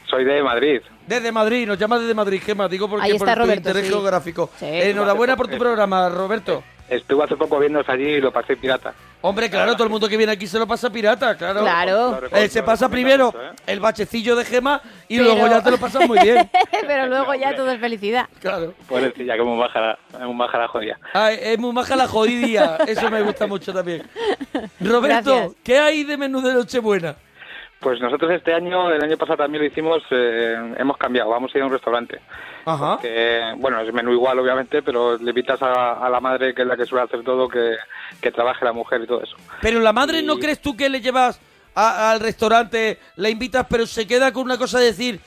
Soy 0.07 0.23
de 0.23 0.43
Madrid. 0.43 0.81
Desde 1.07 1.31
Madrid, 1.31 1.67
nos 1.67 1.79
llama 1.79 1.97
desde 1.97 2.13
Madrid, 2.13 2.41
Gema, 2.45 2.67
digo 2.67 2.87
porque 2.87 3.05
Ahí 3.05 3.17
por 3.17 3.27
está 3.27 3.33
tu 3.33 3.39
Roberto, 3.41 3.69
interés 3.69 3.85
sí. 3.87 3.91
geográfico. 3.91 4.49
Sí. 4.59 4.65
Enhorabuena 4.67 5.35
por 5.35 5.47
tu 5.47 5.57
programa, 5.57 6.09
Roberto. 6.09 6.63
Estuve 6.89 7.23
hace 7.23 7.35
poco 7.35 7.59
viéndoos 7.59 7.87
allí 7.87 8.05
y 8.15 8.21
lo 8.21 8.31
pasé 8.31 8.55
pirata. 8.57 8.93
Hombre, 9.21 9.49
claro, 9.49 9.73
todo 9.73 9.83
el 9.83 9.89
mundo 9.89 10.07
que 10.07 10.15
viene 10.15 10.31
aquí 10.31 10.47
se 10.47 10.57
lo 10.57 10.65
pasa 10.65 10.89
pirata, 10.89 11.35
claro. 11.35 11.59
Claro. 11.61 12.21
Eh, 12.31 12.47
se 12.47 12.63
pasa 12.63 12.87
primero 12.89 13.33
el 13.67 13.79
bachecillo 13.81 14.35
de 14.35 14.45
Gema 14.45 14.81
y 15.09 15.17
Pero- 15.17 15.33
luego 15.35 15.47
ya 15.47 15.61
te 15.61 15.71
lo 15.71 15.77
pasas 15.77 16.07
muy 16.07 16.19
bien. 16.19 16.49
Pero 16.87 17.07
luego 17.07 17.33
ya 17.35 17.53
todo 17.55 17.69
es 17.69 17.79
felicidad. 17.79 18.27
Claro. 18.39 18.73
Pobrecilla, 18.87 19.35
que 19.35 19.43
muy 19.43 19.59
baja 19.59 19.97
la, 20.19 20.25
muy 20.25 20.37
baja 20.37 20.57
la 20.57 20.67
jodida. 20.69 20.97
Ay, 21.13 21.37
es 21.41 21.59
muy 21.59 21.73
maja 21.73 21.95
la 21.97 22.07
jodidía, 22.07 22.77
eso 22.87 23.09
me 23.11 23.21
gusta 23.21 23.45
mucho 23.45 23.73
también. 23.73 24.03
Roberto, 24.79 25.35
Gracias. 25.35 25.51
¿qué 25.63 25.77
hay 25.79 26.03
de 26.05 26.17
menú 26.17 26.41
de 26.41 26.53
Nochebuena? 26.53 27.15
Pues 27.79 28.01
nosotros 28.01 28.29
este 28.31 28.53
año, 28.53 28.91
el 28.91 29.01
año 29.01 29.15
pasado 29.17 29.37
también 29.37 29.63
lo 29.63 29.67
hicimos, 29.69 30.03
eh, 30.11 30.73
hemos 30.77 30.97
cambiado, 30.97 31.29
vamos 31.29 31.53
a 31.53 31.57
ir 31.57 31.63
a 31.63 31.67
un 31.67 31.71
restaurante. 31.71 32.19
Ajá. 32.65 32.97
Que, 33.01 33.53
bueno, 33.57 33.79
es 33.79 33.93
menú 33.93 34.11
igual 34.11 34.37
obviamente, 34.37 34.81
pero 34.81 35.17
le 35.17 35.29
invitas 35.29 35.61
a, 35.61 35.93
a 36.05 36.09
la 36.09 36.19
madre, 36.19 36.53
que 36.53 36.63
es 36.63 36.67
la 36.67 36.75
que 36.75 36.85
suele 36.85 37.05
hacer 37.05 37.23
todo, 37.23 37.47
que, 37.47 37.77
que 38.21 38.31
trabaje 38.31 38.65
la 38.65 38.73
mujer 38.73 39.01
y 39.03 39.07
todo 39.07 39.23
eso. 39.23 39.37
Pero 39.61 39.79
la 39.79 39.93
madre, 39.93 40.21
¿no 40.21 40.37
crees 40.37 40.61
tú 40.61 40.75
que 40.75 40.89
le 40.89 40.99
llevas 40.99 41.39
a- 41.73 42.11
al 42.11 42.19
restaurante, 42.19 42.99
la 43.15 43.29
invitas, 43.29 43.65
pero 43.69 43.85
se 43.87 44.05
queda 44.05 44.33
con 44.33 44.43
una 44.43 44.57
cosa 44.57 44.79
de 44.79 44.87
decir, 44.87 45.21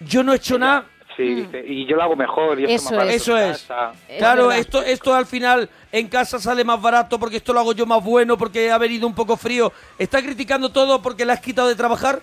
yo 0.00 0.24
no 0.24 0.32
he 0.32 0.36
hecho 0.36 0.58
nada? 0.58 0.86
Sí, 1.16 1.34
dice, 1.34 1.62
y 1.66 1.86
yo 1.86 1.96
lo 1.96 2.02
hago 2.02 2.16
mejor 2.16 2.58
y 2.60 2.64
Mm. 2.64 2.70
Eso 2.70 2.90
barato 2.96 3.08
Eso 3.10 3.36
es. 3.38 3.68
Es 4.08 4.18
Claro, 4.18 4.50
esto, 4.52 4.82
esto 4.82 5.14
al 5.14 5.26
final 5.26 5.68
en 5.92 6.08
casa 6.08 6.38
sale 6.38 6.64
más 6.64 6.80
barato 6.80 7.18
porque 7.18 7.36
esto 7.36 7.52
lo 7.52 7.60
hago 7.60 7.72
yo 7.74 7.84
más 7.86 8.02
bueno, 8.02 8.38
porque 8.38 8.70
ha 8.70 8.78
venido 8.78 9.06
un 9.06 9.14
poco 9.14 9.36
frío. 9.36 9.72
¿Está 9.98 10.22
criticando 10.22 10.70
todo 10.70 11.02
porque 11.02 11.24
le 11.24 11.32
has 11.32 11.40
quitado 11.40 11.68
de 11.68 11.74
trabajar? 11.76 12.20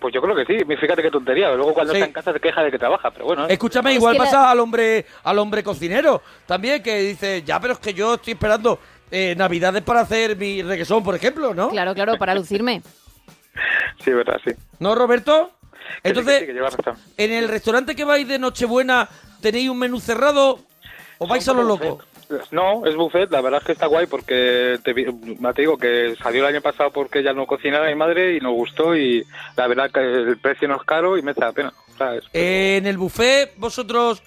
Pues 0.00 0.12
yo 0.12 0.20
creo 0.20 0.34
que 0.34 0.44
sí, 0.44 0.58
fíjate 0.80 1.00
qué 1.00 1.10
tontería. 1.10 1.52
Luego 1.54 1.72
cuando 1.74 1.92
Sí. 1.92 1.98
está 2.00 2.06
en 2.08 2.12
casa 2.12 2.32
se 2.32 2.40
queja 2.40 2.62
de 2.64 2.70
que 2.72 2.78
trabaja, 2.78 3.10
pero 3.12 3.24
bueno. 3.26 3.44
¿eh? 3.46 3.52
Escúchame, 3.52 3.90
Es 3.90 3.96
igual 3.96 4.18
la- 4.18 4.24
pasa 4.24 4.50
al 4.50 4.58
hombre 4.60 5.06
al 5.22 5.38
hombre 5.38 5.62
cocinero 5.62 6.22
también, 6.44 6.82
que 6.82 6.98
dice, 6.98 7.42
ya, 7.44 7.60
pero 7.60 7.74
es 7.74 7.78
que 7.78 7.94
yo 7.94 8.14
estoy 8.14 8.32
esperando 8.32 8.78
eh, 9.10 9.34
Navidades 9.36 9.82
para 9.82 10.00
hacer 10.00 10.36
mi 10.36 10.62
requesón, 10.62 11.04
por 11.04 11.14
ejemplo, 11.14 11.54
¿no? 11.54 11.68
Claro, 11.70 11.94
claro, 11.94 12.16
para 12.18 12.34
lucirme. 12.34 12.82
Sí, 14.02 14.10
verdad, 14.10 14.40
sí. 14.44 14.52
¿No, 14.80 14.94
Roberto? 14.94 15.52
Entonces, 16.02 16.34
que 16.34 16.40
sí, 16.40 16.46
que 16.46 16.52
lleva 16.52 16.70
razón. 16.70 16.96
en 17.16 17.32
el 17.32 17.48
restaurante 17.48 17.94
que 17.94 18.04
vais 18.04 18.26
de 18.26 18.38
Nochebuena, 18.38 19.08
¿tenéis 19.40 19.68
un 19.68 19.78
menú 19.78 20.00
cerrado 20.00 20.60
o 21.18 21.26
vais 21.26 21.46
a 21.48 21.52
lo 21.52 21.62
loco? 21.62 22.00
No, 22.50 22.86
es 22.86 22.96
buffet, 22.96 23.30
la 23.30 23.40
verdad 23.40 23.60
es 23.60 23.66
que 23.66 23.72
está 23.72 23.86
guay 23.86 24.06
porque 24.06 24.78
te, 24.82 24.94
ya 24.94 25.52
digo 25.52 25.76
que 25.76 26.14
salió 26.22 26.40
el 26.40 26.54
año 26.54 26.62
pasado 26.62 26.90
porque 26.90 27.18
ella 27.18 27.34
no 27.34 27.46
cocinaba 27.46 27.88
mi 27.88 27.94
madre 27.94 28.36
y 28.36 28.40
nos 28.40 28.54
gustó 28.54 28.96
y 28.96 29.24
la 29.56 29.66
verdad 29.66 29.90
que 29.90 30.00
el 30.00 30.38
precio 30.38 30.66
no 30.68 30.76
es 30.76 30.82
caro 30.82 31.18
y 31.18 31.22
merece 31.22 31.40
la 31.40 31.52
pena, 31.52 31.72
¿sabes? 31.98 32.24
Eh, 32.32 32.78
en 32.78 32.86
el 32.86 32.96
buffet, 32.96 33.52
vosotros 33.56 34.22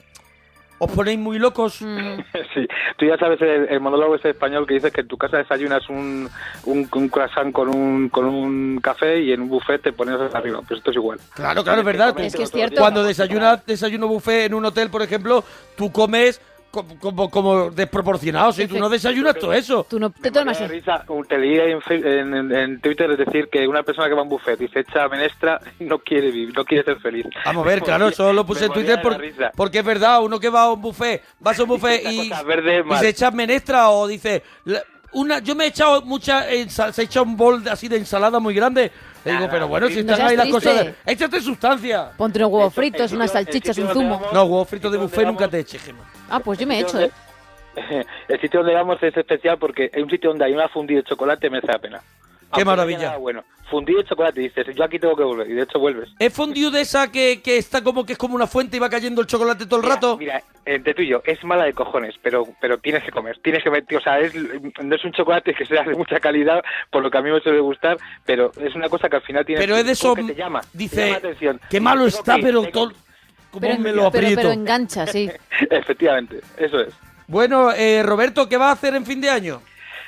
os 0.78 0.92
ponéis 0.92 1.20
muy 1.20 1.40
locos. 1.40 1.82
Mm. 1.82 2.20
Sí, 2.54 2.66
tú 2.96 3.06
ya 3.06 3.18
sabes 3.18 3.42
el, 3.42 3.68
el 3.70 3.82
monólogo 3.82 4.16
ese 4.16 4.30
español 4.30 4.66
que 4.66 4.76
dices 4.76 4.94
que 4.94 5.02
en 5.02 5.10
tu 5.10 5.18
casa 5.18 5.38
desayunas 5.38 5.90
un, 5.90 6.30
un, 6.64 6.90
un 6.90 7.10
croissant 7.10 7.52
con 7.52 7.68
un, 7.68 8.08
con 8.08 8.24
un 8.24 8.80
café 8.80 9.20
y 9.20 9.34
en 9.34 9.42
un 9.42 9.50
buffet 9.50 9.82
te 9.82 9.92
pones 9.92 10.16
hasta 10.22 10.38
arriba. 10.38 10.62
Pues 10.66 10.78
esto 10.78 10.92
es 10.92 10.96
igual. 10.96 11.20
Claro, 11.34 11.66
claro, 11.66 11.80
es 11.80 11.86
verdad. 11.86 12.18
Es 12.18 12.34
que 12.34 12.44
es 12.44 12.52
cierto. 12.52 12.80
Cuando 12.80 13.04
desayunas 13.04 13.66
desayuno 13.66 14.08
buffet 14.08 14.46
en 14.46 14.54
un 14.54 14.64
hotel, 14.64 14.90
por 14.90 15.02
ejemplo, 15.02 15.44
tú 15.76 15.92
comes 15.92 16.40
co- 16.84 17.00
como, 17.00 17.30
como 17.30 17.72
desproporcionado. 17.72 18.52
Si 18.52 18.68
tú 18.68 18.78
no 18.78 18.90
desayunas 18.90 19.36
todo 19.40 19.54
eso. 19.54 19.86
Tú 19.90 20.00
no 20.00 20.10
te 20.10 20.30
tomas... 20.32 20.60
da 20.60 20.68
risa, 20.68 21.04
un- 21.08 21.26
te 21.26 21.38
leí 21.38 21.58
en, 21.58 21.80
en, 22.06 22.34
en- 22.36 22.52
en 22.56 22.82
Twitter 22.82 23.10
es 23.12 23.18
decir 23.18 23.48
que 23.52 23.68
una 23.68 23.84
persona 23.84 24.08
que 24.08 24.14
va 24.14 24.20
a 24.20 24.24
un 24.24 24.30
buffet 24.30 24.60
y 24.62 24.68
se 24.68 24.80
echa 24.82 25.08
menestra 25.08 25.60
no 25.80 26.00
quiere 26.00 26.30
vivir, 26.32 26.56
no 26.56 26.66
quiere 26.66 26.84
ser 26.84 27.00
feliz. 27.00 27.26
Vamos 27.46 27.66
a 27.66 27.70
ver, 27.70 27.82
claro, 27.84 28.10
eso 28.10 28.34
lo 28.34 28.46
puse 28.46 28.62
Me 28.62 28.66
en 28.68 28.74
Twitter 28.74 29.02
por- 29.02 29.18
porque 29.56 29.80
es 29.80 29.86
verdad, 29.86 30.22
uno 30.24 30.40
que 30.40 30.50
va 30.50 30.64
a 30.64 30.72
un 30.74 30.82
buffet, 30.82 31.24
vas 31.40 31.60
a 31.60 31.64
un 31.64 31.70
buffet 31.70 32.04
y, 32.06 32.22
y 32.30 32.98
se 33.00 33.10
echa 33.10 33.32
menestra 33.32 33.90
o 33.90 34.08
dice, 34.08 34.44
la- 34.66 34.84
una, 35.14 35.40
yo 35.40 35.56
me 35.56 35.64
he 35.64 35.68
echado 35.68 36.02
mucha, 36.02 36.50
ensal- 36.52 36.92
se 36.92 37.02
ha 37.02 37.06
echado 37.06 37.26
un 37.26 37.38
bol 37.38 37.64
así 37.70 37.88
de 37.88 37.96
ensalada 37.98 38.40
muy 38.42 38.54
grande. 38.54 38.92
Le 39.26 39.32
digo, 39.32 39.48
pero 39.50 39.68
bueno, 39.68 39.88
si 39.88 40.00
están 40.00 40.22
ahí 40.22 40.38
las 40.38 40.48
cosas, 40.48 40.88
échate 41.06 41.42
sustancia. 41.42 42.12
Ponte 42.16 42.40
unos 42.40 42.52
huevos 42.52 42.74
fritos, 42.74 43.12
unas 43.12 43.32
salchichas, 43.32 43.78
un 43.80 43.90
zumo. 43.90 44.20
vamos- 44.20 44.34
No, 44.34 44.44
huevos 44.44 44.70
fritos 44.70 44.92
de 44.92 44.98
¿Dónde 45.00 45.12
buffet 45.12 45.26
nunca 45.28 45.48
te 45.48 45.60
eches, 45.60 45.82
Gemma. 45.84 46.04
Ah, 46.30 46.40
pues 46.40 46.60
yo 46.60 46.68
me 46.68 46.78
he 46.78 46.82
hecho, 46.82 47.00
¿eh? 47.00 47.12
El 48.30 48.40
sitio 48.40 48.62
donde 48.62 48.74
vamos 48.74 49.02
es 49.04 49.18
especial 49.18 49.58
porque 49.58 49.90
hay 49.94 50.02
un 50.02 50.10
sitio 50.10 50.30
donde 50.30 50.46
hay 50.46 50.54
una 50.54 50.70
fundida 50.70 51.00
de 51.00 51.04
chocolate 51.04 51.50
merece 51.50 51.72
la 51.72 51.80
pena. 51.80 52.02
Qué 52.56 52.62
Aunque 52.62 52.66
maravilla. 52.66 53.18
Bueno, 53.18 53.43
fundido 53.70 54.01
de 54.01 54.08
chocolate, 54.08 54.39
dices, 54.39 54.68
yo 54.76 54.84
aquí 54.84 54.99
tengo 54.99 55.16
que 55.16 55.24
volver, 55.24 55.49
y 55.49 55.53
de 55.53 55.64
hecho 55.64 55.80
vuelves. 55.80 56.10
¿Es 56.20 56.34
fondue 56.34 56.72
de 56.72 56.82
esa 56.82 57.12
que, 57.12 57.41
que 57.41 57.58
está 57.58 57.84
como 57.84 58.06
que 58.06 58.14
es 58.14 58.18
como 58.18 58.36
una 58.36 58.47
fuente 58.47 58.78
y 58.78 58.80
va 58.80 58.89
cayendo 58.89 59.22
el 59.22 59.28
chocolate 59.28 59.66
todo 59.66 59.78
el 59.80 59.84
Mira, 59.84 59.95
rato? 59.95 60.18
Mira, 60.18 60.43
entre 60.66 60.93
tú 60.93 61.01
y 61.01 61.08
yo, 61.08 61.22
es 61.26 61.43
mala 61.43 61.66
de 61.66 61.74
cojones, 61.74 62.16
pero 62.22 62.47
pero 62.62 62.78
tienes 62.78 63.03
que 63.03 63.12
comer, 63.12 63.38
tienes 63.43 63.64
que 63.64 63.82
tío, 63.84 63.97
o 63.97 64.01
sea, 64.01 64.20
es, 64.20 64.34
no 64.36 64.95
es 64.95 65.03
un 65.03 65.12
chocolate 65.12 65.53
que 65.53 65.66
sea 65.66 65.84
de 65.84 65.95
mucha 65.95 66.20
calidad, 66.20 66.64
por 66.91 67.03
lo 67.03 67.10
que 67.12 67.18
a 67.18 67.22
mí 67.22 67.32
me 67.32 67.39
suele 67.41 67.60
gustar, 67.60 67.97
pero 68.26 68.51
es 68.62 68.76
una 68.76 68.88
cosa 68.89 69.10
que 69.10 69.18
al 69.18 69.22
final 69.24 69.45
tiene 69.45 69.60
Pero 69.62 69.76
es 69.76 69.86
de 69.86 69.91
eso, 69.93 70.14
que 70.16 70.24
te 70.24 70.36
llama, 70.36 70.62
te 70.62 70.68
dice, 70.78 70.95
llama 70.97 71.12
la 71.12 71.18
atención. 71.18 71.62
qué 71.70 71.80
malo 71.80 72.06
está, 72.06 72.36
que 72.36 72.41
pero 72.43 72.62
tengo- 72.64 72.72
todo... 72.89 72.93
¿Cómo 73.51 73.68
Pero, 73.68 73.80
me 73.80 73.93
lo 73.93 74.12
pero, 74.12 74.51
engancha, 74.51 75.08
sí. 75.08 75.32
Efectivamente, 75.70 76.41
eso 76.58 76.82
es. 76.82 76.93
Bueno, 77.28 77.72
eh, 77.72 78.03
Roberto, 78.03 78.49
¿qué 78.49 78.58
vas 78.58 78.68
a 78.68 78.72
hacer 78.74 78.95
en 78.95 79.06
fin 79.06 79.22
de 79.22 79.30
año? 79.30 79.62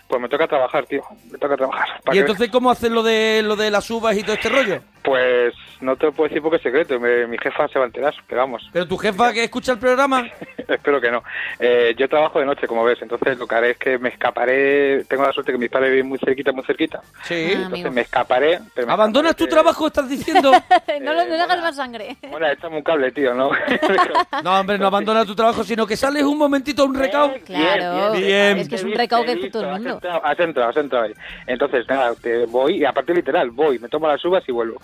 Pues 0.07 0.21
me 0.21 0.29
toca 0.29 0.47
trabajar, 0.47 0.85
tío, 0.85 1.03
me 1.31 1.37
toca 1.37 1.57
trabajar. 1.57 2.01
¿Para 2.03 2.15
¿Y 2.15 2.19
entonces 2.19 2.49
cómo 2.49 2.71
haces 2.71 2.89
lo 2.89 3.03
de 3.03 3.41
lo 3.43 3.55
de 3.55 3.69
las 3.69 3.89
uvas 3.89 4.17
y 4.17 4.23
todo 4.23 4.33
este 4.33 4.49
rollo? 4.49 4.81
Pues 5.07 5.53
no 5.79 5.95
te 5.95 6.07
lo 6.07 6.11
puedo 6.11 6.27
decir 6.27 6.41
porque 6.41 6.57
es 6.57 6.63
secreto, 6.63 6.99
me- 6.99 7.27
mi 7.27 7.37
jefa 7.37 7.65
se 7.69 7.79
va 7.79 7.85
a 7.85 7.87
enterar, 7.87 8.13
pero 8.27 8.41
vamos, 8.41 8.69
¿Pero 8.73 8.85
tu 8.85 8.97
jefa 8.97 9.31
que 9.31 9.45
escucha 9.45 9.71
el 9.71 9.79
programa? 9.79 10.27
espero 10.67 10.99
que 10.99 11.09
no. 11.09 11.23
Eh, 11.59 11.95
yo 11.97 12.09
trabajo 12.09 12.39
de 12.39 12.45
noche, 12.45 12.67
como 12.67 12.83
ves, 12.83 13.01
entonces 13.01 13.37
lo 13.39 13.47
que 13.47 13.55
haré 13.55 13.69
es 13.71 13.77
que 13.77 13.97
me 13.99 14.09
escaparé, 14.09 15.05
tengo 15.05 15.23
la 15.23 15.31
suerte 15.31 15.53
que 15.53 15.57
mis 15.57 15.69
padres 15.69 15.91
viven 15.91 16.09
muy 16.09 16.19
cerquita, 16.19 16.51
muy 16.51 16.65
cerquita, 16.65 16.99
Sí. 17.23 17.35
Ah, 17.35 17.51
entonces 17.53 17.71
amigo. 17.71 17.91
me 17.91 18.01
escaparé. 18.01 18.59
pero 18.75 18.85
me 18.87 18.91
¿Abandonas 18.93 19.33
tu 19.37 19.47
trabajo, 19.47 19.87
estás 19.87 20.09
diciendo? 20.09 20.51
no, 21.01 21.13
lo, 21.13 21.23
no 21.23 21.29
le 21.37 21.41
hagas 21.41 21.61
más 21.61 21.75
sangre. 21.77 22.17
Bueno, 22.29 22.45
échame 22.49 22.75
un 22.75 22.83
cable, 22.83 23.09
tío, 23.13 23.33
¿no? 23.33 23.51
No, 24.43 24.59
hombre, 24.59 24.77
no 24.77 24.87
abandonas 24.87 25.25
tu 25.25 25.35
trabajo, 25.35 25.63
sino 25.63 25.87
que 25.87 25.95
sales 25.95 26.23
un 26.23 26.37
momentito 26.37 26.81
a 26.81 26.85
un 26.85 26.95
recao. 26.95 27.33
Claro, 27.45 28.11
bien. 28.11 28.57
es 28.57 28.67
que 28.67 28.75
es 28.75 28.83
un 28.83 28.91
recao 28.91 29.23
que 29.23 29.31
hace 29.31 29.49
todo 29.49 29.63
el 29.63 29.69
has 29.69 29.75
mundo. 29.79 29.93
entrado, 29.95 30.25
Has 30.25 30.39
entrado, 30.39 30.69
has 30.69 30.77
entrado 30.77 31.05
ahí. 31.05 31.13
Entonces, 31.47 31.85
nada, 31.87 32.13
te 32.21 32.45
voy, 32.45 32.79
y 32.81 32.85
aparte 32.85 33.13
literal, 33.13 33.51
voy, 33.51 33.79
me 33.79 33.87
tomo 33.87 34.07
las 34.09 34.23
uvas 34.25 34.43
y 34.47 34.51
vuelvo. 34.51 34.81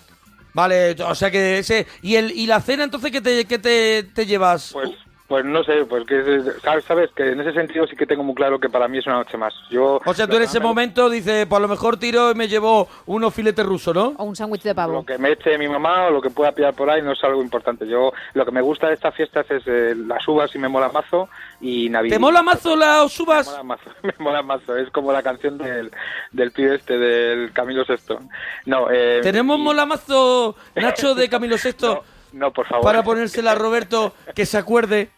Vale, 0.54 0.92
o 1.04 1.16
sea 1.16 1.32
que 1.32 1.60
ese... 1.60 1.88
¿Y, 2.02 2.16
el, 2.16 2.32
y 2.32 2.46
la 2.46 2.62
cena 2.62 2.84
entonces 2.84 3.12
qué 3.12 3.22
te, 3.22 3.46
qué 3.46 3.58
te, 3.60 4.04
te 4.04 4.26
llevas? 4.26 4.72
Pues, 4.74 4.90
pues 5.28 5.46
no 5.46 5.64
sé, 5.64 5.86
pues 5.86 6.06
que 6.06 6.42
sabes, 6.62 6.84
sabes 6.86 7.10
que 7.16 7.32
en 7.32 7.40
ese 7.40 7.54
sentido 7.54 7.88
sí 7.88 7.96
que 7.96 8.06
tengo 8.06 8.24
muy 8.24 8.36
claro 8.36 8.60
que 8.60 8.70
para 8.70 8.88
mí 8.88 8.98
es 9.00 9.08
una 9.08 9.16
noche 9.16 9.38
más. 9.38 9.54
Yo 9.70 10.00
O 10.06 10.14
sea, 10.14 10.28
tú 10.28 10.36
en 10.36 10.44
ese 10.44 10.60
momento 10.60 11.10
dices, 11.10 11.46
pues 11.48 11.58
a 11.58 11.62
lo 11.62 11.68
mejor 11.68 11.98
tiro 11.98 12.32
y 12.32 12.36
me 12.36 12.48
llevo 12.48 12.88
unos 13.06 13.34
filetes 13.34 13.66
rusos, 13.66 13.96
¿no? 13.96 14.14
O 14.18 14.24
un 14.26 14.36
sándwich 14.36 14.62
de 14.64 14.76
pavo. 14.76 14.94
Lo 14.94 15.06
que 15.06 15.18
me 15.18 15.32
eche 15.32 15.58
mi 15.58 15.68
mamá 15.68 16.08
o 16.08 16.12
lo 16.12 16.22
que 16.22 16.30
pueda 16.30 16.52
pillar 16.52 16.74
por 16.76 16.90
ahí 16.90 17.02
no 17.02 17.14
es 17.14 17.24
algo 17.24 17.42
importante. 17.42 17.88
Yo 17.88 18.12
lo 18.34 18.46
que 18.46 18.52
me 18.52 18.62
gusta 18.62 18.88
de 18.90 18.96
estas 18.96 19.16
fiestas 19.16 19.50
es 19.50 19.64
eh, 19.66 19.96
las 19.96 20.28
uvas 20.28 20.54
y 20.54 20.60
me 20.60 20.68
mola 20.68 20.90
mazo 20.90 21.30
y 21.62 21.90
Navidad. 21.90 22.16
¿Te 22.16 22.20
mola 22.20 22.44
mazo 22.44 22.76
las 22.76 23.18
Me 23.20 23.24
uvas? 23.24 23.48
mola 23.48 23.64
mazo, 23.64 23.90
me 24.04 24.14
mola 24.20 24.44
mazo. 24.44 24.78
Es 24.78 24.90
como 24.92 25.12
la 25.12 25.24
canción 25.24 25.58
del, 25.58 25.92
del 26.32 26.52
pibe 26.52 26.76
este, 26.76 26.98
del 26.98 27.52
Camilo 27.54 27.86
Sesto. 27.86 28.20
No, 28.66 28.92
eh, 28.92 29.20
¿Tenemos 29.24 29.58
y- 29.58 29.62
mola 29.62 29.86
mazo, 29.86 30.56
Nacho, 30.76 31.16
de 31.16 31.30
Camilo 31.30 31.56
VI? 31.56 31.74
No, 31.82 32.04
no, 32.34 32.52
por 32.52 32.68
favor. 32.68 32.84
para 32.84 33.04
ponérsela 33.04 33.52
a 33.52 33.56
Roberto 33.56 34.14
que 34.36 34.46
se 34.46 34.58
acuerde 34.58 35.10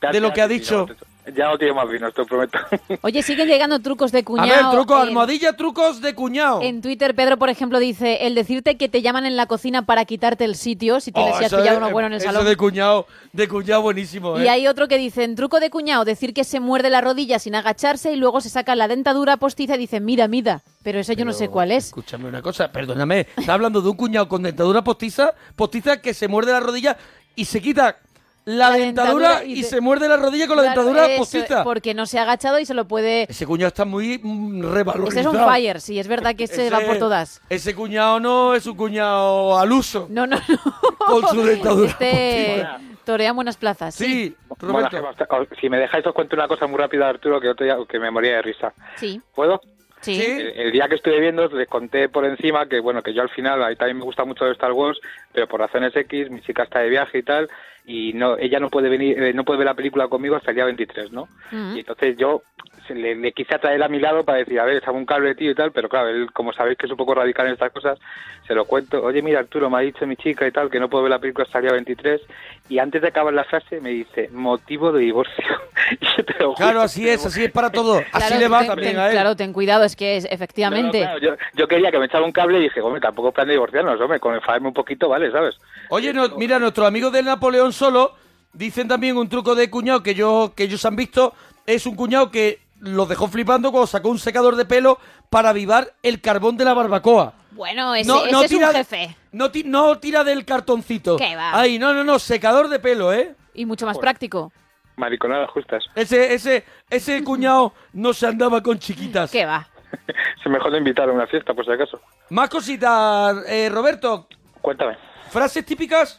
de 0.00 0.20
lo 0.20 0.32
que 0.32 0.42
ha 0.42 0.48
dicho. 0.48 0.88
Ya 1.36 1.48
no 1.48 1.56
tiene 1.56 1.72
más 1.72 1.88
vino, 1.88 2.10
te 2.10 2.20
lo 2.20 2.26
prometo. 2.26 2.58
Oye, 3.02 3.22
siguen 3.22 3.46
llegando 3.46 3.78
trucos 3.78 4.10
de 4.10 4.18
A 4.18 4.24
cuñado. 4.24 4.48
ver, 4.48 4.70
truco, 4.72 4.94
en- 4.96 5.08
almohadilla, 5.08 5.52
trucos 5.56 6.00
de 6.00 6.14
cuñado. 6.16 6.60
En 6.62 6.82
Twitter, 6.82 7.14
Pedro, 7.14 7.36
por 7.36 7.48
ejemplo, 7.48 7.78
dice 7.78 8.26
el 8.26 8.34
decirte 8.34 8.76
que 8.76 8.88
te 8.88 9.02
llaman 9.02 9.24
en 9.24 9.36
la 9.36 9.46
cocina 9.46 9.82
para 9.82 10.04
quitarte 10.04 10.44
el 10.44 10.56
sitio, 10.56 10.98
si 10.98 11.12
tienes 11.12 11.34
Oh, 11.34 11.38
si 11.38 11.44
has 11.44 11.52
eso 11.52 11.58
pillado 11.62 11.78
de- 11.78 11.84
uno 11.84 11.92
bueno 11.92 12.06
en 12.08 12.14
el 12.14 12.18
eso 12.18 12.26
salón. 12.26 12.44
de 12.44 12.56
cuñado, 12.56 13.06
de 13.32 13.46
cuñado 13.48 13.82
buenísimo, 13.82 14.36
¿eh? 14.36 14.44
Y 14.44 14.48
hay 14.48 14.66
otro 14.66 14.88
que 14.88 14.98
dice, 14.98 15.22
en 15.22 15.36
truco 15.36 15.60
de 15.60 15.70
cuñado, 15.70 16.04
decir 16.04 16.34
que 16.34 16.42
se 16.42 16.58
muerde 16.58 16.90
la 16.90 17.00
rodilla 17.00 17.38
sin 17.38 17.54
agacharse 17.54 18.12
y 18.12 18.16
luego 18.16 18.40
se 18.40 18.48
saca 18.50 18.74
la 18.74 18.88
dentadura 18.88 19.36
postiza 19.36 19.76
y 19.76 19.78
dice, 19.78 20.00
mira, 20.00 20.26
mira. 20.26 20.62
Pero 20.82 20.98
eso 20.98 21.12
yo 21.12 21.24
no 21.24 21.32
sé 21.32 21.48
cuál 21.48 21.70
es. 21.70 21.86
Escúchame 21.86 22.28
una 22.28 22.42
cosa, 22.42 22.72
perdóname. 22.72 23.28
Está 23.36 23.54
hablando 23.54 23.80
de 23.80 23.88
un 23.90 23.96
cuñado 23.96 24.28
con 24.28 24.42
dentadura 24.42 24.82
postiza, 24.82 25.34
postiza 25.54 26.00
que 26.00 26.14
se 26.14 26.26
muerde 26.26 26.50
la 26.50 26.58
rodilla 26.58 26.96
y 27.36 27.44
se 27.44 27.62
quita 27.62 27.96
la, 28.44 28.70
La 28.70 28.76
dentadura, 28.76 29.28
dentadura 29.28 29.44
y, 29.44 29.62
se 29.62 29.80
muerde 29.80 30.08
la 30.08 30.16
rodilla 30.16 30.46
con 30.48 30.56
la 30.56 30.62
Claro, 30.64 30.82
dentadura 30.82 31.06
eso, 31.12 31.18
postiza. 31.18 31.62
Porque 31.64 31.94
no 31.94 32.06
se 32.06 32.18
ha 32.18 32.22
agachado 32.22 32.58
y 32.58 32.64
se 32.66 32.74
lo 32.74 32.86
puede... 32.88 33.24
Ese 33.30 33.46
cuñado 33.46 33.68
está 33.68 33.84
muy 33.84 34.18
mm, 34.22 34.64
Ese 34.64 34.72
revalorizado. 34.74 35.20
es 35.32 35.38
un 35.38 35.44
fire, 35.52 35.80
sí, 35.80 35.98
es 35.98 36.08
verdad 36.08 36.34
que 36.34 36.46
se 36.48 36.68
va 36.70 36.78
Ese- 36.78 36.86
por 36.88 36.98
todas. 36.98 37.40
Ese 37.48 37.74
cuñado 37.74 38.18
no 38.20 38.54
es 38.54 38.66
un 38.66 38.76
cuñado 38.76 39.58
al 39.58 39.70
uso. 39.72 40.06
No, 40.10 40.26
no, 40.26 40.36
no. 40.36 40.96
Con 40.98 41.28
su 41.28 41.42
dentadura 41.44 41.90
Este 41.90 42.64
postiza. 42.64 42.80
torea 43.04 43.32
buenas 43.32 43.56
plazas. 43.56 43.94
Sí, 43.94 44.34
Bueno, 44.58 44.88
Roberto. 44.90 45.56
si 45.60 45.68
me 45.68 45.78
dejáis 45.78 46.04
os 46.06 46.12
cuento 46.14 46.34
una 46.36 46.48
cosa 46.48 46.66
muy 46.66 46.78
rápida, 46.78 47.08
Arturo, 47.08 47.40
que, 47.40 47.48
otro 47.48 47.64
día- 47.64 47.76
que 47.88 47.98
me 48.00 48.10
moría 48.10 48.36
de 48.36 48.42
risa. 48.42 48.72
Sí, 48.96 49.20
¿Puedo? 49.34 49.60
sí. 50.00 50.16
Sí. 50.16 50.20
El, 50.24 50.48
el 50.58 50.72
día 50.72 50.88
que 50.88 50.96
estuve 50.96 51.20
viendo 51.20 51.46
les 51.46 51.68
conté 51.68 52.08
por 52.08 52.24
encima 52.24 52.66
que 52.66 52.80
bueno 52.80 53.02
que 53.02 53.14
yo 53.14 53.22
al 53.22 53.28
final 53.30 53.62
ahí 53.62 53.76
también 53.76 53.98
me 53.98 54.04
gusta 54.04 54.24
mucho 54.24 54.50
Star 54.50 54.72
Wars 54.72 54.98
pero 55.32 55.46
por 55.46 55.60
razones 55.60 55.94
X 55.94 56.28
mi 56.28 56.40
chica 56.40 56.64
está 56.64 56.80
de 56.80 56.88
viaje 56.88 57.18
y 57.18 57.22
tal 57.22 57.48
y 57.84 58.12
no 58.12 58.36
ella 58.38 58.60
no 58.60 58.68
puede 58.70 58.88
venir 58.88 59.20
eh, 59.20 59.32
no 59.34 59.44
puede 59.44 59.58
ver 59.58 59.66
la 59.66 59.74
película 59.74 60.06
conmigo 60.08 60.36
hasta 60.36 60.50
el 60.50 60.54
día 60.56 60.64
23 60.66 61.10
no 61.12 61.28
y 61.74 61.80
entonces 61.80 62.16
yo 62.16 62.42
se 62.86 62.94
le, 62.94 63.14
le 63.16 63.32
quise 63.32 63.54
atraer 63.54 63.82
a 63.82 63.88
mi 63.88 63.98
lado 63.98 64.24
para 64.24 64.38
decir 64.38 64.58
a 64.60 64.64
ver 64.64 64.76
echame 64.76 64.98
un 64.98 65.06
cable 65.06 65.34
tío 65.34 65.50
y 65.50 65.54
tal 65.54 65.72
pero 65.72 65.88
claro 65.88 66.08
él 66.08 66.32
como 66.32 66.52
sabéis 66.52 66.78
que 66.78 66.86
es 66.86 66.92
un 66.92 66.96
poco 66.98 67.14
radical 67.14 67.46
en 67.46 67.54
estas 67.54 67.72
cosas 67.72 67.98
se 68.46 68.54
lo 68.54 68.64
cuento 68.66 69.02
oye 69.02 69.20
mira 69.22 69.40
Arturo 69.40 69.68
me 69.68 69.78
ha 69.78 69.80
dicho 69.80 70.06
mi 70.06 70.14
chica 70.16 70.46
y 70.46 70.52
tal 70.52 70.70
que 70.70 70.78
no 70.78 70.88
puedo 70.88 71.02
ver 71.04 71.10
la 71.10 71.18
película 71.18 71.44
hasta 71.44 71.58
el 71.58 71.64
día 71.64 71.72
23 71.72 72.20
y 72.68 72.78
antes 72.78 73.02
de 73.02 73.08
acabar 73.08 73.34
la 73.34 73.44
frase 73.44 73.80
me 73.80 73.90
dice 73.90 74.28
motivo 74.32 74.92
de 74.92 75.00
divorcio 75.00 75.44
Y 76.00 76.06
yo 76.16 76.24
te 76.24 76.32
lo 76.34 76.52
juro 76.52 76.56
Claro, 76.56 76.80
así 76.82 77.08
es, 77.08 77.24
así 77.26 77.44
es 77.44 77.50
para 77.50 77.70
todo. 77.70 77.98
Así 78.12 78.26
Claro, 78.28 78.38
le 78.38 78.48
va 78.48 78.58
ten- 78.60 78.66
también 78.68 78.90
ten- 78.92 78.98
a 79.00 79.06
él. 79.06 79.12
Claro, 79.12 79.36
ten 79.36 79.52
cuidado, 79.52 79.84
es 79.84 79.96
que 79.96 80.16
es, 80.16 80.26
efectivamente. 80.30 81.00
No, 81.00 81.12
no, 81.14 81.18
claro, 81.18 81.36
yo, 81.36 81.44
yo 81.54 81.68
quería 81.68 81.90
que 81.90 81.98
me 81.98 82.06
echara 82.06 82.24
un 82.24 82.32
cable 82.32 82.58
y 82.58 82.62
dije, 82.62 82.80
hombre, 82.80 83.00
tampoco 83.00 83.32
plan 83.32 83.46
de 83.48 83.54
divorciarnos, 83.54 84.00
hombre, 84.00 84.20
con 84.20 84.34
enfadarme 84.34 84.68
un 84.68 84.74
poquito, 84.74 85.08
vale, 85.08 85.30
¿sabes? 85.32 85.56
Oye, 85.88 86.12
no, 86.14 86.28
mira, 86.38 86.58
nuestros 86.58 86.86
amigos 86.86 87.12
de 87.12 87.22
Napoleón 87.22 87.71
Solo 87.72 88.14
dicen 88.52 88.88
también 88.88 89.16
un 89.16 89.28
truco 89.28 89.54
de 89.54 89.70
cuñado 89.70 90.02
que, 90.02 90.14
yo, 90.14 90.52
que 90.54 90.64
ellos 90.64 90.84
han 90.84 90.96
visto. 90.96 91.34
Es 91.66 91.86
un 91.86 91.94
cuñado 91.96 92.30
que 92.30 92.60
los 92.80 93.08
dejó 93.08 93.28
flipando 93.28 93.70
cuando 93.70 93.86
sacó 93.86 94.08
un 94.08 94.18
secador 94.18 94.56
de 94.56 94.64
pelo 94.64 94.98
para 95.30 95.50
avivar 95.50 95.92
el 96.02 96.20
carbón 96.20 96.56
de 96.56 96.64
la 96.64 96.74
barbacoa. 96.74 97.34
Bueno, 97.52 97.94
ese, 97.94 98.08
No, 98.08 98.22
ese 98.22 98.32
no 98.32 98.42
es 98.42 98.50
tira, 98.50 98.68
un 98.70 98.74
jefe. 98.74 99.16
No, 99.32 99.50
ti- 99.50 99.64
no 99.64 99.98
tira 99.98 100.24
del 100.24 100.44
cartoncito. 100.44 101.16
¿Qué 101.16 101.36
va? 101.36 101.58
Ahí, 101.58 101.78
no, 101.78 101.92
no, 101.94 102.02
no, 102.02 102.18
secador 102.18 102.68
de 102.68 102.78
pelo, 102.78 103.12
¿eh? 103.12 103.34
Y 103.54 103.66
mucho 103.66 103.86
más 103.86 103.98
práctico. 103.98 104.52
Mariconadas 104.96 105.50
justas. 105.50 105.84
Ese, 105.94 106.34
ese, 106.34 106.64
ese 106.90 107.22
cuñado 107.24 107.72
no 107.92 108.12
se 108.14 108.26
andaba 108.26 108.62
con 108.62 108.78
chiquitas. 108.78 109.30
¿Qué 109.30 109.44
va? 109.46 109.68
Se 110.42 110.48
mejor 110.48 110.72
de 110.72 110.78
invitar 110.78 111.08
a 111.08 111.12
una 111.12 111.26
fiesta, 111.26 111.52
por 111.54 111.64
si 111.66 111.70
acaso. 111.70 112.00
Más 112.30 112.48
cositas, 112.48 113.36
eh, 113.46 113.68
Roberto. 113.70 114.26
Cuéntame. 114.62 114.96
Frases 115.30 115.64
típicas. 115.66 116.18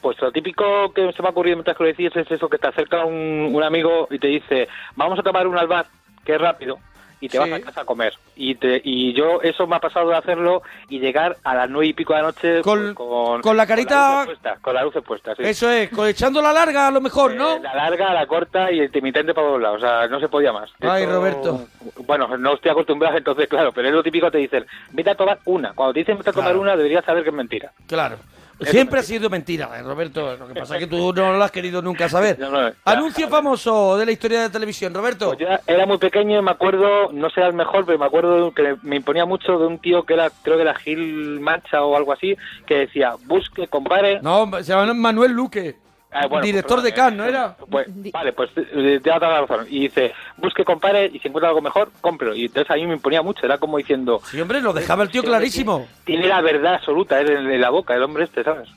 Pues 0.00 0.20
lo 0.20 0.30
típico 0.30 0.92
que 0.92 1.12
se 1.12 1.22
me 1.22 1.28
ha 1.28 1.30
ocurrido 1.32 1.56
mientras 1.56 1.76
que 1.76 1.82
lo 1.84 1.88
decís 1.88 2.14
es 2.14 2.30
eso, 2.30 2.48
que 2.48 2.58
te 2.58 2.68
acerca 2.68 3.04
un, 3.04 3.50
un 3.52 3.62
amigo 3.62 4.06
y 4.10 4.18
te 4.18 4.28
dice, 4.28 4.68
vamos 4.94 5.18
a 5.18 5.22
tomar 5.22 5.46
un 5.46 5.58
albar, 5.58 5.86
que 6.24 6.34
es 6.34 6.40
rápido, 6.40 6.78
y 7.18 7.28
te 7.28 7.38
Sí. 7.42 7.50
vas 7.50 7.60
a 7.60 7.64
casa 7.64 7.80
a 7.80 7.84
comer. 7.84 8.12
Y 8.36 8.54
te, 8.56 8.80
y 8.84 9.14
yo, 9.14 9.40
eso 9.42 9.66
me 9.66 9.76
ha 9.76 9.80
pasado 9.80 10.10
de 10.10 10.16
hacerlo 10.16 10.62
y 10.90 11.00
llegar 11.00 11.38
a 11.42 11.54
las 11.54 11.70
nueve 11.70 11.86
y 11.88 11.92
pico 11.94 12.12
de 12.12 12.20
la 12.20 12.26
noche 12.26 12.60
Con- 12.60 12.94
con, 12.94 13.40
con 13.40 13.56
la 13.56 13.66
carita- 13.66 13.94
Con 13.96 14.04
la 14.04 14.16
luz 14.18 14.26
puesta, 14.26 14.56
con 14.60 14.74
la 14.74 14.82
luz 14.84 14.94
puesta, 15.04 15.34
sí. 15.34 15.42
Eso 15.44 15.70
es, 15.70 15.88
con- 15.90 16.06
echando 16.06 16.42
la 16.42 16.52
larga 16.52 16.86
a 16.88 16.90
lo 16.90 17.00
mejor, 17.00 17.34
¿no? 17.34 17.56
Eh, 17.56 17.60
la 17.62 17.74
larga, 17.74 18.12
la 18.12 18.26
corta 18.26 18.70
y 18.70 18.82
intermitente 18.82 19.32
para 19.34 19.46
todos 19.46 19.62
lados. 19.62 19.78
O 19.78 19.80
sea, 19.86 20.06
no 20.08 20.20
se 20.20 20.28
podía 20.28 20.52
más. 20.52 20.70
Ay, 20.82 21.04
Esto- 21.04 21.14
Roberto. 21.16 21.66
Bueno, 22.06 22.36
no 22.36 22.54
estoy 22.54 22.70
acostumbrado, 22.70 23.16
entonces, 23.18 23.48
claro, 23.48 23.72
pero 23.72 23.88
es 23.88 23.94
lo 23.94 24.02
típico, 24.02 24.30
te 24.30 24.38
dicen, 24.38 24.66
vete 24.92 25.10
a 25.10 25.14
tomar 25.16 25.38
una. 25.46 25.72
Cuando 25.72 25.94
te 25.94 26.00
dicen 26.00 26.18
vete 26.18 26.30
a 26.30 26.32
tomar 26.34 26.50
Claro. 26.50 26.60
una, 26.60 26.76
deberías 26.76 27.04
saber 27.04 27.22
que 27.24 27.30
es 27.30 27.34
mentira. 27.34 27.72
Claro. 27.88 28.18
Siempre 28.60 29.00
ha 29.00 29.02
sido 29.02 29.28
mentira, 29.28 29.70
eh, 29.78 29.82
Roberto. 29.82 30.36
Lo 30.36 30.48
que 30.48 30.54
pasa 30.54 30.74
es 30.74 30.80
que 30.80 30.86
tú 30.86 31.12
no 31.16 31.32
lo 31.32 31.44
has 31.44 31.50
querido 31.50 31.82
nunca 31.82 32.08
saber. 32.08 32.38
No, 32.46 32.50
no, 32.50 32.68
ya, 32.68 32.74
Anuncio 32.84 33.28
famoso 33.28 33.96
de 33.96 34.06
la 34.06 34.12
historia 34.12 34.40
de 34.40 34.46
la 34.46 34.52
televisión, 34.52 34.94
Roberto. 34.94 35.28
Pues 35.28 35.38
yo 35.38 35.48
era 35.66 35.86
muy 35.86 35.98
pequeño 35.98 36.38
y 36.38 36.42
me 36.42 36.50
acuerdo, 36.50 37.10
no 37.12 37.28
sé 37.30 37.40
el 37.40 37.54
mejor, 37.54 37.84
pero 37.86 37.98
me 37.98 38.04
acuerdo 38.06 38.52
que 38.52 38.76
me 38.82 38.96
imponía 38.96 39.24
mucho 39.24 39.58
de 39.58 39.66
un 39.66 39.78
tío 39.78 40.04
que 40.04 40.14
era, 40.14 40.30
creo 40.42 40.56
que 40.56 40.62
era 40.62 40.74
Gil 40.74 41.40
Mancha 41.40 41.82
o 41.82 41.96
algo 41.96 42.12
así, 42.12 42.36
que 42.66 42.74
decía, 42.74 43.14
busque, 43.24 43.66
compare. 43.68 44.20
No, 44.22 44.48
se 44.62 44.72
llama 44.72 44.92
Manuel 44.94 45.32
Luque. 45.32 45.76
Ah, 46.18 46.26
bueno, 46.28 46.44
Director 46.44 46.76
pues, 46.76 46.84
de 46.84 46.92
Cannes, 46.92 47.18
¿no 47.18 47.24
era? 47.24 47.56
Pues, 47.70 47.86
vale, 48.12 48.32
pues 48.32 48.50
eh, 48.56 49.00
te 49.02 49.10
da 49.10 49.18
la 49.18 49.40
razón. 49.42 49.66
Y 49.68 49.80
dice, 49.80 50.12
busque, 50.38 50.64
compare 50.64 51.10
y 51.12 51.18
si 51.18 51.28
encuentra 51.28 51.48
algo 51.48 51.60
mejor, 51.60 51.90
cómprelo. 52.00 52.34
Y 52.34 52.46
entonces 52.46 52.70
a 52.70 52.74
mí 52.74 52.86
me 52.86 52.94
imponía 52.94 53.22
mucho, 53.22 53.44
era 53.44 53.58
como 53.58 53.76
diciendo... 53.78 54.20
Sí, 54.24 54.40
hombre, 54.40 54.60
lo 54.60 54.72
dejaba 54.72 55.02
el 55.02 55.10
tío 55.10 55.22
clarísimo. 55.22 55.86
Tiene, 56.04 56.22
tiene 56.22 56.28
la 56.28 56.40
verdad 56.40 56.74
absoluta 56.74 57.20
eh, 57.20 57.26
en, 57.26 57.50
en 57.50 57.60
la 57.60 57.70
boca, 57.70 57.94
el 57.94 58.02
hombre 58.02 58.24
este, 58.24 58.42
¿sabes? 58.42 58.68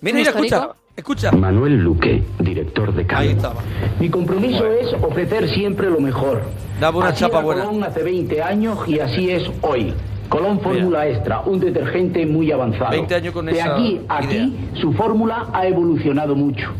Mira, 0.00 0.18
mira, 0.18 0.30
escucha, 0.30 0.68
escucha. 0.94 1.32
Manuel 1.32 1.76
Luque, 1.78 2.22
director 2.38 2.92
de 2.92 3.02
Ahí 3.02 3.06
Cannes. 3.06 3.36
estaba. 3.36 3.62
Mi 3.98 4.10
compromiso 4.10 4.66
es 4.66 4.92
ofrecer 5.02 5.48
siempre 5.48 5.88
lo 5.88 6.00
mejor. 6.00 6.42
Daba 6.80 6.98
una 6.98 7.08
así 7.08 7.20
chapa 7.20 7.38
era 7.38 7.44
buena. 7.44 7.64
Colón 7.64 7.84
hace 7.84 8.02
20 8.02 8.42
años 8.42 8.78
y 8.86 9.00
así 9.00 9.30
es 9.30 9.50
hoy. 9.62 9.94
Colón 10.28 10.60
Fórmula 10.60 11.06
Extra, 11.08 11.40
un 11.40 11.60
detergente 11.60 12.26
muy 12.26 12.50
avanzado. 12.50 12.90
20 12.90 13.14
años 13.14 13.32
con 13.32 13.46
de 13.46 13.52
esa 13.52 13.74
aquí 13.74 14.00
a 14.08 14.18
aquí, 14.18 14.54
su 14.80 14.92
fórmula 14.92 15.48
ha 15.52 15.66
evolucionado 15.66 16.34
mucho. 16.34 16.70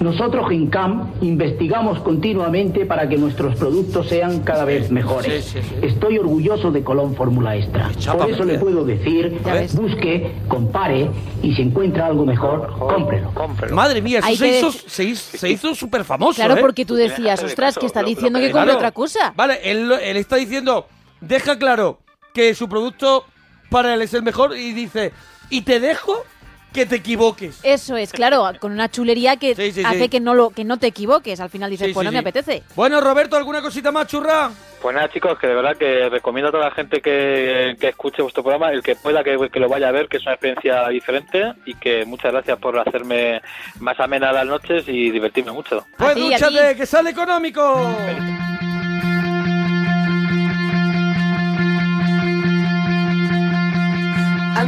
Nosotros 0.00 0.50
en 0.50 0.68
CAM 0.68 1.12
investigamos 1.20 2.00
continuamente 2.00 2.86
para 2.86 3.08
que 3.08 3.16
nuestros 3.16 3.56
productos 3.56 4.08
sean 4.08 4.40
cada 4.40 4.64
vez 4.64 4.90
mejores. 4.90 5.44
Sí, 5.44 5.60
sí, 5.60 5.68
sí. 5.68 5.86
Estoy 5.86 6.18
orgulloso 6.18 6.70
de 6.70 6.82
Colón 6.82 7.14
Fórmula 7.14 7.56
Extra. 7.56 7.90
chapa 7.98 8.24
Por 8.24 8.30
eso 8.30 8.44
le 8.44 8.58
puedo 8.58 8.84
decir, 8.84 9.38
busque, 9.74 10.32
compare 10.48 11.10
y 11.42 11.54
si 11.54 11.62
encuentra 11.62 12.06
algo 12.06 12.24
mejor, 12.24 12.72
cómprelo. 12.78 13.30
Cómprelo. 13.34 13.74
Madre 13.74 14.00
mía, 14.00 14.20
eso 14.20 14.36
se 14.36 14.44
que 14.44 14.58
hizo, 14.58 14.72
se 14.72 15.04
hizo, 15.04 15.38
se 15.38 15.50
hizo 15.50 15.74
súper 15.74 16.04
famoso, 16.04 16.36
Claro, 16.36 16.56
¿eh? 16.56 16.60
porque 16.60 16.84
tú 16.84 16.94
decías, 16.94 17.42
ostras, 17.42 17.78
que 17.78 17.86
está 17.86 18.02
diciendo 18.02 18.38
que 18.38 18.50
compre 18.50 18.72
otra 18.72 18.92
cosa. 18.92 19.32
Vale, 19.36 19.58
él, 19.64 19.90
él 20.02 20.16
está 20.16 20.36
diciendo, 20.36 20.86
deja 21.20 21.58
claro 21.58 21.98
que 22.32 22.54
su 22.54 22.68
producto 22.68 23.26
para 23.70 23.94
él 23.94 24.02
es 24.02 24.14
el 24.14 24.22
mejor 24.22 24.56
y 24.56 24.72
dice, 24.72 25.12
y 25.50 25.62
te 25.62 25.80
dejo 25.80 26.24
que 26.72 26.86
te 26.86 26.96
equivoques. 26.96 27.60
Eso 27.62 27.96
es, 27.96 28.12
claro, 28.12 28.50
con 28.58 28.72
una 28.72 28.90
chulería 28.90 29.36
que 29.36 29.54
Sí, 29.62 29.72
sí, 29.72 29.82
hace 29.84 30.04
sí. 30.04 30.08
que 30.08 30.20
no 30.20 30.34
lo 30.34 30.50
que 30.50 30.64
no 30.64 30.78
te 30.78 30.86
equivoques. 30.86 31.38
Al 31.40 31.50
final 31.50 31.70
dices, 31.70 31.88
Sí, 31.88 31.92
pues 31.92 32.04
sí, 32.04 32.06
no 32.06 32.12
me 32.12 32.18
apetece. 32.18 32.62
Bueno, 32.74 33.00
Roberto, 33.00 33.36
¿alguna 33.36 33.60
cosita 33.60 33.92
más, 33.92 34.06
churra? 34.06 34.50
Pues 34.80 34.94
nada, 34.96 35.08
chicos, 35.10 35.38
que 35.38 35.46
de 35.46 35.54
verdad 35.54 35.76
que 35.76 36.08
recomiendo 36.08 36.48
a 36.48 36.52
toda 36.52 36.64
la 36.64 36.74
gente 36.74 37.00
que, 37.00 37.76
que 37.78 37.88
escuche 37.88 38.22
vuestro 38.22 38.42
programa, 38.42 38.72
el 38.72 38.82
que 38.82 38.96
pueda 38.96 39.22
que, 39.22 39.38
que 39.52 39.60
lo 39.60 39.68
vaya 39.68 39.88
a 39.88 39.92
ver, 39.92 40.08
que 40.08 40.16
es 40.16 40.22
una 40.24 40.32
experiencia 40.32 40.88
diferente 40.88 41.52
y 41.66 41.74
que 41.74 42.04
muchas 42.04 42.32
gracias 42.32 42.58
por 42.58 42.78
hacerme 42.78 43.40
más 43.78 44.00
amena 44.00 44.32
las 44.32 44.46
noches 44.46 44.84
y 44.88 45.10
divertirme 45.10 45.52
mucho. 45.52 45.86
Pues 45.96 46.16
dúchate, 46.16 46.74
que 46.74 46.86
sale 46.86 47.10
económico. 47.10 47.62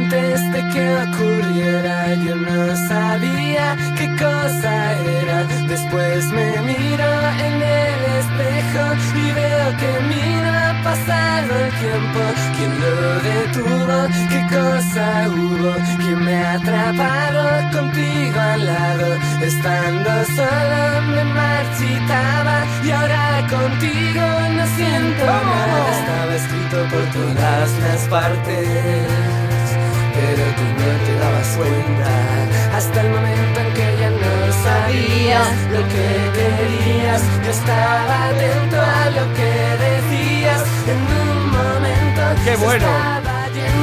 Antes 0.05 0.51
de 0.51 0.61
que 0.69 0.85
ocurriera 1.07 2.13
yo 2.13 2.35
no 2.35 2.75
sabía 2.87 3.75
qué 3.97 4.07
cosa 4.15 4.93
era. 5.01 5.43
Después 5.67 6.27
me 6.27 6.61
miro 6.61 7.09
en 7.47 7.55
el 7.55 8.01
espejo 8.21 8.85
y 9.15 9.31
veo 9.31 9.67
que 9.79 9.91
mira 10.13 10.79
pasado 10.83 11.49
el 11.65 11.71
tiempo. 11.83 12.19
¿Quién 12.55 12.73
lo 12.81 12.95
detuvo? 13.29 13.97
¿Qué 14.29 14.41
cosa 14.55 15.27
hubo? 15.27 15.73
¿Quién 15.97 16.23
me 16.23 16.35
ha 16.35 16.53
atrapado 16.53 17.71
contigo 17.71 18.39
al 18.39 18.63
lado? 18.63 19.17
Estando 19.41 20.11
solo 20.35 21.01
me 21.13 21.23
marchitaba 21.33 22.63
y 22.83 22.91
ahora 22.91 23.47
contigo 23.49 24.25
no 24.55 24.67
siento 24.77 25.25
nada. 25.25 25.99
Estaba 25.99 26.35
escrito 26.35 26.77
por 26.91 27.05
todas 27.11 27.71
las 27.79 28.07
partes 28.07 29.44
pero 30.15 30.43
tú 30.57 30.63
no 30.79 31.05
te 31.05 31.13
dabas 31.19 31.47
cuenta 31.57 32.77
hasta 32.77 33.01
el 33.01 33.09
momento 33.09 33.59
en 33.59 33.73
que 33.73 33.97
ya 33.99 34.09
no 34.09 34.53
sabías 34.63 35.47
lo 35.71 35.81
que 35.93 36.07
querías. 36.37 37.21
Yo 37.43 37.51
estaba 37.51 38.27
atento 38.29 38.77
a 38.81 39.09
lo 39.11 39.33
que 39.33 39.51
decías 39.85 40.63
en 40.87 40.99
un 41.21 41.49
momento. 41.51 42.43
¡Qué 42.43 42.55
bueno! 42.57 42.87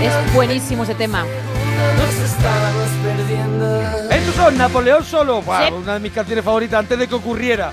Es 0.03 0.35
buenísimo 0.35 0.85
ese 0.85 0.95
tema. 0.95 1.25
Nos 1.25 2.31
estábamos 2.31 2.89
perdiendo. 3.05 3.83
Estos 4.11 4.35
son 4.35 4.59
Napoleón 4.59 5.05
Solo, 5.05 5.43
Buah, 5.43 5.69
Sí. 5.69 5.73
una 5.75 5.95
de 5.95 6.01
mis 6.01 6.13
canciones 6.13 6.45
favoritas 6.45 6.81
antes 6.81 6.99
de 6.99 7.09
que 7.09 7.15
ocurriera. 7.15 7.73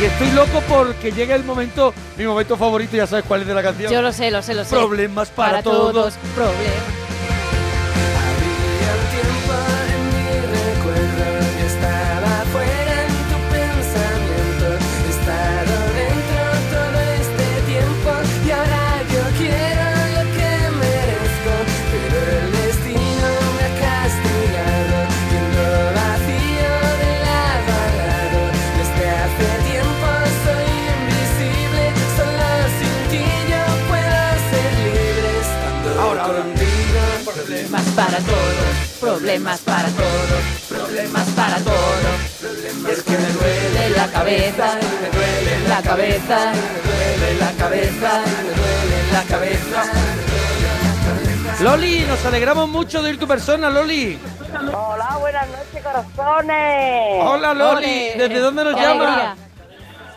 Y 0.00 0.04
estoy 0.04 0.30
loco 0.32 0.60
porque 0.68 1.12
llegue 1.12 1.34
el 1.34 1.44
momento, 1.44 1.94
mi 2.16 2.24
momento 2.26 2.56
favorito, 2.56 2.96
ya 2.96 3.06
sabes 3.06 3.24
cuál 3.26 3.42
es 3.42 3.46
de 3.46 3.54
la 3.54 3.62
canción. 3.62 3.92
Yo 3.92 4.02
lo 4.02 4.12
sé, 4.12 4.30
lo 4.30 4.42
sé, 4.42 4.54
lo 4.54 4.64
sé. 4.64 4.70
Problemas 4.74 5.28
para, 5.30 5.62
todos. 5.62 6.14
Problemas. 6.34 7.03
Para 37.94 38.18
todos, 38.18 38.98
problemas 39.00 39.60
para 39.60 39.88
todos, 39.88 40.42
problemas 40.68 41.28
para 41.30 41.56
todos. 41.58 42.90
Es 42.90 43.02
que 43.02 43.12
me 43.12 43.28
duele 43.32 43.90
la 43.96 44.08
cabeza, 44.08 44.74
me 44.74 45.08
duele 45.10 45.68
la 45.68 45.82
cabeza, 45.82 46.52
me 46.52 46.80
duele 46.82 47.38
la 47.38 47.52
cabeza, 47.52 48.22
me 48.26 48.42
duele 48.42 49.12
la 49.12 49.22
cabeza. 49.22 49.82
Loli, 51.60 52.00
nos 52.08 52.24
alegramos 52.24 52.68
mucho 52.68 53.00
de 53.02 53.10
ir 53.10 53.18
tu 53.18 53.28
persona, 53.28 53.70
Loli. 53.70 54.18
Hola, 54.72 55.16
buenas 55.20 55.48
noches, 55.48 55.82
corazones. 55.82 57.22
Hola, 57.22 57.54
Loli. 57.54 58.10
¿Desde 58.16 58.38
dónde 58.40 58.64
nos 58.64 58.74
llamas? 58.74 59.38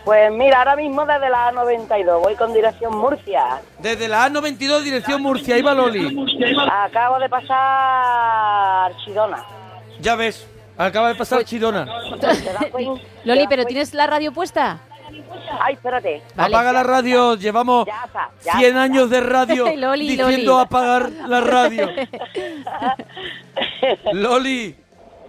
Pues 0.08 0.32
mira, 0.32 0.60
ahora 0.60 0.78
mismo 0.78 1.06
desde 1.06 1.30
la 1.30 1.52
A92, 1.52 2.22
voy 2.22 2.36
con 2.36 2.54
dirección 2.54 2.96
Murcia. 2.98 3.60
Desde 3.80 4.08
la 4.08 4.30
A92, 4.30 4.80
dirección 4.80 5.22
Murcia. 5.22 5.56
Ahí 5.56 5.62
va 5.62 5.74
Loli. 5.74 6.16
Acabo 6.72 7.20
de 7.20 7.28
pasar 7.28 8.96
Chidona. 9.04 9.44
Ya 10.00 10.16
ves, 10.16 10.48
acaba 10.78 11.10
de 11.10 11.16
pasar 11.16 11.44
Chidona. 11.44 11.86
¿Te 12.22 12.26
das 12.26 12.42
cuenta? 12.72 13.02
Loli, 13.26 13.42
¿Te 13.42 13.48
¿pero 13.50 13.66
tienes 13.66 13.94
la 13.94 14.08
radio 14.08 14.32
puesta? 14.32 14.80
Ay, 15.60 15.74
espérate. 15.74 16.22
Vale. 16.36 16.56
Apaga 16.56 16.72
la 16.72 16.84
radio, 16.84 17.36
llevamos 17.36 17.86
Ya 17.86 18.04
está, 18.06 18.30
ya 18.46 18.54
100 18.54 18.66
está. 18.66 18.82
años 18.84 19.10
de 19.10 19.20
radio 19.20 19.66
Loli, 19.76 20.08
diciendo 20.08 20.52
Loli. 20.54 20.64
apagar 20.64 21.12
la 21.28 21.42
radio. 21.42 21.90
Loli, 24.14 24.74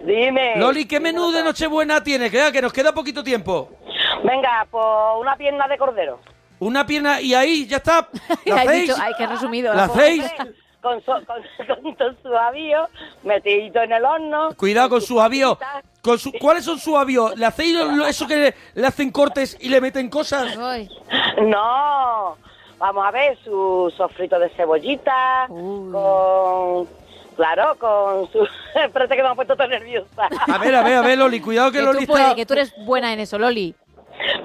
Dime. 0.05 0.55
Loli, 0.55 0.85
¿qué 0.85 1.01
menú 1.01 1.31
de 1.31 1.43
Nochebuena 1.43 2.01
tienes? 2.01 2.31
Que, 2.31 2.49
que 2.53 2.61
nos 2.61 2.71
queda 2.71 2.93
poquito 2.93 3.21
tiempo. 3.21 3.69
Venga, 4.23 4.67
pues 4.69 4.85
una 5.19 5.35
pierna 5.35 5.67
de 5.67 5.77
cordero. 5.77 6.19
Una 6.59 6.85
pierna 6.85 7.21
y 7.21 7.33
ahí, 7.33 7.65
ya 7.67 7.77
está. 7.77 8.09
¿La 8.45 8.55
hacéis? 8.61 8.81
dicho, 8.89 8.95
ay, 9.01 9.13
qué 9.17 9.27
resumido. 9.27 9.73
¿La 9.73 9.85
hacéis? 9.85 10.23
Con, 10.81 10.99
su, 11.01 11.11
con, 11.11 11.83
con 11.83 11.95
todo 11.95 12.13
su 12.21 12.35
avío, 12.37 12.87
metidito 13.23 13.81
en 13.81 13.91
el 13.93 14.05
horno. 14.05 14.49
Cuidado 14.55 14.89
con 14.89 15.01
sus 15.01 15.19
avíos. 15.19 15.57
Con 16.01 16.17
su, 16.17 16.31
¿Cuáles 16.39 16.63
son 16.63 16.79
sus 16.79 16.95
avíos? 16.95 17.37
¿Le 17.37 17.45
hacéis 17.45 17.77
eso 18.07 18.27
que 18.27 18.53
le 18.73 18.87
hacen 18.87 19.11
cortes 19.11 19.57
y 19.59 19.67
le 19.69 19.81
meten 19.81 20.09
cosas? 20.09 20.57
Ay, 20.57 20.89
No, 21.45 22.37
vamos 22.77 23.05
a 23.05 23.11
ver, 23.11 23.37
su 23.43 23.93
sofrito 23.95 24.39
de 24.39 24.49
cebollita, 24.51 25.47
Uy. 25.49 25.91
con... 25.91 26.87
Claro, 27.35 27.75
con 27.77 28.29
su... 28.31 28.45
Espérate 28.75 29.15
que 29.15 29.23
me 29.23 29.29
ha 29.29 29.35
puesto 29.35 29.55
tan 29.55 29.69
nerviosa. 29.69 30.27
A 30.47 30.57
ver, 30.57 30.75
a 30.75 30.83
ver, 30.83 30.95
a 30.97 31.01
ver, 31.01 31.17
Loli, 31.17 31.39
cuidado 31.39 31.71
que 31.71 31.77
que 31.79 31.83
Loli 31.85 31.99
tú 32.05 32.07
puedes, 32.11 32.25
está... 32.25 32.35
que 32.35 32.45
tú 32.45 32.53
eres 32.53 32.73
buena 32.85 33.13
en 33.13 33.19
eso, 33.21 33.37
Loli. 33.39 33.75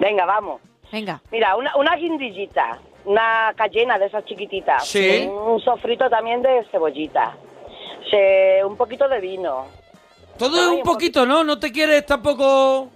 Venga, 0.00 0.24
vamos. 0.26 0.60
Venga. 0.92 1.20
Mira, 1.32 1.56
una, 1.56 1.74
una 1.76 1.96
guindillita, 1.96 2.78
una 3.04 3.52
cayena 3.56 3.98
de 3.98 4.06
esas 4.06 4.24
chiquititas. 4.24 4.86
Sí. 4.86 5.26
Un 5.28 5.60
sofrito 5.60 6.08
también 6.08 6.42
de 6.42 6.64
cebollita. 6.70 7.36
Se- 8.10 8.64
un 8.64 8.76
poquito 8.76 9.08
de 9.08 9.20
vino. 9.20 9.66
Todo 10.38 10.60
es 10.60 10.66
un 10.68 10.82
poquito, 10.82 11.24
¿no? 11.26 11.42
No 11.44 11.58
te 11.58 11.70
quieres 11.72 12.04
tampoco... 12.06 12.88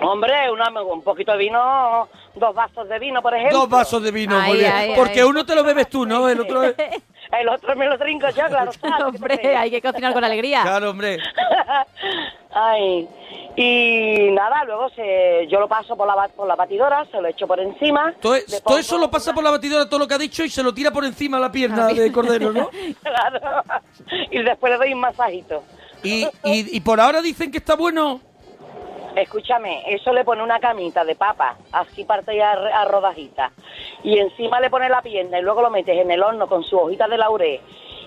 Hombre, 0.00 0.50
una- 0.50 0.70
un 0.82 1.02
poquito 1.02 1.32
de 1.32 1.38
vino, 1.38 2.08
dos 2.34 2.54
vasos 2.54 2.88
de 2.88 2.98
vino, 2.98 3.20
por 3.22 3.34
ejemplo. 3.34 3.58
Dos 3.60 3.68
vasos 3.68 4.02
de 4.02 4.10
vino, 4.10 4.34
muy 4.40 4.52
Ay, 4.52 4.58
bien. 4.58 4.72
ay, 4.74 4.92
Porque 4.96 5.20
ay. 5.20 5.26
uno 5.26 5.44
te 5.44 5.54
lo 5.54 5.62
bebes 5.62 5.88
tú, 5.88 6.04
¿no? 6.06 6.28
El 6.28 6.40
otro 6.40 6.62
es... 6.64 6.74
El 7.40 7.48
otro 7.48 7.74
me 7.76 7.86
lo 7.86 7.98
trinco 7.98 8.28
yo, 8.28 8.46
claro. 8.46 8.70
está, 8.70 8.88
¿qué 8.88 8.94
te 8.96 9.04
Hombre, 9.04 9.38
crees? 9.38 9.56
hay 9.56 9.70
que 9.70 9.82
cocinar 9.82 10.12
con 10.12 10.24
alegría. 10.24 10.62
Claro, 10.62 10.90
hombre. 10.90 11.18
Ay, 12.56 13.08
y 13.56 14.30
nada, 14.30 14.64
luego 14.64 14.88
se, 14.90 15.46
yo 15.48 15.58
lo 15.58 15.66
paso 15.68 15.96
por 15.96 16.06
la, 16.06 16.28
por 16.28 16.46
la 16.46 16.54
batidora, 16.54 17.04
se 17.10 17.20
lo 17.20 17.26
echo 17.28 17.46
por 17.48 17.58
encima. 17.58 18.14
Todo, 18.20 18.36
eso 18.78 18.98
lo 18.98 19.10
pasa 19.10 19.32
por 19.32 19.42
la 19.42 19.50
batidora, 19.50 19.88
todo 19.88 19.98
lo 20.00 20.06
que 20.08 20.14
ha 20.14 20.18
dicho, 20.18 20.44
y 20.44 20.48
se 20.50 20.62
lo 20.62 20.72
tira 20.72 20.92
por 20.92 21.04
encima 21.04 21.38
la 21.40 21.50
pierna 21.50 21.86
Ah, 21.86 21.92
de 21.92 22.12
cordero, 22.12 22.52
¿no? 22.52 22.70
Claro. 23.02 23.62
Y 24.30 24.42
después 24.42 24.72
le 24.72 24.78
doy 24.78 24.92
un 24.92 25.00
masajito. 25.00 25.64
Y, 26.04 26.24
y, 26.44 26.76
y 26.76 26.80
por 26.80 27.00
ahora 27.00 27.20
dicen 27.22 27.50
que 27.50 27.58
está 27.58 27.74
bueno. 27.74 28.20
Escúchame, 29.16 29.84
eso 29.94 30.12
le 30.12 30.24
pone 30.24 30.42
una 30.42 30.58
camita 30.58 31.04
de 31.04 31.14
papa, 31.14 31.56
así 31.72 32.04
parte 32.04 32.36
ya 32.36 32.52
a, 32.52 32.82
a 32.82 32.84
rodajitas. 32.86 33.52
Y 34.02 34.18
encima 34.18 34.60
le 34.60 34.70
pone 34.70 34.88
la 34.88 35.02
pierna 35.02 35.38
y 35.38 35.42
luego 35.42 35.62
lo 35.62 35.70
metes 35.70 35.96
en 35.96 36.10
el 36.10 36.22
horno 36.22 36.48
con 36.48 36.64
su 36.64 36.76
hojita 36.76 37.06
de 37.06 37.16
laurel 37.18 37.60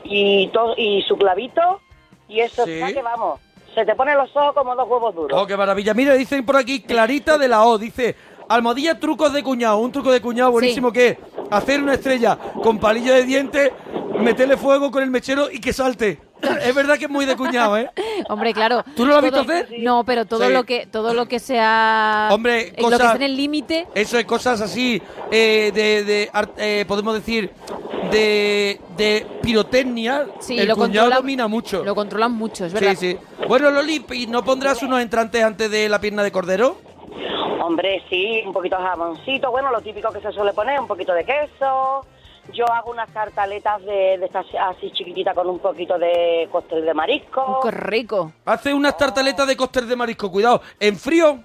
y, 0.04 0.48
to- 0.50 0.74
y 0.78 1.02
su 1.04 1.16
clavito. 1.18 1.80
Y 2.28 2.42
eso 2.42 2.66
Sí. 2.66 2.74
está 2.74 2.92
que 2.94 3.02
vamos, 3.02 3.40
se 3.74 3.86
te 3.86 3.96
ponen 3.96 4.18
los 4.18 4.36
ojos 4.36 4.54
como 4.54 4.76
dos 4.76 4.88
huevos 4.90 5.16
duros. 5.16 5.42
Oh, 5.42 5.48
qué 5.48 5.56
maravilla. 5.56 5.94
Mira, 5.94 6.14
dicen 6.14 6.46
por 6.46 6.58
aquí, 6.58 6.82
Clarita 6.82 7.38
de 7.38 7.48
la 7.48 7.64
O, 7.66 7.78
dice, 7.78 8.16
almohadilla 8.50 9.00
trucos 9.00 9.32
de 9.32 9.44
cuñado. 9.44 9.78
Un 9.78 9.94
truco 9.94 10.12
de 10.12 10.20
cuñado 10.22 10.52
buenísimo 10.52 10.92
que 10.92 11.08
es 11.08 11.18
hacer 11.50 11.82
una 11.82 11.94
estrella 11.94 12.38
con 12.62 12.80
palillo 12.80 13.14
de 13.14 13.24
dientes, 13.24 13.72
meterle 14.20 14.58
fuego 14.58 14.92
con 14.92 15.04
el 15.04 15.10
mechero 15.10 15.50
y 15.50 15.62
que 15.62 15.72
salte. 15.72 16.20
es 16.62 16.76
verdad 16.76 16.98
que 16.98 17.06
es 17.06 17.10
muy 17.12 17.26
de 17.26 17.36
cuñado, 17.36 17.78
¿eh? 17.78 17.90
Hombre, 18.30 18.54
claro. 18.54 18.84
¿Tú 18.96 19.06
no 19.06 19.12
lo 19.12 19.18
has 19.18 19.30
todo- 19.30 19.44
visto 19.44 19.54
hacer? 19.54 19.80
No, 19.80 20.04
pero 20.04 20.26
todo 20.26 20.48
Sí. 20.48 20.54
lo 20.54 20.64
que 20.64 20.86
todo 20.88 21.14
lo 21.14 21.26
que 21.28 21.40
sea 21.40 22.30
Hombre, 22.32 22.60
eh, 22.62 22.70
lo 22.70 22.76
que 22.76 22.82
cosas- 22.84 23.02
esté 23.14 23.16
en 23.18 23.32
el 23.32 23.38
límite, 23.38 23.88
Eso 23.96 24.18
es 24.20 24.26
cosas 24.26 24.62
así, 24.62 25.02
eh, 25.32 25.72
de, 25.74 26.04
de 26.04 26.30
ar- 26.34 26.52
eh, 26.58 26.86
podemos 26.88 27.14
decir, 27.14 27.52
de, 28.12 28.80
de 28.96 29.26
pirotecnia. 29.42 30.28
sí, 30.40 30.58
el 30.60 30.68
lo 30.68 30.76
cuñado 30.76 31.10
domina 31.12 31.48
mucho. 31.48 31.84
Lo 31.84 31.96
controlan 31.96 32.32
mucho, 32.34 32.66
es 32.66 32.74
verdad. 32.74 32.96
Sí, 32.98 33.14
sí. 33.14 33.18
Bueno, 33.48 33.72
Loli, 33.72 34.06
¿y 34.14 34.28
no 34.28 34.44
pondrás 34.44 34.82
unos 34.84 35.02
entrantes 35.02 35.44
antes 35.44 35.70
de 35.72 35.90
la 35.90 36.00
pierna 36.00 36.24
de 36.24 36.32
cordero? 36.32 36.78
Hombre, 37.62 38.02
sí, 38.10 38.42
un 38.46 38.54
poquito 38.54 38.78
de 38.78 38.84
jamoncito, 38.84 39.52
bueno, 39.52 39.72
lo 39.72 39.82
típico 39.82 40.12
que 40.14 40.22
se 40.22 40.32
suele 40.32 40.54
poner, 40.54 40.80
un 40.80 40.88
poquito 40.88 41.14
de 41.14 41.26
queso. 41.26 42.06
Yo 42.54 42.66
hago 42.72 42.92
unas 42.92 43.10
tartaletas 43.14 43.82
de, 43.84 44.18
de 44.18 44.26
estas 44.26 44.46
así 44.60 44.92
chiquititas 44.92 45.36
con 45.36 45.48
un 45.50 45.60
poquito 45.60 45.98
de 46.00 46.48
cóctel 46.52 46.86
de 46.86 46.94
marisco. 46.94 47.60
Qué 47.62 47.72
rico. 47.72 48.32
Hace 48.46 48.74
unas 48.74 48.98
tartaletas 48.98 49.48
de 49.48 49.56
cóctel 49.58 49.88
de 49.88 49.96
marisco, 49.96 50.32
cuidado. 50.32 50.62
¿En 50.80 50.98
frío? 50.98 51.40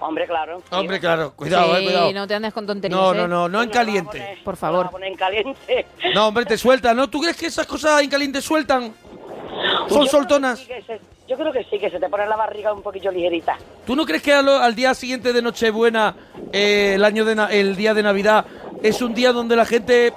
Hombre, 0.00 0.26
claro. 0.26 0.58
sí. 0.60 0.64
Hombre, 0.74 0.98
claro, 0.98 1.32
cuidado, 1.36 1.76
sí, 1.76 1.82
eh, 1.82 1.84
cuidado. 1.84 2.12
no 2.12 2.26
te 2.26 2.34
andes 2.34 2.52
con 2.52 2.66
tonterías. 2.66 2.98
No, 3.00 3.12
¿eh? 3.14 3.16
no, 3.18 3.28
no, 3.28 3.48
no 3.48 3.62
en 3.62 3.70
caliente. 3.70 4.18
poner- 4.18 4.42
Por 4.44 4.56
favor. 4.56 4.86
a 4.86 4.90
poner 4.90 5.12
en 5.12 5.16
caliente. 5.16 5.86
No, 6.14 6.28
hombre, 6.28 6.44
te 6.44 6.56
suelta, 6.58 6.92
¿no? 6.94 7.08
¿Tú 7.08 7.20
crees 7.20 7.36
que 7.36 7.46
esas 7.46 7.66
cosas 7.66 8.02
en 8.02 8.10
caliente 8.10 8.40
sueltan? 8.40 8.92
Son 9.88 10.04
Yo 10.04 10.06
soltonas. 10.06 10.60
creo 10.66 10.76
que 10.76 10.82
sí 10.82 10.86
que 10.88 10.98
se- 10.98 11.12
yo 11.28 11.36
creo 11.38 11.52
que 11.52 11.64
sí, 11.64 11.78
que 11.78 11.88
se 11.90 12.00
te 12.00 12.08
pone 12.08 12.26
la 12.26 12.36
barriga 12.36 12.72
un 12.72 12.82
poquillo 12.82 13.12
ligerita. 13.12 13.56
¿Tú 13.86 13.94
no 13.94 14.04
crees 14.04 14.22
que 14.22 14.32
a 14.32 14.42
lo- 14.42 14.58
al 14.58 14.74
día 14.74 14.92
siguiente 14.94 15.32
de 15.32 15.40
Nochebuena, 15.40 16.14
eh, 16.52 16.94
el 16.96 17.04
año 17.04 17.24
de 17.24 17.34
na- 17.36 17.46
el 17.52 17.76
día 17.76 17.94
de 17.94 18.02
Navidad, 18.02 18.44
es 18.82 19.00
un 19.02 19.14
día 19.14 19.32
donde 19.32 19.56
la 19.56 19.64
gente 19.64 20.12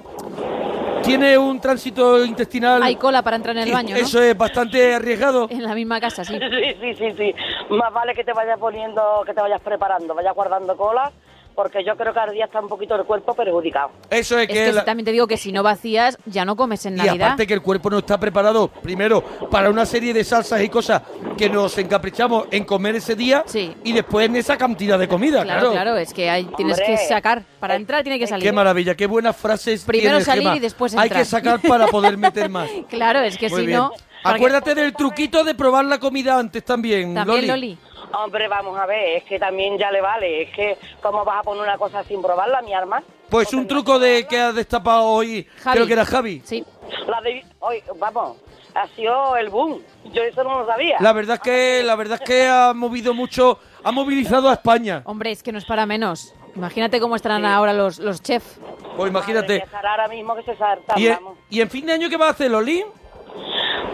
tiene 1.03 1.38
un 1.38 1.59
tránsito 1.59 2.24
intestinal? 2.26 2.82
Hay 2.82 2.95
cola 2.95 3.22
para 3.22 3.36
entrar 3.36 3.55
en 3.55 3.63
el 3.63 3.72
baño, 3.72 3.95
¿no? 3.95 4.01
Eso 4.01 4.22
es 4.22 4.36
bastante 4.38 4.95
arriesgado. 4.95 5.47
En 5.49 5.63
la 5.63 5.76
misma 5.76 5.99
casa, 5.99 6.24
sí. 6.24 6.38
Sí, 6.39 6.76
sí, 6.82 6.93
sí, 6.95 7.13
sí. 7.18 7.36
Más 7.70 7.93
vale 7.93 8.16
que 8.16 8.24
te 8.24 8.34
vayas 8.34 8.59
poniendo, 8.59 9.24
que 9.26 9.34
te 9.34 9.41
vayas 9.41 9.61
preparando, 9.61 10.16
vayas 10.16 10.34
guardando 10.34 10.76
cola, 10.76 11.11
porque 11.55 11.83
yo 11.85 11.95
creo 11.95 12.13
que 12.13 12.19
al 12.19 12.33
día 12.33 12.45
está 12.45 12.59
un 12.59 12.67
poquito 12.67 12.95
el 12.95 13.03
cuerpo 13.05 13.33
perjudicado. 13.33 13.91
Eso 14.09 14.37
es 14.37 14.43
Es 14.43 14.47
que, 14.49 14.53
que 14.65 14.71
la- 14.73 14.81
si 14.81 14.85
también 14.85 15.05
te 15.05 15.11
digo 15.11 15.25
que 15.27 15.37
si 15.37 15.51
no 15.51 15.63
vacías, 15.63 16.17
ya 16.25 16.43
no 16.45 16.55
comes 16.55 16.85
en 16.85 16.95
y 16.95 16.97
Navidad. 16.97 17.27
aparte 17.27 17.47
que 17.47 17.53
el 17.53 17.61
cuerpo 17.61 17.89
no 17.89 17.99
está 17.99 18.19
preparado, 18.19 18.67
primero, 18.67 19.21
para 19.49 19.69
una 19.69 19.85
serie 19.85 20.13
de 20.13 20.23
salsas 20.23 20.61
y 20.61 20.69
cosas 20.69 21.01
que 21.37 21.49
nos 21.49 21.77
encaprichamos 21.77 22.47
en 22.51 22.65
comer 22.65 22.95
ese 22.95 23.15
día 23.15 23.43
Sí. 23.45 23.73
y 23.83 23.93
después 23.93 24.25
en 24.27 24.35
esa 24.35 24.57
cantidad 24.57 24.99
de 24.99 25.07
comida, 25.07 25.43
Claro, 25.43 25.59
claro. 25.59 25.71
claro, 25.71 25.97
es 25.97 26.13
que 26.13 26.29
hay, 26.29 26.43
tienes 26.57 26.79
Hombre. 26.79 26.95
que 26.97 27.07
sacar. 27.07 27.43
Para 27.59 27.75
entrar 27.75 28.03
tiene 28.03 28.19
que 28.19 28.27
salir. 28.27 28.43
Qué 28.45 28.51
maravilla, 28.51 28.95
qué 28.95 29.07
buenas 29.07 29.35
frases 29.35 29.83
Primero 29.85 30.09
tienes, 30.09 30.25
salir 30.25 30.43
Gemma. 30.43 30.57
y 30.57 30.59
después 30.59 30.93
Hay 30.95 31.03
entrar. 31.07 31.21
que 31.21 31.25
sacar 31.25 31.59
para 31.61 31.87
poder 31.87 32.17
meter 32.17 32.49
más. 32.49 32.69
Claro, 32.89 33.19
es 33.21 33.37
que 33.37 33.49
Muy 33.49 33.61
si 33.61 33.67
bien. 33.67 33.79
no... 33.79 33.91
que- 33.91 33.97
Acuérdate 34.27 34.73
del 34.73 34.93
truquito 34.93 35.43
de 35.43 35.53
probar 35.53 35.85
la 35.85 35.99
comida 35.99 36.39
antes 36.39 36.63
también, 36.65 37.13
También, 37.13 37.47
Loli. 37.47 37.47
Loli. 37.47 37.77
Hombre, 38.18 38.47
vamos 38.47 38.78
a 38.78 38.86
ver, 38.86 39.18
es 39.18 39.24
que 39.24 39.38
también 39.39 39.78
ya 39.78 39.91
le 39.91 40.01
vale, 40.01 40.43
es 40.43 40.55
que 40.55 40.78
cómo 41.01 41.26
vas 41.26 41.39
a 41.39 41.43
poner 41.43 41.63
una 41.63 41.78
cosa 41.78 42.03
sin 42.03 42.22
probarla, 42.22 42.61
mi 42.61 42.74
arma. 42.74 43.03
Pues 43.30 43.53
un 43.53 43.68
truco 43.68 43.99
de 43.99 44.26
que 44.28 44.39
ha 44.39 44.51
destapado 44.53 45.03
hoy, 45.05 45.47
Javi. 45.57 45.76
creo 45.76 45.88
que 45.88 45.93
era 45.93 46.05
Javi. 46.05 46.41
Sí. 46.45 46.63
La 47.07 47.20
de, 47.22 47.43
hoy, 47.59 47.84
vamos, 47.97 48.38
ha 48.74 48.88
sido 48.89 49.36
el 49.36 49.49
boom, 49.49 49.82
yo 50.13 50.24
eso 50.24 50.43
no 50.43 50.59
lo 50.59 50.66
sabía. 50.66 50.97
La 51.01 51.11
verdad 51.13 51.36
es 51.36 51.41
que 51.41 51.84
la 51.84 51.95
verdad 51.95 52.20
es 52.22 52.28
que 52.30 52.47
ha 52.47 52.74
movido 52.74 53.13
mucho, 53.13 53.59
ha 53.84 53.91
movilizado 53.91 54.49
a 54.49 54.53
España. 54.53 55.01
Hombre, 55.05 55.32
es 55.32 55.43
que 55.43 55.51
no 55.51 55.57
es 55.57 55.66
para 55.66 55.86
menos. 55.86 56.34
Imagínate 56.55 57.01
cómo 57.01 57.18
estarán 57.18 57.45
ahora 57.45 57.74
los, 57.74 57.99
los 57.99 58.22
chefs. 58.22 58.59
Pues 58.95 59.11
Madre 59.11 59.34
imagínate. 59.34 59.55
estará 59.57 59.91
ahora 59.91 60.07
mismo 60.07 60.36
que 60.36 60.43
se 60.43 60.55
saltan, 60.55 60.97
¿Y 60.97 61.09
vamos. 61.09 61.38
y 61.49 61.59
en 61.59 61.70
fin 61.70 61.86
de 61.86 61.93
año 61.93 62.09
qué 62.09 62.16
va 62.16 62.28
a 62.28 62.32
hacer 62.32 62.49
Loli? 62.49 62.86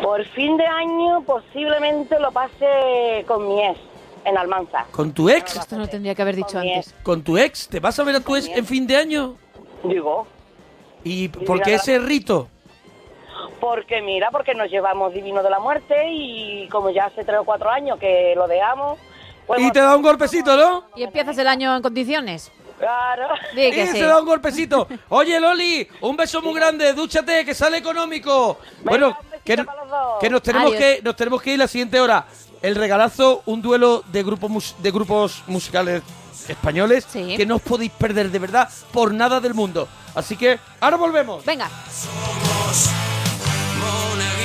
Por 0.04 0.24
fin 0.26 0.58
de 0.58 0.66
año 0.66 1.22
posiblemente 1.24 2.20
lo 2.20 2.32
pase 2.32 3.26
con 3.28 3.48
mi 3.48 3.64
ex, 3.66 3.80
en 4.26 4.38
Almanza. 4.38 4.86
¿Con 4.92 5.14
tu 5.14 5.30
ex? 5.30 5.56
Esto 5.56 5.78
no 5.78 5.88
tendría 5.88 6.16
que 6.16 6.22
haber 6.22 6.36
dicho 6.36 6.54
Con 6.54 6.62
antes. 6.62 6.96
¿Con 7.04 7.24
tu 7.24 7.38
ex? 7.38 7.68
¿Te 7.68 7.80
vas 7.80 7.98
a 8.00 8.04
ver 8.04 8.16
a 8.16 8.20
tu 8.20 8.36
ex 8.36 8.48
en 8.48 8.66
fin 8.66 8.88
de 8.88 8.98
año? 8.98 9.36
Digo, 9.84 10.28
¿Y 11.04 11.28
por 11.30 11.62
qué 11.62 11.76
ese 11.76 12.00
rito? 12.00 12.48
porque 13.60 14.02
mira, 14.02 14.32
porque 14.32 14.56
nos 14.56 14.70
llevamos 14.70 15.14
divino 15.14 15.44
de 15.44 15.50
la 15.50 15.60
muerte 15.60 15.96
y 16.10 16.68
como 16.70 16.90
ya 16.90 17.06
hace 17.06 17.24
tres 17.24 17.40
o 17.40 17.44
cuatro 17.44 17.70
años 17.70 18.00
que 18.00 18.34
lo 18.36 18.48
dejamos, 18.48 18.98
pues 19.46 19.62
Y 19.62 19.72
te 19.72 19.80
da 19.80 19.96
un 19.96 20.02
golpecito, 20.02 20.58
¿no? 20.58 20.86
¿Y 20.96 21.04
empiezas 21.04 21.38
el 21.38 21.48
año 21.48 21.76
en 21.76 21.82
condiciones? 21.82 22.52
claro. 22.80 23.28
Y 23.56 23.72
sí. 23.72 23.88
se 23.88 24.06
da 24.06 24.20
un 24.20 24.26
golpecito. 24.26 24.88
Oye, 25.10 25.40
Loli, 25.40 25.88
un 26.02 26.18
beso 26.18 26.42
muy 26.42 26.56
grande, 26.56 26.94
dúchate, 26.94 27.46
que 27.46 27.54
sale 27.54 27.78
económico. 27.78 28.58
bueno, 28.84 29.16
que, 29.44 29.56
nos 30.30 30.42
tenemos 30.42 30.72
Adiós. 30.72 30.80
que 30.80 31.02
nos 31.04 31.16
tenemos 31.16 31.42
que 31.42 31.54
ir 31.54 31.60
la 31.60 31.68
siguiente 31.68 32.00
hora. 32.00 32.26
El 32.62 32.76
regalazo, 32.76 33.42
un 33.46 33.62
duelo 33.62 34.04
de 34.12 34.24
grupos 34.24 34.50
mus- 34.52 34.76
de 34.80 34.92
grupos 34.92 35.44
musicales 35.48 36.04
españoles 36.48 37.08
Sí. 37.12 37.36
que 37.38 37.46
no 37.46 37.56
os 37.56 37.62
podéis 37.62 37.92
perder 37.92 38.30
de 38.32 38.40
verdad 38.40 38.70
por 38.92 39.14
nada 39.14 39.40
del 39.40 39.54
mundo. 39.54 39.88
Así 40.16 40.36
que 40.38 40.60
ahora 40.80 40.98
volvemos. 40.98 41.44
Venga. 41.46 41.70
Monaguillo 43.80 44.41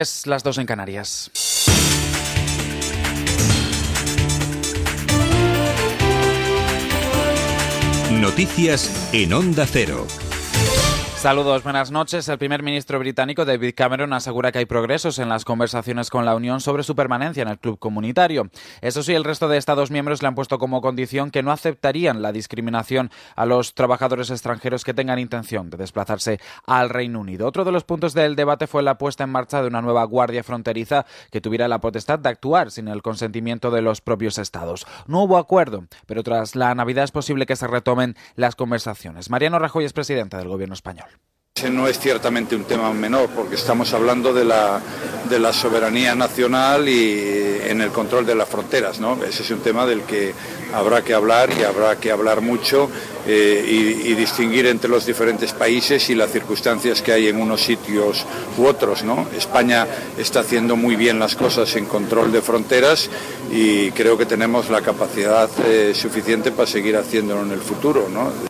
Es 0.00 0.26
las 0.26 0.42
dos 0.42 0.56
en 0.56 0.64
Canarias. 0.64 1.30
Noticias 8.10 9.10
en 9.12 9.34
Onda 9.34 9.66
Cero. 9.66 10.06
Saludos, 11.20 11.62
buenas 11.62 11.90
noches. 11.90 12.26
El 12.30 12.38
primer 12.38 12.62
ministro 12.62 12.98
británico 12.98 13.44
David 13.44 13.74
Cameron 13.76 14.14
asegura 14.14 14.52
que 14.52 14.60
hay 14.60 14.64
progresos 14.64 15.18
en 15.18 15.28
las 15.28 15.44
conversaciones 15.44 16.08
con 16.08 16.24
la 16.24 16.34
Unión 16.34 16.62
sobre 16.62 16.82
su 16.82 16.96
permanencia 16.96 17.42
en 17.42 17.50
el 17.50 17.58
club 17.58 17.78
comunitario. 17.78 18.48
Eso 18.80 19.02
sí, 19.02 19.12
el 19.12 19.24
resto 19.24 19.46
de 19.46 19.58
Estados 19.58 19.90
miembros 19.90 20.22
le 20.22 20.28
han 20.28 20.34
puesto 20.34 20.58
como 20.58 20.80
condición 20.80 21.30
que 21.30 21.42
no 21.42 21.52
aceptarían 21.52 22.22
la 22.22 22.32
discriminación 22.32 23.10
a 23.36 23.44
los 23.44 23.74
trabajadores 23.74 24.30
extranjeros 24.30 24.82
que 24.82 24.94
tengan 24.94 25.18
intención 25.18 25.68
de 25.68 25.76
desplazarse 25.76 26.40
al 26.64 26.88
Reino 26.88 27.20
Unido. 27.20 27.46
Otro 27.46 27.66
de 27.66 27.72
los 27.72 27.84
puntos 27.84 28.14
del 28.14 28.34
debate 28.34 28.66
fue 28.66 28.82
la 28.82 28.96
puesta 28.96 29.24
en 29.24 29.30
marcha 29.30 29.60
de 29.60 29.68
una 29.68 29.82
nueva 29.82 30.04
guardia 30.04 30.42
fronteriza 30.42 31.04
que 31.30 31.42
tuviera 31.42 31.68
la 31.68 31.82
potestad 31.82 32.18
de 32.18 32.30
actuar 32.30 32.70
sin 32.70 32.88
el 32.88 33.02
consentimiento 33.02 33.70
de 33.70 33.82
los 33.82 34.00
propios 34.00 34.38
estados. 34.38 34.86
No 35.06 35.24
hubo 35.24 35.36
acuerdo, 35.36 35.84
pero 36.06 36.22
tras 36.22 36.56
la 36.56 36.74
Navidad 36.74 37.04
es 37.04 37.12
posible 37.12 37.44
que 37.44 37.56
se 37.56 37.66
retomen 37.66 38.16
las 38.36 38.56
conversaciones. 38.56 39.28
Mariano 39.28 39.58
Rajoy 39.58 39.84
es 39.84 39.92
presidente 39.92 40.38
del 40.38 40.48
gobierno 40.48 40.72
español. 40.72 41.09
No 41.68 41.86
es 41.86 41.98
ciertamente 41.98 42.56
un 42.56 42.64
tema 42.64 42.92
menor, 42.92 43.28
porque 43.36 43.56
estamos 43.56 43.92
hablando 43.92 44.32
de 44.32 44.44
la, 44.44 44.80
de 45.28 45.38
la 45.38 45.52
soberanía 45.52 46.14
nacional 46.14 46.88
y 46.88 47.60
en 47.66 47.82
el 47.82 47.90
control 47.90 48.24
de 48.24 48.34
las 48.34 48.48
fronteras. 48.48 48.98
¿no? 48.98 49.22
Ese 49.22 49.42
es 49.42 49.50
un 49.50 49.60
tema 49.60 49.84
del 49.84 50.02
que 50.02 50.32
habrá 50.72 51.02
que 51.02 51.12
hablar 51.12 51.50
y 51.58 51.64
habrá 51.64 51.96
que 51.96 52.10
hablar 52.10 52.40
mucho 52.40 52.88
eh, 53.26 53.64
y, 53.66 54.10
y 54.10 54.14
distinguir 54.14 54.66
entre 54.66 54.88
los 54.88 55.04
diferentes 55.04 55.52
países 55.52 56.08
y 56.08 56.14
las 56.14 56.30
circunstancias 56.30 57.02
que 57.02 57.12
hay 57.12 57.28
en 57.28 57.40
unos 57.40 57.60
sitios 57.60 58.24
u 58.56 58.64
otros. 58.64 59.04
¿no? 59.04 59.26
España 59.36 59.86
está 60.18 60.40
haciendo 60.40 60.76
muy 60.76 60.96
bien 60.96 61.18
las 61.18 61.36
cosas 61.36 61.74
en 61.76 61.84
control 61.84 62.32
de 62.32 62.40
fronteras 62.40 63.10
y 63.52 63.90
creo 63.90 64.16
que 64.16 64.26
tenemos 64.26 64.70
la 64.70 64.80
capacidad 64.80 65.50
eh, 65.66 65.92
suficiente 65.94 66.52
para 66.52 66.66
seguir 66.66 66.96
haciéndolo 66.96 67.42
en 67.42 67.50
el 67.52 67.60
futuro. 67.60 68.08
¿no? 68.08 68.49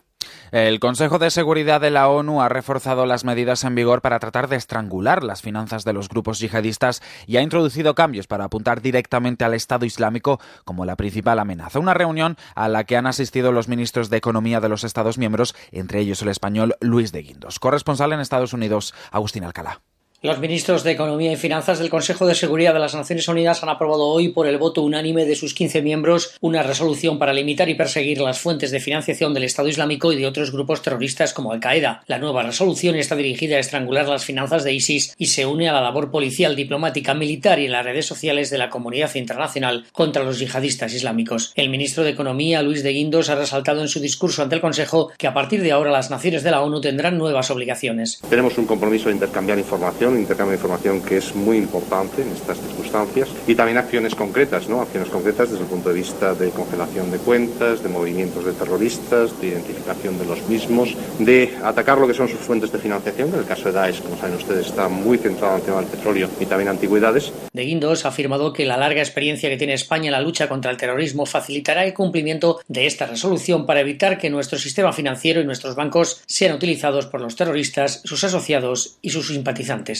El 0.52 0.80
Consejo 0.80 1.20
de 1.20 1.30
Seguridad 1.30 1.80
de 1.80 1.90
la 1.90 2.08
ONU 2.08 2.42
ha 2.42 2.48
reforzado 2.48 3.06
las 3.06 3.24
medidas 3.24 3.62
en 3.62 3.76
vigor 3.76 4.02
para 4.02 4.18
tratar 4.18 4.48
de 4.48 4.56
estrangular 4.56 5.22
las 5.22 5.42
finanzas 5.42 5.84
de 5.84 5.92
los 5.92 6.08
grupos 6.08 6.40
yihadistas 6.40 7.02
y 7.26 7.36
ha 7.36 7.42
introducido 7.42 7.94
cambios 7.94 8.26
para 8.26 8.44
apuntar 8.44 8.80
directamente 8.82 9.44
al 9.44 9.54
Estado 9.54 9.86
Islámico 9.86 10.40
como 10.64 10.84
la 10.84 10.96
principal 10.96 11.38
amenaza. 11.38 11.78
Una 11.78 11.94
reunión 11.94 12.36
a 12.56 12.68
la 12.68 12.82
que 12.82 12.96
han 12.96 13.06
asistido 13.06 13.52
los 13.52 13.68
ministros 13.68 14.10
de 14.10 14.16
Economía 14.16 14.60
de 14.60 14.68
los 14.68 14.82
Estados 14.82 15.18
miembros, 15.18 15.54
entre 15.70 16.00
ellos 16.00 16.20
el 16.22 16.28
español 16.28 16.74
Luis 16.80 17.12
de 17.12 17.22
Guindos. 17.22 17.60
Corresponsal 17.60 18.12
en 18.12 18.18
Estados 18.18 18.52
Unidos, 18.52 18.92
Agustín 19.12 19.44
Alcalá. 19.44 19.82
Los 20.22 20.38
ministros 20.38 20.84
de 20.84 20.90
Economía 20.90 21.32
y 21.32 21.36
Finanzas 21.36 21.78
del 21.78 21.88
Consejo 21.88 22.26
de 22.26 22.34
Seguridad 22.34 22.74
de 22.74 22.78
las 22.78 22.94
Naciones 22.94 23.26
Unidas 23.26 23.62
han 23.62 23.70
aprobado 23.70 24.04
hoy, 24.04 24.28
por 24.28 24.46
el 24.46 24.58
voto 24.58 24.82
unánime 24.82 25.24
de 25.24 25.34
sus 25.34 25.54
15 25.54 25.80
miembros, 25.80 26.36
una 26.42 26.62
resolución 26.62 27.18
para 27.18 27.32
limitar 27.32 27.70
y 27.70 27.74
perseguir 27.74 28.20
las 28.20 28.38
fuentes 28.38 28.70
de 28.70 28.80
financiación 28.80 29.32
del 29.32 29.44
Estado 29.44 29.68
Islámico 29.68 30.12
y 30.12 30.18
de 30.18 30.26
otros 30.26 30.52
grupos 30.52 30.82
terroristas 30.82 31.32
como 31.32 31.52
Al-Qaeda. 31.52 32.02
La 32.06 32.18
nueva 32.18 32.42
resolución 32.42 32.96
está 32.96 33.16
dirigida 33.16 33.56
a 33.56 33.60
estrangular 33.60 34.08
las 34.08 34.26
finanzas 34.26 34.62
de 34.62 34.74
ISIS 34.74 35.14
y 35.16 35.28
se 35.28 35.46
une 35.46 35.70
a 35.70 35.72
la 35.72 35.80
labor 35.80 36.10
policial, 36.10 36.54
diplomática, 36.54 37.14
militar 37.14 37.58
y 37.58 37.64
en 37.64 37.72
las 37.72 37.86
redes 37.86 38.04
sociales 38.04 38.50
de 38.50 38.58
la 38.58 38.68
comunidad 38.68 39.14
internacional 39.14 39.86
contra 39.90 40.22
los 40.22 40.38
yihadistas 40.38 40.92
islámicos. 40.92 41.54
El 41.54 41.70
ministro 41.70 42.04
de 42.04 42.10
Economía, 42.10 42.60
Luis 42.60 42.82
de 42.82 42.92
Guindos, 42.92 43.30
ha 43.30 43.36
resaltado 43.36 43.80
en 43.80 43.88
su 43.88 44.00
discurso 44.00 44.42
ante 44.42 44.54
el 44.54 44.60
Consejo 44.60 45.12
que 45.16 45.28
a 45.28 45.32
partir 45.32 45.62
de 45.62 45.72
ahora 45.72 45.90
las 45.90 46.10
naciones 46.10 46.42
de 46.42 46.50
la 46.50 46.60
ONU 46.60 46.82
tendrán 46.82 47.16
nuevas 47.16 47.50
obligaciones. 47.50 48.20
Tenemos 48.28 48.58
un 48.58 48.66
compromiso 48.66 49.08
de 49.08 49.14
intercambiar 49.14 49.58
información 49.58 50.09
un 50.10 50.18
intercambio 50.18 50.52
de 50.52 50.56
información 50.56 51.00
que 51.00 51.18
es 51.18 51.34
muy 51.34 51.56
importante 51.56 52.22
en 52.22 52.28
estas 52.32 52.58
circunstancias 52.58 53.28
y 53.46 53.54
también 53.54 53.78
acciones 53.78 54.14
concretas, 54.14 54.68
¿no? 54.68 54.80
Acciones 54.80 55.08
concretas 55.08 55.50
desde 55.50 55.62
el 55.62 55.68
punto 55.68 55.88
de 55.88 55.94
vista 55.94 56.34
de 56.34 56.50
congelación 56.50 57.10
de 57.10 57.18
cuentas, 57.18 57.82
de 57.82 57.88
movimientos 57.88 58.44
de 58.44 58.52
terroristas, 58.52 59.40
de 59.40 59.48
identificación 59.48 60.18
de 60.18 60.24
los 60.26 60.46
mismos, 60.48 60.96
de 61.18 61.54
atacar 61.62 61.98
lo 61.98 62.06
que 62.06 62.14
son 62.14 62.28
sus 62.28 62.40
fuentes 62.40 62.72
de 62.72 62.78
financiación, 62.78 63.30
en 63.32 63.40
el 63.40 63.46
caso 63.46 63.64
de 63.64 63.72
Daesh, 63.72 64.02
como 64.02 64.16
saben 64.16 64.36
ustedes, 64.36 64.66
está 64.66 64.88
muy 64.88 65.18
centrado 65.18 65.54
en 65.54 65.60
el 65.60 65.66
tema 65.66 65.80
del 65.80 65.90
petróleo 65.90 66.28
y 66.40 66.46
también 66.46 66.68
antigüedades. 66.68 67.32
De 67.52 67.64
Guindos 67.64 68.04
ha 68.04 68.08
afirmado 68.08 68.52
que 68.52 68.64
la 68.64 68.76
larga 68.76 69.00
experiencia 69.00 69.48
que 69.48 69.56
tiene 69.56 69.74
España 69.74 70.06
en 70.06 70.12
la 70.12 70.20
lucha 70.20 70.48
contra 70.48 70.70
el 70.70 70.76
terrorismo 70.76 71.26
facilitará 71.26 71.84
el 71.84 71.94
cumplimiento 71.94 72.60
de 72.68 72.86
esta 72.86 73.06
resolución 73.06 73.66
para 73.66 73.80
evitar 73.80 74.18
que 74.18 74.30
nuestro 74.30 74.58
sistema 74.58 74.92
financiero 74.92 75.40
y 75.40 75.44
nuestros 75.44 75.74
bancos 75.74 76.22
sean 76.26 76.54
utilizados 76.54 77.06
por 77.06 77.20
los 77.20 77.36
terroristas, 77.36 78.00
sus 78.04 78.24
asociados 78.24 78.98
y 79.02 79.10
sus 79.10 79.28
simpatizantes. 79.28 79.99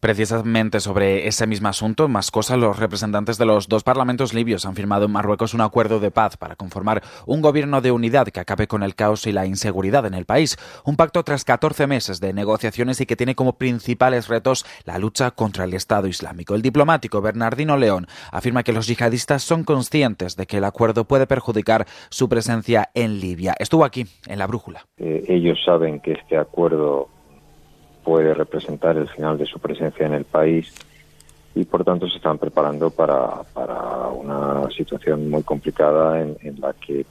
Precisamente 0.00 0.80
sobre 0.80 1.28
ese 1.28 1.46
mismo 1.46 1.68
asunto, 1.68 2.08
más 2.08 2.30
cosas, 2.30 2.58
los 2.58 2.78
representantes 2.78 3.38
de 3.38 3.46
los 3.46 3.68
dos 3.68 3.84
parlamentos 3.84 4.34
libios 4.34 4.66
han 4.66 4.74
firmado 4.74 5.04
en 5.04 5.12
Marruecos 5.12 5.54
un 5.54 5.60
acuerdo 5.60 6.00
de 6.00 6.10
paz 6.10 6.36
para 6.36 6.56
conformar 6.56 7.02
un 7.24 7.40
gobierno 7.40 7.80
de 7.80 7.92
unidad 7.92 8.26
que 8.26 8.40
acabe 8.40 8.66
con 8.66 8.82
el 8.82 8.96
caos 8.96 9.26
y 9.26 9.32
la 9.32 9.46
inseguridad 9.46 10.04
en 10.06 10.14
el 10.14 10.24
país. 10.24 10.56
Un 10.84 10.96
pacto 10.96 11.22
tras 11.22 11.44
14 11.44 11.86
meses 11.86 12.20
de 12.20 12.32
negociaciones 12.32 13.00
y 13.00 13.06
que 13.06 13.16
tiene 13.16 13.34
como 13.34 13.52
principales 13.58 14.28
retos 14.28 14.66
la 14.84 14.98
lucha 14.98 15.30
contra 15.30 15.64
el 15.64 15.74
Estado 15.74 16.08
Islámico. 16.08 16.54
El 16.54 16.62
diplomático 16.62 17.20
Bernardino 17.20 17.76
León 17.76 18.06
afirma 18.32 18.62
que 18.64 18.72
los 18.72 18.88
yihadistas 18.88 19.42
son 19.42 19.64
conscientes 19.64 20.36
de 20.36 20.46
que 20.46 20.58
el 20.58 20.64
acuerdo 20.64 21.04
puede 21.04 21.26
perjudicar 21.26 21.86
su 22.08 22.28
presencia 22.28 22.90
en 22.94 23.20
Libia. 23.20 23.54
Estuvo 23.58 23.84
aquí, 23.84 24.06
en 24.26 24.38
la 24.38 24.46
brújula. 24.46 24.86
Eh, 24.98 25.24
ellos 25.28 25.58
saben 25.64 26.00
que 26.00 26.12
este 26.12 26.36
acuerdo 26.36 27.08
puede 28.04 28.34
representar 28.34 28.96
el 28.96 29.08
final 29.08 29.38
de 29.38 29.46
su 29.46 29.58
presencia 29.58 30.06
en 30.06 30.14
el 30.14 30.24
país 30.24 30.72
y 31.54 31.64
por 31.64 31.84
tanto 31.84 32.08
se 32.08 32.16
están 32.16 32.38
preparando 32.38 32.90
para, 32.90 33.42
para 33.52 34.08
una 34.08 34.68
situación 34.70 35.28
muy 35.28 35.42
complicada 35.42 36.20
en, 36.20 36.60
la 36.60 36.72
que 36.72 37.04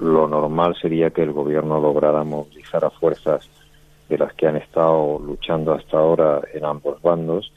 lo, 0.00 0.28
normal 0.28 0.76
sería 0.80 1.10
que 1.10 1.22
el 1.22 1.32
gobierno 1.32 1.80
lograra 1.80 2.24
movilizar 2.24 2.84
a 2.84 2.90
fuerzas 2.90 3.48
de 4.08 4.18
las 4.18 4.34
que 4.34 4.46
han 4.46 4.56
estado 4.56 5.18
luchando 5.18 5.72
hasta 5.72 5.98
ahora 5.98 6.42
en 6.52 6.64
ambos 6.64 7.00
bandos 7.00 7.52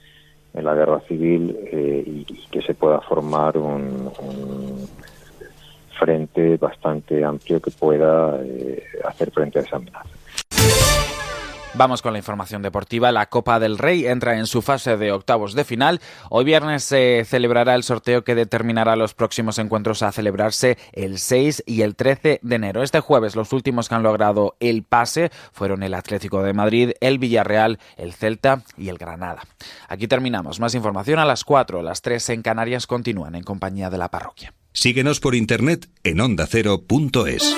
en 0.53 0.63
la 0.63 0.73
guerra 0.73 1.01
civil 1.01 1.57
eh, 1.65 2.03
y, 2.05 2.23
que 2.49 2.61
se 2.61 2.73
pueda 2.73 3.01
formar 3.01 3.57
un, 3.57 4.09
un, 4.21 4.87
frente 5.99 6.57
bastante 6.57 7.23
amplio 7.23 7.61
que 7.61 7.71
pueda 7.71 8.39
eh, 8.43 8.83
hacer 9.05 9.31
frente 9.31 9.59
a 9.59 9.61
esa 9.61 9.77
amenaza. 9.77 10.09
Vamos 11.77 12.01
con 12.01 12.13
la 12.13 12.19
información 12.19 12.61
deportiva. 12.61 13.11
La 13.11 13.25
Copa 13.25 13.59
del 13.59 13.77
Rey 13.77 14.05
entra 14.05 14.37
en 14.37 14.47
su 14.47 14.61
fase 14.61 14.95
de 14.95 15.11
octavos 15.11 15.55
de 15.55 15.65
final. 15.65 15.99
Hoy 16.29 16.45
viernes 16.45 16.85
se 16.85 17.25
celebrará 17.25 17.75
el 17.75 17.83
sorteo 17.83 18.23
que 18.23 18.33
determinará 18.33 18.95
los 18.95 19.13
próximos 19.13 19.59
encuentros 19.59 20.01
a 20.01 20.13
celebrarse 20.13 20.77
el 20.93 21.19
6 21.19 21.63
y 21.65 21.81
el 21.81 21.97
13 21.97 22.39
de 22.41 22.55
enero. 22.55 22.81
Este 22.81 23.01
jueves 23.01 23.35
los 23.35 23.51
últimos 23.51 23.89
que 23.89 23.95
han 23.95 24.03
logrado 24.03 24.55
el 24.61 24.83
pase 24.83 25.31
fueron 25.51 25.83
el 25.83 25.95
Atlético 25.95 26.43
de 26.43 26.53
Madrid, 26.53 26.91
el 27.01 27.19
Villarreal, 27.19 27.77
el 27.97 28.13
Celta 28.13 28.63
y 28.77 28.87
el 28.87 28.97
Granada. 28.97 29.43
Aquí 29.89 30.07
terminamos. 30.07 30.61
Más 30.61 30.75
información 30.75 31.19
a 31.19 31.25
las 31.25 31.43
4, 31.43 31.81
las 31.81 32.01
3 32.01 32.29
en 32.29 32.41
Canarias 32.41 32.87
continúan 32.87 33.35
en 33.35 33.43
compañía 33.43 33.89
de 33.89 33.97
la 33.97 34.09
parroquia. 34.09 34.53
Síguenos 34.71 35.19
por 35.19 35.35
internet 35.35 35.89
en 36.03 36.21
ondacero.es. 36.21 37.53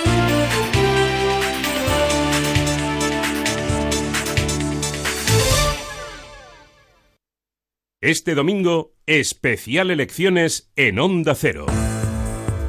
Este 8.01 8.35
domingo, 8.35 8.93
especial 9.07 9.89
elecciones 9.89 10.69
en 10.75 10.99
Onda 10.99 11.33
Cero. 11.33 11.65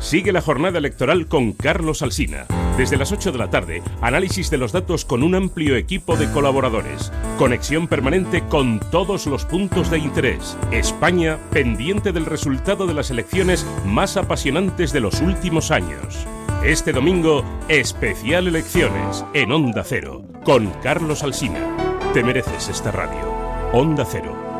Sigue 0.00 0.32
la 0.32 0.40
jornada 0.40 0.78
electoral 0.78 1.26
con 1.26 1.52
Carlos 1.52 2.00
Alsina. 2.00 2.46
Desde 2.78 2.96
las 2.96 3.12
8 3.12 3.32
de 3.32 3.38
la 3.38 3.50
tarde, 3.50 3.82
análisis 4.00 4.48
de 4.48 4.56
los 4.56 4.72
datos 4.72 5.04
con 5.04 5.22
un 5.22 5.34
amplio 5.34 5.76
equipo 5.76 6.16
de 6.16 6.30
colaboradores. 6.32 7.12
Conexión 7.36 7.88
permanente 7.88 8.42
con 8.48 8.80
todos 8.90 9.26
los 9.26 9.44
puntos 9.44 9.90
de 9.90 9.98
interés. 9.98 10.56
España 10.72 11.38
pendiente 11.50 12.12
del 12.12 12.24
resultado 12.24 12.86
de 12.86 12.94
las 12.94 13.10
elecciones 13.10 13.66
más 13.84 14.16
apasionantes 14.16 14.94
de 14.94 15.00
los 15.00 15.20
últimos 15.20 15.70
años. 15.70 16.26
Este 16.64 16.92
domingo, 16.92 17.44
especial 17.68 18.46
elecciones 18.46 19.26
en 19.34 19.52
Onda 19.52 19.84
Cero 19.84 20.24
con 20.42 20.70
Carlos 20.82 21.22
Alsina. 21.22 21.76
Te 22.14 22.24
mereces 22.24 22.70
esta 22.70 22.90
radio. 22.92 23.30
Onda 23.74 24.06
Cero 24.10 24.47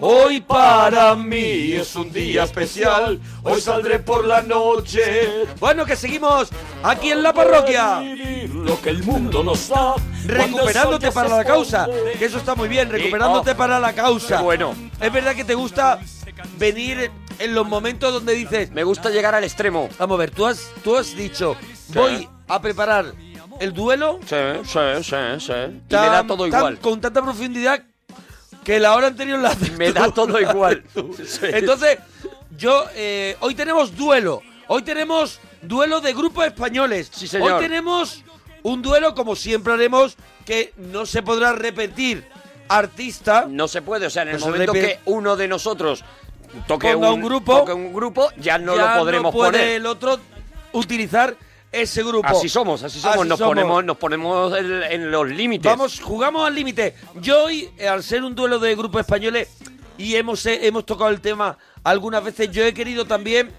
Hoy 0.00 0.40
para 0.40 1.14
mí 1.16 1.72
es 1.72 1.96
un 1.96 2.12
día 2.12 2.44
especial, 2.44 3.20
hoy 3.42 3.60
saldré 3.60 3.98
por 3.98 4.24
la 4.24 4.42
noche. 4.42 5.46
Bueno, 5.58 5.84
que 5.84 5.96
seguimos 5.96 6.50
aquí 6.82 7.10
en 7.10 7.22
la 7.22 7.32
parroquia. 7.32 8.00
Lo 8.52 8.80
que 8.80 8.90
el 8.90 9.02
mundo 9.02 9.42
nos 9.42 9.68
da. 9.68 9.94
Recuperándote 10.24 11.10
para 11.10 11.28
la 11.28 11.44
causa, 11.44 11.88
que 12.18 12.24
eso 12.24 12.38
está 12.38 12.54
muy 12.54 12.68
bien, 12.68 12.90
recuperándote 12.90 13.52
oh, 13.52 13.56
para 13.56 13.80
la 13.80 13.92
causa. 13.92 14.40
bueno. 14.40 14.74
Es 15.00 15.12
verdad 15.12 15.34
que 15.34 15.44
te 15.44 15.54
gusta 15.54 15.98
venir 16.58 17.10
en 17.38 17.54
los 17.54 17.66
momentos 17.66 18.12
donde 18.12 18.34
dices... 18.34 18.70
Me 18.70 18.84
gusta 18.84 19.10
llegar 19.10 19.34
al 19.34 19.44
extremo. 19.44 19.88
Vamos 19.98 20.16
a 20.16 20.18
ver, 20.18 20.30
tú 20.30 20.46
has, 20.46 20.70
tú 20.84 20.96
has 20.96 21.16
dicho, 21.16 21.56
voy 21.88 22.28
a 22.46 22.60
preparar 22.60 23.14
el 23.60 23.72
duelo 23.72 24.20
Sí, 24.26 24.36
sí, 24.64 24.78
sí, 25.02 25.16
sí. 25.40 25.52
Y 25.52 25.94
me 25.94 26.06
da 26.06 26.24
todo 26.26 26.46
igual. 26.46 26.78
con 26.78 27.00
tanta 27.00 27.22
profundidad 27.22 27.82
que 28.68 28.78
la 28.78 28.94
hora 28.94 29.06
anterior 29.06 29.38
la 29.38 29.48
haces 29.48 29.72
Me 29.78 29.88
tú. 29.88 29.94
da 29.94 30.10
todo 30.10 30.38
igual. 30.38 30.82
Sí. 31.26 31.46
Entonces, 31.54 31.98
yo, 32.56 32.84
eh, 32.94 33.34
hoy 33.40 33.54
tenemos 33.54 33.96
duelo. 33.96 34.42
Hoy 34.66 34.82
tenemos 34.82 35.40
duelo 35.62 36.02
de 36.02 36.12
grupos 36.12 36.44
españoles. 36.44 37.08
señor. 37.14 37.52
Hoy 37.52 37.62
tenemos 37.62 38.22
un 38.62 38.82
duelo, 38.82 39.14
como 39.14 39.34
siempre 39.36 39.72
haremos, 39.72 40.16
que 40.44 40.74
no 40.76 41.06
se 41.06 41.22
podrá 41.22 41.54
repetir. 41.54 42.28
artista. 42.68 43.46
No 43.48 43.68
se 43.68 43.80
puede, 43.80 44.04
o 44.04 44.10
sea, 44.10 44.24
en 44.24 44.28
el 44.28 44.38
momento 44.38 44.74
que 44.74 44.98
uno 45.06 45.34
de 45.34 45.48
nosotros 45.48 46.04
toque 46.66 46.92
Ponga 46.92 47.08
un, 47.12 47.22
un 47.22 47.24
grupo, 47.26 47.60
toque 47.60 47.72
un 47.72 47.94
grupo, 47.94 48.28
ya 48.36 48.58
no 48.58 48.76
ya 48.76 48.92
lo 48.96 49.00
podremos 49.00 49.34
puede 49.34 49.52
poner. 49.52 49.68
el 49.76 49.86
otro 49.86 50.20
utilizar 50.72 51.34
ese 51.72 52.02
grupo. 52.02 52.28
Así 52.28 52.48
somos, 52.48 52.82
así 52.82 53.00
somos, 53.00 53.18
Así 53.18 53.28
nos 53.28 53.38
somos. 53.38 53.50
ponemos, 53.54 53.84
nos 53.84 53.96
ponemos 53.96 54.56
en, 54.56 54.82
en 54.82 55.10
los 55.10 55.28
límites. 55.28 55.70
Vamos, 55.70 56.00
jugamos 56.00 56.46
al 56.46 56.54
límite. 56.54 56.94
Yo 57.20 57.44
hoy, 57.44 57.70
eh, 57.78 57.88
al 57.88 58.02
ser 58.02 58.24
un 58.24 58.34
duelo 58.34 58.58
de 58.58 58.74
grupos 58.74 59.00
españoles 59.00 59.48
y 59.96 60.16
hemos, 60.16 60.44
eh, 60.46 60.66
hemos 60.66 60.86
tocado 60.86 61.10
el 61.10 61.20
tema 61.20 61.58
algunas 61.84 62.22
veces, 62.24 62.50
yo 62.50 62.64
he 62.64 62.74
querido 62.74 63.04
también 63.06 63.52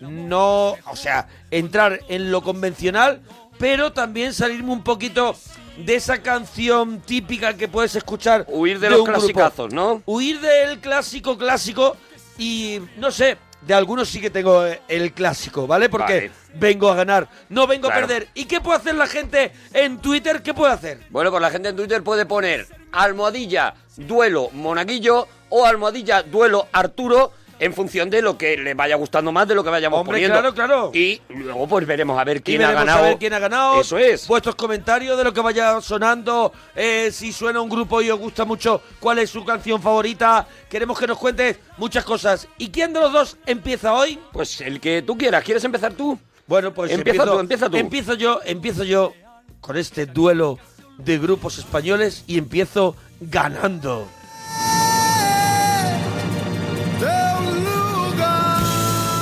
no, 0.00 0.76
o 0.86 0.96
sea, 0.96 1.28
entrar 1.50 2.00
en 2.08 2.30
lo 2.30 2.42
convencional, 2.42 3.20
pero 3.58 3.92
también 3.92 4.32
salirme 4.32 4.72
un 4.72 4.82
poquito 4.82 5.36
de 5.76 5.94
esa 5.94 6.22
canción 6.22 7.00
típica 7.00 7.56
que 7.56 7.68
puedes 7.68 7.94
escuchar. 7.96 8.46
Huir 8.48 8.80
de 8.80 8.90
los 8.90 9.04
clasicazos, 9.04 9.72
¿no? 9.72 10.02
Huir 10.06 10.40
del 10.40 10.78
clásico 10.80 11.36
clásico 11.36 11.96
y, 12.38 12.80
no 12.96 13.10
sé, 13.10 13.36
de 13.60 13.74
algunos 13.74 14.08
sí 14.08 14.20
que 14.20 14.30
tengo 14.30 14.66
eh, 14.66 14.80
el 14.88 15.12
clásico, 15.12 15.66
¿vale? 15.66 15.88
Porque 15.88 16.14
Vale. 16.14 16.32
Vengo 16.54 16.90
a 16.90 16.94
ganar, 16.94 17.28
no 17.48 17.66
vengo 17.66 17.88
Claro. 17.88 18.04
a 18.04 18.08
perder. 18.08 18.28
¿Y 18.34 18.44
qué 18.46 18.60
puede 18.60 18.78
hacer 18.78 18.94
la 18.94 19.06
gente 19.06 19.52
en 19.72 19.98
Twitter? 19.98 20.42
¿Qué 20.42 20.54
puede 20.54 20.72
hacer? 20.72 21.00
Bueno, 21.10 21.30
pues 21.30 21.42
la 21.42 21.50
gente 21.50 21.68
en 21.70 21.76
Twitter 21.76 22.02
puede 22.02 22.26
poner 22.26 22.66
almohadilla 22.92 23.74
duelo 23.96 24.50
monaguillo 24.52 25.26
o 25.48 25.64
almohadilla 25.66 26.22
duelo 26.22 26.68
Arturo 26.72 27.32
en 27.58 27.74
función 27.74 28.08
de 28.08 28.22
lo 28.22 28.38
que 28.38 28.56
le 28.56 28.72
vaya 28.72 28.96
gustando 28.96 29.32
más 29.32 29.46
de 29.46 29.54
lo 29.54 29.62
que 29.62 29.68
vayamos 29.68 30.00
Hombre, 30.00 30.14
poniendo. 30.14 30.38
claro, 30.40 30.54
claro. 30.54 30.90
Y 30.94 31.20
luego 31.28 31.68
pues 31.68 31.86
veremos 31.86 32.18
a 32.18 32.24
ver 32.24 32.38
Y 32.38 32.40
quién 32.40 32.62
ha 32.62 32.72
ganado. 32.72 33.00
a 33.00 33.02
ver 33.02 33.18
quién 33.18 33.34
ha 33.34 33.38
ganado. 33.38 33.82
Eso 33.82 33.98
es. 33.98 34.26
Vuestros 34.26 34.54
comentarios 34.54 35.18
de 35.18 35.24
lo 35.24 35.34
que 35.34 35.40
vaya 35.42 35.78
sonando. 35.82 36.54
eh, 36.74 37.10
si 37.12 37.32
suena 37.34 37.60
un 37.60 37.68
grupo 37.68 38.00
y 38.00 38.08
os 38.10 38.18
gusta 38.18 38.46
mucho, 38.46 38.80
cuál 38.98 39.18
es 39.18 39.28
su 39.28 39.44
canción 39.44 39.82
favorita. 39.82 40.46
Queremos 40.70 40.98
que 40.98 41.06
nos 41.06 41.18
cuentes 41.18 41.58
muchas 41.76 42.02
cosas. 42.02 42.48
¿Y 42.56 42.70
quién 42.70 42.94
de 42.94 43.00
los 43.00 43.12
dos 43.12 43.36
empieza 43.44 43.92
hoy? 43.92 44.18
Pues 44.32 44.62
el 44.62 44.80
que 44.80 45.02
tú 45.02 45.18
quieras. 45.18 45.44
¿Quieres 45.44 45.62
empezar 45.64 45.92
tú? 45.92 46.18
Bueno, 46.50 46.74
pues 46.74 46.90
Empieza 46.90 47.22
empiezo, 47.22 47.32
tú, 47.32 47.38
empieza 47.38 47.70
tú. 47.70 47.76
Empiezo 47.76 48.14
yo, 48.14 48.40
empiezo 48.44 48.82
yo 48.82 49.12
con 49.60 49.76
este 49.76 50.06
duelo 50.06 50.58
de 50.98 51.16
grupos 51.16 51.58
españoles 51.58 52.24
y 52.26 52.38
empiezo 52.38 52.96
ganando. 53.20 54.08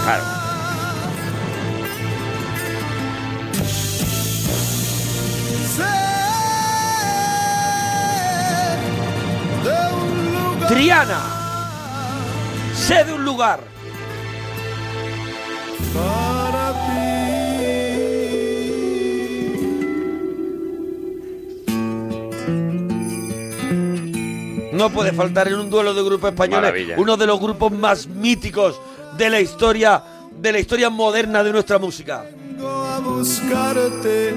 Claro. 0.05 0.25
Triana. 10.67 11.21
Sé 12.75 13.05
de 13.05 13.13
un 13.13 13.23
lugar. 13.27 13.61
No 24.79 24.89
puede 24.91 25.13
faltar 25.13 25.49
en 25.49 25.55
un 25.57 25.69
duelo 25.71 25.93
de 25.93 26.05
grupos 26.05 26.31
españoles 26.31 26.63
Maravilla. 26.63 26.95
uno 26.99 27.17
de 27.17 27.27
los 27.27 27.41
grupos 27.41 27.73
más 27.73 28.07
míticos 28.07 28.81
de 29.17 29.29
la 29.29 29.41
historia 29.41 30.01
de 30.41 30.53
la 30.53 30.61
historia 30.61 30.89
moderna 30.89 31.43
de 31.43 31.51
nuestra 31.51 31.81
música. 31.81 32.25
a 32.61 33.01
buscarte, 33.01 34.37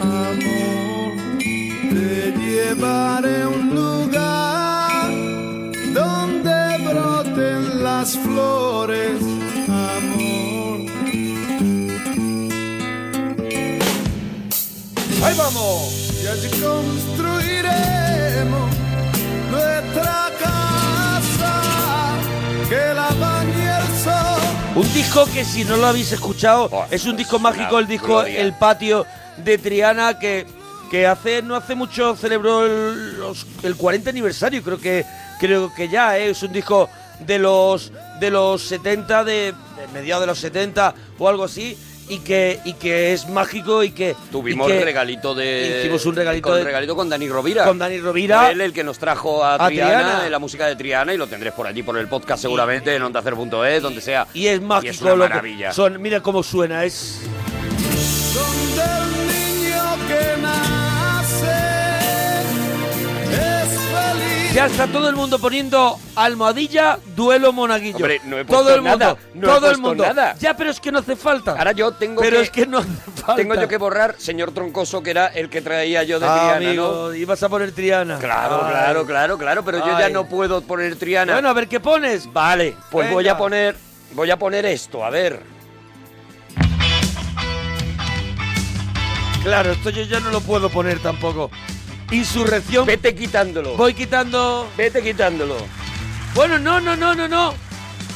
amor. 0.00 1.12
Te 1.38 2.32
llevaré 2.32 3.42
a 3.42 3.48
un 3.48 3.74
lugar 3.74 5.10
donde 5.92 6.78
broten 6.88 7.84
las 7.84 8.16
flores, 8.16 9.20
amor. 9.68 10.80
¡Ahí 15.22 15.34
vamos! 15.36 16.10
Y 16.22 16.26
allí 16.26 16.48
construiremos 16.58 18.70
nuestra 19.54 20.30
casa 20.40 22.16
que 22.68 22.94
la 22.94 23.08
bañe 23.20 23.78
el 23.78 24.04
sol. 24.04 24.42
Un 24.76 24.92
disco 24.92 25.26
que 25.32 25.44
si 25.44 25.64
no 25.64 25.76
lo 25.76 25.86
habéis 25.86 26.12
escuchado 26.12 26.68
es 26.90 27.04
un 27.06 27.16
disco 27.16 27.38
mágico, 27.38 27.78
el 27.78 27.86
disco 27.86 28.06
gloria. 28.08 28.40
El 28.40 28.52
Patio 28.54 29.06
de 29.36 29.58
Triana 29.58 30.18
que, 30.18 30.46
que 30.90 31.06
hace 31.06 31.42
no 31.42 31.54
hace 31.56 31.74
mucho 31.74 32.16
celebró 32.16 32.64
el, 32.66 33.18
los- 33.18 33.46
el 33.62 33.76
40 33.76 34.10
aniversario, 34.10 34.62
creo 34.62 34.78
que 34.80 35.04
creo 35.40 35.72
que 35.74 35.88
ya 35.88 36.18
¿eh? 36.18 36.30
es 36.30 36.42
un 36.42 36.52
disco 36.52 36.88
de 37.20 37.38
los 37.38 37.92
de 38.20 38.30
los 38.30 38.62
70 38.62 39.24
de, 39.24 39.32
de 39.76 39.88
mediados 39.92 40.22
de 40.22 40.26
los 40.28 40.38
70 40.38 40.94
o 41.18 41.28
algo 41.28 41.44
así 41.44 41.76
y 42.08 42.18
que 42.18 42.60
y 42.64 42.74
que 42.74 43.12
es 43.12 43.28
mágico 43.28 43.82
y 43.82 43.90
que 43.90 44.14
Tuvimos 44.30 44.68
y 44.68 44.72
que 44.72 44.84
regalito 44.84 45.34
de. 45.34 45.78
hicimos 45.80 46.04
un 46.06 46.16
regalito 46.16 46.48
con, 46.48 46.58
de- 46.58 46.64
regalito 46.64 46.94
con 46.96 47.08
Dani 47.08 47.28
Rovira. 47.28 47.64
Con 47.64 47.78
Dani 47.78 47.98
Rovira. 47.98 48.50
Él 48.50 48.60
el 48.60 48.72
que 48.72 48.84
nos 48.84 48.98
trajo 48.98 49.42
a, 49.44 49.54
A 49.54 49.68
Triana, 49.68 49.92
Triana. 50.10 50.28
la 50.30 50.38
música 50.38 50.66
de 50.66 50.76
Triana, 50.76 51.14
y 51.14 51.16
lo 51.16 51.26
tendréis 51.26 51.54
por 51.54 51.66
allí, 51.66 51.82
por 51.82 51.96
el 51.98 52.08
podcast 52.08 52.42
seguramente, 52.42 52.94
en 52.94 53.02
ondacero.es, 53.02 53.82
donde 53.82 54.00
sea. 54.00 54.26
y 54.34 54.46
es 54.46 54.60
mágico 54.60 54.90
es 54.92 55.00
una 55.02 55.10
lo 55.16 55.24
que 55.24 55.28
maravilla. 55.30 55.72
son 55.72 56.00
mira 56.02 56.20
cómo 56.20 56.42
suena 56.42 56.84
es 56.84 57.20
donde 58.34 58.82
el 58.82 59.26
niño 59.28 59.82
que 60.08 60.42
nace 60.42 60.83
Ya 64.54 64.66
está 64.66 64.86
todo 64.86 65.08
el 65.08 65.16
mundo 65.16 65.40
poniendo 65.40 65.98
almohadilla, 66.14 67.00
duelo 67.16 67.52
monaguillo. 67.52 67.96
Hombre, 67.96 68.20
no 68.24 68.38
he 68.38 68.44
todo 68.44 68.72
el 68.72 68.82
mundo, 68.82 68.98
nada, 68.98 69.16
no 69.34 69.40
he 69.42 69.50
todo 69.50 69.56
el 69.56 69.62
puesto 69.80 69.88
mundo. 69.88 70.04
nada. 70.06 70.36
Ya, 70.38 70.56
pero 70.56 70.70
es 70.70 70.78
que 70.78 70.92
no 70.92 71.00
hace 71.00 71.16
falta. 71.16 71.52
Ahora 71.58 71.72
yo 71.72 71.90
tengo 71.94 72.22
pero 72.22 72.36
que. 72.36 72.42
es 72.44 72.50
que 72.50 72.64
no 72.64 72.78
hace 72.78 72.88
falta. 73.16 73.34
Tengo 73.42 73.56
yo 73.56 73.66
que 73.66 73.78
borrar, 73.78 74.14
señor 74.16 74.52
Troncoso, 74.52 75.02
que 75.02 75.10
era 75.10 75.26
el 75.26 75.50
que 75.50 75.60
traía 75.60 76.04
yo 76.04 76.20
de 76.20 76.26
Ah, 76.28 76.34
Triana, 76.54 76.56
amigo, 76.68 77.06
¿no? 77.08 77.14
ibas 77.14 77.42
a 77.42 77.48
poner 77.48 77.72
Triana. 77.72 78.18
Claro, 78.20 78.60
Ay. 78.64 78.70
claro, 78.70 79.06
claro, 79.06 79.38
claro, 79.38 79.64
pero 79.64 79.78
yo 79.84 79.98
ya 79.98 80.08
no 80.10 80.26
puedo 80.28 80.60
poner 80.62 80.94
Triana. 80.94 81.32
Bueno, 81.32 81.48
a 81.48 81.52
ver 81.52 81.66
qué 81.66 81.80
pones. 81.80 82.32
Vale, 82.32 82.76
pues 82.92 83.10
voy 83.10 83.26
a 83.26 83.36
poner. 83.36 83.76
Voy 84.12 84.30
a 84.30 84.38
poner 84.38 84.64
esto, 84.66 85.04
a 85.04 85.10
ver. 85.10 85.40
Claro, 89.42 89.72
esto 89.72 89.90
yo 89.90 90.02
ya 90.04 90.20
no 90.20 90.30
lo 90.30 90.40
puedo 90.40 90.70
poner 90.70 91.00
tampoco. 91.00 91.50
Insurrección. 92.10 92.86
Vete 92.86 93.14
quitándolo. 93.14 93.76
Voy 93.76 93.94
quitando. 93.94 94.68
Vete 94.76 95.02
quitándolo. 95.02 95.56
Bueno, 96.34 96.58
no, 96.58 96.80
no, 96.80 96.96
no, 96.96 97.14
no, 97.14 97.28
no. 97.28 97.54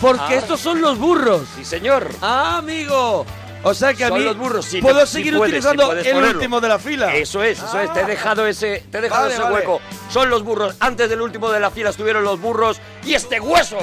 Porque 0.01 0.35
Ah. 0.35 0.35
estos 0.37 0.61
son 0.61 0.81
los 0.81 0.99
burros. 0.99 1.43
Sí, 1.57 1.65
señor. 1.65 2.09
Ah, 2.23 2.59
amigo. 2.59 3.27
O 3.65 3.75
sea 3.75 3.93
que 3.93 4.05
a 4.05 4.09
Son 4.09 4.19
mí 4.19 4.25
los 4.25 4.37
burros, 4.39 4.65
sí, 4.67 4.81
puedo 4.81 5.05
sí 5.05 5.15
seguir 5.15 5.37
puedes, 5.37 5.51
utilizando 5.53 5.87
puedes 5.87 6.07
el 6.07 6.13
ponerlo. 6.15 6.37
último 6.37 6.61
de 6.61 6.69
la 6.69 6.79
fila. 6.79 7.13
Eso 7.17 7.43
es, 7.43 7.59
eso 7.59 7.81
es. 7.81 7.93
Te 7.93 8.01
he 8.03 8.05
dejado 8.05 8.47
ese, 8.47 8.85
te 8.91 8.99
he 8.99 9.01
dejado 9.01 9.23
Vale, 9.23 9.35
ese 9.35 9.43
vale. 9.43 9.55
hueco. 9.57 9.81
Son 10.13 10.31
los 10.31 10.45
burros. 10.45 10.77
Antes 10.79 11.11
del 11.11 11.21
último 11.21 11.51
de 11.51 11.59
la 11.59 11.71
fila 11.73 11.91
estuvieron 11.91 12.23
los 12.23 12.41
burros 12.41 12.81
y 13.05 13.15
este 13.15 13.41
huesos. 13.41 13.83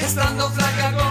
Estando 0.00 0.48
flaca 0.50 0.92
como 0.92 1.05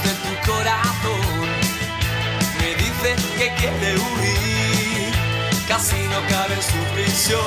de 0.00 0.08
tu 0.24 0.50
corazón. 0.50 1.48
Me 2.58 2.68
dice 2.76 3.14
que 3.36 3.52
quiere 3.56 3.94
huir, 3.96 5.12
casi 5.68 5.96
no 6.08 6.20
cabe 6.30 6.54
en 6.54 6.62
su 6.62 6.80
prisión. 6.94 7.40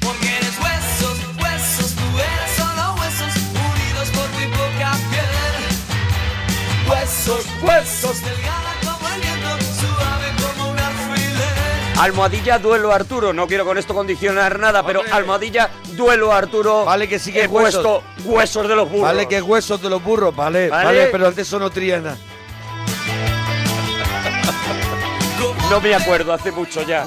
Porque 0.00 0.28
eres 0.38 0.56
huesos, 0.58 1.18
huesos, 1.42 1.92
tú 1.94 2.18
eres 2.18 2.50
solo 2.56 2.94
huesos, 2.98 3.34
unidos 3.68 4.08
por 4.14 4.28
muy 4.30 4.46
poca 4.46 4.90
piel. 5.10 5.32
Huesos, 6.88 7.44
huesos, 7.62 8.22
delgada 8.24 8.69
Almohadilla, 12.00 12.58
duelo 12.58 12.92
Arturo. 12.92 13.32
No 13.32 13.46
quiero 13.46 13.64
con 13.64 13.76
esto 13.76 13.94
condicionar 13.94 14.58
nada, 14.58 14.84
pero 14.84 15.02
almohadilla, 15.12 15.68
duelo 15.92 16.32
Arturo. 16.32 16.84
Vale, 16.86 17.06
que 17.08 17.18
sí 17.18 17.32
que 17.32 17.44
he 17.44 17.46
huesos. 17.46 17.82
puesto 17.82 18.02
huesos 18.24 18.68
de 18.68 18.74
los 18.74 18.88
burros. 18.88 19.02
Vale, 19.02 19.28
que 19.28 19.42
huesos 19.42 19.82
de 19.82 19.90
los 19.90 20.02
burros, 20.02 20.34
vale, 20.34 20.68
Vale. 20.70 20.84
vale, 20.84 21.06
pero 21.12 21.28
antes 21.28 21.46
sonó 21.46 21.68
Triana. 21.70 22.16
No 25.70 25.80
me 25.80 25.94
acuerdo, 25.94 26.32
hace 26.32 26.50
mucho 26.50 26.82
ya. 26.82 27.06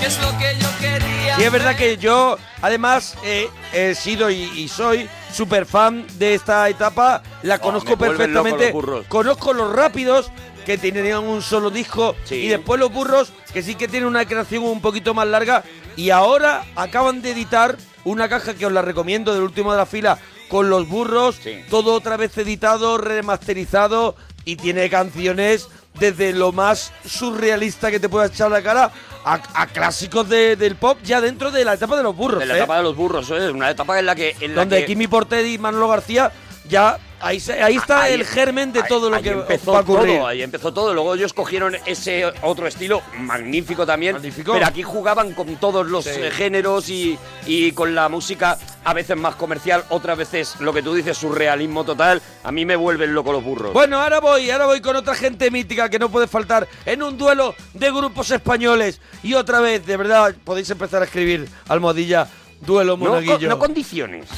¿Qué 0.00 0.06
es 0.06 0.18
lo 0.22 0.30
que 0.38 0.56
yo 0.58 0.68
quería? 0.80 1.36
Sí, 1.36 1.42
es 1.44 1.52
verdad 1.52 1.76
que 1.76 1.98
yo, 1.98 2.38
además, 2.62 3.16
eh, 3.22 3.50
he 3.74 3.94
sido 3.94 4.30
y, 4.30 4.44
y 4.56 4.68
soy 4.68 5.08
súper 5.32 5.66
fan 5.66 6.06
de 6.18 6.34
esta 6.34 6.66
etapa. 6.70 7.22
La 7.42 7.58
conozco 7.58 7.92
Oh, 7.92 7.96
loco 7.96 8.06
perfectamente. 8.16 8.72
los. 8.72 9.06
Conozco 9.06 9.52
los 9.52 9.70
rápidos, 9.74 10.30
que 10.64 10.78
tenían 10.78 11.24
un 11.24 11.42
solo 11.42 11.70
disco. 11.70 12.14
Y 12.30 12.48
después 12.48 12.78
los 12.80 12.92
burros, 12.92 13.32
que 13.52 13.62
sí 13.62 13.74
que 13.74 13.88
tienen 13.88 14.08
una 14.08 14.24
creación 14.24 14.64
un 14.64 14.80
poquito 14.80 15.14
más 15.14 15.26
larga. 15.26 15.64
Y 15.96 16.10
ahora 16.10 16.64
acaban 16.76 17.22
de 17.22 17.32
editar 17.32 17.76
una 18.04 18.28
caja 18.28 18.54
que 18.54 18.66
os 18.66 18.72
la 18.72 18.82
recomiendo, 18.82 19.34
del 19.34 19.42
último 19.42 19.72
de 19.72 19.78
la 19.78 19.86
fila, 19.86 20.18
con 20.48 20.70
los 20.70 20.88
burros. 20.88 21.36
Todo 21.68 21.94
otra 21.94 22.16
vez 22.16 22.36
editado, 22.38 22.98
remasterizado. 22.98 24.16
Y 24.44 24.56
tiene 24.56 24.88
canciones 24.88 25.68
desde 25.98 26.32
lo 26.32 26.52
más 26.52 26.92
surrealista 27.04 27.90
que 27.90 28.00
te 28.00 28.08
pueda 28.08 28.26
echar 28.26 28.50
la 28.50 28.62
cara 28.62 28.90
a, 29.24 29.40
a 29.54 29.66
clásicos 29.66 30.28
de- 30.28 30.56
del 30.56 30.76
pop 30.76 30.98
ya 31.04 31.20
dentro 31.20 31.50
de 31.50 31.64
la 31.64 31.74
etapa 31.74 31.96
de 31.96 32.02
los 32.02 32.16
burros. 32.16 32.40
De 32.40 32.46
la 32.46 32.54
¿eh? 32.54 32.58
etapa 32.58 32.78
de 32.78 32.82
los 32.84 32.96
burros, 32.96 33.28
¿eh? 33.30 33.50
una 33.50 33.70
etapa 33.70 33.98
en 33.98 34.06
la 34.06 34.14
que... 34.14 34.34
En 34.40 34.54
la 34.54 34.60
donde 34.62 34.80
que 34.80 34.86
Kimi 34.86 35.08
Portet 35.08 35.46
y 35.46 35.58
Manolo 35.58 35.88
García 35.88 36.32
ya 36.68 36.96
ahí, 37.20 37.36
está 37.76 38.02
Ahí- 38.02 38.14
el 38.14 38.24
germen 38.24 38.72
de 38.72 38.80
ahí- 38.80 38.88
todo 38.88 39.10
lo 39.10 39.20
que 39.20 39.30
empezó 39.30 39.72
va 39.72 39.78
a 39.78 39.80
ocurrir. 39.82 40.16
todo, 40.18 40.26
ahí 40.26 40.42
empezó 40.42 40.72
todo. 40.72 40.94
Luego 40.94 41.14
ellos 41.14 41.32
cogieron 41.32 41.76
ese 41.86 42.24
otro 42.42 42.66
estilo 42.66 43.02
magnífico 43.18 43.84
también. 43.86 44.16
Pero 44.20 44.66
aquí 44.66 44.82
jugaban 44.82 45.32
con 45.34 45.56
todos 45.56 45.86
los 45.86 46.04
Sí. 46.04 46.10
eh, 46.14 46.30
géneros 46.30 46.88
y, 46.88 47.18
y 47.46 47.72
con 47.72 47.94
la 47.94 48.08
música 48.08 48.58
a 48.84 48.94
veces 48.94 49.16
más 49.16 49.34
comercial, 49.34 49.84
otras 49.90 50.16
veces 50.16 50.54
lo 50.60 50.72
que 50.72 50.82
tú 50.82 50.94
dices, 50.94 51.16
surrealismo 51.18 51.84
total. 51.84 52.22
A 52.44 52.50
mí 52.52 52.64
me 52.64 52.76
vuelven 52.76 53.12
loco 53.14 53.32
los 53.32 53.44
burros. 53.44 53.72
Bueno, 53.74 54.00
ahora 54.00 54.20
voy, 54.20 54.50
ahora 54.50 54.66
voy 54.66 54.80
con 54.80 54.96
otra 54.96 55.14
gente 55.14 55.50
mítica 55.50 55.88
que 55.90 55.98
no 55.98 56.08
puede 56.10 56.26
faltar 56.26 56.66
en 56.86 57.02
un 57.02 57.18
duelo 57.18 57.54
de 57.74 57.90
grupos 57.90 58.30
españoles. 58.30 59.00
Y 59.22 59.34
otra 59.34 59.60
vez, 59.60 59.84
de 59.84 59.96
verdad, 59.98 60.34
podéis 60.44 60.70
empezar 60.70 61.02
a 61.02 61.04
escribir 61.04 61.46
almohadilla, 61.68 62.26
duelo 62.62 62.96
no, 62.96 63.04
monaguillo. 63.04 63.38
con- 63.38 63.48
no 63.48 63.58
condiciones. 63.58 64.28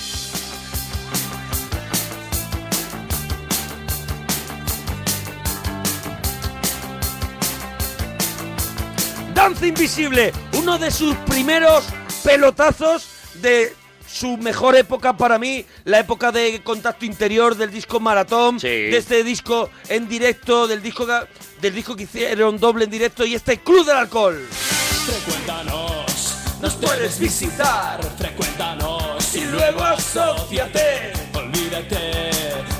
Danza 9.42 9.66
Invisible, 9.66 10.32
uno 10.52 10.78
de 10.78 10.92
sus 10.92 11.16
primeros 11.16 11.82
pelotazos 12.22 13.08
de 13.40 13.74
su 14.06 14.36
mejor 14.36 14.76
época 14.76 15.16
para 15.16 15.36
mí, 15.36 15.66
la 15.82 15.98
época 15.98 16.30
de 16.30 16.62
contacto 16.62 17.04
interior 17.04 17.56
del 17.56 17.72
disco 17.72 17.98
Maratón, 17.98 18.58
de 18.58 18.96
este 18.96 19.24
disco 19.24 19.68
en 19.88 20.08
directo, 20.08 20.68
del 20.68 20.80
disco 20.80 21.08
que, 21.08 21.26
del 21.60 21.74
disco 21.74 21.96
que 21.96 22.04
hicieron 22.04 22.60
doble 22.60 22.84
en 22.84 22.92
directo 22.92 23.26
y 23.26 23.34
este 23.34 23.58
Club 23.58 23.84
del 23.84 23.96
Alcohol. 23.96 24.46
Frecuéntanos, 24.48 26.36
nos 26.60 26.74
puedes 26.74 27.18
visitar. 27.18 27.98
Frecuéntanos 28.16 29.34
y 29.34 29.44
luego 29.46 29.82
asociate. 29.82 31.14
Olvídate, 31.34 32.30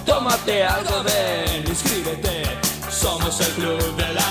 tómate 0.07 0.63
algo, 0.63 1.03
ven, 1.03 1.65
inscríbete. 1.67 2.45
Somos 2.89 3.41
el 3.41 3.53
club 3.55 3.97
del 3.97 4.22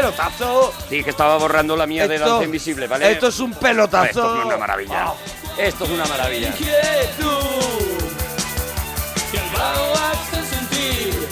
pelotazo. 0.00 0.72
Sí, 0.88 1.02
que 1.04 1.10
estaba 1.10 1.36
borrando 1.36 1.76
la 1.76 1.86
mía 1.86 2.08
de 2.08 2.16
Esto- 2.16 2.28
Danza 2.28 2.44
Invisible, 2.44 2.86
¿vale? 2.86 3.10
esto 3.12 3.28
es 3.28 3.38
un 3.40 3.52
pelotazo. 3.52 4.06
Esto 4.06 4.38
es 4.40 4.44
una 4.46 4.56
maravilla. 4.56 5.12
Esto 5.58 5.84
es 5.84 5.90
una 5.90 6.04
maravilla. 6.06 6.48
inquietud. 6.48 6.74
Que 9.30 9.36
el 9.38 9.50
vago 9.56 9.92
hace 9.94 10.56
sentir, 10.56 11.28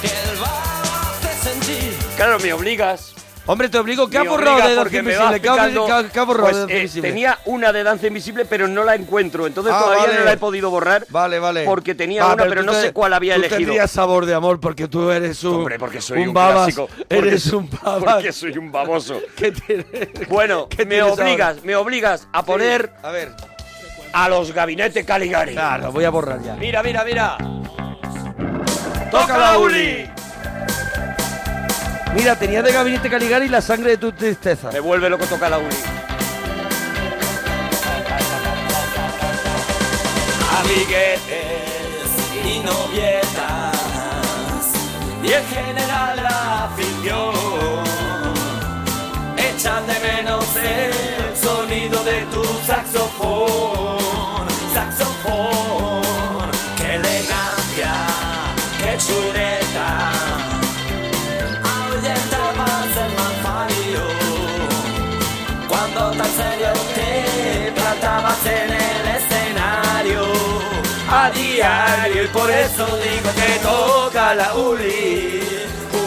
que 0.00 0.06
el 0.08 0.38
vago 0.38 0.90
hace 1.02 1.50
sentir. 1.50 1.96
Claro, 2.16 2.38
me 2.40 2.52
obligas. 2.52 3.14
Hombre, 3.48 3.68
te 3.68 3.78
obligo, 3.78 4.08
¿qué 4.10 4.18
ha 4.18 4.24
borrado 4.24 4.56
obligas 4.56 4.68
de 4.68 4.74
Danza 4.74 4.82
vas 4.84 4.92
Invisible? 4.92 5.40
¿Qué 5.40 5.48
ha- 6.18 6.24
borrado 6.24 6.42
Pues, 6.42 6.54
de 6.56 6.60
Danza 6.62 6.74
eh, 6.74 6.78
Invisible? 6.78 7.08
tenía 7.08 7.38
una 7.44 7.72
de 7.72 7.82
Danza 7.84 8.06
Invisible, 8.08 8.44
pero 8.44 8.66
no 8.66 8.82
la 8.82 8.96
encuentro. 8.96 9.46
Entonces 9.46 9.72
Ah, 9.72 9.80
todavía 9.84 10.06
vale. 10.06 10.18
no 10.18 10.24
la 10.24 10.32
he 10.32 10.36
podido 10.36 10.68
borrar. 10.70 11.06
Vale, 11.10 11.38
vale. 11.38 11.64
Porque 11.64 11.94
tenía 11.94 12.26
una, 12.26 12.44
pero, 12.44 12.64
no 12.64 12.72
te- 12.72 12.80
sé 12.80 12.92
cuál 12.92 13.14
había 13.14 13.34
tú 13.34 13.40
elegido. 13.40 13.58
tendrías 13.58 13.90
sabor 13.90 14.26
de 14.26 14.34
amor 14.34 14.58
porque 14.58 14.88
tú 14.88 15.10
eres 15.12 15.44
un. 15.44 15.54
Hombre, 15.58 15.78
porque 15.78 16.00
soy 16.00 16.22
un, 16.26 16.34
babas. 16.34 16.74
clásico. 16.74 16.88
Porque 16.88 17.16
Eres 17.18 17.46
un 17.52 17.70
babas. 17.70 18.14
Porque 18.14 18.32
soy 18.32 18.58
un 18.58 18.72
baboso. 18.72 19.20
¿Qué 19.36 19.52
tienes? 19.52 20.28
Bueno, 20.28 20.68
¿Qué 20.68 20.84
me 20.84 21.00
obligas, 21.02 21.50
ahora? 21.50 21.60
me 21.64 21.76
obligas 21.76 22.26
a 22.32 22.42
poner 22.44 22.92
A 23.04 23.10
ver. 23.12 23.30
a 24.12 24.28
los 24.28 24.50
gabinetes 24.52 25.04
Caligari. 25.06 25.52
Claro, 25.52 25.92
voy 25.92 26.02
a 26.04 26.10
borrar 26.10 26.42
ya. 26.42 26.54
Mira, 26.56 26.82
mira, 26.82 27.04
mira. 27.04 27.36
¡Toca 29.10 29.38
la 29.38 29.56
uli! 29.58 30.10
Mira, 32.16 32.36
tenía 32.36 32.62
de 32.62 32.72
gabinete 32.72 33.10
Caligari 33.10 33.48
la 33.48 33.60
sangre 33.60 33.90
de 33.90 33.96
tu 33.98 34.10
tristeza. 34.10 34.72
Me 34.72 34.80
vuelve 34.80 35.08
loco 35.10 35.26
toca 35.26 35.48
la 35.48 35.58
uli. 35.58 35.76
amiguetes 40.66 42.10
y 42.44 42.58
novietas 42.58 43.76
y 45.22 45.32
en 45.32 45.46
general 45.46 46.16
la 46.22 46.64
afición 46.64 47.34
echan 49.36 49.86
de 49.86 50.00
menos 50.00 50.44
el 50.56 51.36
sonido 51.36 52.02
de 52.02 52.22
tu 52.32 52.42
saxofón 52.66 54.05
y 72.24 72.26
por 72.28 72.50
eso 72.50 72.86
digo 72.86 73.30
que 73.34 73.58
toca 73.62 74.34
la 74.34 74.54
uli 74.54 75.40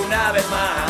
una 0.05 0.31
vez 0.31 0.49
más 0.49 0.89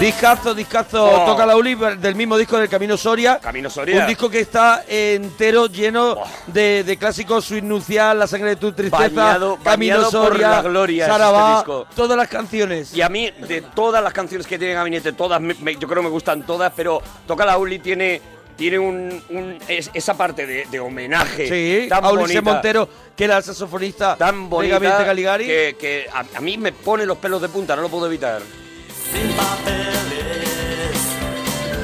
Discazo, 0.00 0.54
discazo, 0.54 1.04
Oh. 1.06 1.24
toca 1.24 1.46
la 1.46 1.56
Uli 1.56 1.74
del 1.74 2.14
mismo 2.14 2.36
disco 2.36 2.58
del 2.58 2.68
Camino 2.68 2.98
Soria. 2.98 3.38
Camino 3.38 3.70
Soria. 3.70 4.00
Un 4.02 4.06
disco 4.06 4.28
que 4.28 4.40
está 4.40 4.84
entero 4.86 5.68
lleno 5.68 6.18
de, 6.48 6.84
de 6.84 6.96
clásicos, 6.98 7.46
Suite 7.46 7.66
Nupcial, 7.66 8.18
La 8.18 8.26
sangre 8.26 8.50
de 8.50 8.56
tu 8.56 8.72
tristeza, 8.72 9.08
Bañado- 9.08 9.58
Camino 9.64 9.96
bañado 9.96 10.10
por 10.12 10.28
Soria, 10.32 10.50
la 10.50 10.62
gloria 10.62 11.06
es 11.06 11.10
Sarabá, 11.10 11.58
este 11.60 11.70
disco. 11.70 11.86
todas 11.96 12.14
las 12.18 12.28
canciones. 12.28 12.94
Y 12.94 13.00
a 13.00 13.08
mí, 13.08 13.30
de 13.48 13.62
todas 13.62 14.04
las 14.04 14.12
canciones 14.12 14.46
que 14.46 14.58
tiene 14.58 14.74
Gabinete, 14.74 15.14
todas, 15.14 15.40
me- 15.40 15.54
me- 15.54 15.76
yo 15.76 15.88
creo 15.88 16.02
que 16.02 16.08
me 16.08 16.10
gustan 16.10 16.42
todas, 16.44 16.70
pero 16.76 17.00
Toca 17.26 17.46
la 17.46 17.56
Uli 17.56 17.78
tiene, 17.78 18.20
tiene 18.56 18.78
un, 18.78 19.22
un- 19.28 19.58
es- 19.68 19.90
esa 19.94 20.16
parte 20.16 20.46
de, 20.46 20.66
de 20.70 20.80
homenaje 20.80 21.48
Sí, 21.48 21.88
tan 21.88 22.04
a 22.04 22.10
Ulises 22.10 22.36
bonita, 22.36 22.52
Montero, 22.52 22.88
que 23.16 23.24
era 23.24 23.36
el 23.36 23.42
saxofonista 23.44 24.16
tan 24.16 24.44
de 24.44 24.48
bonita, 24.48 25.04
Caligari. 25.04 25.46
que, 25.46 25.76
que 25.78 26.06
a, 26.12 26.24
a 26.36 26.40
mí 26.40 26.56
me 26.58 26.72
pone 26.72 27.04
los 27.06 27.18
pelos 27.18 27.40
de 27.42 27.48
punta, 27.48 27.76
no 27.76 27.82
lo 27.82 27.88
puedo 27.88 28.06
evitar. 28.06 28.40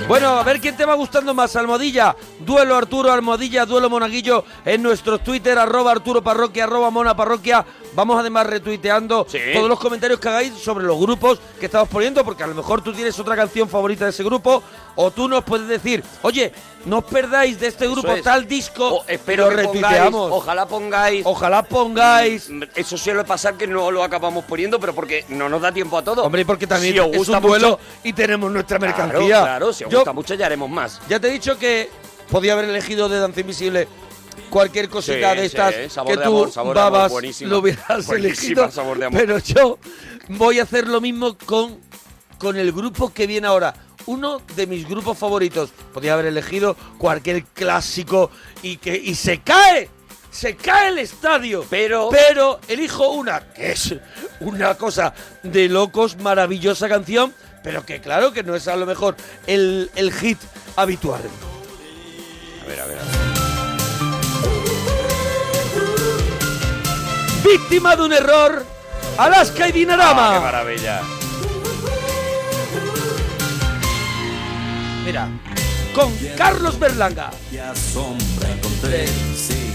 Bueno, 0.08 0.30
a 0.38 0.42
ver 0.42 0.60
quién 0.60 0.76
te 0.76 0.84
va 0.84 0.94
gustando 0.94 1.32
más, 1.32 1.54
Almohadilla. 1.56 2.14
Duelo 2.44 2.76
Arturo, 2.76 3.12
Almohadilla, 3.12 3.66
Duelo 3.66 3.88
Monaguillo 3.90 4.44
en 4.64 4.82
nuestros 4.82 5.22
Twitter, 5.22 5.58
arroba 5.58 5.92
Arturo 5.92 6.22
Parroquia, 6.22 6.64
arroba 6.64 6.90
Mona 6.90 7.16
Parroquia. 7.16 7.64
Vamos 7.94 8.18
además 8.18 8.46
retuiteando 8.46 9.26
todos 9.52 9.68
los 9.68 9.78
comentarios 9.78 10.18
que 10.18 10.28
hagáis 10.28 10.54
sobre 10.54 10.84
los 10.86 10.98
grupos 10.98 11.38
que 11.60 11.66
estamos 11.66 11.88
poniendo, 11.88 12.24
porque 12.24 12.42
a 12.42 12.46
lo 12.46 12.54
mejor 12.54 12.82
tú 12.82 12.92
tienes 12.92 13.18
otra 13.18 13.36
canción 13.36 13.68
favorita 13.68 14.04
de 14.04 14.10
ese 14.10 14.24
grupo, 14.24 14.62
o 14.96 15.10
tú 15.10 15.28
nos 15.28 15.44
puedes 15.44 15.68
decir, 15.68 16.02
oye, 16.22 16.52
no 16.86 16.98
os 16.98 17.04
perdáis 17.04 17.60
de 17.60 17.66
este 17.68 17.86
grupo 17.86 18.12
es. 18.12 18.22
tal 18.22 18.48
disco, 18.48 18.88
O 18.88 19.04
espero 19.06 19.50
lo 19.50 19.56
que 19.56 19.62
pongáis, 19.64 19.82
retuiteamos. 19.82 20.32
ojalá 20.32 20.66
pongáis. 20.66 21.22
Ojalá 21.26 21.62
pongáis. 21.62 22.50
Eso 22.74 22.96
suele 22.96 23.24
pasar 23.24 23.54
que 23.56 23.66
no 23.66 23.90
lo 23.90 24.02
acabamos 24.02 24.44
poniendo, 24.44 24.80
pero 24.80 24.94
porque 24.94 25.24
no 25.28 25.48
nos 25.50 25.60
da 25.60 25.70
tiempo 25.70 25.98
a 25.98 26.02
todo. 26.02 26.24
Hombre, 26.24 26.44
porque 26.46 26.66
también 26.66 26.94
Si 26.94 26.98
os 26.98 27.08
es 27.08 27.16
gusta 27.18 27.36
un 27.38 27.42
duelo 27.42 27.68
mucho- 27.72 27.80
y 28.04 28.12
tenemos 28.14 28.50
nuestra 28.50 28.78
Claro, 28.78 28.96
mercancía. 28.96 29.40
Claro, 29.42 29.72
si 29.72 29.84
os 29.84 29.90
Yo- 29.90 29.98
gusta 29.98 30.12
mucho 30.14 30.34
ya 30.34 30.46
haremos 30.46 30.70
más. 30.70 31.00
Ya 31.08 31.20
te 31.20 31.28
he 31.28 31.30
dicho 31.32 31.58
que 31.58 31.90
podía 32.32 32.54
haber 32.54 32.64
elegido 32.64 33.08
de 33.10 33.18
Danza 33.20 33.40
Invisible 33.40 33.86
cualquier 34.48 34.88
cosita 34.88 35.32
Sí, 35.32 35.38
de 35.38 35.44
estas 35.44 35.74
sí, 35.74 35.90
sabor 35.90 36.12
que 36.12 36.18
de 36.18 36.24
tú, 36.24 36.30
amor, 36.30 36.50
sabor 36.50 36.74
de 36.74 36.80
amor, 36.80 36.92
babas, 36.92 37.40
lo 37.42 37.58
hubieras 37.58 38.08
elegido. 38.08 38.70
sabor 38.70 38.98
de 38.98 39.04
amor. 39.06 39.20
Pero 39.20 39.38
yo 39.38 39.78
voy 40.28 40.58
a 40.58 40.62
hacer 40.62 40.88
lo 40.88 41.00
mismo 41.02 41.36
con, 41.44 41.78
con 42.38 42.56
el 42.56 42.72
grupo 42.72 43.12
que 43.12 43.26
viene 43.26 43.46
ahora. 43.46 43.74
uno 44.06 44.40
de 44.56 44.66
mis 44.66 44.88
grupos 44.88 45.18
favoritos. 45.18 45.70
Podría 45.92 46.14
haber 46.14 46.26
elegido 46.26 46.74
cualquier 46.98 47.44
clásico 47.44 48.30
y 48.62 48.78
que 48.78 48.96
y 48.96 49.14
se 49.14 49.40
cae. 49.42 49.90
Se 50.30 50.56
cae 50.56 50.88
el 50.88 50.98
estadio. 50.98 51.66
Pero. 51.68 52.08
Pero 52.10 52.58
elijo 52.66 53.10
una 53.10 53.52
que 53.52 53.72
es 53.72 53.94
una 54.40 54.74
cosa 54.76 55.12
de 55.42 55.68
locos, 55.68 56.16
maravillosa 56.16 56.88
canción. 56.88 57.34
Pero 57.62 57.84
que 57.84 58.00
claro 58.00 58.32
que 58.32 58.42
no 58.42 58.56
es 58.56 58.66
a 58.66 58.76
lo 58.76 58.86
mejor 58.86 59.14
el, 59.46 59.90
el 59.94 60.10
hit 60.12 60.38
habitual. 60.76 61.20
Ver, 62.72 62.80
a 62.80 62.86
ver, 62.86 62.98
a 62.98 63.02
ver. 63.02 63.12
Víctima 67.44 67.96
de 67.96 68.02
un 68.02 68.12
error. 68.14 68.64
Alaska 69.18 69.68
y 69.68 69.72
Dinarama. 69.72 70.28
Ah, 70.28 70.32
¡Qué 70.32 70.40
maravilla! 70.40 71.02
Mira, 75.04 75.28
con 75.94 76.16
Carlos 76.34 76.78
Berlanga. 76.78 77.30
Y 77.50 77.58
asombra 77.58 78.50
encontré, 78.50 79.06
sí, 79.36 79.74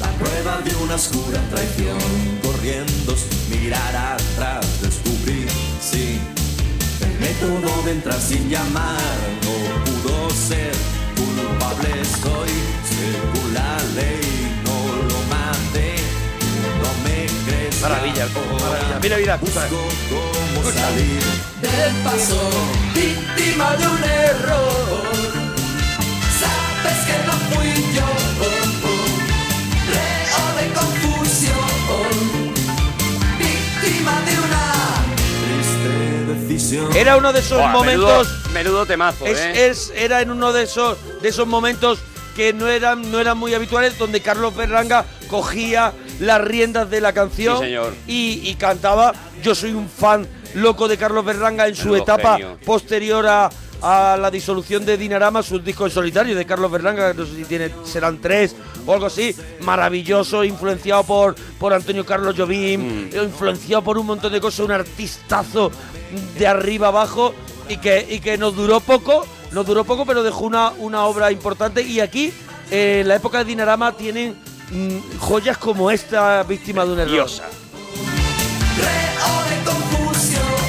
la 0.00 0.08
prueba 0.12 0.62
de 0.62 0.74
una 0.76 0.94
oscura 0.94 1.38
traición. 1.50 1.98
Corriendo 2.42 3.14
sin 3.14 3.60
mirar 3.60 3.94
atrás 3.94 4.80
descubrí, 4.80 5.46
sí, 5.82 6.18
el 7.02 7.20
método 7.20 7.82
de 7.82 7.90
entrar 7.90 8.18
sin 8.18 8.48
llamar 8.48 8.96
no 9.42 9.84
pudo 9.84 10.30
ser 10.30 10.72
culpable. 11.46 12.04
Soy 12.04 12.52
según 12.90 13.54
la 13.54 13.76
ley, 13.94 14.62
no 14.64 14.76
lo 15.08 15.18
maté, 15.32 15.94
no 16.82 16.90
me 17.04 17.26
crees. 17.46 17.80
Maravilla, 17.82 18.26
maravilla. 18.60 18.98
Mira, 19.02 19.16
mira, 19.18 19.34
escucha. 19.34 19.68
cómo 19.68 20.70
salir 20.72 21.22
del 21.62 21.94
paso, 22.02 22.40
víctima 22.94 23.76
de 23.76 23.86
un 23.86 24.04
error. 24.04 25.02
Sabes 26.40 26.98
que 27.06 27.16
no 27.26 27.34
fui 27.50 27.70
yo, 27.96 28.08
Era 36.94 37.16
uno 37.16 37.32
de 37.32 37.40
esos 37.40 37.58
Buah, 37.58 37.68
momentos. 37.72 38.28
Menudo, 38.28 38.50
menudo 38.52 38.86
temazo, 38.86 39.26
Es, 39.26 39.38
¿eh? 39.38 39.68
es- 39.68 39.92
era 39.94 40.20
en 40.22 40.30
uno 40.30 40.52
de 40.52 40.64
esos, 40.64 40.96
de 41.22 41.28
esos 41.28 41.46
momentos 41.46 41.98
que 42.34 42.52
no 42.52 42.66
eran, 42.68 43.10
no 43.10 43.20
eran 43.20 43.38
muy 43.38 43.54
habituales, 43.54 43.96
donde 43.98 44.20
Carlos 44.20 44.54
Berlanga 44.54 45.04
cogía 45.28 45.92
las 46.20 46.40
riendas 46.40 46.90
de 46.90 47.00
la 47.00 47.12
canción 47.12 47.58
Sí, 47.58 47.64
señor. 47.64 47.94
Y, 48.06 48.40
y 48.44 48.54
cantaba. 48.56 49.12
Yo 49.42 49.54
soy 49.54 49.72
un 49.72 49.88
fan 49.88 50.26
loco 50.54 50.88
de 50.88 50.96
Carlos 50.96 51.24
Berlanga 51.24 51.66
en 51.68 51.74
su 51.76 51.94
etapa 51.94 52.36
genio. 52.36 52.58
posterior 52.64 53.26
a, 53.26 53.50
a 53.82 54.16
la 54.18 54.30
disolución 54.30 54.84
de 54.86 54.96
Dinarama, 54.96 55.42
sus 55.42 55.62
discos 55.64 55.90
en 55.90 55.94
solitario 55.94 56.34
de 56.36 56.44
Carlos 56.46 56.70
Berlanga, 56.70 57.12
no 57.14 57.24
sé 57.26 57.36
si 57.36 57.44
tiene, 57.44 57.70
serán 57.84 58.18
tres 58.20 58.54
o 58.86 58.92
algo 58.94 59.06
así, 59.06 59.34
maravilloso, 59.60 60.44
influenciado 60.44 61.04
por, 61.04 61.34
por 61.58 61.72
Antonio 61.74 62.04
Carlos 62.06 62.34
Mm. 62.34 62.38
Jobim, 62.38 63.10
influenciado 63.14 63.82
por 63.82 63.98
un 63.98 64.06
montón 64.06 64.32
de 64.32 64.40
cosas, 64.40 64.60
un 64.60 64.72
artistazo 64.72 65.70
de 66.38 66.46
arriba 66.46 66.88
abajo 66.88 67.34
y 67.68 67.78
que, 67.78 68.06
y 68.08 68.20
que 68.20 68.38
nos 68.38 68.54
duró 68.56 68.80
poco, 68.80 69.26
nos 69.52 69.66
duró 69.66 69.84
poco, 69.84 70.04
pero 70.06 70.22
dejó 70.22 70.44
una, 70.44 70.70
una 70.78 71.04
obra 71.04 71.30
importante. 71.32 71.82
Y 71.82 72.00
aquí, 72.00 72.32
eh, 72.70 72.98
en 73.02 73.08
la 73.08 73.16
época 73.16 73.38
de 73.38 73.44
Dinarama, 73.44 73.92
tienen 73.96 74.36
mm, 74.70 75.18
joyas 75.18 75.58
como 75.58 75.90
esta, 75.90 76.42
víctima 76.44 76.84
de 76.84 76.92
un 76.92 76.98
error. 77.00 77.12
Diosa. 77.12 77.44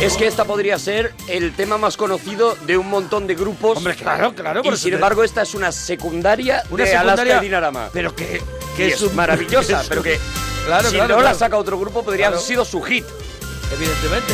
Es 0.01 0.15
que 0.15 0.27
esta 0.27 0.45
podría 0.45 0.77
ser 0.77 1.13
el 1.27 1.53
tema 1.55 1.79
más 1.79 1.97
conocido 1.97 2.55
de 2.67 2.77
un 2.77 2.87
montón 2.87 3.25
de 3.25 3.33
grupos. 3.33 3.77
Hombre, 3.77 3.95
claro, 3.95 4.33
claro, 4.35 4.61
por 4.61 4.73
Y 4.75 4.77
sin 4.77 4.93
embargo, 4.93 5.23
esta 5.23 5.41
es 5.41 5.55
una 5.55 5.71
secundaria 5.71 6.61
Una 6.69 6.83
de 6.83 6.91
secundaria, 6.91 7.23
Alaska 7.23 7.41
y 7.41 7.45
Dinarama. 7.45 7.89
Pero 7.91 8.15
que, 8.15 8.39
que 8.75 8.89
es, 8.89 9.01
un- 9.01 9.15
maravillosa, 9.15 9.77
que 9.77 9.81
es 9.81 9.87
pero 9.89 10.03
que 10.03 10.19
Claro, 10.67 10.89
si 10.89 10.95
claro, 10.95 11.15
no 11.15 11.21
la 11.23 11.33
saca 11.33 11.57
otro 11.57 11.79
grupo 11.79 12.03
podría 12.03 12.25
Claro. 12.27 12.35
haber 12.37 12.45
sido 12.47 12.63
su 12.63 12.81
hit. 12.83 13.05
Evidentemente. 13.73 14.33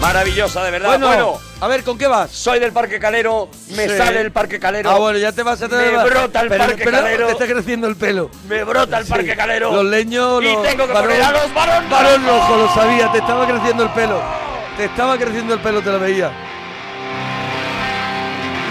Maravillosa, 0.00 0.64
de 0.64 0.70
verdad. 0.70 0.88
Bueno, 0.88 1.06
Bueno, 1.08 1.38
a 1.60 1.68
ver, 1.68 1.84
¿con 1.84 1.98
qué 1.98 2.06
vas? 2.06 2.30
soy 2.30 2.58
del 2.58 2.72
Parque 2.72 2.98
Calero, 2.98 3.48
me 3.76 3.86
Sí. 3.86 3.96
sale 3.98 4.20
el 4.22 4.32
Parque 4.32 4.58
Calero. 4.58 4.90
Ah, 4.90 4.98
bueno, 4.98 5.18
ya 5.18 5.30
te 5.32 5.42
vas 5.42 5.60
a 5.60 5.68
Me 5.68 5.90
brota 6.04 6.40
el 6.40 6.48
pero, 6.48 6.64
Parque 6.64 6.82
pero 6.84 6.96
Calero. 6.98 7.26
Te 7.26 7.32
está 7.32 7.46
creciendo 7.46 7.86
el 7.86 7.96
pelo. 7.96 8.30
Me 8.48 8.64
brota 8.64 8.98
el 8.98 9.04
Sí. 9.04 9.10
Parque 9.10 9.36
Calero. 9.36 9.70
Los 9.72 9.84
leños. 9.84 10.42
Y 10.42 10.46
los 10.46 10.62
tengo 10.62 10.86
que 10.86 10.92
varón- 10.94 11.08
poner 11.10 11.22
a 11.22 11.32
los 11.32 11.52
varón 11.54 11.90
varón 11.90 12.26
rojo. 12.26 12.56
lo 12.56 12.74
sabía, 12.74 13.12
te 13.12 13.18
estaba 13.18 13.46
creciendo 13.46 13.82
el 13.82 13.90
pelo. 13.90 14.22
Te 14.78 14.84
estaba 14.86 15.18
creciendo 15.18 15.52
el 15.54 15.60
pelo, 15.60 15.82
te 15.82 15.90
lo 15.90 16.00
veía. 16.00 16.30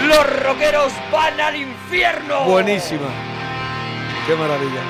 Los 0.08 0.42
rockeros 0.42 0.92
van 1.12 1.40
al 1.40 1.54
infierno. 1.56 2.44
Buenísima. 2.44 3.06
Qué 4.26 4.34
maravilla. 4.34 4.80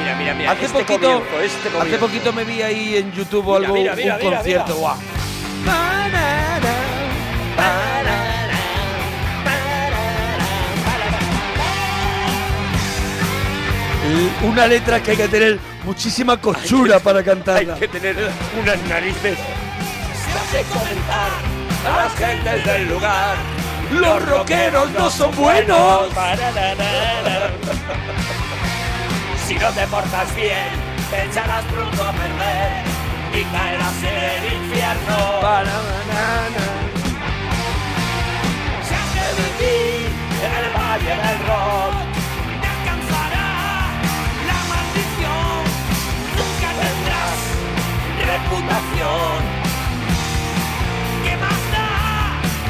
Mira, 0.00 0.14
mira, 0.16 0.34
mira. 0.34 0.50
Hace 0.52 0.64
este 0.64 0.78
poquito, 0.78 1.00
comienzo, 1.20 1.40
este 1.40 1.78
hace 1.78 1.98
poquito 1.98 2.32
me 2.32 2.44
vi 2.44 2.62
ahí 2.62 2.96
en 2.96 3.12
YouTube 3.12 3.46
o 3.48 3.58
Mira, 3.58 3.66
algo, 3.68 3.74
mira, 3.74 3.94
mira, 3.94 4.14
un 4.16 4.34
concierto. 4.36 4.74
guau. 4.76 4.96
L- 14.04 14.48
Una 14.48 14.66
letra 14.66 15.00
que 15.02 15.12
hay 15.12 15.16
que 15.16 15.28
tener 15.28 15.58
muchísima 15.84 16.36
cochura 16.40 16.98
para 16.98 17.22
cantarla. 17.22 17.74
Hay 17.74 17.80
que 17.80 17.88
tener 17.88 18.16
unas 18.60 18.82
narices. 18.88 19.38
Hace 20.34 20.62
comentar 20.64 21.30
a 21.86 21.96
las 22.04 22.14
gentes 22.16 22.64
del 22.64 22.88
lugar. 22.88 23.36
Los 23.92 24.26
rockeros 24.28 24.90
no 24.92 25.10
son 25.10 25.34
buenos. 25.36 26.08
Si 29.46 29.54
no 29.58 29.68
te 29.70 29.86
portas 29.88 30.34
bien, 30.34 30.68
te 31.10 31.24
echarás 31.26 31.62
pronto 31.64 32.02
a 32.04 32.12
perder 32.12 32.91
y 33.34 33.44
caerás 33.44 34.02
en 34.02 34.14
el 34.14 34.52
infierno. 34.52 35.16
Se 38.86 38.94
hace 38.94 39.24
vivir 39.38 40.10
en 40.44 40.52
el 40.64 40.68
valle 40.76 41.14
del 41.24 41.38
rock, 41.48 41.94
te 42.60 42.68
alcanzará 42.76 43.48
la 44.48 44.58
maldición. 44.72 45.62
Nunca 46.38 46.68
tendrás 46.82 47.38
reputación. 48.32 49.36
¿Qué 51.24 51.32
más 51.36 51.62
da? 51.72 51.88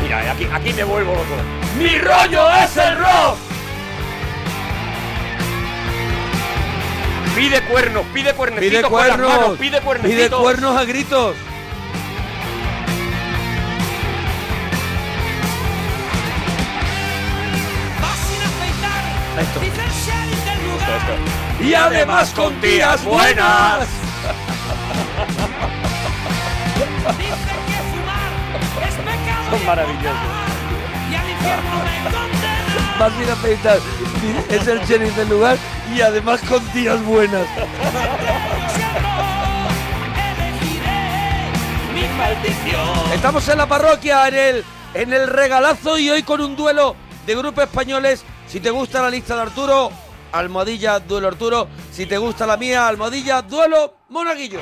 Mira, 0.03 0.33
aquí, 0.33 0.45
aquí 0.53 0.73
me 0.75 0.85
vuelvo 0.85 1.13
loco. 1.13 1.37
Mi 1.79 1.99
rollo 1.99 2.51
es 2.51 2.77
el 2.77 2.99
rock. 2.99 3.52
Pide 7.35 7.63
cuernos, 7.63 8.05
pide 8.13 8.35
cuernecitos 8.35 8.71
Pide 8.79 8.83
con 8.83 8.93
las 8.99 9.17
cuernos. 9.17 9.41
manos, 9.41 9.59
pide 9.59 9.81
cuernecitos. 9.81 10.29
Pide 10.29 10.31
cuernos 10.43 10.77
a 10.77 10.85
gritos. 10.85 11.37
Esto. 19.41 19.61
Y 21.65 21.75
además 21.75 22.31
con 22.31 22.55
tías 22.61 23.03
buenas. 23.05 23.89
Dicen 27.19 27.61
que 27.67 27.79
fumar 27.91 28.33
es 28.89 28.95
pecado 28.95 29.51
Son 29.51 29.67
maravillosos. 29.67 30.17
y 31.11 31.15
al 31.15 31.31
infierno 31.31 31.77
me 31.85 32.11
condena. 32.11 32.52
Es 34.49 34.69
el 34.69 34.79
sheriff 34.85 35.17
del 35.17 35.29
lugar 35.29 35.57
y 35.93 36.01
además 36.03 36.41
con 36.49 36.65
tías 36.67 37.03
buenas. 37.05 37.49
Estamos 43.13 43.49
en 43.49 43.59
la 43.59 43.67
parroquia, 43.67 44.29
en 44.29 44.35
el, 44.35 44.65
en 44.95 45.13
el 45.13 45.27
regalazo 45.27 45.99
y 45.99 46.11
hoy 46.11 46.23
con 46.23 46.41
un 46.41 46.55
duelo 46.55 46.95
de 47.27 47.35
grupos 47.35 47.65
españoles. 47.65 48.23
Si 48.47 48.61
te 48.61 48.71
gusta 48.71 49.03
la 49.03 49.11
lista 49.11 49.35
de 49.35 49.43
Arturo, 49.43 49.91
Almohadilla, 50.31 51.01
duelo 51.01 51.27
Arturo. 51.27 51.67
Si 51.91 52.07
te 52.07 52.19
gusta 52.19 52.47
la 52.47 52.57
mía, 52.57 52.87
Almohadilla, 52.87 53.43
duelo 53.43 53.97
Monaguillo. 54.11 54.61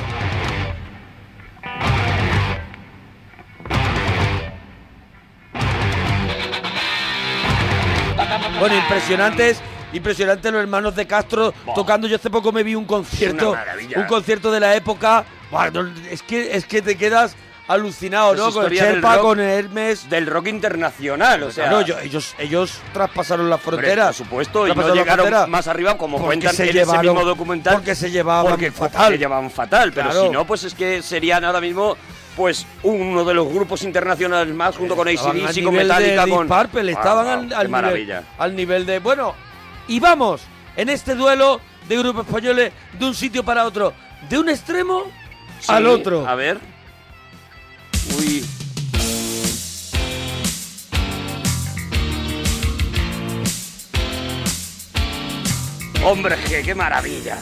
Bueno, 8.61 8.77
impresionantes, 8.77 9.59
impresionantes 9.93 10.53
los 10.53 10.61
hermanos 10.61 10.95
de 10.95 11.07
Castro 11.07 11.53
tocando. 11.75 12.07
Yo 12.07 12.17
hace 12.17 12.31
poco 12.31 12.53
me 12.53 12.63
vi 12.63 12.75
un 12.75 12.85
concierto, 12.85 13.57
un 13.97 14.05
concierto 14.05 14.51
de 14.53 14.61
la 14.61 14.75
época. 14.77 15.25
Buah, 15.51 15.71
no, 15.71 15.91
es 16.11 16.23
que 16.23 16.55
es 16.57 16.65
que 16.67 16.81
te 16.83 16.97
quedas 16.97 17.35
alucinado, 17.67 18.35
Es 18.35 18.41
¿no? 18.41 18.53
Con 18.53 18.69
Sherpa, 18.71 19.15
rock- 19.17 19.23
con 19.23 19.41
Hermes. 19.41 20.09
Del 20.11 20.27
rock 20.27 20.49
internacional, 20.49 21.43
o 21.45 21.51
sea. 21.51 21.69
Claro, 21.69 21.99
ellos, 22.03 22.35
ellos 22.39 22.81
traspasaron 22.93 23.49
las 23.49 23.59
Hombre, 23.65 23.79
fronteras. 23.79 24.07
por 24.17 24.27
supuesto, 24.27 24.69
y 24.69 24.75
no 24.75 24.95
llegaron 24.95 25.51
más 25.51 25.67
arriba 25.69 25.97
como 25.97 26.19
cuentan 26.19 26.55
se 26.55 26.65
en 26.65 26.69
ese 26.71 26.79
llevaron- 26.81 27.15
mismo 27.15 27.25
documental. 27.25 27.75
Porque 27.77 27.95
se 27.95 28.11
llevaban 28.11 28.51
porque 28.51 28.71
fatal. 28.73 29.13
se 29.13 29.19
llevaban 29.19 29.51
fatal, 29.51 29.93
pero 29.93 30.11
Claro. 30.11 30.27
si 30.27 30.31
no, 30.31 30.45
pues 30.47 30.65
es 30.65 30.75
que 30.75 31.01
serían 31.03 31.45
ahora 31.45 31.61
mismo 31.61 31.97
pues 32.41 32.65
uno 32.85 33.23
de 33.23 33.35
los 33.35 33.53
grupos 33.53 33.83
internacionales 33.83 34.55
más, 34.55 34.75
junto 34.75 34.97
con 34.97 35.07
ACDC, 35.07 35.63
con 35.63 35.75
Metallica, 35.75 36.25
de 36.25 36.31
con... 36.33 36.49
Purple, 36.49 36.91
estaban 36.91 37.27
Ah, 37.27 37.33
al, 37.35 37.49
qué 37.49 37.55
al 37.55 37.67
nivel, 37.67 37.71
maravilla. 37.71 38.23
al 38.39 38.57
nivel 38.57 38.87
de... 38.87 38.99
Bueno, 38.99 39.35
y 39.89 40.01
vamos, 40.01 40.41
en 40.75 40.89
este 40.89 41.15
duelo 41.15 41.61
de 41.87 41.99
grupos 41.99 42.27
españoles 42.27 42.73
de 42.99 43.05
un 43.05 43.15
sitio 43.15 43.45
para 43.45 43.67
otro, 43.67 43.93
de 44.31 44.39
un 44.39 44.49
extremo 44.49 45.03
Sí, 45.61 45.67
al 45.71 45.87
otro. 45.87 46.27
A 46.27 46.35
ver. 46.35 46.59
Uy. 48.19 48.43
Hombre, 56.03 56.37
qué, 56.49 56.63
qué 56.63 56.75
maravilla. 56.75 57.39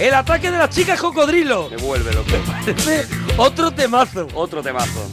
El 0.00 0.14
ataque 0.14 0.50
de 0.50 0.56
las 0.56 0.70
chicas 0.70 0.98
cocodrilo. 0.98 1.68
Me 1.68 1.76
vuelve 1.76 2.10
loco. 2.14 2.30
Parece 2.46 3.06
otro 3.36 3.70
temazo. 3.70 4.26
Otro 4.32 4.62
temazo. 4.62 5.10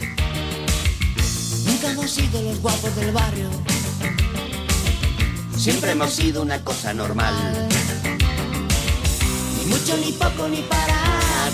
Nunca 1.66 1.90
hemos 1.90 2.10
sido 2.10 2.40
los 2.40 2.58
guapos 2.62 2.96
del 2.96 3.12
barrio. 3.12 3.50
Siempre 5.58 5.90
hemos 5.90 6.10
sido 6.14 6.40
una 6.40 6.64
cosa 6.64 6.94
normal. 6.94 7.34
Ni 9.58 9.66
mucho 9.66 9.94
ni 9.98 10.12
poco 10.12 10.48
ni 10.48 10.62
para 10.62 10.96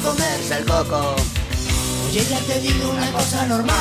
Comerse 0.05 0.59
el 0.59 0.65
coco. 0.67 1.17
Oye, 2.09 2.25
ya 2.25 2.39
te 2.39 2.61
digo 2.61 2.91
una 2.91 3.11
cosa 3.11 3.47
normal. 3.47 3.77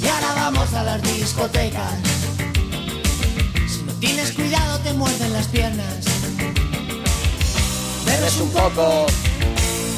Y 0.00 0.06
ahora 0.06 0.34
vamos 0.36 0.72
a 0.72 0.84
las 0.84 1.02
discotecas. 1.02 1.94
Si 3.66 3.82
no 3.82 3.92
tienes 3.94 4.30
cuidado 4.30 4.78
te 4.78 4.92
muerden 4.92 5.32
las 5.32 5.48
piernas. 5.48 6.17
Bebes 8.08 8.36
un 8.40 8.50
poco, 8.50 9.06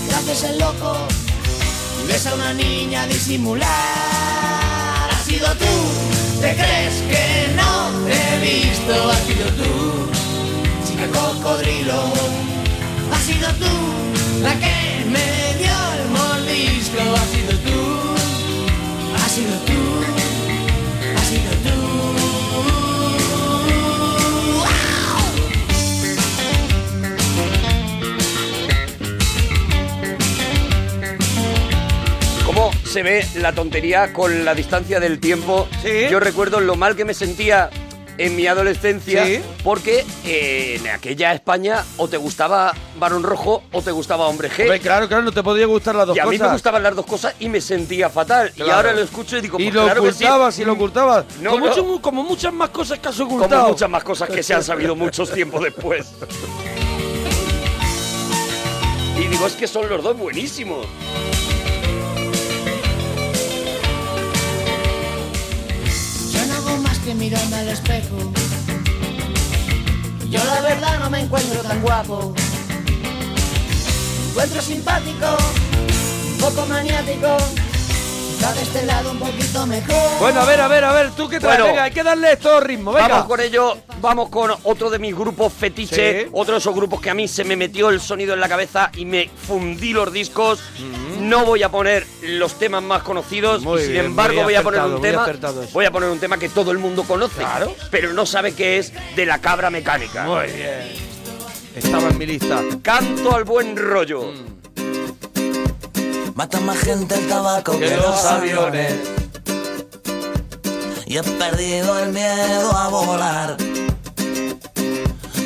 te 0.09 0.15
haces 0.17 0.43
el 0.51 0.59
loco 0.59 1.07
y 2.03 2.09
ves 2.09 2.27
a 2.27 2.35
una 2.35 2.53
niña 2.53 3.07
disimular. 3.07 3.69
Has 5.13 5.25
sido 5.25 5.47
tú, 5.55 5.75
te 6.41 6.57
crees 6.57 6.95
que 7.11 7.55
no 7.55 7.91
te 8.07 8.15
he 8.15 8.39
visto. 8.41 9.11
Has 9.11 9.21
sido 9.29 9.47
tú, 9.61 9.73
chica 10.87 11.07
cocodrilo. 11.07 12.03
Has 13.15 13.23
sido 13.23 13.49
tú 13.63 13.75
la 14.43 14.55
que 14.59 15.05
me 15.15 15.29
dio 15.61 15.77
el 15.97 16.11
mordisco. 16.11 17.01
Has 17.15 17.31
sido 17.31 17.53
tú, 17.69 17.81
has 19.23 19.31
sido 19.31 19.55
tú, 19.69 20.20
se 32.91 33.03
ve 33.03 33.27
la 33.37 33.53
tontería 33.53 34.13
con 34.13 34.45
la 34.45 34.55
distancia 34.55 34.99
del 35.01 35.21
tiempo? 35.21 35.69
Yo 36.11 36.19
recuerdo 36.21 36.61
lo 36.61 36.75
mal 36.77 36.97
que 36.97 37.05
me 37.05 37.15
sentía 37.15 37.71
en 38.19 38.37
mi 38.37 38.47
adolescencia 38.47 39.25
Sí. 39.25 39.41
porque 39.65 40.05
eh, 40.27 40.77
en 40.79 40.89
aquella 40.89 41.33
España 41.33 41.85
o 41.97 42.07
te 42.09 42.19
gustaba 42.19 42.75
Barón 42.99 43.23
Rojo 43.23 43.63
o 43.73 43.81
te 43.81 43.93
gustaba 43.93 44.27
Hombre 44.27 44.51
G. 44.51 44.63
Hombre, 44.63 44.81
claro, 44.81 45.09
claro, 45.09 45.23
no 45.23 45.33
te 45.33 45.43
podía 45.43 45.65
gustar 45.67 45.95
las 45.95 46.07
dos 46.09 46.17
y 46.17 46.21
a 46.21 46.27
mí 46.27 46.33
cosas. 46.37 46.49
me 46.49 46.53
gustaban 46.55 46.83
las 46.83 46.95
dos 46.97 47.07
cosas 47.07 47.35
y 47.41 47.49
me 47.49 47.61
sentía 47.63 48.11
fatal. 48.11 48.53
Y 48.57 48.69
ahora 48.69 48.93
lo 48.93 49.01
escucho 49.01 49.39
y 49.39 49.41
digo, 49.41 49.59
Y 49.59 49.65
pues 49.65 49.75
lo 49.75 49.85
claro 49.85 50.03
que 50.03 50.13
sí. 50.13 50.25
ocultabas, 50.25 50.59
y 50.59 50.65
lo 50.67 50.73
ocultabas. 50.75 51.25
No, 51.41 51.51
como, 51.53 51.67
no. 51.67 51.71
mucho- 51.77 52.03
como 52.03 52.23
muchas 52.25 52.53
más 52.53 52.69
cosas 52.71 52.99
que 52.99 53.09
has 53.09 53.21
ocultado. 53.21 53.57
Como 53.63 53.69
muchas 53.73 53.89
más 53.89 54.05
cosas 54.05 54.29
que 54.29 54.43
se 54.43 54.53
han 54.53 54.65
sabido 54.65 54.95
muchos 54.95 55.31
tiempos 55.33 55.63
después. 55.63 56.09
Y 59.19 59.27
digo, 59.29 59.47
es 59.47 59.53
que 59.55 59.67
son 59.67 59.89
los 59.89 60.03
dos 60.03 60.19
buenísimos. 60.19 60.87
Que 67.05 67.15
mirarme 67.15 67.57
al 67.57 67.69
espejo. 67.69 68.17
Yo 70.29 70.45
la 70.45 70.61
verdad 70.61 70.99
no 70.99 71.11
me 71.11 71.21
encuentro 71.21 71.61
tan 71.63 71.81
guapo. 71.83 72.35
Me 72.35 74.29
encuentro 74.31 74.61
simpático, 74.61 75.27
un 76.33 76.39
poco 76.39 76.67
maniático. 76.67 77.37
De 78.41 78.63
este 78.63 78.83
lado 78.85 79.11
un 79.13 79.19
poquito 79.19 79.67
mejor. 79.67 80.19
Bueno, 80.19 80.41
a 80.41 80.45
ver, 80.47 80.61
a 80.61 80.69
ver, 80.69 80.83
a 80.85 80.93
ver, 80.93 81.11
tú 81.11 81.29
qué 81.29 81.39
traes. 81.39 81.59
Bueno. 81.59 81.67
venga, 81.73 81.85
hay 81.85 81.91
que 81.93 82.03
darle 82.03 82.37
todo 82.37 82.59
ritmo, 82.61 82.91
venga. 82.93 83.07
Vamos 83.09 83.27
con 83.27 83.41
ello, 83.41 83.77
vamos 84.01 84.29
con 84.31 84.51
otro 84.65 84.91
de 84.91 84.99
mis 84.99 85.15
grupos 85.15 85.53
fetiche, 85.53 86.23
Sí. 86.25 86.29
otro 86.33 86.55
de 86.55 86.59
esos 86.59 86.75
grupos 86.75 87.01
que 87.01 87.11
a 87.11 87.15
mí 87.15 87.29
se 87.29 87.45
me 87.45 87.55
metió 87.55 87.91
el 87.91 88.01
sonido 88.01 88.35
en 88.35 88.41
la 88.41 88.49
cabeza 88.49 88.91
y 88.97 89.05
me 89.05 89.29
fundí 89.47 89.93
los 89.93 90.13
discos. 90.13 90.59
No 91.21 91.45
voy 91.45 91.63
a 91.63 91.69
poner 91.69 92.07
los 92.23 92.59
temas 92.59 92.83
más 92.83 93.03
conocidos, 93.03 93.63
Muy 93.63 93.81
y 93.81 93.85
sin 93.85 93.93
bien, 93.93 94.05
embargo 94.07 94.43
voy 94.43 94.55
a 94.55 94.63
poner 94.63 94.81
un 94.83 95.01
tema, 95.03 95.27
voy 95.73 95.85
a 95.85 95.91
poner 95.91 96.09
un 96.09 96.19
tema 96.19 96.39
que 96.39 96.49
todo 96.49 96.71
el 96.73 96.79
mundo 96.79 97.05
conoce, 97.05 97.45
pero 97.91 98.13
no 98.15 98.27
sabe 98.27 98.55
que 98.55 98.79
es 98.79 98.93
de 99.17 99.27
la 99.27 99.39
cabra 99.39 99.71
mecánica. 99.71 100.25
Muy 100.25 100.47
bien. 100.47 101.11
Estaba 101.77 102.09
en 102.09 102.19
mi 102.19 102.27
lista. 102.27 102.63
Canto 102.83 103.35
al 103.37 103.45
buen 103.45 103.77
rollo. 103.77 104.33
Mata 106.35 106.61
más 106.61 106.79
gente 106.79 107.15
el 107.15 107.29
tabaco 107.29 107.79
que, 107.79 107.97
los 107.97 108.25
aviones. 108.25 108.95
Y 111.07 111.17
he 111.17 111.23
perdido 111.23 111.99
el 111.99 112.13
miedo 112.13 112.73
a 112.77 112.89
volar. 112.89 113.57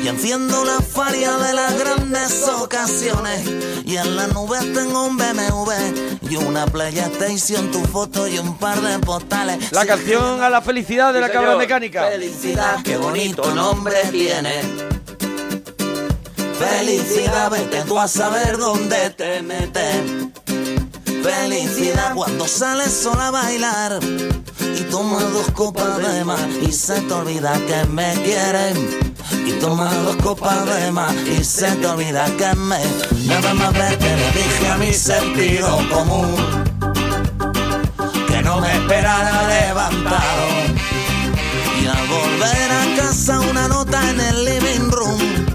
Y 0.03 0.07
enciendo 0.07 0.63
la 0.63 0.79
faria 0.81 1.31
de 1.37 1.53
las 1.53 1.79
grandes 1.79 2.47
ocasiones. 2.47 3.47
Y 3.85 3.97
en 3.97 4.15
la 4.15 4.27
nube 4.27 4.59
tengo 4.73 5.07
un 5.07 5.17
BMW 5.17 5.71
y 6.29 6.35
una 6.37 6.65
PlayStation, 6.67 7.71
tu 7.71 7.83
foto 7.85 8.27
y 8.27 8.37
un 8.37 8.57
par 8.57 8.79
de 8.81 8.99
postales. 8.99 9.71
La 9.71 9.85
canción 9.85 10.43
a 10.43 10.49
la 10.49 10.61
felicidad 10.61 11.13
de 11.13 11.19
Sí, 11.19 11.27
la 11.27 11.31
cabra 11.31 11.55
mecánica. 11.55 12.07
Felicidad, 12.07 12.83
qué 12.83 12.97
bonito 12.97 13.53
nombre 13.53 13.95
tiene. 14.11 14.61
Felicidad, 16.59 17.51
vete 17.51 17.81
tú 17.81 17.99
a 17.99 18.07
saber 18.07 18.57
dónde 18.57 19.09
te 19.09 19.41
metes. 19.41 20.44
Felicidad 21.25 22.13
cuando 22.13 22.47
sales 22.47 22.93
sola 22.93 23.29
a 23.29 23.31
bailar 23.31 23.99
y 24.59 24.81
tomas 24.91 25.23
dos 25.33 25.49
copas 25.55 25.97
de 25.97 26.23
más 26.23 26.47
y 26.61 26.71
se 26.71 27.01
te 27.01 27.13
olvida 27.13 27.59
que 27.65 27.83
me 27.89 28.13
quieren. 28.23 29.15
Y 29.43 29.53
tomas 29.53 29.91
dos 30.03 30.17
copas 30.17 30.67
de 30.67 30.91
más 30.91 31.15
y 31.15 31.43
se 31.43 31.71
te 31.77 31.87
olvida 31.87 32.25
que 32.37 32.53
me. 32.59 32.79
Nada 33.25 33.55
más 33.55 33.73
verte 33.73 34.05
le 34.05 34.31
dije 34.33 34.67
a 34.71 34.77
mi 34.77 34.93
sentido 34.93 35.79
común 35.91 36.35
que 38.27 38.41
no 38.43 38.61
me 38.61 38.71
esperara 38.71 39.47
levantado. 39.47 40.45
Y 41.81 41.87
al 41.87 42.07
volver 42.07 42.71
a 42.71 43.01
casa 43.01 43.39
una 43.39 43.67
nota 43.67 44.11
en 44.11 44.21
el 44.21 44.45
living 44.45 44.91
room 44.91 45.54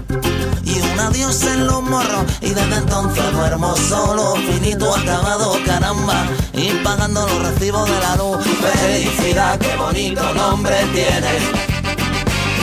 adiós 1.11 1.43
en 1.43 1.67
los 1.67 1.83
morros 1.83 2.25
y 2.41 2.49
desde 2.49 2.75
entonces 2.75 3.31
duermo 3.33 3.75
solo, 3.75 4.35
finito, 4.35 4.95
acabado, 4.95 5.57
caramba 5.65 6.25
y 6.53 6.69
pagando 6.83 7.27
los 7.27 7.49
recibos 7.49 7.89
de 7.89 7.99
la 7.99 8.15
luz. 8.15 8.37
Felicidad, 8.45 9.59
qué 9.59 9.75
bonito 9.75 10.33
nombre 10.33 10.75
tiene. 10.93 11.27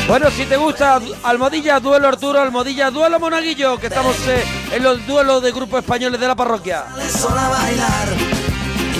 Bueno, 0.08 0.30
si 0.30 0.46
te 0.46 0.56
gusta 0.56 1.00
Almohadilla, 1.22 1.78
Duelo 1.80 2.08
Arturo, 2.08 2.40
Almohadilla, 2.40 2.90
Duelo 2.90 3.20
Monaguillo, 3.20 3.78
que 3.78 3.88
estamos 3.88 4.16
eh, 4.26 4.42
en 4.72 4.82
los 4.82 5.06
duelos 5.06 5.42
de 5.42 5.52
grupos 5.52 5.80
españoles 5.80 6.18
de 6.18 6.26
la 6.26 6.34
parroquia. 6.34 6.86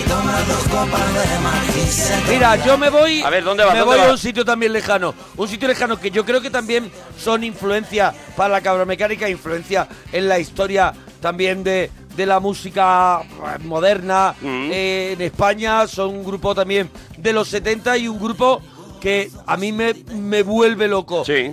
Dos 0.09 0.69
copas 0.71 1.03
de 1.15 1.81
y 1.83 1.87
se 1.87 2.33
Mira, 2.33 2.57
yo 2.65 2.79
me 2.79 2.89
voy. 2.89 3.23
A 3.23 3.29
ver, 3.29 3.45
¿dónde 3.45 3.63
vas? 3.65 3.75
Me 3.75 3.81
¿Dónde 3.81 3.97
voy 3.99 4.07
a 4.09 4.11
un 4.13 4.19
sitio 4.19 4.43
también 4.45 4.73
lejano. 4.73 5.15
Un 5.37 5.47
sitio 5.49 5.69
lejano 5.69 6.01
que 6.01 6.11
yo 6.11 6.25
creo 6.25 6.41
que 6.41 6.49
también 6.49 6.91
son 7.19 7.45
influencia 7.45 8.15
para 8.35 8.49
la 8.49 8.61
cabra 8.63 8.87
mecánica, 8.87 9.29
influencia 9.29 9.87
en 10.11 10.29
la 10.29 10.39
historia 10.39 10.95
también 11.21 11.63
de, 11.63 11.91
de 12.17 12.25
la 12.27 12.41
música 12.41 13.21
eh, 13.23 13.59
moderna 13.65 14.35
Mm. 14.41 14.71
eh, 14.73 15.13
en 15.13 15.21
España. 15.21 15.87
Son 15.87 16.09
un 16.11 16.25
grupo 16.25 16.55
también 16.55 16.91
de 17.19 17.33
los 17.35 17.49
70 17.49 17.99
y 17.99 18.09
un 18.09 18.19
grupo 18.19 18.63
que 19.03 19.31
a 19.47 19.57
mí 19.59 19.73
me, 19.73 19.93
me 20.15 20.43
vuelve 20.43 20.89
loco. 20.89 21.25
Sí. 21.25 21.53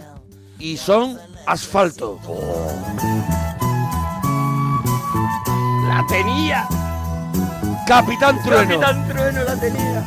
Y 0.60 0.78
son 0.78 1.20
Asfalto. 1.46 2.20
La 5.90 6.06
tenía. 6.08 6.68
Capitán 7.86 8.42
Trueno. 8.42 8.80
Capitán 8.80 9.08
Trueno 9.08 9.44
la 9.44 9.56
tenía. 9.56 10.04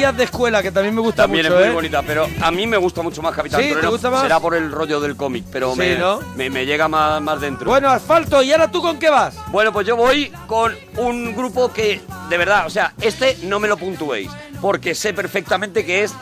Días 0.00 0.16
de 0.16 0.24
escuela, 0.24 0.62
que 0.62 0.72
también 0.72 0.94
me 0.94 1.02
gusta 1.02 1.24
También 1.24 1.44
mucho, 1.44 1.56
es 1.58 1.60
muy 1.64 1.70
¿eh? 1.70 1.74
bonita, 1.74 2.02
pero 2.02 2.26
a 2.40 2.50
mí 2.50 2.66
me 2.66 2.78
gusta 2.78 3.02
mucho 3.02 3.20
más 3.20 3.34
Capitán 3.34 3.60
¿Sí? 3.60 3.74
¿Te 3.78 3.86
gusta 3.86 4.08
más? 4.10 4.22
Será 4.22 4.40
por 4.40 4.54
el 4.54 4.72
rollo 4.72 4.98
del 4.98 5.14
cómic, 5.14 5.44
pero 5.52 5.72
Sí, 5.74 5.78
me, 5.78 5.96
¿no? 5.96 6.20
me, 6.36 6.48
me 6.48 6.64
llega 6.64 6.88
más, 6.88 7.20
más 7.20 7.38
dentro. 7.40 7.70
Bueno, 7.70 7.90
asfalto, 7.90 8.42
¿y 8.42 8.50
ahora 8.50 8.70
tú 8.70 8.80
con 8.80 8.98
qué 8.98 9.10
vas? 9.10 9.34
Bueno, 9.48 9.72
pues 9.74 9.86
yo 9.86 9.96
voy 9.96 10.32
con 10.46 10.74
un 10.96 11.34
grupo 11.36 11.70
que, 11.70 12.00
de 12.30 12.38
verdad, 12.38 12.64
o 12.66 12.70
sea, 12.70 12.94
este 13.02 13.36
no 13.42 13.60
me 13.60 13.68
lo 13.68 13.76
puntuéis, 13.76 14.30
porque 14.62 14.94
sé 14.94 15.12
perfectamente 15.12 15.84
que 15.84 16.04
es 16.04 16.14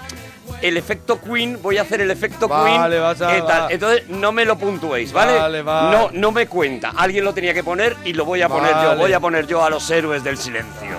el 0.61 0.77
efecto 0.77 1.21
Queen, 1.21 1.61
voy 1.63 1.79
a 1.79 1.83
hacer 1.83 2.01
el 2.01 2.11
efecto 2.11 2.49
Vale, 2.49 2.89
Queen. 2.97 3.03
vas 3.03 3.23
a- 3.23 3.33
¿qué 3.33 3.43
tal? 3.43 3.71
Entonces 3.71 4.09
no 4.09 4.33
me 4.33 4.45
lo 4.45 4.59
puntuéis, 4.59 5.13
¿vale? 5.13 5.39
Vale, 5.39 5.63
va. 5.63 5.91
No, 5.93 6.11
no 6.13 6.33
me 6.33 6.49
cuenta. 6.49 6.93
Alguien 6.97 7.25
lo 7.25 7.33
tenía 7.33 7.55
que 7.55 7.63
poner 7.63 7.97
y 8.05 8.13
lo 8.13 8.25
voy 8.25 8.43
a 8.43 8.49
poner 8.49 8.73
yo. 8.73 8.89
Vale. 8.89 9.01
Voy 9.01 9.13
a 9.13 9.21
poner 9.21 9.47
yo 9.47 9.63
a 9.63 9.71
los 9.71 9.89
héroes 9.89 10.25
del 10.25 10.37
silencio. 10.37 10.97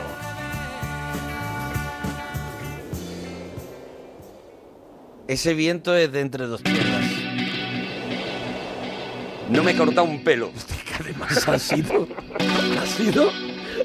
Ese 5.30 5.53
viento 5.53 5.95
es 5.95 6.11
de 6.11 6.22
entre 6.22 6.47
dos 6.47 6.64
tierras. 6.64 7.06
No 9.47 9.61
me 9.61 9.73
he 9.73 9.77
cortado 9.77 10.06
un 10.06 10.23
pelo. 10.23 10.51
Además 10.99 11.47
ha 11.47 11.60
sido, 11.60 12.07
ha 12.81 12.85
sido 12.88 13.31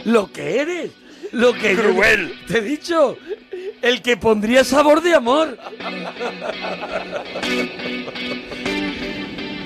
lo 0.06 0.32
que 0.32 0.60
eres, 0.60 0.90
lo 1.32 1.52
que 1.52 1.74
Cruel. 1.74 2.34
Te 2.48 2.60
he 2.60 2.62
dicho, 2.62 3.18
el 3.82 4.00
que 4.00 4.16
pondría 4.16 4.64
sabor 4.64 5.02
de 5.02 5.14
amor. 5.14 5.58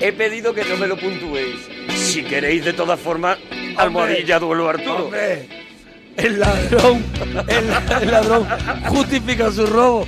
He 0.01 0.11
pedido 0.11 0.53
que 0.53 0.65
no 0.65 0.75
me 0.75 0.85
lo 0.85 0.97
puntuéis. 0.97 1.61
Si 1.95 2.23
queréis, 2.23 2.65
de 2.65 2.73
todas 2.73 2.99
formas, 2.99 3.37
almohadilla 3.77 4.37
duelo 4.37 4.67
Arturo. 4.67 5.05
Hombre, 5.05 5.47
el 6.17 6.39
ladrón, 6.41 7.05
el, 7.47 8.01
el 8.01 8.11
ladrón 8.11 8.47
justifica 8.89 9.49
su 9.49 9.65
robo. 9.65 10.05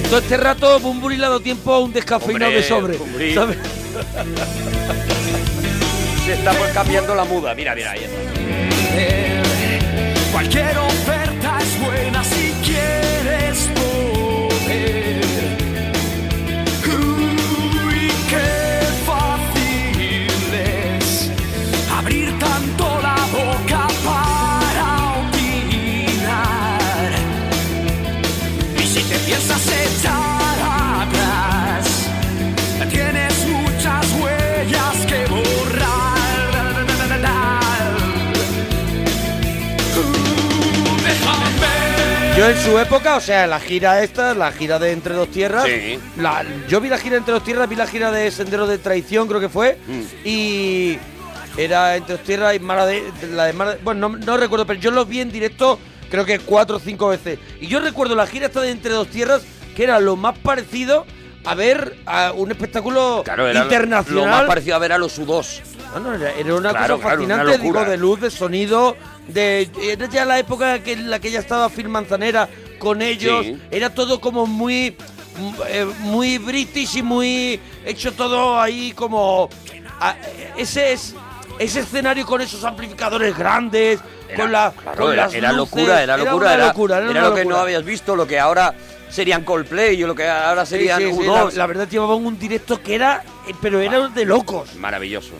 En 0.00 0.08
todo 0.08 0.18
este 0.20 0.38
rato, 0.38 0.80
Bumburi 0.80 1.18
le 1.18 1.26
ha 1.26 1.28
dado 1.28 1.40
tiempo 1.40 1.74
a 1.74 1.78
un 1.78 1.92
descafeinado 1.92 2.50
Hombre, 2.50 2.62
de 2.62 2.98
sobre. 2.98 3.34
¿sabes? 3.34 3.58
Se 6.24 6.32
está 6.32 6.52
pues 6.52 6.72
cambiando 6.72 7.14
la 7.14 7.24
muda. 7.24 7.54
Mira, 7.54 7.74
mira, 7.74 7.90
ahí 7.90 8.04
está. 8.04 8.18
Cualquier 10.32 10.78
oferta 10.78 11.58
es 11.60 11.80
buena 11.80 12.24
si 12.24 12.54
quieres 12.64 13.68
poder. 13.74 14.09
Yo 42.40 42.48
en 42.48 42.56
su 42.56 42.78
época, 42.78 43.16
o 43.16 43.20
sea, 43.20 43.46
la 43.46 43.60
gira 43.60 44.02
esta, 44.02 44.32
la 44.32 44.50
gira 44.50 44.78
de 44.78 44.92
Entre 44.92 45.12
Dos 45.14 45.30
Tierras, 45.30 45.66
Sí. 45.66 45.98
la- 46.16 46.42
yo 46.70 46.80
vi 46.80 46.88
la 46.88 46.96
gira 46.96 47.10
de 47.12 47.18
Entre 47.18 47.34
Dos 47.34 47.44
Tierras, 47.44 47.68
vi 47.68 47.76
la 47.76 47.86
gira 47.86 48.10
de 48.10 48.30
Sendero 48.30 48.66
de 48.66 48.78
Traición, 48.78 49.28
creo 49.28 49.40
que 49.40 49.50
fue, 49.50 49.76
Mm. 49.86 50.00
y 50.26 50.98
era 51.58 51.96
Entre 51.96 52.16
Dos 52.16 52.24
Tierras 52.24 52.54
y 52.56 52.58
Mara 52.58 52.86
de, 52.86 53.02
la 53.34 53.44
de 53.44 53.52
Mara 53.52 53.74
de- 53.74 53.82
bueno, 53.82 54.08
no, 54.08 54.16
no 54.16 54.36
recuerdo, 54.38 54.64
pero 54.64 54.80
yo 54.80 54.90
los 54.90 55.06
vi 55.06 55.20
en 55.20 55.30
directo 55.30 55.78
creo 56.10 56.24
que 56.24 56.38
cuatro 56.38 56.76
o 56.78 56.80
cinco 56.80 57.08
veces. 57.08 57.38
Y 57.60 57.66
yo 57.66 57.78
recuerdo 57.78 58.14
la 58.14 58.26
gira 58.26 58.46
esta 58.46 58.62
de 58.62 58.70
Entre 58.70 58.90
Dos 58.94 59.08
Tierras, 59.08 59.42
que 59.76 59.84
era 59.84 60.00
lo 60.00 60.16
más 60.16 60.38
parecido 60.38 61.04
a 61.44 61.54
ver 61.54 61.98
a 62.06 62.32
un 62.34 62.50
espectáculo 62.50 63.20
Claro, 63.22 63.48
era 63.48 63.58
lo- 63.60 63.64
internacional. 63.66 64.24
Lo 64.24 64.30
más 64.30 64.44
parecido 64.44 64.76
a 64.76 64.78
ver 64.78 64.92
a 64.92 64.98
los 64.98 65.18
U2. 65.18 65.60
Era, 65.94 66.32
era 66.34 66.54
una 66.54 66.70
Claro, 66.70 66.96
cosa 66.96 67.08
claro, 67.08 67.24
una 67.24 67.36
fascinante, 67.36 67.58
digo, 67.62 67.84
de 67.84 67.96
luz, 67.96 68.20
de 68.20 68.30
sonido, 68.30 68.96
de 69.26 69.68
era 69.82 70.06
ya 70.08 70.24
la 70.24 70.38
época 70.38 70.78
que, 70.82 70.92
en 70.92 71.10
la 71.10 71.18
que 71.18 71.30
ya 71.30 71.40
estaba 71.40 71.68
Phil 71.68 71.88
Manzanera 71.88 72.48
con 72.78 73.02
ellos, 73.02 73.44
Sí. 73.44 73.58
era 73.70 73.90
todo 73.92 74.20
como 74.20 74.46
muy 74.46 74.96
eh, 75.68 75.86
muy 76.00 76.38
british 76.38 76.96
y 76.96 77.02
muy 77.02 77.58
hecho 77.84 78.12
todo 78.12 78.60
ahí 78.60 78.92
como 78.92 79.48
ese 80.56 80.92
es 80.92 81.14
ese 81.58 81.80
escenario 81.80 82.24
con 82.24 82.40
esos 82.40 82.64
amplificadores 82.64 83.36
grandes, 83.36 84.00
con 84.36 84.50
la 84.52 84.72
Claro, 84.72 84.96
con 85.04 85.12
era, 85.12 85.24
las 85.24 85.34
era 85.34 85.52
luces, 85.52 85.74
locura, 85.76 86.02
era 86.02 86.16
locura, 86.16 86.54
era, 86.54 86.66
locura, 86.68 86.98
era 86.98 87.10
era 87.10 87.28
lo 87.28 87.34
que 87.34 87.44
no 87.44 87.56
habías 87.56 87.84
visto, 87.84 88.16
lo 88.16 88.26
que 88.26 88.38
ahora 88.38 88.74
serían 89.10 89.42
Coldplay 89.44 90.02
o 90.02 90.06
lo 90.06 90.14
que 90.14 90.26
ahora 90.28 90.64
serían 90.64 91.00
sí, 91.00 91.12
sí, 91.12 91.18
U2. 91.18 91.50
la, 91.50 91.58
la 91.58 91.66
verdad 91.66 91.88
llevaban 91.88 92.24
un 92.24 92.38
directo 92.38 92.80
que 92.82 92.94
era 92.94 93.22
eh, 93.48 93.54
pero 93.60 93.80
era 93.80 94.08
de 94.08 94.24
locos. 94.24 94.74
Maravillosos. 94.76 95.32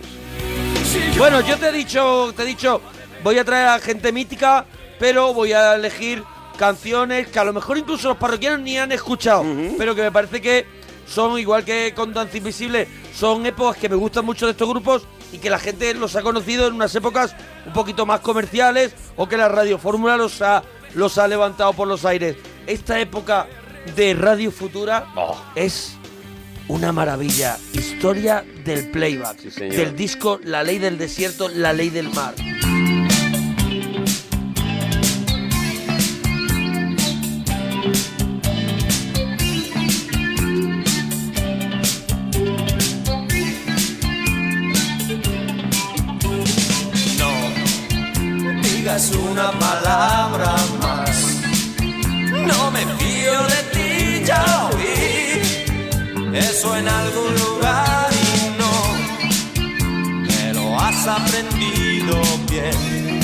Bueno, 1.17 1.41
yo 1.43 1.57
te 1.59 1.69
he 1.69 1.73
dicho, 1.73 2.33
te 2.35 2.43
he 2.43 2.47
dicho, 2.47 2.81
voy 3.23 3.39
a 3.39 3.45
traer 3.45 3.69
a 3.69 3.79
gente 3.79 4.11
mítica, 4.13 4.65
pero 4.99 5.33
voy 5.35 5.53
a 5.53 5.75
elegir 5.75 6.25
canciones 6.59 7.29
que 7.29 7.39
a 7.39 7.45
lo 7.45 7.53
mejor 7.53 7.79
incluso 7.79 8.09
los 8.09 8.17
parroquianos 8.17 8.61
ni 8.61 8.79
han 8.79 8.91
escuchado, 8.91 9.45
pero 9.79 9.95
que 9.95 10.03
me 10.03 10.11
parece 10.11 10.41
que 10.41 10.67
son 11.07 11.39
igual 11.39 11.65
que 11.65 11.93
con 11.95 12.13
Danza 12.13 12.39
Invisible, 12.39 12.89
son 13.15 13.47
épocas 13.47 13.77
que 13.77 13.89
me 13.89 13.97
gustan 13.97 14.25
mucho 14.25 14.47
de 14.47 14.53
estos 14.53 14.69
grupos 14.69 15.07
y 15.33 15.39
que 15.39 15.51
la 15.51 15.59
gente 15.59 15.95
los 15.95 16.17
ha 16.17 16.23
conocido 16.23 16.67
en 16.67 16.75
unas 16.75 16.95
épocas 16.95 17.37
un 17.67 17.73
poquito 17.73 18.07
más 18.07 18.21
comerciales 18.21 18.95
o 19.17 19.29
que 19.29 19.37
la 19.37 19.49
Radio 19.49 19.79
Fórmula 19.79 20.17
los 20.17 20.43
ha, 20.43 20.63
los 20.95 21.19
ha 21.19 21.29
levantado 21.29 21.73
por 21.73 21.87
los 21.87 22.05
aires. 22.05 22.37
Esta 22.67 22.99
época 22.99 23.47
de 23.95 24.15
Radio 24.15 24.51
Futura 24.51 25.07
es 25.55 26.00
una 26.71 26.93
maravilla. 26.93 27.59
Historia 27.73 28.45
del 28.65 28.89
playback. 28.91 29.51
señor. 29.51 29.77
del 29.77 29.97
disco 29.97 30.41
La 30.45 30.63
Ley 30.63 30.79
del 30.79 30.99
Desierto, 30.99 31.49
La 31.49 31.73
Ley 31.73 31.91
del 31.91 32.09
Mar. 32.11 32.35
No 47.19 47.31
digas 48.63 49.11
una 49.13 49.51
palabra 49.53 50.55
más. 50.81 51.41
No 52.47 52.71
me 52.71 52.87
fío 52.97 53.43
de 53.49 53.63
ti, 53.73 54.25
ya 54.25 54.71
oí 54.73 54.80
eso 56.35 56.77
en 56.77 56.89
algún 56.89 57.35
lugar 57.35 58.09
y 58.13 58.51
no 58.61 58.73
me 60.27 60.55
lo 60.55 60.79
has 60.79 61.07
aprendido 61.07 62.21
bien. 62.49 63.21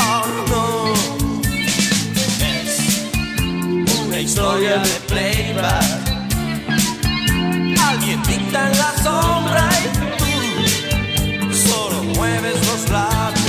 Oh 0.00 0.26
no, 0.50 0.94
es 2.44 2.72
una 4.06 4.18
historia 4.20 4.78
de 4.78 5.00
playback. 5.08 6.10
Alguien 7.88 8.22
dicta 8.24 8.70
en 8.70 8.78
la 8.78 8.92
sombra 9.02 9.68
y 9.82 11.38
tú 11.38 11.54
solo 11.54 12.02
mueves 12.14 12.54
los 12.66 12.90
labios. 12.90 13.39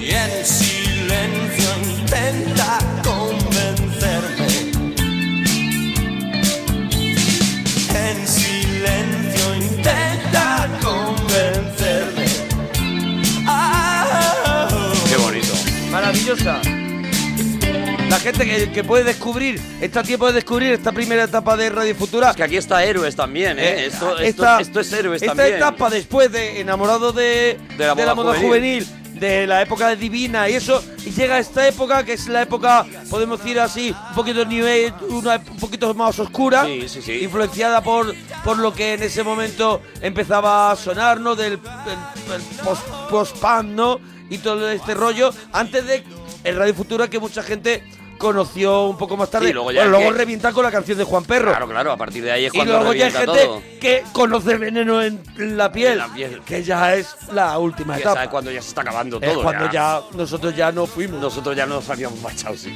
Y 0.00 0.10
en 0.10 0.46
silencio 0.46 1.68
intenta 1.84 2.78
convencerme. 3.04 4.46
En 7.94 8.28
silencio 8.28 9.56
intenta 9.56 10.68
convencerme. 10.82 12.26
Ah, 13.46 14.68
Qué 15.08 15.16
bonito. 15.16 15.54
Maravillosa. 15.90 16.60
La 18.08 18.18
gente 18.18 18.46
que, 18.46 18.72
que 18.72 18.84
puede 18.84 19.04
descubrir, 19.04 19.60
está 19.82 20.00
a 20.00 20.02
tiempo 20.02 20.26
de 20.28 20.32
descubrir 20.34 20.72
esta 20.72 20.92
primera 20.92 21.24
etapa 21.24 21.56
de 21.56 21.68
Radio 21.68 21.94
Futura. 21.94 22.30
Es 22.30 22.36
que 22.36 22.42
aquí 22.42 22.56
está 22.56 22.82
Héroes 22.82 23.14
también, 23.14 23.58
¿eh? 23.58 23.62
Eh, 23.82 23.86
esto, 23.86 24.12
esto- 24.18 24.22
esta- 24.22 24.60
esto 24.60 24.80
es 24.80 24.92
Héroes 24.92 25.22
esta 25.22 25.34
también. 25.34 25.56
etapa 25.56 25.90
después 25.90 26.32
de 26.32 26.60
Enamorado 26.60 27.12
de, 27.12 27.58
De 27.76 27.86
la 27.86 28.14
moda 28.14 28.34
juvenil. 28.34 28.46
juvenil. 28.84 28.86
de 29.18 29.48
la 29.48 29.60
época 29.62 29.88
de 29.88 29.96
Divina 29.96 30.48
y 30.48 30.54
eso, 30.54 30.80
y 31.04 31.10
llega 31.10 31.40
esta 31.40 31.66
época 31.66 32.04
que 32.04 32.12
es 32.12 32.28
la 32.28 32.42
época, 32.42 32.86
podemos 33.10 33.40
decir 33.40 33.58
así, 33.58 33.92
un 34.10 34.14
poquito 34.14 34.44
nivel, 34.44 34.94
una, 35.08 35.36
un 35.50 35.56
poquito 35.58 35.92
más 35.92 36.16
oscura, 36.20 36.64
Sí, 36.66 36.88
sí, 36.88 37.02
sí. 37.02 37.12
influenciada 37.24 37.82
por, 37.82 38.14
por 38.44 38.58
lo 38.58 38.72
que 38.72 38.94
en 38.94 39.02
ese 39.02 39.24
momento 39.24 39.82
empezaba 40.02 40.70
a 40.70 40.76
sonar, 40.76 41.18
¿no? 41.20 41.34
Del 41.34 41.54
el- 41.54 42.32
el 42.34 42.42
post, 42.64 42.82
post-punk, 43.10 43.64
¿no? 43.64 43.98
Y 44.30 44.38
todo 44.38 44.70
este 44.70 44.94
rollo, 44.94 45.30
antes 45.52 45.84
de 45.84 46.04
el 46.44 46.56
Radio 46.56 46.74
Futura 46.74 47.10
que 47.10 47.18
mucha 47.18 47.42
gente 47.42 47.82
conoció 48.18 48.86
un 48.86 48.98
poco 48.98 49.16
más 49.16 49.30
tarde. 49.30 49.46
Sí, 49.46 49.52
luego 49.52 49.70
ya 49.72 49.80
Bueno, 49.82 49.96
es 49.96 50.00
luego 50.00 50.12
que- 50.12 50.18
revientan 50.18 50.52
con 50.52 50.64
la 50.64 50.70
canción 50.70 50.98
de 50.98 51.04
Juan 51.04 51.24
Perro. 51.24 51.50
Claro, 51.50 51.68
claro, 51.68 51.92
a 51.92 51.96
partir 51.96 52.22
de 52.24 52.32
ahí 52.32 52.44
es 52.46 52.52
Y 52.52 52.56
cuando 52.58 52.74
luego 52.78 52.92
ya 52.92 53.06
hay 53.06 53.10
revienta 53.12 53.32
gente 53.34 53.46
todo. 53.46 53.62
que 53.80 54.04
conoce 54.12 54.56
veneno 54.56 55.02
en 55.02 55.22
la 55.56 55.72
piel, 55.72 55.92
En 55.92 55.98
la 55.98 56.08
piel. 56.14 56.40
que 56.44 56.62
ya 56.62 56.94
es 56.94 57.16
la 57.32 57.58
última 57.58 57.94
Que 57.94 58.00
etapa. 58.00 58.16
sabe 58.16 58.28
cuando 58.28 58.50
ya 58.50 58.60
se 58.60 58.68
está 58.68 58.82
acabando 58.82 59.18
Es 59.22 59.32
todo. 59.32 59.42
cuando 59.42 59.70
ya. 59.70 60.00
nosotros 60.14 60.54
ya 60.54 60.70
no 60.72 60.86
fuimos. 60.86 61.20
Nosotros 61.20 61.56
ya 61.56 61.64
nos 61.66 61.88
habíamos 61.88 62.20
marchado, 62.20 62.56
sí. 62.56 62.74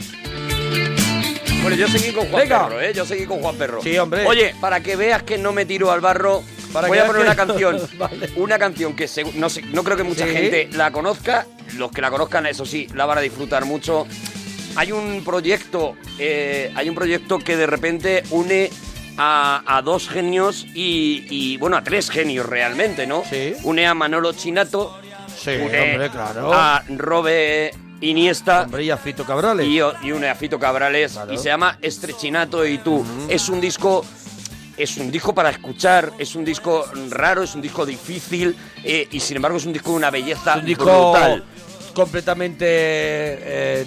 Bueno, 1.62 1.76
yo 1.76 1.86
seguí 1.86 2.12
con 2.12 2.28
Juan 2.28 2.42
Venga. 2.42 2.68
Perro, 2.68 2.80
¿eh? 2.80 2.92
Yo 2.92 3.04
seguí 3.04 3.24
con 3.24 3.40
Juan 3.40 3.54
Perro. 3.56 3.80
Sí, 3.82 3.96
hombre. 3.96 4.26
Oye, 4.26 4.54
para 4.60 4.80
que 4.80 4.96
veas 4.96 5.22
que 5.22 5.38
no 5.38 5.52
me 5.52 5.64
tiro 5.64 5.92
al 5.92 6.00
barro, 6.00 6.42
Para 6.72 6.88
voy 6.88 6.98
a 6.98 7.06
poner 7.06 7.22
una 7.22 7.36
canción. 7.36 7.80
Vale. 7.98 8.30
Una 8.36 8.58
canción 8.58 8.96
que 8.96 9.08
no, 9.34 9.48
sé, 9.48 9.62
no 9.62 9.84
creo 9.84 9.96
que 9.96 10.02
mucha 10.02 10.26
Sí. 10.26 10.32
gente 10.32 10.68
la 10.72 10.90
conozca. 10.90 11.46
Los 11.76 11.92
que 11.92 12.00
la 12.02 12.10
conozcan, 12.10 12.46
eso 12.46 12.66
sí, 12.66 12.88
la 12.94 13.06
van 13.06 13.18
a 13.18 13.20
disfrutar 13.20 13.64
mucho. 13.64 14.06
Hay 14.76 14.92
un 14.92 15.22
proyecto, 15.24 15.96
eh, 16.18 16.72
hay 16.74 16.88
un 16.88 16.94
proyecto 16.94 17.38
que 17.38 17.56
de 17.56 17.66
repente 17.66 18.22
une 18.30 18.70
a, 19.18 19.62
a 19.66 19.82
dos 19.82 20.08
genios 20.08 20.66
y, 20.74 21.26
y, 21.28 21.56
bueno, 21.58 21.76
a 21.76 21.84
tres 21.84 22.10
genios 22.10 22.46
realmente, 22.46 23.06
¿no? 23.06 23.22
Une 23.64 23.86
a 23.86 23.94
Manolo 23.94 24.32
Chinato, 24.32 24.98
Sí, 25.36 25.50
une 25.50 25.80
hombre, 25.80 26.10
claro. 26.10 26.52
a 26.52 26.82
Robe 26.88 27.72
Iniesta 28.00 28.62
Hombre, 28.62 28.84
y 28.84 28.90
a 28.90 28.96
Fito 28.96 29.24
Cabrales. 29.24 29.66
y, 29.66 29.76
y 30.06 30.12
une 30.12 30.28
a 30.28 30.34
Fito 30.34 30.58
Cabrales 30.58 31.18
y 31.30 31.36
se 31.36 31.44
llama 31.44 31.78
Estrechinato 31.82 32.66
y 32.66 32.78
tú. 32.78 33.04
Es 33.28 33.48
un 33.48 33.60
disco 33.60 34.04
es 34.76 34.96
un 34.96 35.10
disco 35.10 35.34
para 35.34 35.50
escuchar, 35.50 36.12
es 36.18 36.34
un 36.34 36.44
disco 36.46 36.86
raro, 37.10 37.42
es 37.42 37.54
un 37.54 37.60
disco 37.60 37.84
difícil 37.84 38.56
eh, 38.82 39.06
y 39.10 39.20
sin 39.20 39.36
embargo 39.36 39.58
es 39.58 39.66
un 39.66 39.72
disco 39.74 39.90
de 39.90 39.96
una 39.96 40.10
belleza 40.10 40.54
Es 40.54 40.60
un 40.60 40.66
disco 40.66 40.84
brutal. 41.12 41.44
completamente. 41.94 42.64
eh, 42.68 43.86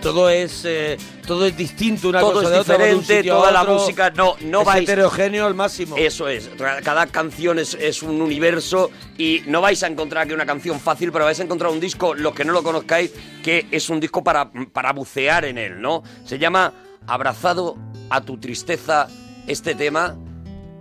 todo 0.00 0.28
es 0.28 0.64
eh, 0.64 0.96
todo 1.26 1.46
es 1.46 1.56
distinto 1.56 2.08
una 2.08 2.20
Todo 2.20 2.34
cosa 2.34 2.46
es 2.46 2.50
de 2.50 2.58
otra, 2.60 2.76
va 2.78 2.84
de 2.84 2.94
un 2.94 3.00
diferente, 3.00 3.30
a 3.30 3.34
toda 3.34 3.52
la 3.52 3.64
música 3.64 4.10
no 4.10 4.36
no 4.40 4.60
es 4.60 4.66
vais 4.66 4.82
heterogéneo 4.82 5.46
al 5.46 5.54
máximo. 5.54 5.96
Eso 5.96 6.28
es, 6.28 6.50
cada 6.82 7.06
canción 7.06 7.58
es, 7.58 7.74
es 7.74 8.02
un 8.02 8.20
universo 8.20 8.90
y 9.18 9.42
no 9.46 9.60
vais 9.60 9.82
a 9.82 9.86
encontrar 9.86 10.24
aquí 10.24 10.32
una 10.32 10.46
canción 10.46 10.80
fácil, 10.80 11.12
pero 11.12 11.24
vais 11.24 11.38
a 11.40 11.42
encontrar 11.44 11.70
un 11.70 11.80
disco, 11.80 12.14
los 12.14 12.34
que 12.34 12.44
no 12.44 12.52
lo 12.52 12.62
conozcáis, 12.62 13.12
que 13.42 13.66
es 13.70 13.88
un 13.90 14.00
disco 14.00 14.24
para, 14.24 14.50
para 14.72 14.92
bucear 14.92 15.44
en 15.44 15.58
él, 15.58 15.80
¿no? 15.80 16.02
Se 16.24 16.38
llama 16.38 16.72
Abrazado 17.06 17.76
a 18.10 18.20
tu 18.20 18.38
tristeza, 18.38 19.08
este 19.46 19.74
tema, 19.74 20.16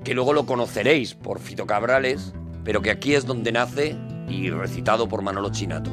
que 0.04 0.14
luego 0.14 0.34
lo 0.34 0.46
conoceréis 0.46 1.14
por 1.16 1.40
Fito 1.40 1.66
Cabrales, 1.66 2.34
pero 2.64 2.82
que 2.82 2.92
aquí 2.92 3.16
es 3.16 3.26
donde 3.26 3.52
nace 3.52 3.96
y 4.28 4.50
recitado 4.50 5.08
por 5.08 5.22
Manolo 5.22 5.52
Chinato. 5.52 5.92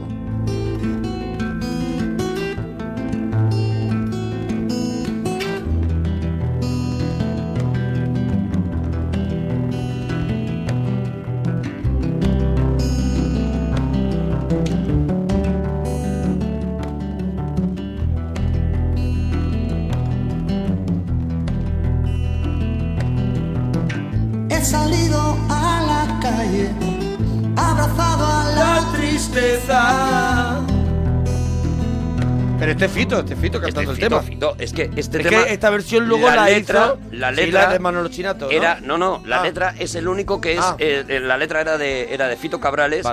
Este 32.78 32.86
es 32.86 32.92
Fito, 32.92 33.18
este 33.18 33.34
es 33.34 33.40
Fito 33.40 33.60
cantando 33.60 33.92
Fito, 33.92 34.04
el 34.04 34.10
tema. 34.10 34.22
Fito, 34.22 34.56
es 34.58 34.72
que 34.72 34.82
este 34.96 34.98
Es 35.18 35.28
tema 35.28 35.44
que 35.44 35.52
esta 35.52 35.70
versión 35.70 36.06
luego 36.08 36.28
la, 36.30 36.46
letra, 36.46 36.94
hizo 36.94 36.98
la 37.12 37.30
sí, 37.30 37.36
letra 37.36 37.62
la 37.64 37.72
de 37.72 37.78
Manolo 37.80 38.08
Chinato, 38.08 38.44
¿no? 38.46 38.50
Era, 38.52 38.78
no, 38.80 38.96
no, 38.98 39.20
la 39.26 39.40
Ah. 39.40 39.42
letra 39.42 39.74
es 39.78 39.94
el 39.96 40.06
único 40.06 40.40
que 40.40 40.52
es. 40.54 40.60
Ah. 40.62 40.76
eh, 40.78 41.04
eh, 41.08 41.18
la 41.20 41.36
letra 41.36 41.60
era 41.60 41.76
de, 41.76 42.14
era 42.14 42.28
de 42.28 42.36
Fito 42.36 42.60
Cabrales. 42.60 43.04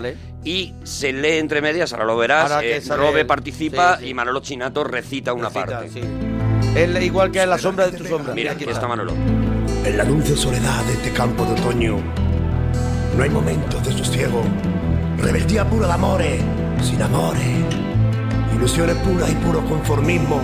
Y 0.43 0.75
se 0.83 1.11
lee 1.11 1.37
entre 1.39 1.59
medias, 1.61 1.91
ahora 1.93 2.05
lo 2.05 2.15
verás. 2.17 2.51
Ahora 2.51 2.61
que 2.61 2.75
eh, 2.77 2.81
Robe 2.89 3.21
él. 3.21 3.25
participa 3.25 3.97
Sí, 3.97 4.03
sí. 4.03 4.09
y 4.11 4.13
Manolo 4.13 4.41
Chinato 4.41 4.83
recita 4.83 5.33
una 5.33 5.49
Recita, 5.49 5.65
parte. 5.65 5.89
sí. 5.89 6.01
Es 6.75 7.03
igual 7.03 7.31
que 7.31 7.41
en 7.41 7.49
la 7.49 7.57
sombra 7.57 7.87
de 7.87 7.97
tu 7.97 8.05
sombra. 8.05 8.33
Mira, 8.35 8.51
aquí 8.51 8.65
está 8.69 8.87
Manolo. 8.87 9.13
En 9.13 9.97
la 9.97 10.03
dulce 10.05 10.35
soledad 10.37 10.83
de 10.83 10.93
este 10.93 11.11
campo 11.11 11.43
de 11.45 11.53
otoño 11.53 11.97
no 13.17 13.23
hay 13.23 13.29
momentos 13.31 13.83
de 13.83 13.91
sosiego. 13.93 14.43
Rebeldía 15.17 15.65
pura 15.67 15.87
de 15.87 15.93
amores, 15.93 16.41
sin 16.83 17.01
amores. 17.01 17.41
Ilusiones 18.55 18.95
puras 18.97 19.29
y 19.29 19.35
puro 19.35 19.63
conformismo. 19.65 20.39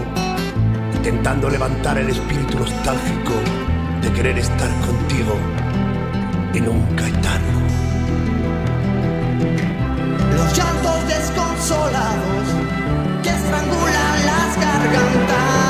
Intentando 0.95 1.49
levantar 1.49 1.97
el 1.97 2.09
espíritu 2.09 2.59
nostálgico 2.59 3.31
de 4.01 4.11
querer 4.11 4.38
estar 4.38 4.69
contigo 4.81 5.35
y 6.53 6.59
nunca 6.59 7.07
estarlo. 7.07 7.59
Los 10.35 10.57
llantos 10.57 11.07
desconsolados 11.07 12.45
que 13.23 13.29
estrangulan 13.29 14.25
las 14.25 14.57
gargantas. 14.57 15.61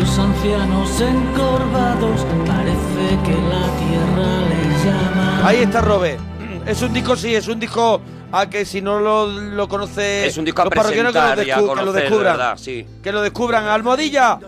Los 0.00 0.18
ancianos 0.18 1.00
encorvados 1.00 2.26
parece 2.46 3.18
que 3.24 3.32
la 3.32 3.64
tierra 3.78 4.32
llama. 4.48 4.61
Ahí 5.44 5.58
está 5.58 5.80
Robe. 5.80 6.18
Es 6.66 6.80
un 6.82 6.92
disco, 6.92 7.16
sí, 7.16 7.34
es 7.34 7.48
un 7.48 7.58
disco 7.58 8.00
a 8.30 8.48
que 8.48 8.64
si 8.64 8.80
no 8.80 9.00
lo, 9.00 9.26
lo 9.26 9.68
conoce 9.68 10.26
Es 10.26 10.36
un 10.38 10.44
disco 10.44 10.62
a 10.62 10.64
los 10.66 10.74
parroquianos 10.74 11.12
que 11.12 11.18
lo, 11.46 11.74
que 11.74 11.84
lo 11.84 11.92
descubran. 11.92 12.36
verdad, 12.36 12.56
sí. 12.56 12.86
Que 13.02 13.12
lo 13.12 13.20
descubran. 13.20 13.66
Almohadilla. 13.66 14.38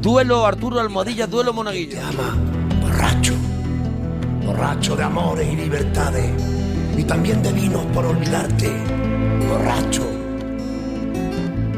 Duelo 0.00 0.46
Arturo 0.46 0.80
Almohadilla, 0.80 1.26
duelo 1.26 1.52
Monaguillo. 1.52 1.98
Borracho. 2.80 3.34
Borracho 4.44 4.96
de 4.96 5.02
amores 5.02 5.52
y 5.52 5.56
libertades. 5.56 6.30
Y 6.96 7.02
también 7.04 7.42
de 7.42 7.52
vinos 7.52 7.84
por 7.92 8.06
olvidarte. 8.06 8.70
Borracho. 9.48 10.06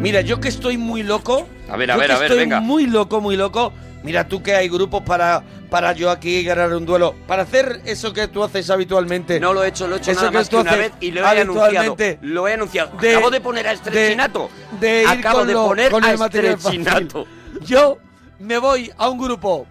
Mira, 0.01 0.21
yo 0.21 0.39
que 0.39 0.49
estoy 0.49 0.77
muy 0.77 1.03
loco. 1.03 1.47
A 1.71 1.77
ver, 1.77 1.91
a 1.91 1.95
yo 1.95 2.01
ver, 2.01 2.09
que 2.09 2.13
a 2.13 2.19
ver, 2.19 2.31
estoy 2.31 2.39
venga. 2.39 2.61
muy 2.61 2.87
loco, 2.87 3.21
muy 3.21 3.37
loco. 3.37 3.73
Mira 4.05 4.29
tú 4.29 4.43
que 4.43 4.55
hay 4.55 4.69
grupos 4.69 5.03
para, 5.03 5.43
para 5.71 5.93
yo 5.93 6.11
aquí 6.11 6.43
ganar 6.45 6.73
un 6.75 6.87
duelo. 6.87 7.15
Para 7.27 7.43
hacer 7.43 7.83
eso 7.85 8.13
que 8.13 8.29
tú 8.29 8.43
haces 8.43 8.69
habitualmente. 8.71 9.39
No 9.41 9.53
lo 9.53 9.63
he 9.65 9.69
hecho, 9.69 9.87
lo 9.87 9.97
he 9.97 9.99
hecho 9.99 10.11
Eso 10.13 10.21
nada 10.21 10.31
que 10.33 10.39
más 10.39 10.49
tú 10.49 10.57
que 10.57 10.63
una 10.63 10.77
vez 10.77 10.93
y 11.01 11.11
lo 11.11 11.21
he 11.21 11.27
anunciado. 11.41 11.67
habitualmente. 11.67 12.19
Lo 12.23 12.49
he 12.49 12.55
anunciado. 12.55 12.91
De- 12.99 13.11
Acabo 13.15 13.31
de 13.31 13.41
poner 13.41 13.67
a 13.69 13.73
Estrechinato. 13.73 14.51
de, 14.81 14.87
de 14.89 15.03
ir 15.03 15.09
Acabo 15.09 15.39
con 15.39 15.47
de 15.49 15.53
lo- 15.53 15.67
poner 15.67 15.91
con 15.93 16.05
a. 16.05 16.13
Estrechinato. 16.13 17.27
Yo 17.63 17.99
me 18.39 18.59
voy 18.59 18.91
a 18.97 19.09
un 19.09 19.19
grupo. 19.19 19.67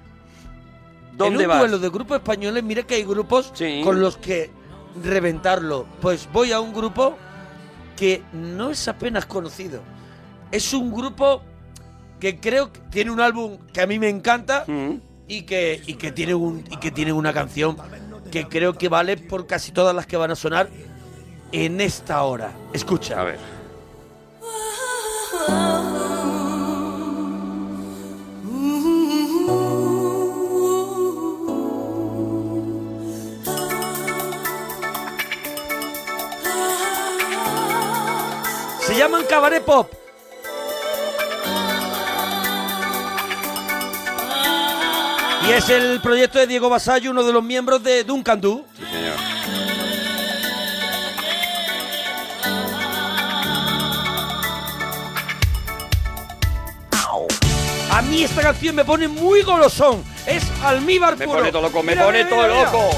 ¿Dónde 1.14 1.44
en 1.44 1.50
un 1.50 1.56
vas? 1.56 1.60
duelo 1.62 1.80
de 1.80 1.90
grupos 1.90 2.18
españoles, 2.18 2.64
mira 2.64 2.84
que 2.84 2.96
hay 2.96 3.04
grupos 3.04 3.52
con 3.84 4.00
los 4.00 4.18
que 4.18 4.52
reventarlo. 5.04 5.88
Pues 6.02 6.28
voy 6.32 6.52
a 6.52 6.60
un 6.60 6.74
grupo 6.74 7.18
que 7.96 8.22
no 8.34 8.70
es 8.70 8.88
apenas 8.88 9.26
conocido. 9.26 9.82
Es 10.52 10.74
un 10.74 10.94
grupo 10.94 11.42
que 12.20 12.40
creo 12.40 12.72
que 12.72 12.80
tiene 12.92 13.10
un 13.12 13.20
álbum 13.20 13.58
que 13.74 13.82
a 13.82 13.88
mí 13.88 13.98
me 14.00 14.10
encanta 14.10 14.64
Mm. 14.68 14.96
Y, 15.28 15.44
que, 15.44 15.82
y, 15.86 15.96
que 15.96 16.12
tiene 16.12 16.36
un, 16.36 16.64
y 16.70 16.78
que 16.78 16.92
tiene 16.92 17.14
una 17.14 17.34
canción 17.34 17.78
que 18.32 18.48
creo 18.48 18.78
que 18.78 18.90
vale 18.90 19.18
por 19.18 19.48
casi 19.48 19.72
todas 19.72 19.96
las 19.96 20.06
que 20.06 20.18
van 20.18 20.32
a 20.32 20.36
sonar 20.36 20.70
en 21.52 21.82
esta 21.82 22.24
hora. 22.24 22.52
Escucha. 22.74 23.22
A 23.22 23.24
ver. 23.24 23.40
Se 38.82 38.96
llaman 38.96 39.24
Cabaret 39.30 39.64
Pop. 39.64 40.07
Y 45.48 45.52
es 45.52 45.70
el 45.70 46.02
proyecto 46.02 46.40
de 46.40 46.48
Diego 46.48 46.70
Basallo, 46.70 47.12
uno 47.12 47.24
de 47.24 47.32
los 47.32 47.44
miembros 47.44 47.82
de 47.84 48.04
Duncan 48.04 48.42
Du. 48.42 48.66
Sí, 48.78 48.84
señor. 48.92 49.16
A 57.92 58.02
mí 58.02 58.24
esta 58.24 58.42
canción 58.42 58.76
me 58.76 58.86
pone 58.86 59.08
muy 59.08 59.42
golosón. 59.42 60.04
Es 60.26 60.44
almíbar 60.64 61.18
Me 61.18 61.26
puro. 61.26 61.40
pone 61.40 61.52
todo 61.52 61.62
loco, 61.64 61.82
me 61.82 61.94
Mira, 61.94 62.06
pone 62.06 62.24
mira, 62.24 62.30
todo 62.30 62.48
mira. 62.48 62.64
loco. 62.64 62.90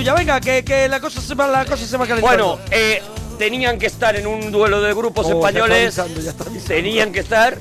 Tuya. 0.00 0.14
Venga, 0.14 0.40
que, 0.40 0.64
que 0.64 0.88
la 0.88 1.00
cosa 1.00 1.20
se 1.20 1.34
va, 1.34 1.46
la 1.46 1.64
cosa 1.64 1.84
se 1.86 1.96
va 1.96 2.06
calentando. 2.06 2.56
Bueno, 2.56 2.64
eh, 2.70 3.02
tenían 3.38 3.78
que 3.78 3.86
estar 3.86 4.16
en 4.16 4.26
un 4.26 4.50
duelo 4.50 4.80
de 4.80 4.92
grupos 4.94 5.26
Oh, 5.26 5.30
ya 5.30 5.34
está 5.36 5.48
españoles. 5.48 5.98
avisando, 5.98 6.20
ya 6.20 6.30
está 6.30 6.44
avisando. 6.44 6.74
Tenían 6.74 7.12
que 7.12 7.20
estar. 7.20 7.58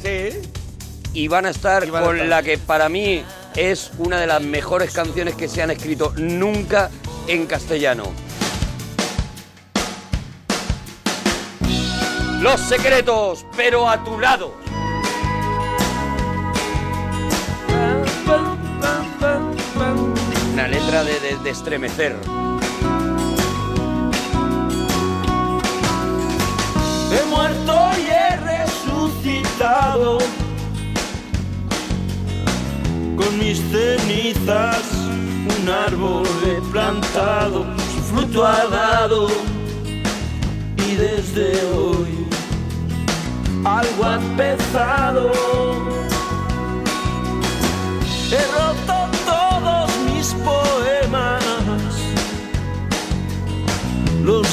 Y 1.13 1.27
van 1.27 1.45
a 1.45 1.49
estar 1.49 1.85
van 1.89 2.03
a 2.03 2.05
con 2.05 2.15
estar. 2.17 2.29
la 2.29 2.43
que 2.43 2.57
para 2.57 2.87
mí 2.89 3.23
es 3.55 3.91
una 3.97 4.19
de 4.19 4.27
las 4.27 4.41
mejores 4.41 4.91
canciones 4.91 5.35
que 5.35 5.47
se 5.47 5.61
han 5.61 5.71
escrito 5.71 6.13
nunca 6.17 6.89
en 7.27 7.45
castellano. 7.47 8.03
Los 12.41 12.61
secretos, 12.61 13.45
pero 13.57 13.89
a 13.89 14.01
tu 14.03 14.17
lado. 14.19 14.53
Estremecer. 21.49 22.15
He 27.11 27.25
muerto 27.25 27.73
y 27.97 28.09
he 28.09 28.35
resucitado 28.37 30.19
con 33.17 33.39
mis 33.39 33.59
cenizas 33.71 34.99
un 35.61 35.69
árbol 35.69 36.27
he 36.45 36.61
plantado, 36.71 37.65
su 37.93 38.01
fruto 38.15 38.45
ha 38.45 38.65
dado 38.67 39.27
y 40.77 40.95
desde 40.95 41.65
hoy 41.75 42.27
algo 43.65 44.05
ha 44.05 44.15
empezado. 44.15 45.31
He 48.31 48.41
roto 48.53 48.88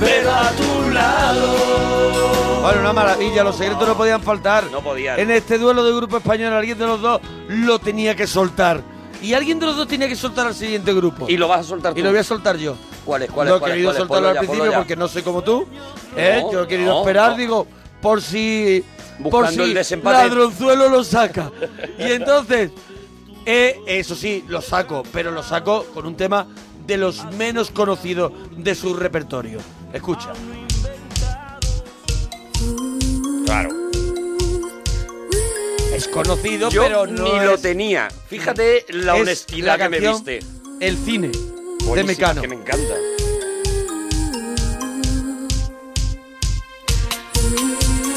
Pero 0.00 0.30
a 0.32 0.50
tu 0.50 0.90
lado. 0.90 2.60
Bueno, 2.62 2.80
una 2.80 2.92
maravilla, 2.92 3.44
los 3.44 3.56
secretos 3.56 3.86
no 3.88 3.96
podían 3.96 4.22
faltar. 4.22 4.70
No 4.70 4.80
podían. 4.82 5.18
En 5.18 5.30
este 5.30 5.58
duelo 5.58 5.84
de 5.84 5.94
grupo 5.94 6.18
español, 6.18 6.52
alguien 6.52 6.78
de 6.78 6.86
los 6.86 7.00
dos 7.00 7.20
lo 7.48 7.78
tenía 7.78 8.14
que 8.14 8.26
soltar. 8.26 8.82
Y 9.22 9.34
alguien 9.34 9.58
de 9.58 9.66
los 9.66 9.76
dos 9.76 9.86
tenía 9.86 10.08
que 10.08 10.16
soltar 10.16 10.46
al 10.46 10.54
siguiente 10.54 10.92
grupo. 10.94 11.26
Y 11.28 11.36
lo 11.36 11.46
vas 11.48 11.60
a 11.60 11.64
soltar 11.64 11.92
Y 11.92 11.96
tú. 11.96 12.04
lo 12.04 12.10
voy 12.10 12.18
a 12.18 12.24
soltar 12.24 12.56
yo. 12.56 12.76
¿Cuál 13.04 13.22
es? 13.22 13.30
¿Cuál 13.30 13.48
es? 13.48 13.52
no 13.52 13.58
he 13.58 13.70
querido 13.70 13.86
cuál 13.88 13.96
es? 13.96 13.98
soltarlo 13.98 14.28
al 14.28 14.38
principio 14.38 14.72
porque 14.72 14.96
no 14.96 15.08
soy 15.08 15.22
como 15.22 15.42
tú. 15.42 15.66
¿eh? 16.16 16.40
No, 16.42 16.52
yo 16.52 16.62
he 16.62 16.66
querido 16.66 16.92
no, 16.92 17.00
esperar, 17.00 17.32
no. 17.32 17.36
digo, 17.36 17.66
por 18.00 18.22
si. 18.22 18.84
por 19.22 19.32
Buscando 19.32 19.64
si 19.64 19.70
el 19.70 19.74
desempate. 19.74 20.16
Ladronzuelo 20.28 20.88
lo 20.88 21.04
saca. 21.04 21.50
y 21.98 22.12
entonces, 22.12 22.70
eh, 23.44 23.78
eso 23.86 24.14
sí, 24.14 24.44
lo 24.48 24.60
saco, 24.62 25.02
pero 25.12 25.30
lo 25.30 25.42
saco 25.42 25.84
con 25.94 26.06
un 26.06 26.16
tema 26.16 26.46
de 26.86 26.96
los 26.96 27.24
menos 27.36 27.70
conocidos 27.70 28.32
de 28.56 28.74
su 28.74 28.94
repertorio. 28.94 29.60
Escucha. 29.92 30.32
Claro. 33.44 33.70
Es 35.92 36.06
conocido, 36.08 36.70
Yo 36.70 36.82
pero 36.82 37.06
no 37.06 37.24
ni 37.24 37.38
es- 37.38 37.44
lo 37.44 37.58
tenía. 37.58 38.08
Fíjate 38.28 38.86
la 38.90 39.16
Es 39.16 39.22
honestidad 39.22 39.78
la 39.78 39.84
que 39.84 39.88
me 39.88 39.96
canción 40.00 40.24
viste. 40.24 40.46
El 40.80 40.96
cine 40.96 41.28
de 41.28 41.38
Buenísima, 41.84 42.04
Mecano. 42.04 42.42
Que 42.42 42.48
me 42.48 42.54
encanta. 42.54 42.94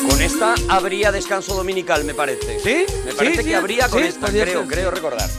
Con 0.09 0.21
esta 0.21 0.55
habría 0.69 1.11
descanso 1.11 1.55
dominical, 1.55 2.03
me 2.03 2.13
parece. 2.13 2.59
¿Sí? 2.59 2.85
Me 3.05 3.13
parece 3.13 3.37
Sí, 3.37 3.37
que 3.37 3.43
sí, 3.49 3.53
habría 3.53 3.89
con 3.89 4.01
sí, 4.01 4.07
esta, 4.07 4.27
creo, 4.27 4.61
ser. 4.61 4.67
creo 4.67 4.91
recordar. 4.91 5.29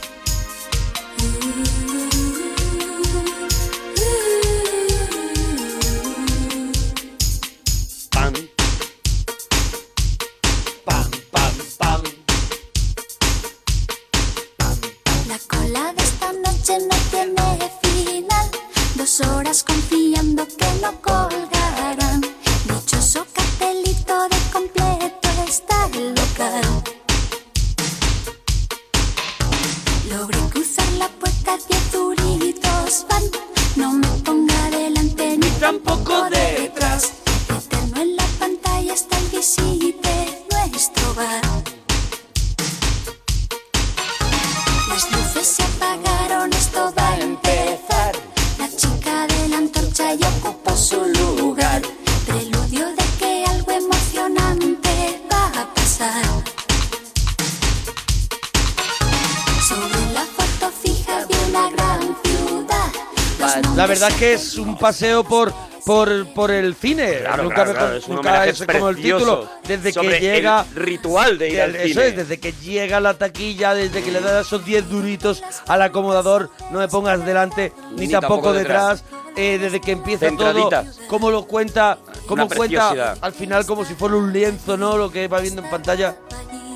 Verdad 64.04 64.10
es 64.10 64.16
que 64.16 64.32
es 64.34 64.56
un 64.58 64.76
paseo 64.78 65.24
por 65.24 65.52
por, 65.84 66.26
por 66.32 66.50
el 66.50 66.74
cine. 66.74 67.18
Claro, 67.20 67.42
nunca 67.42 67.56
claro, 67.56 67.70
me- 67.72 67.76
claro, 67.78 67.96
es 67.96 68.08
un 68.08 68.14
nunca 68.16 68.46
es 68.46 68.64
como 68.64 68.88
el 68.88 68.96
título. 68.96 69.46
Desde 69.68 69.92
que 69.92 70.18
llega. 70.18 70.64
el 70.74 70.76
ritual 70.82 71.36
de 71.36 71.50
ir 71.50 71.60
al 71.60 71.76
Eso 71.76 71.88
cine. 72.00 72.06
es, 72.06 72.16
desde 72.16 72.40
que 72.40 72.52
llega 72.52 72.96
a 72.96 73.00
la 73.00 73.18
taquilla, 73.18 73.74
desde 73.74 74.02
que 74.02 74.10
le 74.10 74.22
das 74.22 74.46
esos 74.46 74.64
10 74.64 74.88
duritos 74.88 75.42
al 75.66 75.82
acomodador, 75.82 76.48
no 76.70 76.78
me 76.78 76.88
pongas 76.88 77.24
delante 77.26 77.72
ni, 77.96 78.06
Ni 78.06 78.12
tampoco, 78.12 78.34
tampoco 78.36 78.52
detrás. 78.54 79.04
eh, 79.36 79.58
desde 79.60 79.78
que 79.82 79.92
empieza 79.92 80.26
todo, 80.34 80.70
cómo 81.06 81.30
lo 81.30 81.44
cuenta, 81.44 81.98
cómo 82.26 82.44
Una 82.46 82.56
cuenta 82.56 83.12
al 83.20 83.32
final 83.34 83.66
como 83.66 83.84
si 83.84 83.94
fuera 83.94 84.16
un 84.16 84.32
lienzo, 84.32 84.78
¿no? 84.78 84.96
Lo 84.96 85.12
que 85.12 85.28
va 85.28 85.40
viendo 85.40 85.60
en 85.60 85.68
pantalla. 85.68 86.16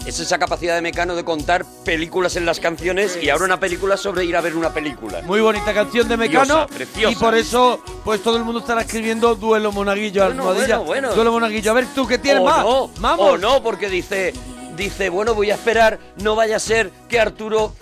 Es 0.08 0.18
esa 0.20 0.38
capacidad 0.38 0.74
de 0.74 0.80
Mecano 0.80 1.14
de 1.14 1.22
contar 1.22 1.66
películas 1.84 2.36
en 2.36 2.46
las 2.46 2.60
canciones 2.60 3.18
y 3.20 3.28
ahora 3.28 3.44
una 3.44 3.60
película 3.60 3.98
sobre 3.98 4.24
ir 4.24 4.34
a 4.36 4.40
ver 4.40 4.56
una 4.56 4.72
película. 4.72 5.20
Muy 5.20 5.42
bonita 5.42 5.74
canción 5.74 6.08
de 6.08 6.16
Mecano. 6.16 6.66
Preciosa, 6.66 6.92
preciosa. 6.92 7.12
Y 7.12 7.14
por 7.16 7.34
eso, 7.34 7.82
pues 8.04 8.22
todo 8.22 8.38
el 8.38 8.44
mundo 8.44 8.60
estará 8.60 8.80
escribiendo 8.80 9.34
Duelo 9.34 9.70
Monaguillo, 9.70 10.24
Bueno, 10.24 10.48
Almohadilla. 10.48 10.78
bueno, 10.78 10.86
bueno. 10.86 11.14
Duelo 11.14 11.32
Monaguillo. 11.32 11.70
A 11.72 11.74
ver, 11.74 11.86
¿tú 11.94 12.06
qué 12.06 12.16
tienes 12.16 12.40
o 12.40 12.46
más? 12.46 12.64
No, 12.64 12.88
Vamos. 13.00 13.32
O 13.32 13.36
no, 13.36 13.62
porque 13.62 13.90
dice, 13.90 14.32
dice, 14.78 15.10
bueno, 15.10 15.34
voy 15.34 15.50
a 15.50 15.56
esperar, 15.56 15.98
no 16.22 16.34
vaya 16.34 16.56
a 16.56 16.60
ser 16.60 16.90
que 17.06 17.20
Arturo 17.20 17.74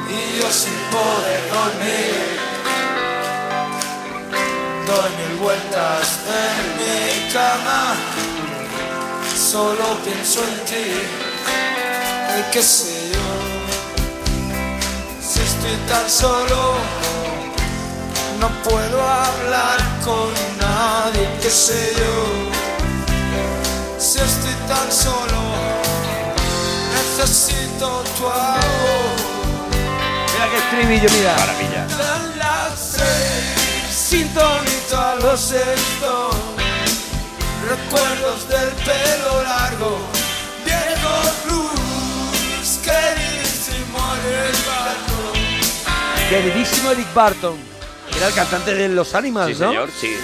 y 0.07 0.39
yo 0.39 0.47
sin 0.51 0.77
poder 0.91 1.41
dormir. 1.49 2.39
Doy 4.85 5.09
mil 5.17 5.39
vueltas 5.39 6.19
en 6.45 6.63
mi 6.77 7.33
cama, 7.33 7.95
solo 9.35 9.97
pienso 10.05 10.43
en 10.43 10.65
ti. 10.65 10.87
Y 12.37 12.51
qué 12.51 12.61
sé 12.61 13.09
yo, 13.13 13.27
si 15.19 15.39
estoy 15.39 15.77
tan 15.89 16.07
solo, 16.07 16.75
no 18.39 18.49
puedo 18.69 19.01
hablar 19.01 19.79
con 20.05 20.31
nadie. 20.59 21.27
Qué 21.41 21.49
sé 21.49 21.95
yo 21.97 22.60
si 24.01 24.19
estoy 24.19 24.53
tan 24.67 24.91
solo, 24.91 25.41
necesito 26.93 28.03
tu 28.17 28.25
amor. 28.25 29.11
Mira 30.33 30.49
qué 30.51 30.57
estribillo, 30.57 31.09
mira. 31.17 31.35
Maravilla. 31.37 31.83
En 31.85 32.39
las 32.39 32.79
seis, 32.97 33.93
sintonito 33.93 35.15
lo 35.21 35.37
siento. 35.37 36.29
Recuerdos 37.69 38.47
del 38.49 38.69
pelo 38.83 39.43
largo, 39.43 39.99
viejo 40.65 41.13
blues, 41.45 42.79
queridísimo 42.83 43.99
el 44.25 44.51
barco. 44.67 45.17
Queridísimo 46.29 46.91
Eric 46.91 47.13
Barton. 47.13 47.57
Era 48.17 48.27
el 48.27 48.33
cantante 48.33 48.73
de 48.73 48.89
Los 48.89 49.13
Animals, 49.15 49.55
Sí, 49.57 49.63
¿no? 49.63 49.69
señor, 49.69 49.89
sí. 49.99 50.17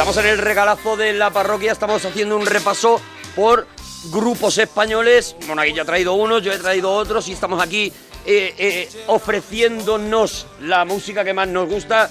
Estamos 0.00 0.16
en 0.16 0.30
el 0.30 0.38
regalazo 0.38 0.96
de 0.96 1.12
la 1.12 1.28
parroquia, 1.28 1.72
estamos 1.72 2.02
haciendo 2.06 2.34
un 2.34 2.46
repaso 2.46 3.02
por 3.36 3.66
grupos 4.04 4.56
españoles. 4.56 5.36
Monaguillo 5.46 5.82
ha 5.82 5.84
traído 5.84 6.14
unos, 6.14 6.42
yo 6.42 6.54
he 6.54 6.58
traído 6.58 6.90
otros 6.90 7.28
y 7.28 7.32
estamos 7.32 7.62
aquí 7.62 7.92
eh, 8.24 8.54
eh, 8.56 8.88
ofreciéndonos 9.08 10.46
la 10.62 10.86
música 10.86 11.22
que 11.22 11.34
más 11.34 11.48
nos 11.48 11.68
gusta. 11.68 12.10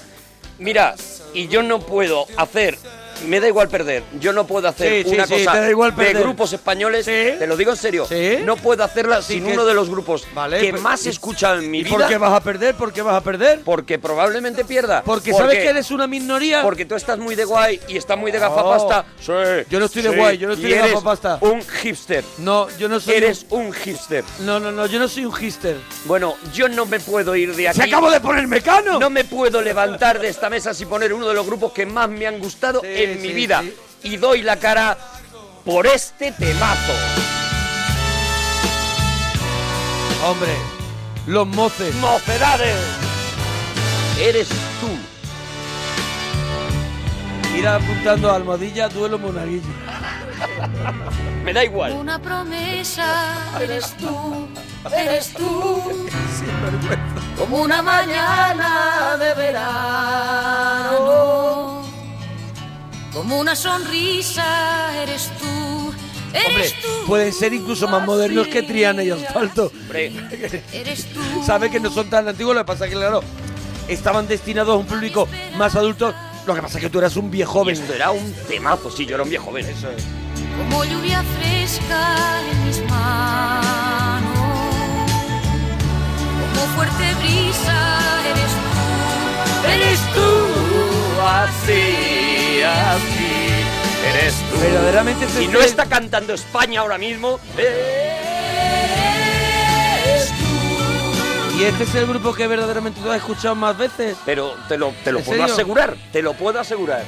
Mira, 0.60 0.94
y 1.34 1.48
yo 1.48 1.64
no 1.64 1.80
puedo 1.80 2.26
hacer, 2.36 2.78
me 3.26 3.40
da 3.40 3.48
igual 3.48 3.68
perder, 3.68 4.02
yo 4.20 4.32
no 4.32 4.46
puedo 4.46 4.68
hacer 4.68 5.04
Sí, 5.04 5.10
sí, 5.10 5.14
una 5.14 5.26
sí, 5.26 5.32
cosa 5.34 5.52
te 5.52 5.60
da 5.60 5.70
igual 5.70 5.94
de 5.96 6.12
grupos 6.14 6.52
españoles, 6.52 7.04
te 7.06 7.46
lo 7.46 7.56
digo 7.56 7.70
en 7.72 7.76
serio, 7.76 8.06
Sí. 8.08 8.38
no 8.44 8.56
puedo 8.56 8.82
hacerla 8.84 9.22
Sí, 9.22 9.34
sin 9.34 9.44
que- 9.46 9.52
uno 9.52 9.64
de 9.64 9.74
los 9.74 9.88
grupos 9.90 10.26
Vale, 10.34 10.60
que 10.60 10.72
más 10.72 11.06
escuchado 11.06 11.58
en 11.60 11.70
mi 11.70 11.80
¿Y 11.80 11.84
vida. 11.84 11.96
por 11.96 12.08
qué 12.08 12.18
vas 12.18 12.32
a 12.32 12.40
perder? 12.42 12.74
¿Por 12.74 12.92
qué 12.92 13.02
vas 13.02 13.14
a 13.14 13.20
perder? 13.22 13.60
Porque 13.64 13.98
probablemente 13.98 14.64
pierda. 14.64 15.02
Porque 15.04 15.32
sabes 15.32 15.58
que 15.58 15.68
eres 15.68 15.90
una 15.90 16.06
minoría. 16.06 16.62
Porque 16.62 16.84
tú 16.84 16.94
estás 16.94 17.18
muy 17.18 17.34
de 17.34 17.44
guay 17.44 17.80
y 17.88 17.96
estás 17.96 18.16
muy 18.18 18.30
de 18.30 18.38
gafapasta. 18.38 19.04
Sí, 19.20 19.32
Yo 19.70 19.78
no 19.78 19.86
estoy 19.86 20.02
de 20.02 20.10
sí, 20.10 20.16
guay, 20.16 20.38
yo 20.38 20.46
no 20.48 20.54
estoy 20.54 20.70
y 20.70 20.72
de 20.74 20.78
eres 20.80 20.92
gafapasta. 20.92 21.38
Un 21.42 21.62
hipster. 21.62 22.24
No, 22.38 22.68
yo 22.78 22.88
no 22.88 23.00
soy. 23.00 23.14
Eres 23.14 23.46
un 23.50 23.72
hipster. 23.72 24.24
No, 24.40 24.58
no, 24.60 24.72
no, 24.72 24.86
yo 24.86 24.98
no 24.98 25.08
soy 25.08 25.24
un 25.24 25.32
hipster. 25.32 25.76
Bueno, 26.06 26.36
yo 26.52 26.68
no 26.68 26.86
me 26.86 27.00
puedo 27.00 27.34
ir 27.36 27.54
de 27.54 27.68
aquí. 27.68 27.78
¡Se 27.78 27.84
acabo 27.84 28.10
de 28.10 28.20
poner 28.20 28.46
Mecano! 28.46 28.98
No 28.98 29.10
me 29.10 29.24
puedo 29.24 29.60
levantar 29.62 30.18
de 30.18 30.28
esta 30.28 30.50
mesa 30.50 30.74
sin 30.74 30.88
poner 30.88 31.12
uno 31.12 31.28
de 31.28 31.34
los 31.34 31.46
grupos 31.46 31.72
que 31.72 31.86
más 31.86 32.08
me 32.08 32.26
han 32.26 32.38
gustado 32.38 32.80
Sí, 32.80 32.86
en 33.12 33.22
mi 33.22 33.32
vida. 33.32 33.62
sí. 33.62 33.74
Y 34.02 34.16
doy 34.16 34.42
la 34.42 34.56
cara 34.56 34.96
por 35.64 35.86
este 35.86 36.32
temazo. 36.32 36.92
Hombre, 40.24 40.54
los 41.26 41.46
moces. 41.46 41.94
¡Mocedades! 41.96 42.76
Eres 44.18 44.48
tú. 44.48 44.88
Ir 47.56 47.66
apuntando 47.66 48.30
a 48.30 48.36
almohadilla, 48.36 48.88
duelo 48.88 49.18
monaguillo. 49.18 49.62
Me 51.44 51.52
da 51.52 51.64
igual. 51.64 51.92
Una 51.92 52.20
promesa, 52.20 53.58
eres 53.60 53.96
tú, 53.96 54.48
eres 54.94 55.32
tú. 55.34 56.08
Como 57.38 57.58
una 57.62 57.82
mañana 57.82 59.16
de 59.18 59.34
verano. 59.34 61.00
Como 63.12 63.38
una 63.40 63.56
sonrisa, 63.56 65.02
eres 65.02 65.30
tú, 65.38 65.46
Hombre, 65.46 66.70
tú. 66.80 66.88
pueden 67.06 67.32
ser 67.32 67.52
incluso 67.52 67.88
más 67.88 68.06
modernos 68.06 68.46
que 68.46 68.62
Triana 68.62 69.02
y 69.02 69.10
Asfalto. 69.10 69.72
Hombre, 69.82 70.12
Eres 70.72 71.06
tú. 71.06 71.20
Sabe 71.46 71.70
que 71.70 71.80
no 71.80 71.90
son 71.90 72.08
tan 72.08 72.28
antiguos, 72.28 72.54
lo 72.54 72.60
que 72.62 72.66
pasa 72.66 72.84
es 72.84 72.90
que, 72.92 72.96
claro, 72.96 73.20
estaban 73.88 74.28
destinados 74.28 74.74
a 74.74 74.76
un 74.78 74.86
público 74.86 75.26
más 75.56 75.74
adulto. 75.74 76.14
Lo 76.46 76.54
que 76.54 76.62
pasa 76.62 76.78
es 76.78 76.84
que 76.84 76.90
tú 76.90 76.98
eras 77.00 77.16
un 77.16 77.30
viejo 77.30 77.52
joven. 77.52 77.74
esto 77.74 77.92
era 77.92 78.12
un 78.12 78.32
temazo, 78.48 78.90
sí, 78.90 79.04
yo 79.06 79.14
era 79.16 79.24
un 79.24 79.30
viejo 79.30 79.46
joven. 79.46 79.66
Eso 79.66 79.90
es. 79.90 80.04
Como 80.56 80.84
lluvia 80.84 81.22
fresca 81.38 82.40
en 82.50 82.66
mis 82.66 82.80
manos. 82.88 84.30
Como 86.54 86.66
fuerte 86.76 87.14
brisa, 87.20 88.08
eres 88.30 88.52
tú, 89.64 89.68
eres 89.68 90.00
tú. 90.14 90.69
Así. 91.26 92.60
Verdaderamente 94.60 95.26
Si 95.28 95.44
este- 95.44 95.52
no 95.52 95.60
está 95.60 95.86
cantando 95.86 96.34
España 96.34 96.80
ahora 96.80 96.98
mismo, 96.98 97.38
eh, 97.56 98.16
Y 101.58 101.64
este 101.64 101.84
es 101.84 101.94
el 101.94 102.06
grupo 102.06 102.32
que 102.32 102.46
verdaderamente 102.46 103.00
tú 103.02 103.10
has 103.10 103.18
escuchado 103.18 103.54
más 103.54 103.76
veces. 103.76 104.16
pero 104.24 104.54
te 104.68 104.78
lo, 104.78 104.94
te 105.04 105.12
lo 105.12 105.18
¿En 105.18 105.24
puedo 105.26 105.40
serio? 105.40 105.54
asegurar, 105.54 105.96
te 106.10 106.22
lo 106.22 106.32
puedo 106.32 106.58
asegurar. 106.58 107.02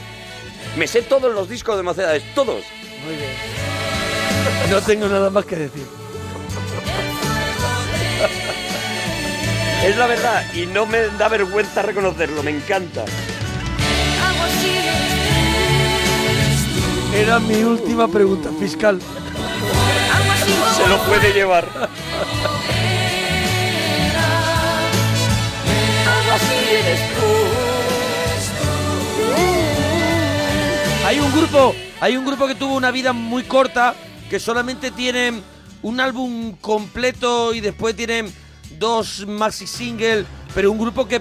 Me 0.77 0.87
sé 0.87 1.01
todos 1.03 1.33
los 1.35 1.49
discos 1.49 1.77
de 1.79 1.83
Mocedades, 1.83 2.23
todos. 2.35 2.63
Muy 3.05 3.17
bien. 3.17 3.31
No 4.71 4.81
tengo 4.83 5.09
nada 5.09 5.31
más 5.31 5.45
que 5.47 5.57
decir. 5.57 5.87
Es 9.85 9.97
la 9.97 10.07
verdad 10.07 10.45
y 10.55 10.67
no 10.67 10.85
me 10.87 10.99
da 11.19 11.29
vergüenza 11.29 11.81
reconocerlo, 11.83 12.43
me 12.43 12.51
encanta. 12.53 13.05
Era 17.15 17.39
mi 17.39 17.63
última 17.63 18.09
pregunta 18.09 18.51
fiscal. 18.59 18.99
Se 20.77 20.89
lo 20.89 20.99
puede 21.05 21.33
llevar. 21.33 21.69
Hay 31.07 31.19
un 31.19 31.33
grupo, 31.33 31.75
hay 32.01 32.17
un 32.17 32.25
grupo 32.25 32.47
que 32.47 32.55
tuvo 32.55 32.75
una 32.77 32.91
vida 32.91 33.13
muy 33.13 33.43
corta, 33.43 33.95
que 34.31 34.39
solamente 34.39 34.91
tienen 34.91 35.43
un 35.83 36.01
álbum 36.01 36.53
completo 36.61 37.53
y 37.53 37.61
después 37.61 37.97
tienen 37.97 38.33
dos 38.79 39.27
maxi 39.27 39.67
singles, 39.67 40.25
pero 40.55 40.71
un 40.71 40.79
grupo 40.79 41.07
que, 41.07 41.21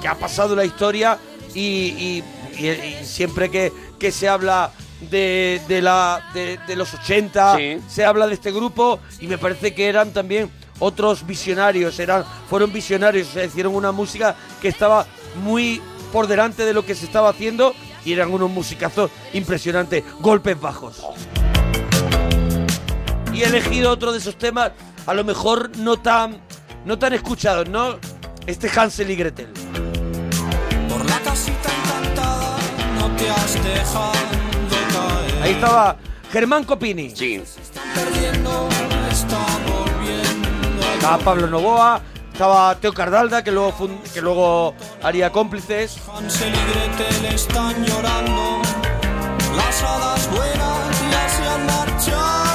que 0.00 0.08
ha 0.08 0.14
pasado 0.14 0.54
la 0.54 0.64
historia 0.64 1.18
y, 1.54 1.60
y- 1.60 2.24
y- 2.58 2.68
y 2.68 3.04
siempre 3.04 3.50
que, 3.50 3.72
que 3.98 4.10
se 4.12 4.28
habla 4.28 4.70
de, 5.10 5.60
de 5.68 5.82
la, 5.82 6.22
de, 6.34 6.58
de 6.66 6.76
los 6.76 6.92
80, 6.94 7.56
Sí. 7.56 7.78
se 7.88 8.04
habla 8.04 8.26
de 8.26 8.34
este 8.34 8.52
grupo 8.52 9.00
y 9.20 9.26
me 9.26 9.38
parece 9.38 9.74
que 9.74 9.88
eran 9.88 10.12
también 10.12 10.50
otros 10.78 11.26
visionarios, 11.26 11.98
eran, 11.98 12.24
fueron 12.48 12.72
visionarios, 12.72 13.28
o 13.28 13.32
sea, 13.32 13.44
hicieron 13.44 13.74
una 13.74 13.92
música 13.92 14.34
que 14.60 14.68
estaba 14.68 15.06
muy 15.42 15.80
por 16.12 16.26
delante 16.26 16.64
de 16.64 16.72
lo 16.74 16.84
que 16.84 16.94
se 16.94 17.04
estaba 17.06 17.30
haciendo 17.30 17.74
y 18.04 18.12
eran 18.12 18.32
unos 18.32 18.50
musicazos 18.50 19.10
impresionantes, 19.32 20.04
golpes 20.20 20.60
bajos. 20.60 21.02
Y 23.32 23.42
he 23.42 23.46
elegido 23.46 23.90
otro 23.90 24.12
de 24.12 24.18
esos 24.18 24.36
temas, 24.36 24.72
a 25.06 25.14
lo 25.14 25.24
mejor 25.24 25.70
no 25.78 25.96
tan, 25.98 26.40
no 26.84 26.98
tan 26.98 27.12
escuchados, 27.14 27.68
¿no? 27.68 27.98
Este 28.46 28.68
Hansel 28.68 29.10
y 29.10 29.16
Gretel. 29.16 29.48
Por 30.88 31.04
la 31.08 31.18
casita 31.20 31.61
Ahí 35.42 35.52
estaba 35.52 35.96
Germán 36.32 36.64
Copini. 36.64 37.10
Sí. 37.14 37.42
Estaba 40.94 41.18
Pablo 41.18 41.46
Novoa, 41.48 42.00
estaba 42.32 42.74
Teo 42.76 42.92
Cardalda, 42.92 43.42
que 43.42 43.50
luego, 43.50 43.72
fun- 43.72 43.98
que 44.14 44.20
luego 44.20 44.74
haría 45.02 45.30
cómplices. 45.30 45.96
Hansel 46.16 46.52
y 46.54 46.58
Gretel 46.72 47.34
están 47.34 47.84
llorando. 47.84 48.62
Las 49.56 49.82
hadas 49.82 50.30
buenas 50.30 51.00
ya 51.10 51.28
se 51.28 51.48
han 51.48 51.66
marchado. 51.66 52.51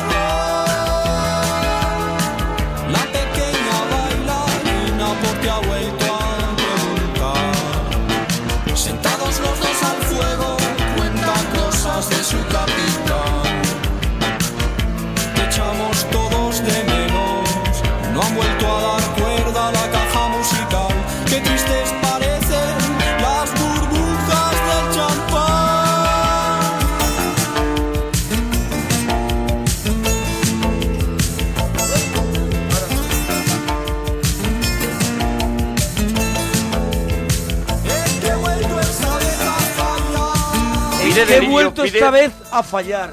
Que 41.26 41.38
he 41.38 41.42
vuelto 41.42 41.84
pide- 41.84 41.98
esta 41.98 42.12
vez 42.12 42.32
a 42.52 42.64
fallar. 42.64 43.12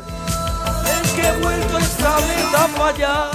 Es 1.05 1.11
que 1.13 1.27
he 1.27 1.33
vuelto 1.33 1.79
esta 1.79 2.17
vez 2.17 2.55
a 2.57 2.69
fallar. 2.69 3.31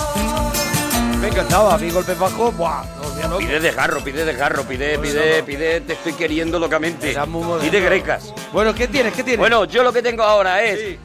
Me 1.19 1.27
encantaba, 1.27 1.77
mi 1.77 1.89
golpe 1.91 2.13
bajo. 2.13 2.51
Buah, 2.51 2.83
no, 3.01 3.19
ya 3.19 3.27
no. 3.27 3.37
Pide 3.37 3.59
de 3.59 3.71
garro, 3.71 4.01
pide 4.03 4.23
de 4.25 4.33
garro, 4.33 4.63
pide, 4.63 4.97
pide, 4.99 5.43
pide, 5.43 5.81
te 5.81 5.93
estoy 5.93 6.13
queriendo 6.13 6.59
locamente. 6.59 7.15
Pide 7.61 7.81
grecas. 7.81 8.33
Bueno, 8.53 8.73
¿qué 8.73 8.87
tienes? 8.87 9.13
¿Qué 9.13 9.23
tienes? 9.23 9.39
Bueno, 9.39 9.65
yo 9.65 9.83
lo 9.83 9.91
que 9.91 10.01
tengo 10.01 10.23
ahora 10.23 10.63
es. 10.63 10.97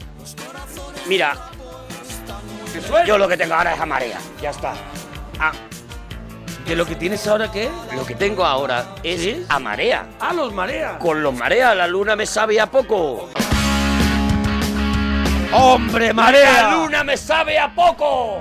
Mira. 1.06 1.36
Yo 3.06 3.18
lo 3.18 3.28
que 3.28 3.36
tengo 3.36 3.54
ahora 3.54 3.74
es 3.74 3.80
a 3.80 3.86
marea. 3.86 4.18
Ya 4.40 4.50
está. 4.50 4.74
Ah, 5.38 5.52
¿Que 6.66 6.74
lo 6.74 6.86
que 6.86 6.94
tienes 6.94 7.26
ahora 7.26 7.50
qué? 7.52 7.68
lo 7.94 8.06
que 8.06 8.14
tengo 8.14 8.44
ahora 8.44 8.94
es 9.02 9.36
a 9.48 9.58
marea. 9.58 10.06
Ah, 10.20 10.32
los 10.32 10.52
mareas. 10.54 10.96
Con 10.98 11.22
los 11.22 11.34
mareas, 11.34 11.76
la 11.76 11.86
luna 11.86 12.16
me 12.16 12.24
sabe 12.24 12.58
a 12.60 12.66
poco. 12.70 13.28
¡Hombre, 15.56 16.12
marea! 16.12 16.62
La 16.62 16.70
luna 16.72 17.04
me 17.04 17.16
sabe 17.16 17.56
a 17.58 17.72
poco. 17.72 18.40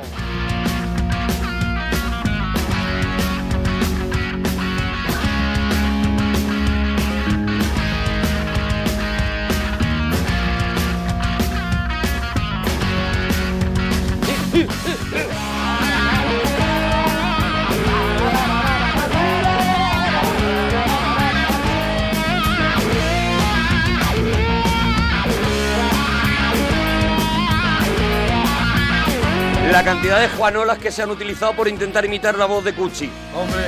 La 29.73 29.83
cantidad 29.83 30.19
de 30.19 30.29
Juanolas 30.29 30.77
que 30.77 30.91
se 30.91 31.01
han 31.01 31.09
utilizado 31.09 31.55
por 31.55 31.67
intentar 31.67 32.05
imitar 32.05 32.37
la 32.37 32.45
voz 32.45 32.63
de 32.63 32.75
Cuchi. 32.75 33.09
Hombre. 33.35 33.63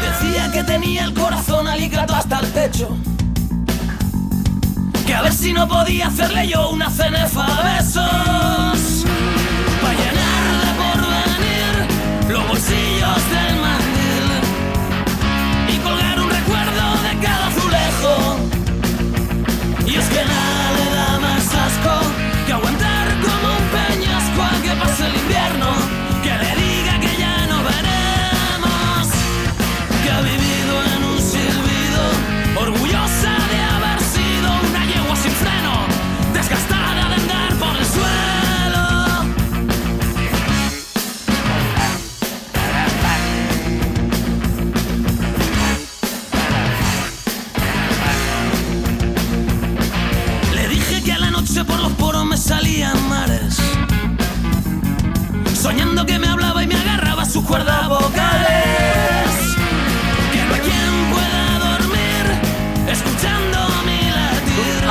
Decía 0.00 0.50
que 0.50 0.64
tenía 0.64 1.04
el 1.04 1.12
corazón 1.12 1.68
alicato 1.68 2.14
hasta 2.14 2.38
el 2.38 2.50
techo. 2.54 2.96
Que 5.06 5.12
a 5.12 5.20
ver 5.20 5.32
si 5.34 5.52
no 5.52 5.68
podía 5.68 6.06
hacerle 6.06 6.48
yo 6.48 6.70
una 6.70 6.88
cenefa 6.88 7.44
a 7.44 7.76
besos. 7.76 9.04
Para 9.82 9.92
llenarle 9.92 10.72
por 10.78 11.00
venir 11.02 12.32
los 12.32 12.48
bolsillos 12.48 13.30
del 13.30 13.63
el 25.04 25.16
invierno. 25.16 25.83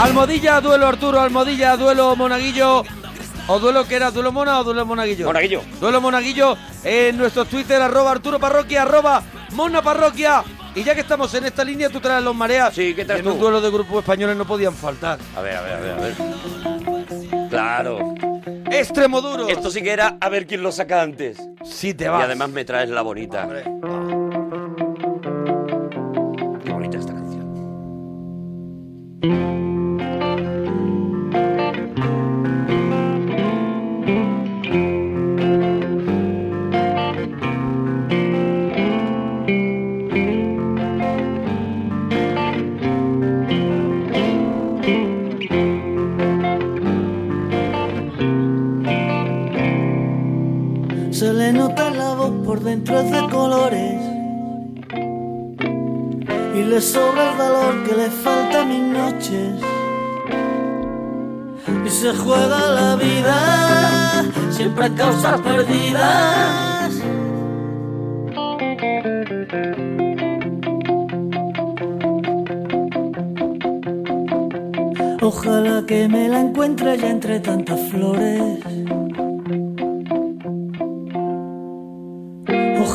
Almodilla, 0.03 0.59
duelo 0.59 0.87
Arturo, 0.87 1.19
Almodilla, 1.21 1.77
duelo 1.77 2.15
Monaguillo. 2.15 2.83
¿O 3.47 3.59
duelo 3.59 3.85
que 3.87 3.95
era? 3.95 4.11
¿Duelo 4.11 4.31
Mona 4.31 4.59
o 4.59 4.63
duelo 4.63 4.85
Monaguillo? 4.85 5.25
Monaguillo. 5.27 5.61
Duelo 5.79 6.01
Monaguillo 6.01 6.57
en 6.83 7.17
nuestros 7.17 7.47
Twitter, 7.47 7.81
arroba 7.81 8.11
Arturo 8.11 8.39
Parroquia, 8.39 8.81
arroba 8.83 9.23
Mona 9.51 9.81
Parroquia. 9.81 10.43
Y 10.75 10.83
ya 10.83 10.93
que 10.95 11.01
estamos 11.01 11.33
en 11.35 11.45
esta 11.45 11.63
línea, 11.63 11.89
tú 11.89 11.99
traes 12.01 12.23
los 12.23 12.35
mareas. 12.35 12.73
Sí, 12.73 12.93
¿qué 12.95 13.05
traes 13.05 13.21
En 13.21 13.27
un 13.27 13.39
duelo 13.39 13.61
de 13.61 13.69
grupos 13.69 13.99
españoles 13.99 14.35
no 14.35 14.45
podían 14.45 14.73
faltar. 14.73 15.19
A 15.35 15.41
ver, 15.41 15.55
a 15.55 15.61
ver, 15.61 15.73
a 15.73 15.79
ver, 15.79 15.91
a 15.91 15.97
ver. 16.01 17.49
Claro. 17.49 18.13
Extremoduro. 18.71 19.47
Esto 19.47 19.69
sí 19.71 19.81
que 19.81 19.91
era 19.91 20.17
a 20.19 20.29
ver 20.29 20.47
quién 20.47 20.63
lo 20.63 20.71
saca 20.71 21.01
antes. 21.01 21.37
Sí, 21.63 21.93
te 21.93 22.05
Y 22.05 22.07
vas. 22.07 22.23
además 22.23 22.49
me 22.49 22.65
traes 22.65 22.89
la 22.89 23.01
bonita. 23.03 23.47
Qué 26.63 26.71
bonita 26.71 26.97
esta 26.97 27.13
canción. 27.13 27.43
Es 52.73 53.11
de 53.11 53.29
colores 53.29 54.01
y 56.55 56.63
le 56.63 56.81
sobra 56.81 57.31
el 57.31 57.37
valor 57.37 57.83
que 57.83 57.95
le 57.95 58.09
falta 58.09 58.61
a 58.61 58.65
mis 58.65 58.81
noches. 58.81 59.61
Y 61.85 61.89
se 61.89 62.13
juega 62.15 62.71
la 62.71 62.95
vida 62.95 64.25
siempre 64.49 64.85
a 64.85 64.95
causas 64.95 65.39
perdidas. 65.41 66.93
Ojalá 75.21 75.83
que 75.85 76.07
me 76.07 76.27
la 76.27 76.39
encuentre 76.39 76.97
ya 76.97 77.09
entre 77.09 77.39
tantas 77.39 77.79
flores. 77.91 78.72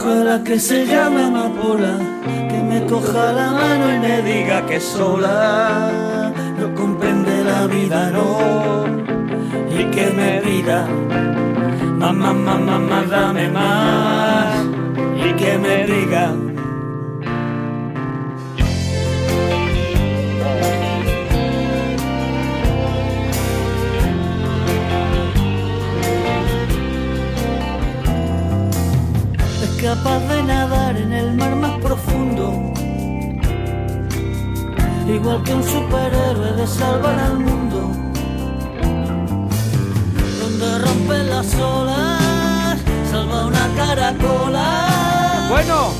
Ojalá 0.09 0.43
que 0.43 0.59
se 0.59 0.86
llame 0.86 1.24
amapola, 1.24 1.98
que 2.48 2.62
me 2.62 2.82
coja 2.86 3.30
la 3.30 3.51
mano 3.52 3.94
y 3.94 3.98
me 3.98 4.22
diga 4.22 4.64
que 4.64 4.80
sola 4.80 6.32
no 6.59 6.74
comprende 6.74 7.44
la 7.44 7.66
vida, 7.66 8.10
no. 8.10 8.86
Y 9.70 9.85
que 9.94 10.06
me 10.18 10.40
pida, 10.40 10.86
mamá, 11.98 12.32
mamá, 12.32 12.78
mamá, 12.78 13.05
dame 13.10 13.51
más. 13.51 14.64
Y 15.26 15.35
que 15.35 15.59
me 15.59 15.85
diga, 15.85 16.32
capaz 29.82 30.18
de 30.28 30.42
nadar 30.42 30.96
en 30.96 31.12
el 31.12 31.34
mar 31.34 31.55
más 31.55 31.78
profundo. 31.80 32.72
Igual 35.06 35.42
que 35.44 35.55
un 35.55 35.62
superhéroe 35.62 36.52
de 36.52 36.66
salvar 36.66 37.18
al 37.18 37.38
mundo. 37.38 37.92
Donde 40.40 40.78
rompen 40.78 41.30
las 41.30 41.55
olas, 41.55 42.78
salva 43.10 43.46
una 43.46 43.68
caracola. 43.76 45.46
Bueno, 45.48 45.92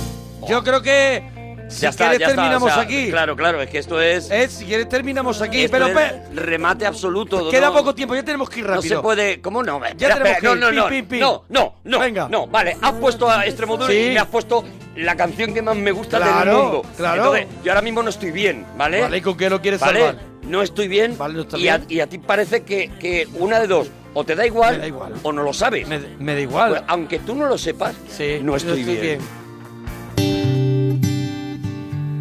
yo 0.49 0.63
creo 0.65 0.83
que 0.83 1.28
si 1.69 1.83
ya 1.83 1.89
está, 1.91 2.05
quieres 2.09 2.19
ya 2.21 2.27
está, 2.27 2.37
terminamos 2.43 2.71
o 2.71 2.75
sea, 2.75 2.83
aquí. 2.83 3.11
Claro, 3.11 3.37
claro, 3.37 3.63
es 3.63 3.71
que 3.71 3.79
esto 3.79 4.01
es. 4.01 4.31
Eh, 4.31 4.49
si 4.49 4.65
quieres 4.65 4.89
terminamos 4.89 5.41
aquí, 5.43 5.63
esto 5.63 5.73
pero 5.79 5.87
es 5.89 5.95
pe- 5.95 6.23
remate 6.35 6.87
absoluto. 6.87 7.51
queda 7.51 7.69
no- 7.69 7.75
poco 7.75 7.95
tiempo, 7.95 8.15
ya 8.15 8.23
tenemos 8.25 8.49
que 8.51 8.61
ir 8.61 8.67
No 8.67 8.75
rápido. 8.77 8.97
se 8.97 9.03
puede. 9.03 9.41
¿Cómo 9.41 9.63
no? 9.63 9.81
Ya 9.81 9.89
Espera, 9.89 10.15
tenemos 10.15 10.29
espera, 10.37 10.53
que 10.53 10.59
ir. 10.59 10.61
no, 10.61 10.73
no, 10.73 10.89
Pin, 10.89 10.99
pin, 11.01 11.07
pin. 11.09 11.21
no, 11.21 11.45
no, 11.49 11.75
no, 11.85 11.99
Venga. 12.01 12.29
no, 12.29 12.47
vale, 12.47 12.77
has 12.81 12.93
puesto 12.95 13.31
a 13.31 13.45
Extremoduro 13.47 13.93
Sí. 13.93 13.99
y 13.99 14.11
me 14.11 14.19
has 14.19 14.27
puesto 14.27 14.65
la 14.97 15.15
canción 15.17 15.55
que 15.55 15.63
más 15.63 15.77
me 15.77 15.93
gusta 15.93 16.19
del 16.19 16.29
mundo. 16.55 16.83
claro. 16.97 17.37
Entonces, 17.37 17.47
yo 17.65 17.73
ahora 17.73 17.83
mismo 17.83 18.03
no 18.03 18.11
estoy 18.11 18.31
bien, 18.33 18.65
¿vale? 18.77 19.01
Vale, 19.03 19.19
¿y 19.19 19.21
con 19.21 19.37
qué 19.37 19.49
lo 19.51 19.61
quieres 19.61 19.81
¿Vale? 19.81 20.01
salvar? 20.01 20.17
No 20.43 20.63
estoy 20.63 20.89
bien, 20.89 21.13
está 21.13 21.59
y, 21.59 21.69
a, 21.69 21.77
bien. 21.79 21.87
y 21.91 22.01
a 22.01 22.07
ti 22.07 22.19
parece 22.19 22.63
que, 22.63 22.91
que 22.99 23.29
una 23.35 23.61
de 23.61 23.67
dos, 23.67 23.91
o 24.15 24.25
te 24.25 24.35
da 24.35 24.47
igual, 24.47 24.77
Me 24.77 24.81
da 24.81 24.87
igual. 24.87 25.13
o 25.23 25.31
no 25.33 25.43
lo 25.43 25.53
sabes. 25.53 25.87
Me, 25.87 25.99
me 26.19 26.35
da 26.35 26.41
igual. 26.41 26.71
Pues, 26.71 26.83
aunque 26.87 27.19
tú 27.19 27.35
no 27.35 27.47
lo 27.47 27.59
sepas, 27.59 27.95
no 28.43 28.57
estoy, 28.57 28.83
bien. 28.83 29.19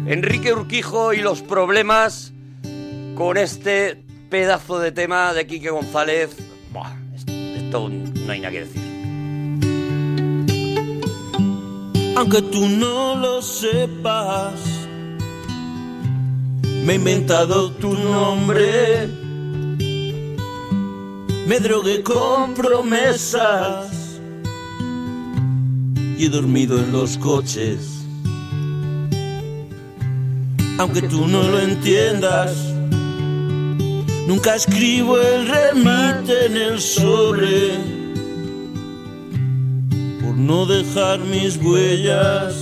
Enrique 0.08 0.54
Urquijo 0.54 1.12
y 1.12 1.18
los 1.18 1.42
problemas 1.42 2.32
con 3.14 3.36
este 3.36 4.02
pedazo 4.30 4.78
de 4.78 4.90
tema 4.90 5.34
de 5.34 5.46
Quique 5.46 5.68
González. 5.68 6.34
Buah, 6.72 6.96
esto, 7.56 7.90
no 7.90 8.32
hay 8.32 8.40
nada 8.40 8.52
que 8.52 8.60
decir. 8.60 8.82
Aunque 12.16 12.40
tú 12.40 12.70
no 12.70 13.16
lo 13.16 13.42
sepas, 13.42 14.54
me 16.86 16.94
he 16.94 16.96
inventado 16.96 17.70
tu 17.72 17.92
nombre. 17.92 19.08
Me 21.46 21.60
drogué 21.60 22.02
con 22.02 22.54
promesas 22.54 24.20
y 26.16 26.24
he 26.24 26.28
dormido 26.30 26.78
en 26.78 26.92
los 26.92 27.18
coches. 27.18 27.97
Aunque 30.78 31.02
tú 31.02 31.26
no 31.26 31.42
lo 31.42 31.58
entiendas, 31.58 32.52
nunca 34.28 34.54
escribo 34.54 35.18
el 35.18 35.48
remite 35.48 36.46
en 36.46 36.56
el 36.56 36.80
sobre 36.80 37.72
por 40.22 40.36
no 40.36 40.66
dejar 40.66 41.18
mis 41.18 41.56
huellas. 41.56 42.54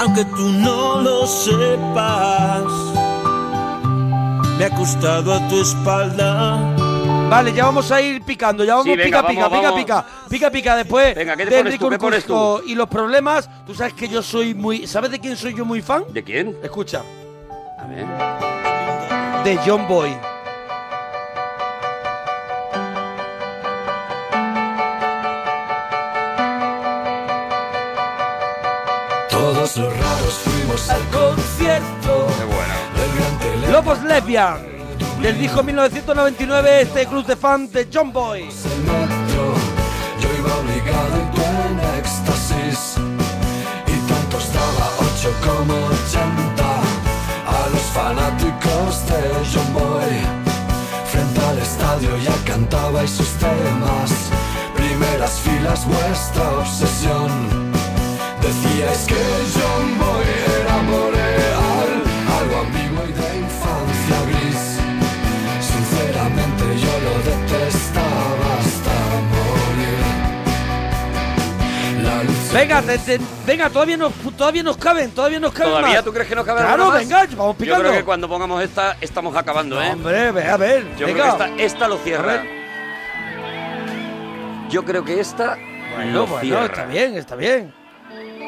Aunque 0.00 0.24
tú 0.24 0.48
no 0.48 1.00
lo 1.00 1.28
sepas, 1.28 2.64
me 4.58 4.64
he 4.64 4.66
acostado 4.66 5.32
a 5.32 5.48
tu 5.48 5.60
espalda. 5.60 6.89
Vale, 7.30 7.52
ya 7.52 7.64
vamos 7.66 7.90
a 7.92 8.00
ir 8.02 8.22
picando, 8.22 8.64
ya 8.64 8.72
vamos 8.74 8.86
Sí, 8.86 8.96
venga, 8.96 9.22
pica, 9.22 9.28
pica, 9.28 9.48
vamos, 9.48 9.58
pica, 9.80 9.94
vamos. 9.94 10.10
pica, 10.10 10.28
pica, 10.28 10.50
pica, 10.50 10.76
después 10.76 11.14
Venga, 11.14 11.36
¿qué 11.36 11.46
te 11.46 11.50
de 11.54 11.62
pones 11.62 11.78
tú? 11.78 11.88
¿Qué 11.88 11.98
pones 11.98 12.24
tú? 12.24 12.34
Urquijo 12.34 12.62
y 12.68 12.74
los 12.74 12.88
problemas, 12.88 13.48
tú 13.64 13.74
sabes 13.74 13.94
que 13.94 14.08
yo 14.08 14.20
soy 14.22 14.52
muy, 14.54 14.86
¿sabes 14.86 15.10
de 15.12 15.20
quién 15.20 15.36
soy 15.36 15.54
yo 15.54 15.64
muy 15.64 15.80
fan? 15.80 16.04
¿De 16.12 16.24
quién? 16.24 16.56
Escucha, 16.62 17.02
A 17.78 17.86
ver. 17.86 19.44
de 19.44 19.56
John 19.64 19.86
Boy. 19.86 20.10
Todos 29.28 29.76
los 29.76 29.96
raros 29.96 30.34
fuimos 30.44 30.90
al 30.90 31.02
concierto 31.08 32.26
gran 33.16 33.38
tele. 33.38 33.72
Lobos 33.72 34.02
Lesbian, 34.02 34.58
del 35.22 35.38
disco 35.38 35.62
1999, 35.62 36.80
este 36.80 37.06
club 37.06 37.26
de 37.26 37.36
fans 37.36 37.72
de 37.72 37.88
John 37.92 38.12
Boy. 38.12 38.48
Yo 40.20 40.28
iba 40.38 40.56
obligado 40.56 41.16
y 41.18 41.98
éxtasis. 41.98 42.94
Y 43.86 44.08
tanto 44.08 44.38
estaba 44.38 44.90
8 44.98 45.32
como 45.46 45.74
80 45.74 46.64
A 47.46 47.68
los 47.72 47.82
fanáticos 47.92 49.06
de 49.08 49.20
John 49.52 49.72
Boy. 49.74 50.12
Frente 51.10 51.40
al 51.40 51.58
estadio 51.58 52.16
ya 52.18 52.34
cantabais 52.44 53.10
sus 53.10 53.28
temas. 53.34 54.10
Primeras 54.74 55.40
filas 55.40 55.86
vuestra 55.86 56.50
obsesión. 56.58 57.30
Decíais 58.40 59.06
que 59.06 59.22
John 59.54 59.98
Boy 59.98 60.49
Venga, 72.52 72.82
venga, 73.46 73.70
todavía 73.70 73.96
nos, 73.96 74.12
todavía 74.36 74.62
nos 74.64 74.76
caben, 74.76 75.12
todavía 75.12 75.38
nos 75.38 75.52
caben 75.52 75.70
¿Todavía 75.72 75.94
más. 75.96 76.04
tú 76.04 76.12
crees 76.12 76.28
que 76.28 76.34
no 76.34 76.44
cabe 76.44 76.60
Claro, 76.62 76.86
más? 76.86 76.98
venga, 76.98 77.26
vamos 77.36 77.54
Yo 77.56 77.58
picando. 77.58 77.82
creo 77.84 77.92
que 77.98 78.04
cuando 78.04 78.28
pongamos 78.28 78.60
esta, 78.62 78.96
estamos 79.00 79.36
acabando, 79.36 79.80
¿eh? 79.80 79.90
Hombre, 79.92 80.32
ve 80.32 80.44
a 80.48 80.56
ver, 80.56 80.84
Yo 80.96 81.06
venga. 81.06 81.22
creo 81.22 81.36
que 81.38 81.44
esta, 81.44 81.62
esta 81.62 81.88
lo 81.88 81.98
cierra. 81.98 82.42
Yo 84.68 84.84
creo 84.84 85.04
que 85.04 85.20
esta 85.20 85.56
Bueno, 85.94 86.12
lo 86.12 86.26
bueno, 86.26 86.40
cierra. 86.40 86.64
está 86.66 86.84
bien, 86.86 87.16
está 87.16 87.36
bien. 87.36 87.72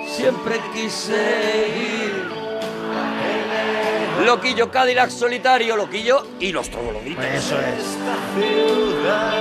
Siempre 0.09 0.61
quise 0.74 1.69
ir. 1.79 2.33
Loquillo 4.27 4.70
Cadillac 4.70 5.11
solitario, 5.11 5.77
Loquillo 5.77 6.27
y 6.41 6.51
los 6.53 6.69
trogloditas. 6.70 7.24
Eso 7.24 7.57
es. 7.61 7.97
ciudad 8.35 9.33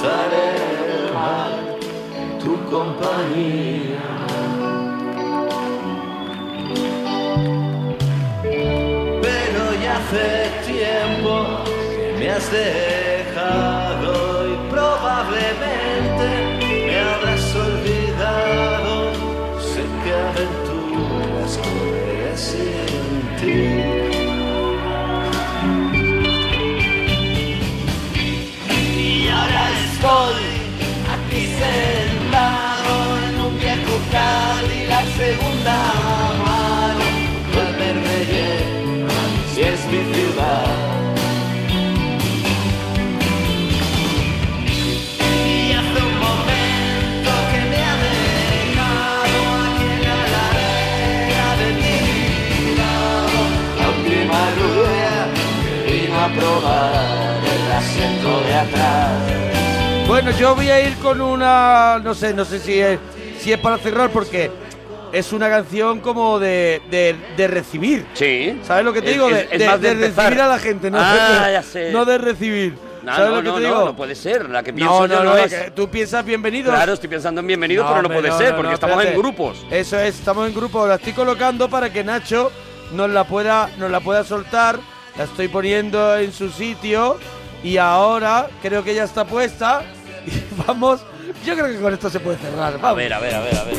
sale 0.00 1.12
mal 1.14 1.71
tu 2.42 2.58
compañía. 2.70 4.02
Pero 9.22 9.62
ya 9.82 9.96
hace 9.98 10.50
tiempo 10.66 11.32
que 11.64 12.16
me 12.18 12.30
has 12.30 12.50
dejado. 12.50 13.81
Yo 60.38 60.54
voy 60.54 60.70
a 60.70 60.80
ir 60.86 60.96
con 60.96 61.20
una, 61.20 62.00
no 62.02 62.14
sé, 62.14 62.34
no 62.34 62.44
sé 62.44 62.58
si 62.58 62.78
es, 62.78 62.98
si 63.38 63.52
es 63.52 63.58
para 63.58 63.78
cerrar 63.78 64.10
porque 64.10 64.50
es 65.12 65.32
una 65.32 65.48
canción 65.48 66.00
como 66.00 66.38
de, 66.38 66.82
de, 66.90 67.16
de 67.36 67.48
recibir. 67.48 68.06
Sí. 68.14 68.58
¿Sabes 68.64 68.84
lo 68.84 68.92
que 68.92 69.02
te 69.02 69.08
Es- 69.08 69.14
digo? 69.14 69.28
De, 69.28 69.48
es 69.50 69.58
de- 69.58 69.66
más 69.66 69.80
recibir 69.80 70.40
a 70.40 70.48
la 70.48 70.58
gente, 70.58 70.90
no, 70.90 70.98
Ah, 71.00 71.44
de, 71.46 71.52
ya 71.52 71.62
sé. 71.62 71.92
no 71.92 72.04
de 72.04 72.18
recibir. 72.18 72.74
No, 73.02 73.12
¿Sabes 73.16 73.30
no, 73.30 73.36
lo 73.36 73.42
que 73.42 73.48
no, 73.48 73.54
te 73.56 73.60
no, 73.62 73.68
digo? 73.68 73.84
no 73.86 73.96
puede 73.96 74.14
ser. 74.14 74.48
La 74.48 74.62
que 74.62 74.72
pienso 74.72 74.92
No, 74.92 75.06
yo 75.06 75.16
no, 75.16 75.24
no, 75.24 75.30
no, 75.30 75.36
es. 75.38 75.52
que 75.52 75.70
tú 75.72 75.88
piensas 75.88 76.24
bienvenidos. 76.24 76.72
Claro, 76.74 76.92
estoy 76.92 77.08
pensando 77.08 77.40
en 77.40 77.46
bienvenido, 77.48 77.82
No, 77.84 77.90
pero 77.90 78.02
no 78.02 78.08
puede 78.08 78.28
no, 78.28 78.38
ser, 78.38 78.50
no, 78.50 78.56
porque 78.56 78.68
no, 78.68 78.74
estamos 78.74 78.96
espérate. 78.96 79.16
en 79.16 79.22
grupos. 79.22 79.66
Eso 79.70 79.98
es, 79.98 80.18
estamos 80.18 80.48
en 80.48 80.54
grupos. 80.54 80.88
La 80.88 80.94
estoy 80.96 81.12
colocando 81.12 81.68
para 81.68 81.92
que 81.92 82.04
Nacho 82.04 82.52
nos 82.92 83.10
la 83.10 83.24
pueda, 83.24 83.70
nos 83.78 83.90
la 83.90 84.00
pueda 84.00 84.22
soltar. 84.24 84.78
La 85.18 85.24
estoy 85.24 85.48
poniendo 85.48 86.16
en 86.16 86.32
su 86.32 86.48
sitio 86.50 87.18
y 87.64 87.76
ahora 87.76 88.46
creo 88.62 88.82
que 88.84 88.94
ya 88.94 89.04
está 89.04 89.24
puesta. 89.24 89.82
Y 90.26 90.42
vamos, 90.66 91.00
yo 91.44 91.54
creo 91.54 91.66
que 91.66 91.80
con 91.80 91.92
esto 91.92 92.08
se 92.10 92.20
puede 92.20 92.38
cerrar. 92.38 92.74
A 92.74 92.76
Vamos. 92.76 92.96
ver, 92.96 93.12
a 93.12 93.18
ver, 93.18 93.34
a 93.34 93.40
ver, 93.40 93.56
a 93.56 93.64
ver. 93.64 93.76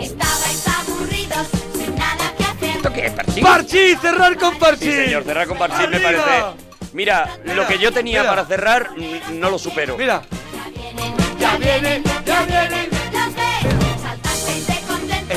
Estabais 0.00 0.66
aburridos, 0.68 1.46
sin 1.74 1.94
nada 1.96 2.32
que 2.36 2.44
hacer. 2.44 2.76
¿Esto 2.76 2.92
qué 2.92 3.06
es, 3.06 3.12
Parchís? 3.12 3.42
¡Parchís! 3.44 3.98
¡Cerrar 4.00 4.36
con 4.36 4.58
Parchís! 4.58 4.94
Sí, 4.94 5.04
señor, 5.04 5.24
cerrar 5.24 5.46
con 5.46 5.58
Parchís 5.58 5.88
me 5.88 5.96
¡Arriba! 5.96 6.22
parece. 6.24 6.90
Mira, 6.92 7.38
lo 7.44 7.66
que 7.66 7.78
yo 7.78 7.92
tenía 7.92 8.20
mira. 8.20 8.30
para 8.30 8.44
cerrar 8.46 8.90
no 9.32 9.50
lo 9.50 9.58
supero. 9.58 9.96
Mira. 9.96 10.22
Ya 11.38 11.56
vienen, 11.56 12.02
ya 12.24 12.42
vienen, 12.44 12.88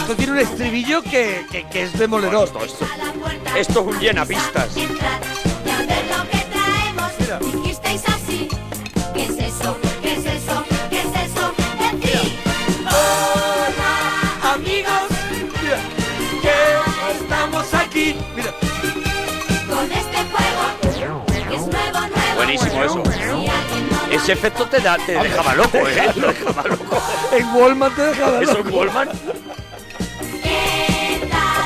Esto 0.05 0.17
tiene 0.17 0.33
un 0.33 0.37
estribillo 0.37 1.01
que, 1.01 1.47
que, 1.51 1.63
que 1.67 1.81
es 1.81 1.97
demoledor. 1.97 2.47
Esto 3.57 3.79
es 3.79 3.87
un 3.87 3.99
llenapistas. 3.99 4.75
Ya 4.75 4.83
ver 5.79 6.05
lo 6.05 6.29
que 6.29 6.45
traemos. 6.51 7.51
Dijisteis 7.63 8.03
así. 8.09 8.47
¿Qué 9.15 9.23
es 9.23 9.31
eso? 9.31 9.75
¿Qué 10.03 10.13
es 10.13 10.25
eso? 10.27 10.63
¿Qué 10.91 10.99
es 10.99 11.07
eso? 11.07 11.53
Mira. 18.35 18.53
Con 19.67 19.91
este 19.91 20.17
juego. 20.29 21.25
Nuevo, 21.65 21.99
nuevo. 21.99 22.35
Buenísimo 22.35 22.83
eso. 22.83 23.03
Ese 24.11 24.33
efecto 24.33 24.67
te, 24.67 24.79
da, 24.81 24.97
te 24.97 25.13
dejaba 25.13 25.55
loco, 25.55 25.77
¿eh? 25.87 26.11
Te 26.13 26.21
dejaba 26.21 26.63
loco. 26.67 27.01
En 27.31 27.55
Walmart 27.55 27.95
te 27.95 28.01
dejaba 28.03 28.39
Eso 28.39 28.53
loco. 28.59 28.69
en 28.69 28.75
Wallman 28.75 29.09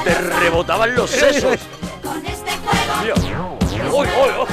te 0.09 0.21
rebotaban 0.21 0.95
los 0.95 1.09
sesos. 1.09 1.59
Con 2.01 2.25
este 2.25 2.51
juego. 2.51 3.57
Uy, 3.91 4.07
uy, 4.07 4.29
uy. 4.41 4.47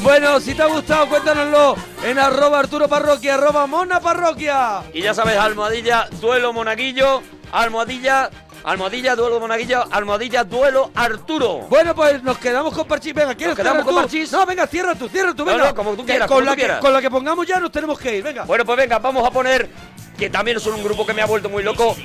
Bueno, 0.00 0.40
si 0.40 0.54
te 0.54 0.62
ha 0.62 0.66
gustado, 0.66 1.08
cuéntanoslo 1.08 1.76
en 2.04 2.18
arroba 2.18 2.60
Arturo 2.60 2.88
Parroquia, 2.88 3.34
arroba 3.34 3.66
Mona 3.66 4.00
Parroquia. 4.00 4.82
Y 4.92 5.02
ya 5.02 5.14
sabes, 5.14 5.36
almohadilla, 5.36 6.08
duelo 6.20 6.52
monaguillo, 6.52 7.22
almohadilla, 7.52 8.30
almohadilla, 8.64 9.16
duelo 9.16 9.40
monaguillo, 9.40 9.84
almohadilla, 9.90 10.44
duelo 10.44 10.90
Arturo. 10.94 11.66
Bueno, 11.68 11.94
pues 11.94 12.22
nos 12.22 12.38
quedamos 12.38 12.74
con 12.74 12.86
Parchís. 12.86 13.14
Venga, 13.14 13.34
¿quieres 13.34 13.56
Nos 13.56 13.64
quedamos 13.64 13.84
con 13.84 13.94
tú? 13.94 14.00
Parchís. 14.00 14.30
No, 14.32 14.46
venga, 14.46 14.66
cierra 14.66 14.94
tú, 14.94 15.08
cierra 15.08 15.34
tú, 15.34 15.44
venga. 15.44 15.66
no, 15.66 15.74
como 15.74 15.94
tú 15.94 16.04
quieras, 16.04 16.28
con 16.28 16.38
como 16.38 16.44
la 16.44 16.50
tú 16.52 16.56
que, 16.56 16.62
quieras. 16.62 16.80
Con 16.80 16.92
la 16.92 17.00
que 17.00 17.10
pongamos 17.10 17.46
ya 17.46 17.58
nos 17.58 17.72
tenemos 17.72 17.98
que 17.98 18.16
ir, 18.16 18.24
venga. 18.24 18.44
Bueno, 18.44 18.64
pues 18.64 18.78
venga, 18.78 18.98
vamos 18.98 19.26
a 19.26 19.30
poner 19.30 19.68
que 20.16 20.30
también 20.30 20.60
son 20.60 20.74
un 20.74 20.84
grupo 20.84 21.06
que 21.06 21.14
me 21.14 21.22
ha 21.22 21.26
vuelto 21.26 21.48
muy 21.48 21.62
loco. 21.62 21.96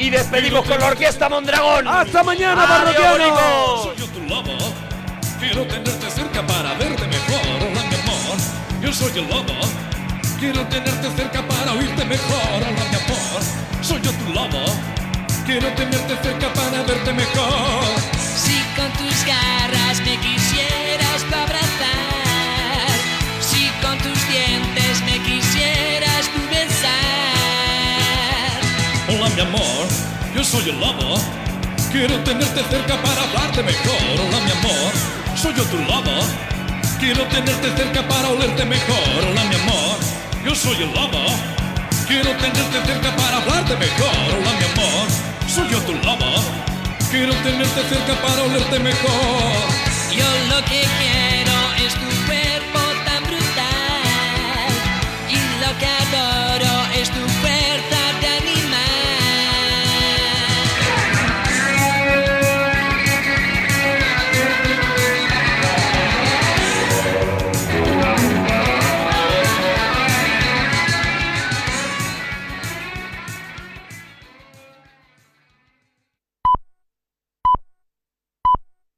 Y 0.00 0.08
despedimos 0.08 0.64
con 0.64 0.80
la 0.80 0.86
orquesta 0.86 1.28
Mondragón. 1.28 1.86
¡Hasta 1.86 2.22
mañana, 2.22 2.66
parroquianos! 2.66 3.82
Soy 3.82 3.96
yo 3.98 4.06
tu 4.06 4.20
lobo, 4.22 4.56
quiero 5.38 5.66
tenerte 5.66 6.10
cerca 6.10 6.46
para 6.46 6.72
verte 6.72 7.06
mejor, 7.06 7.40
hola 7.60 7.82
mi 7.84 7.94
amor. 8.00 8.38
Yo 8.80 8.94
soy 8.94 9.12
el 9.18 9.28
lobo, 9.28 9.52
quiero 10.38 10.66
tenerte 10.68 11.10
cerca 11.14 11.42
para 11.46 11.72
oírte 11.72 12.04
mejor, 12.06 12.40
hola 12.56 12.88
mi 12.90 12.96
amor. 12.96 13.42
Soy 13.82 14.00
yo 14.00 14.10
tu 14.10 14.32
lobo, 14.32 14.64
quiero 15.44 15.68
tenerte 15.74 16.16
cerca 16.22 16.50
para 16.54 16.82
verte 16.82 17.12
mejor. 17.12 17.99
amor, 29.40 29.86
yo 30.34 30.44
soy 30.44 30.70
el 30.70 30.80
lobo. 30.80 31.18
Quiero 31.92 32.16
tenerte 32.20 32.62
cerca 32.70 32.96
para 33.02 33.22
hablarte 33.22 33.62
mejor. 33.62 34.00
Hola, 34.14 34.40
mi 34.44 34.50
amor, 34.52 34.92
soy 35.36 35.54
yo 35.54 35.64
tu 35.64 35.78
lobo. 35.78 36.16
Quiero 36.98 37.24
tenerte 37.24 37.68
cerca 37.76 38.06
para 38.08 38.28
olerte 38.28 38.64
mejor. 38.64 39.24
Hola, 39.28 39.44
mi 39.44 39.54
amor, 39.56 39.96
yo 40.44 40.54
soy 40.54 40.76
el 40.76 40.92
lobo. 40.94 41.24
Quiero 42.06 42.30
tenerte 42.36 42.78
cerca 42.86 43.16
para 43.16 43.36
hablarte 43.38 43.76
mejor. 43.76 44.14
Hola, 44.38 44.52
mi 44.58 44.64
amor, 44.72 45.06
soy 45.48 45.68
yo 45.70 45.78
tu 45.80 45.94
lobo. 45.94 46.30
Quiero 47.10 47.32
tenerte 47.42 47.82
cerca 47.88 48.14
para 48.22 48.42
olerte 48.42 48.78
mejor. 48.78 49.52
Yo 50.16 50.28
lo 50.50 50.64
que 50.64 50.82
quiero 51.00 51.56
es 51.84 51.94
tu 51.94 52.08
cuerpo 52.26 52.80
tan 53.04 53.22
brutal 53.24 54.70
y 55.28 55.38
lo 55.62 55.78
que 55.78 55.86
adoro. 55.86 56.39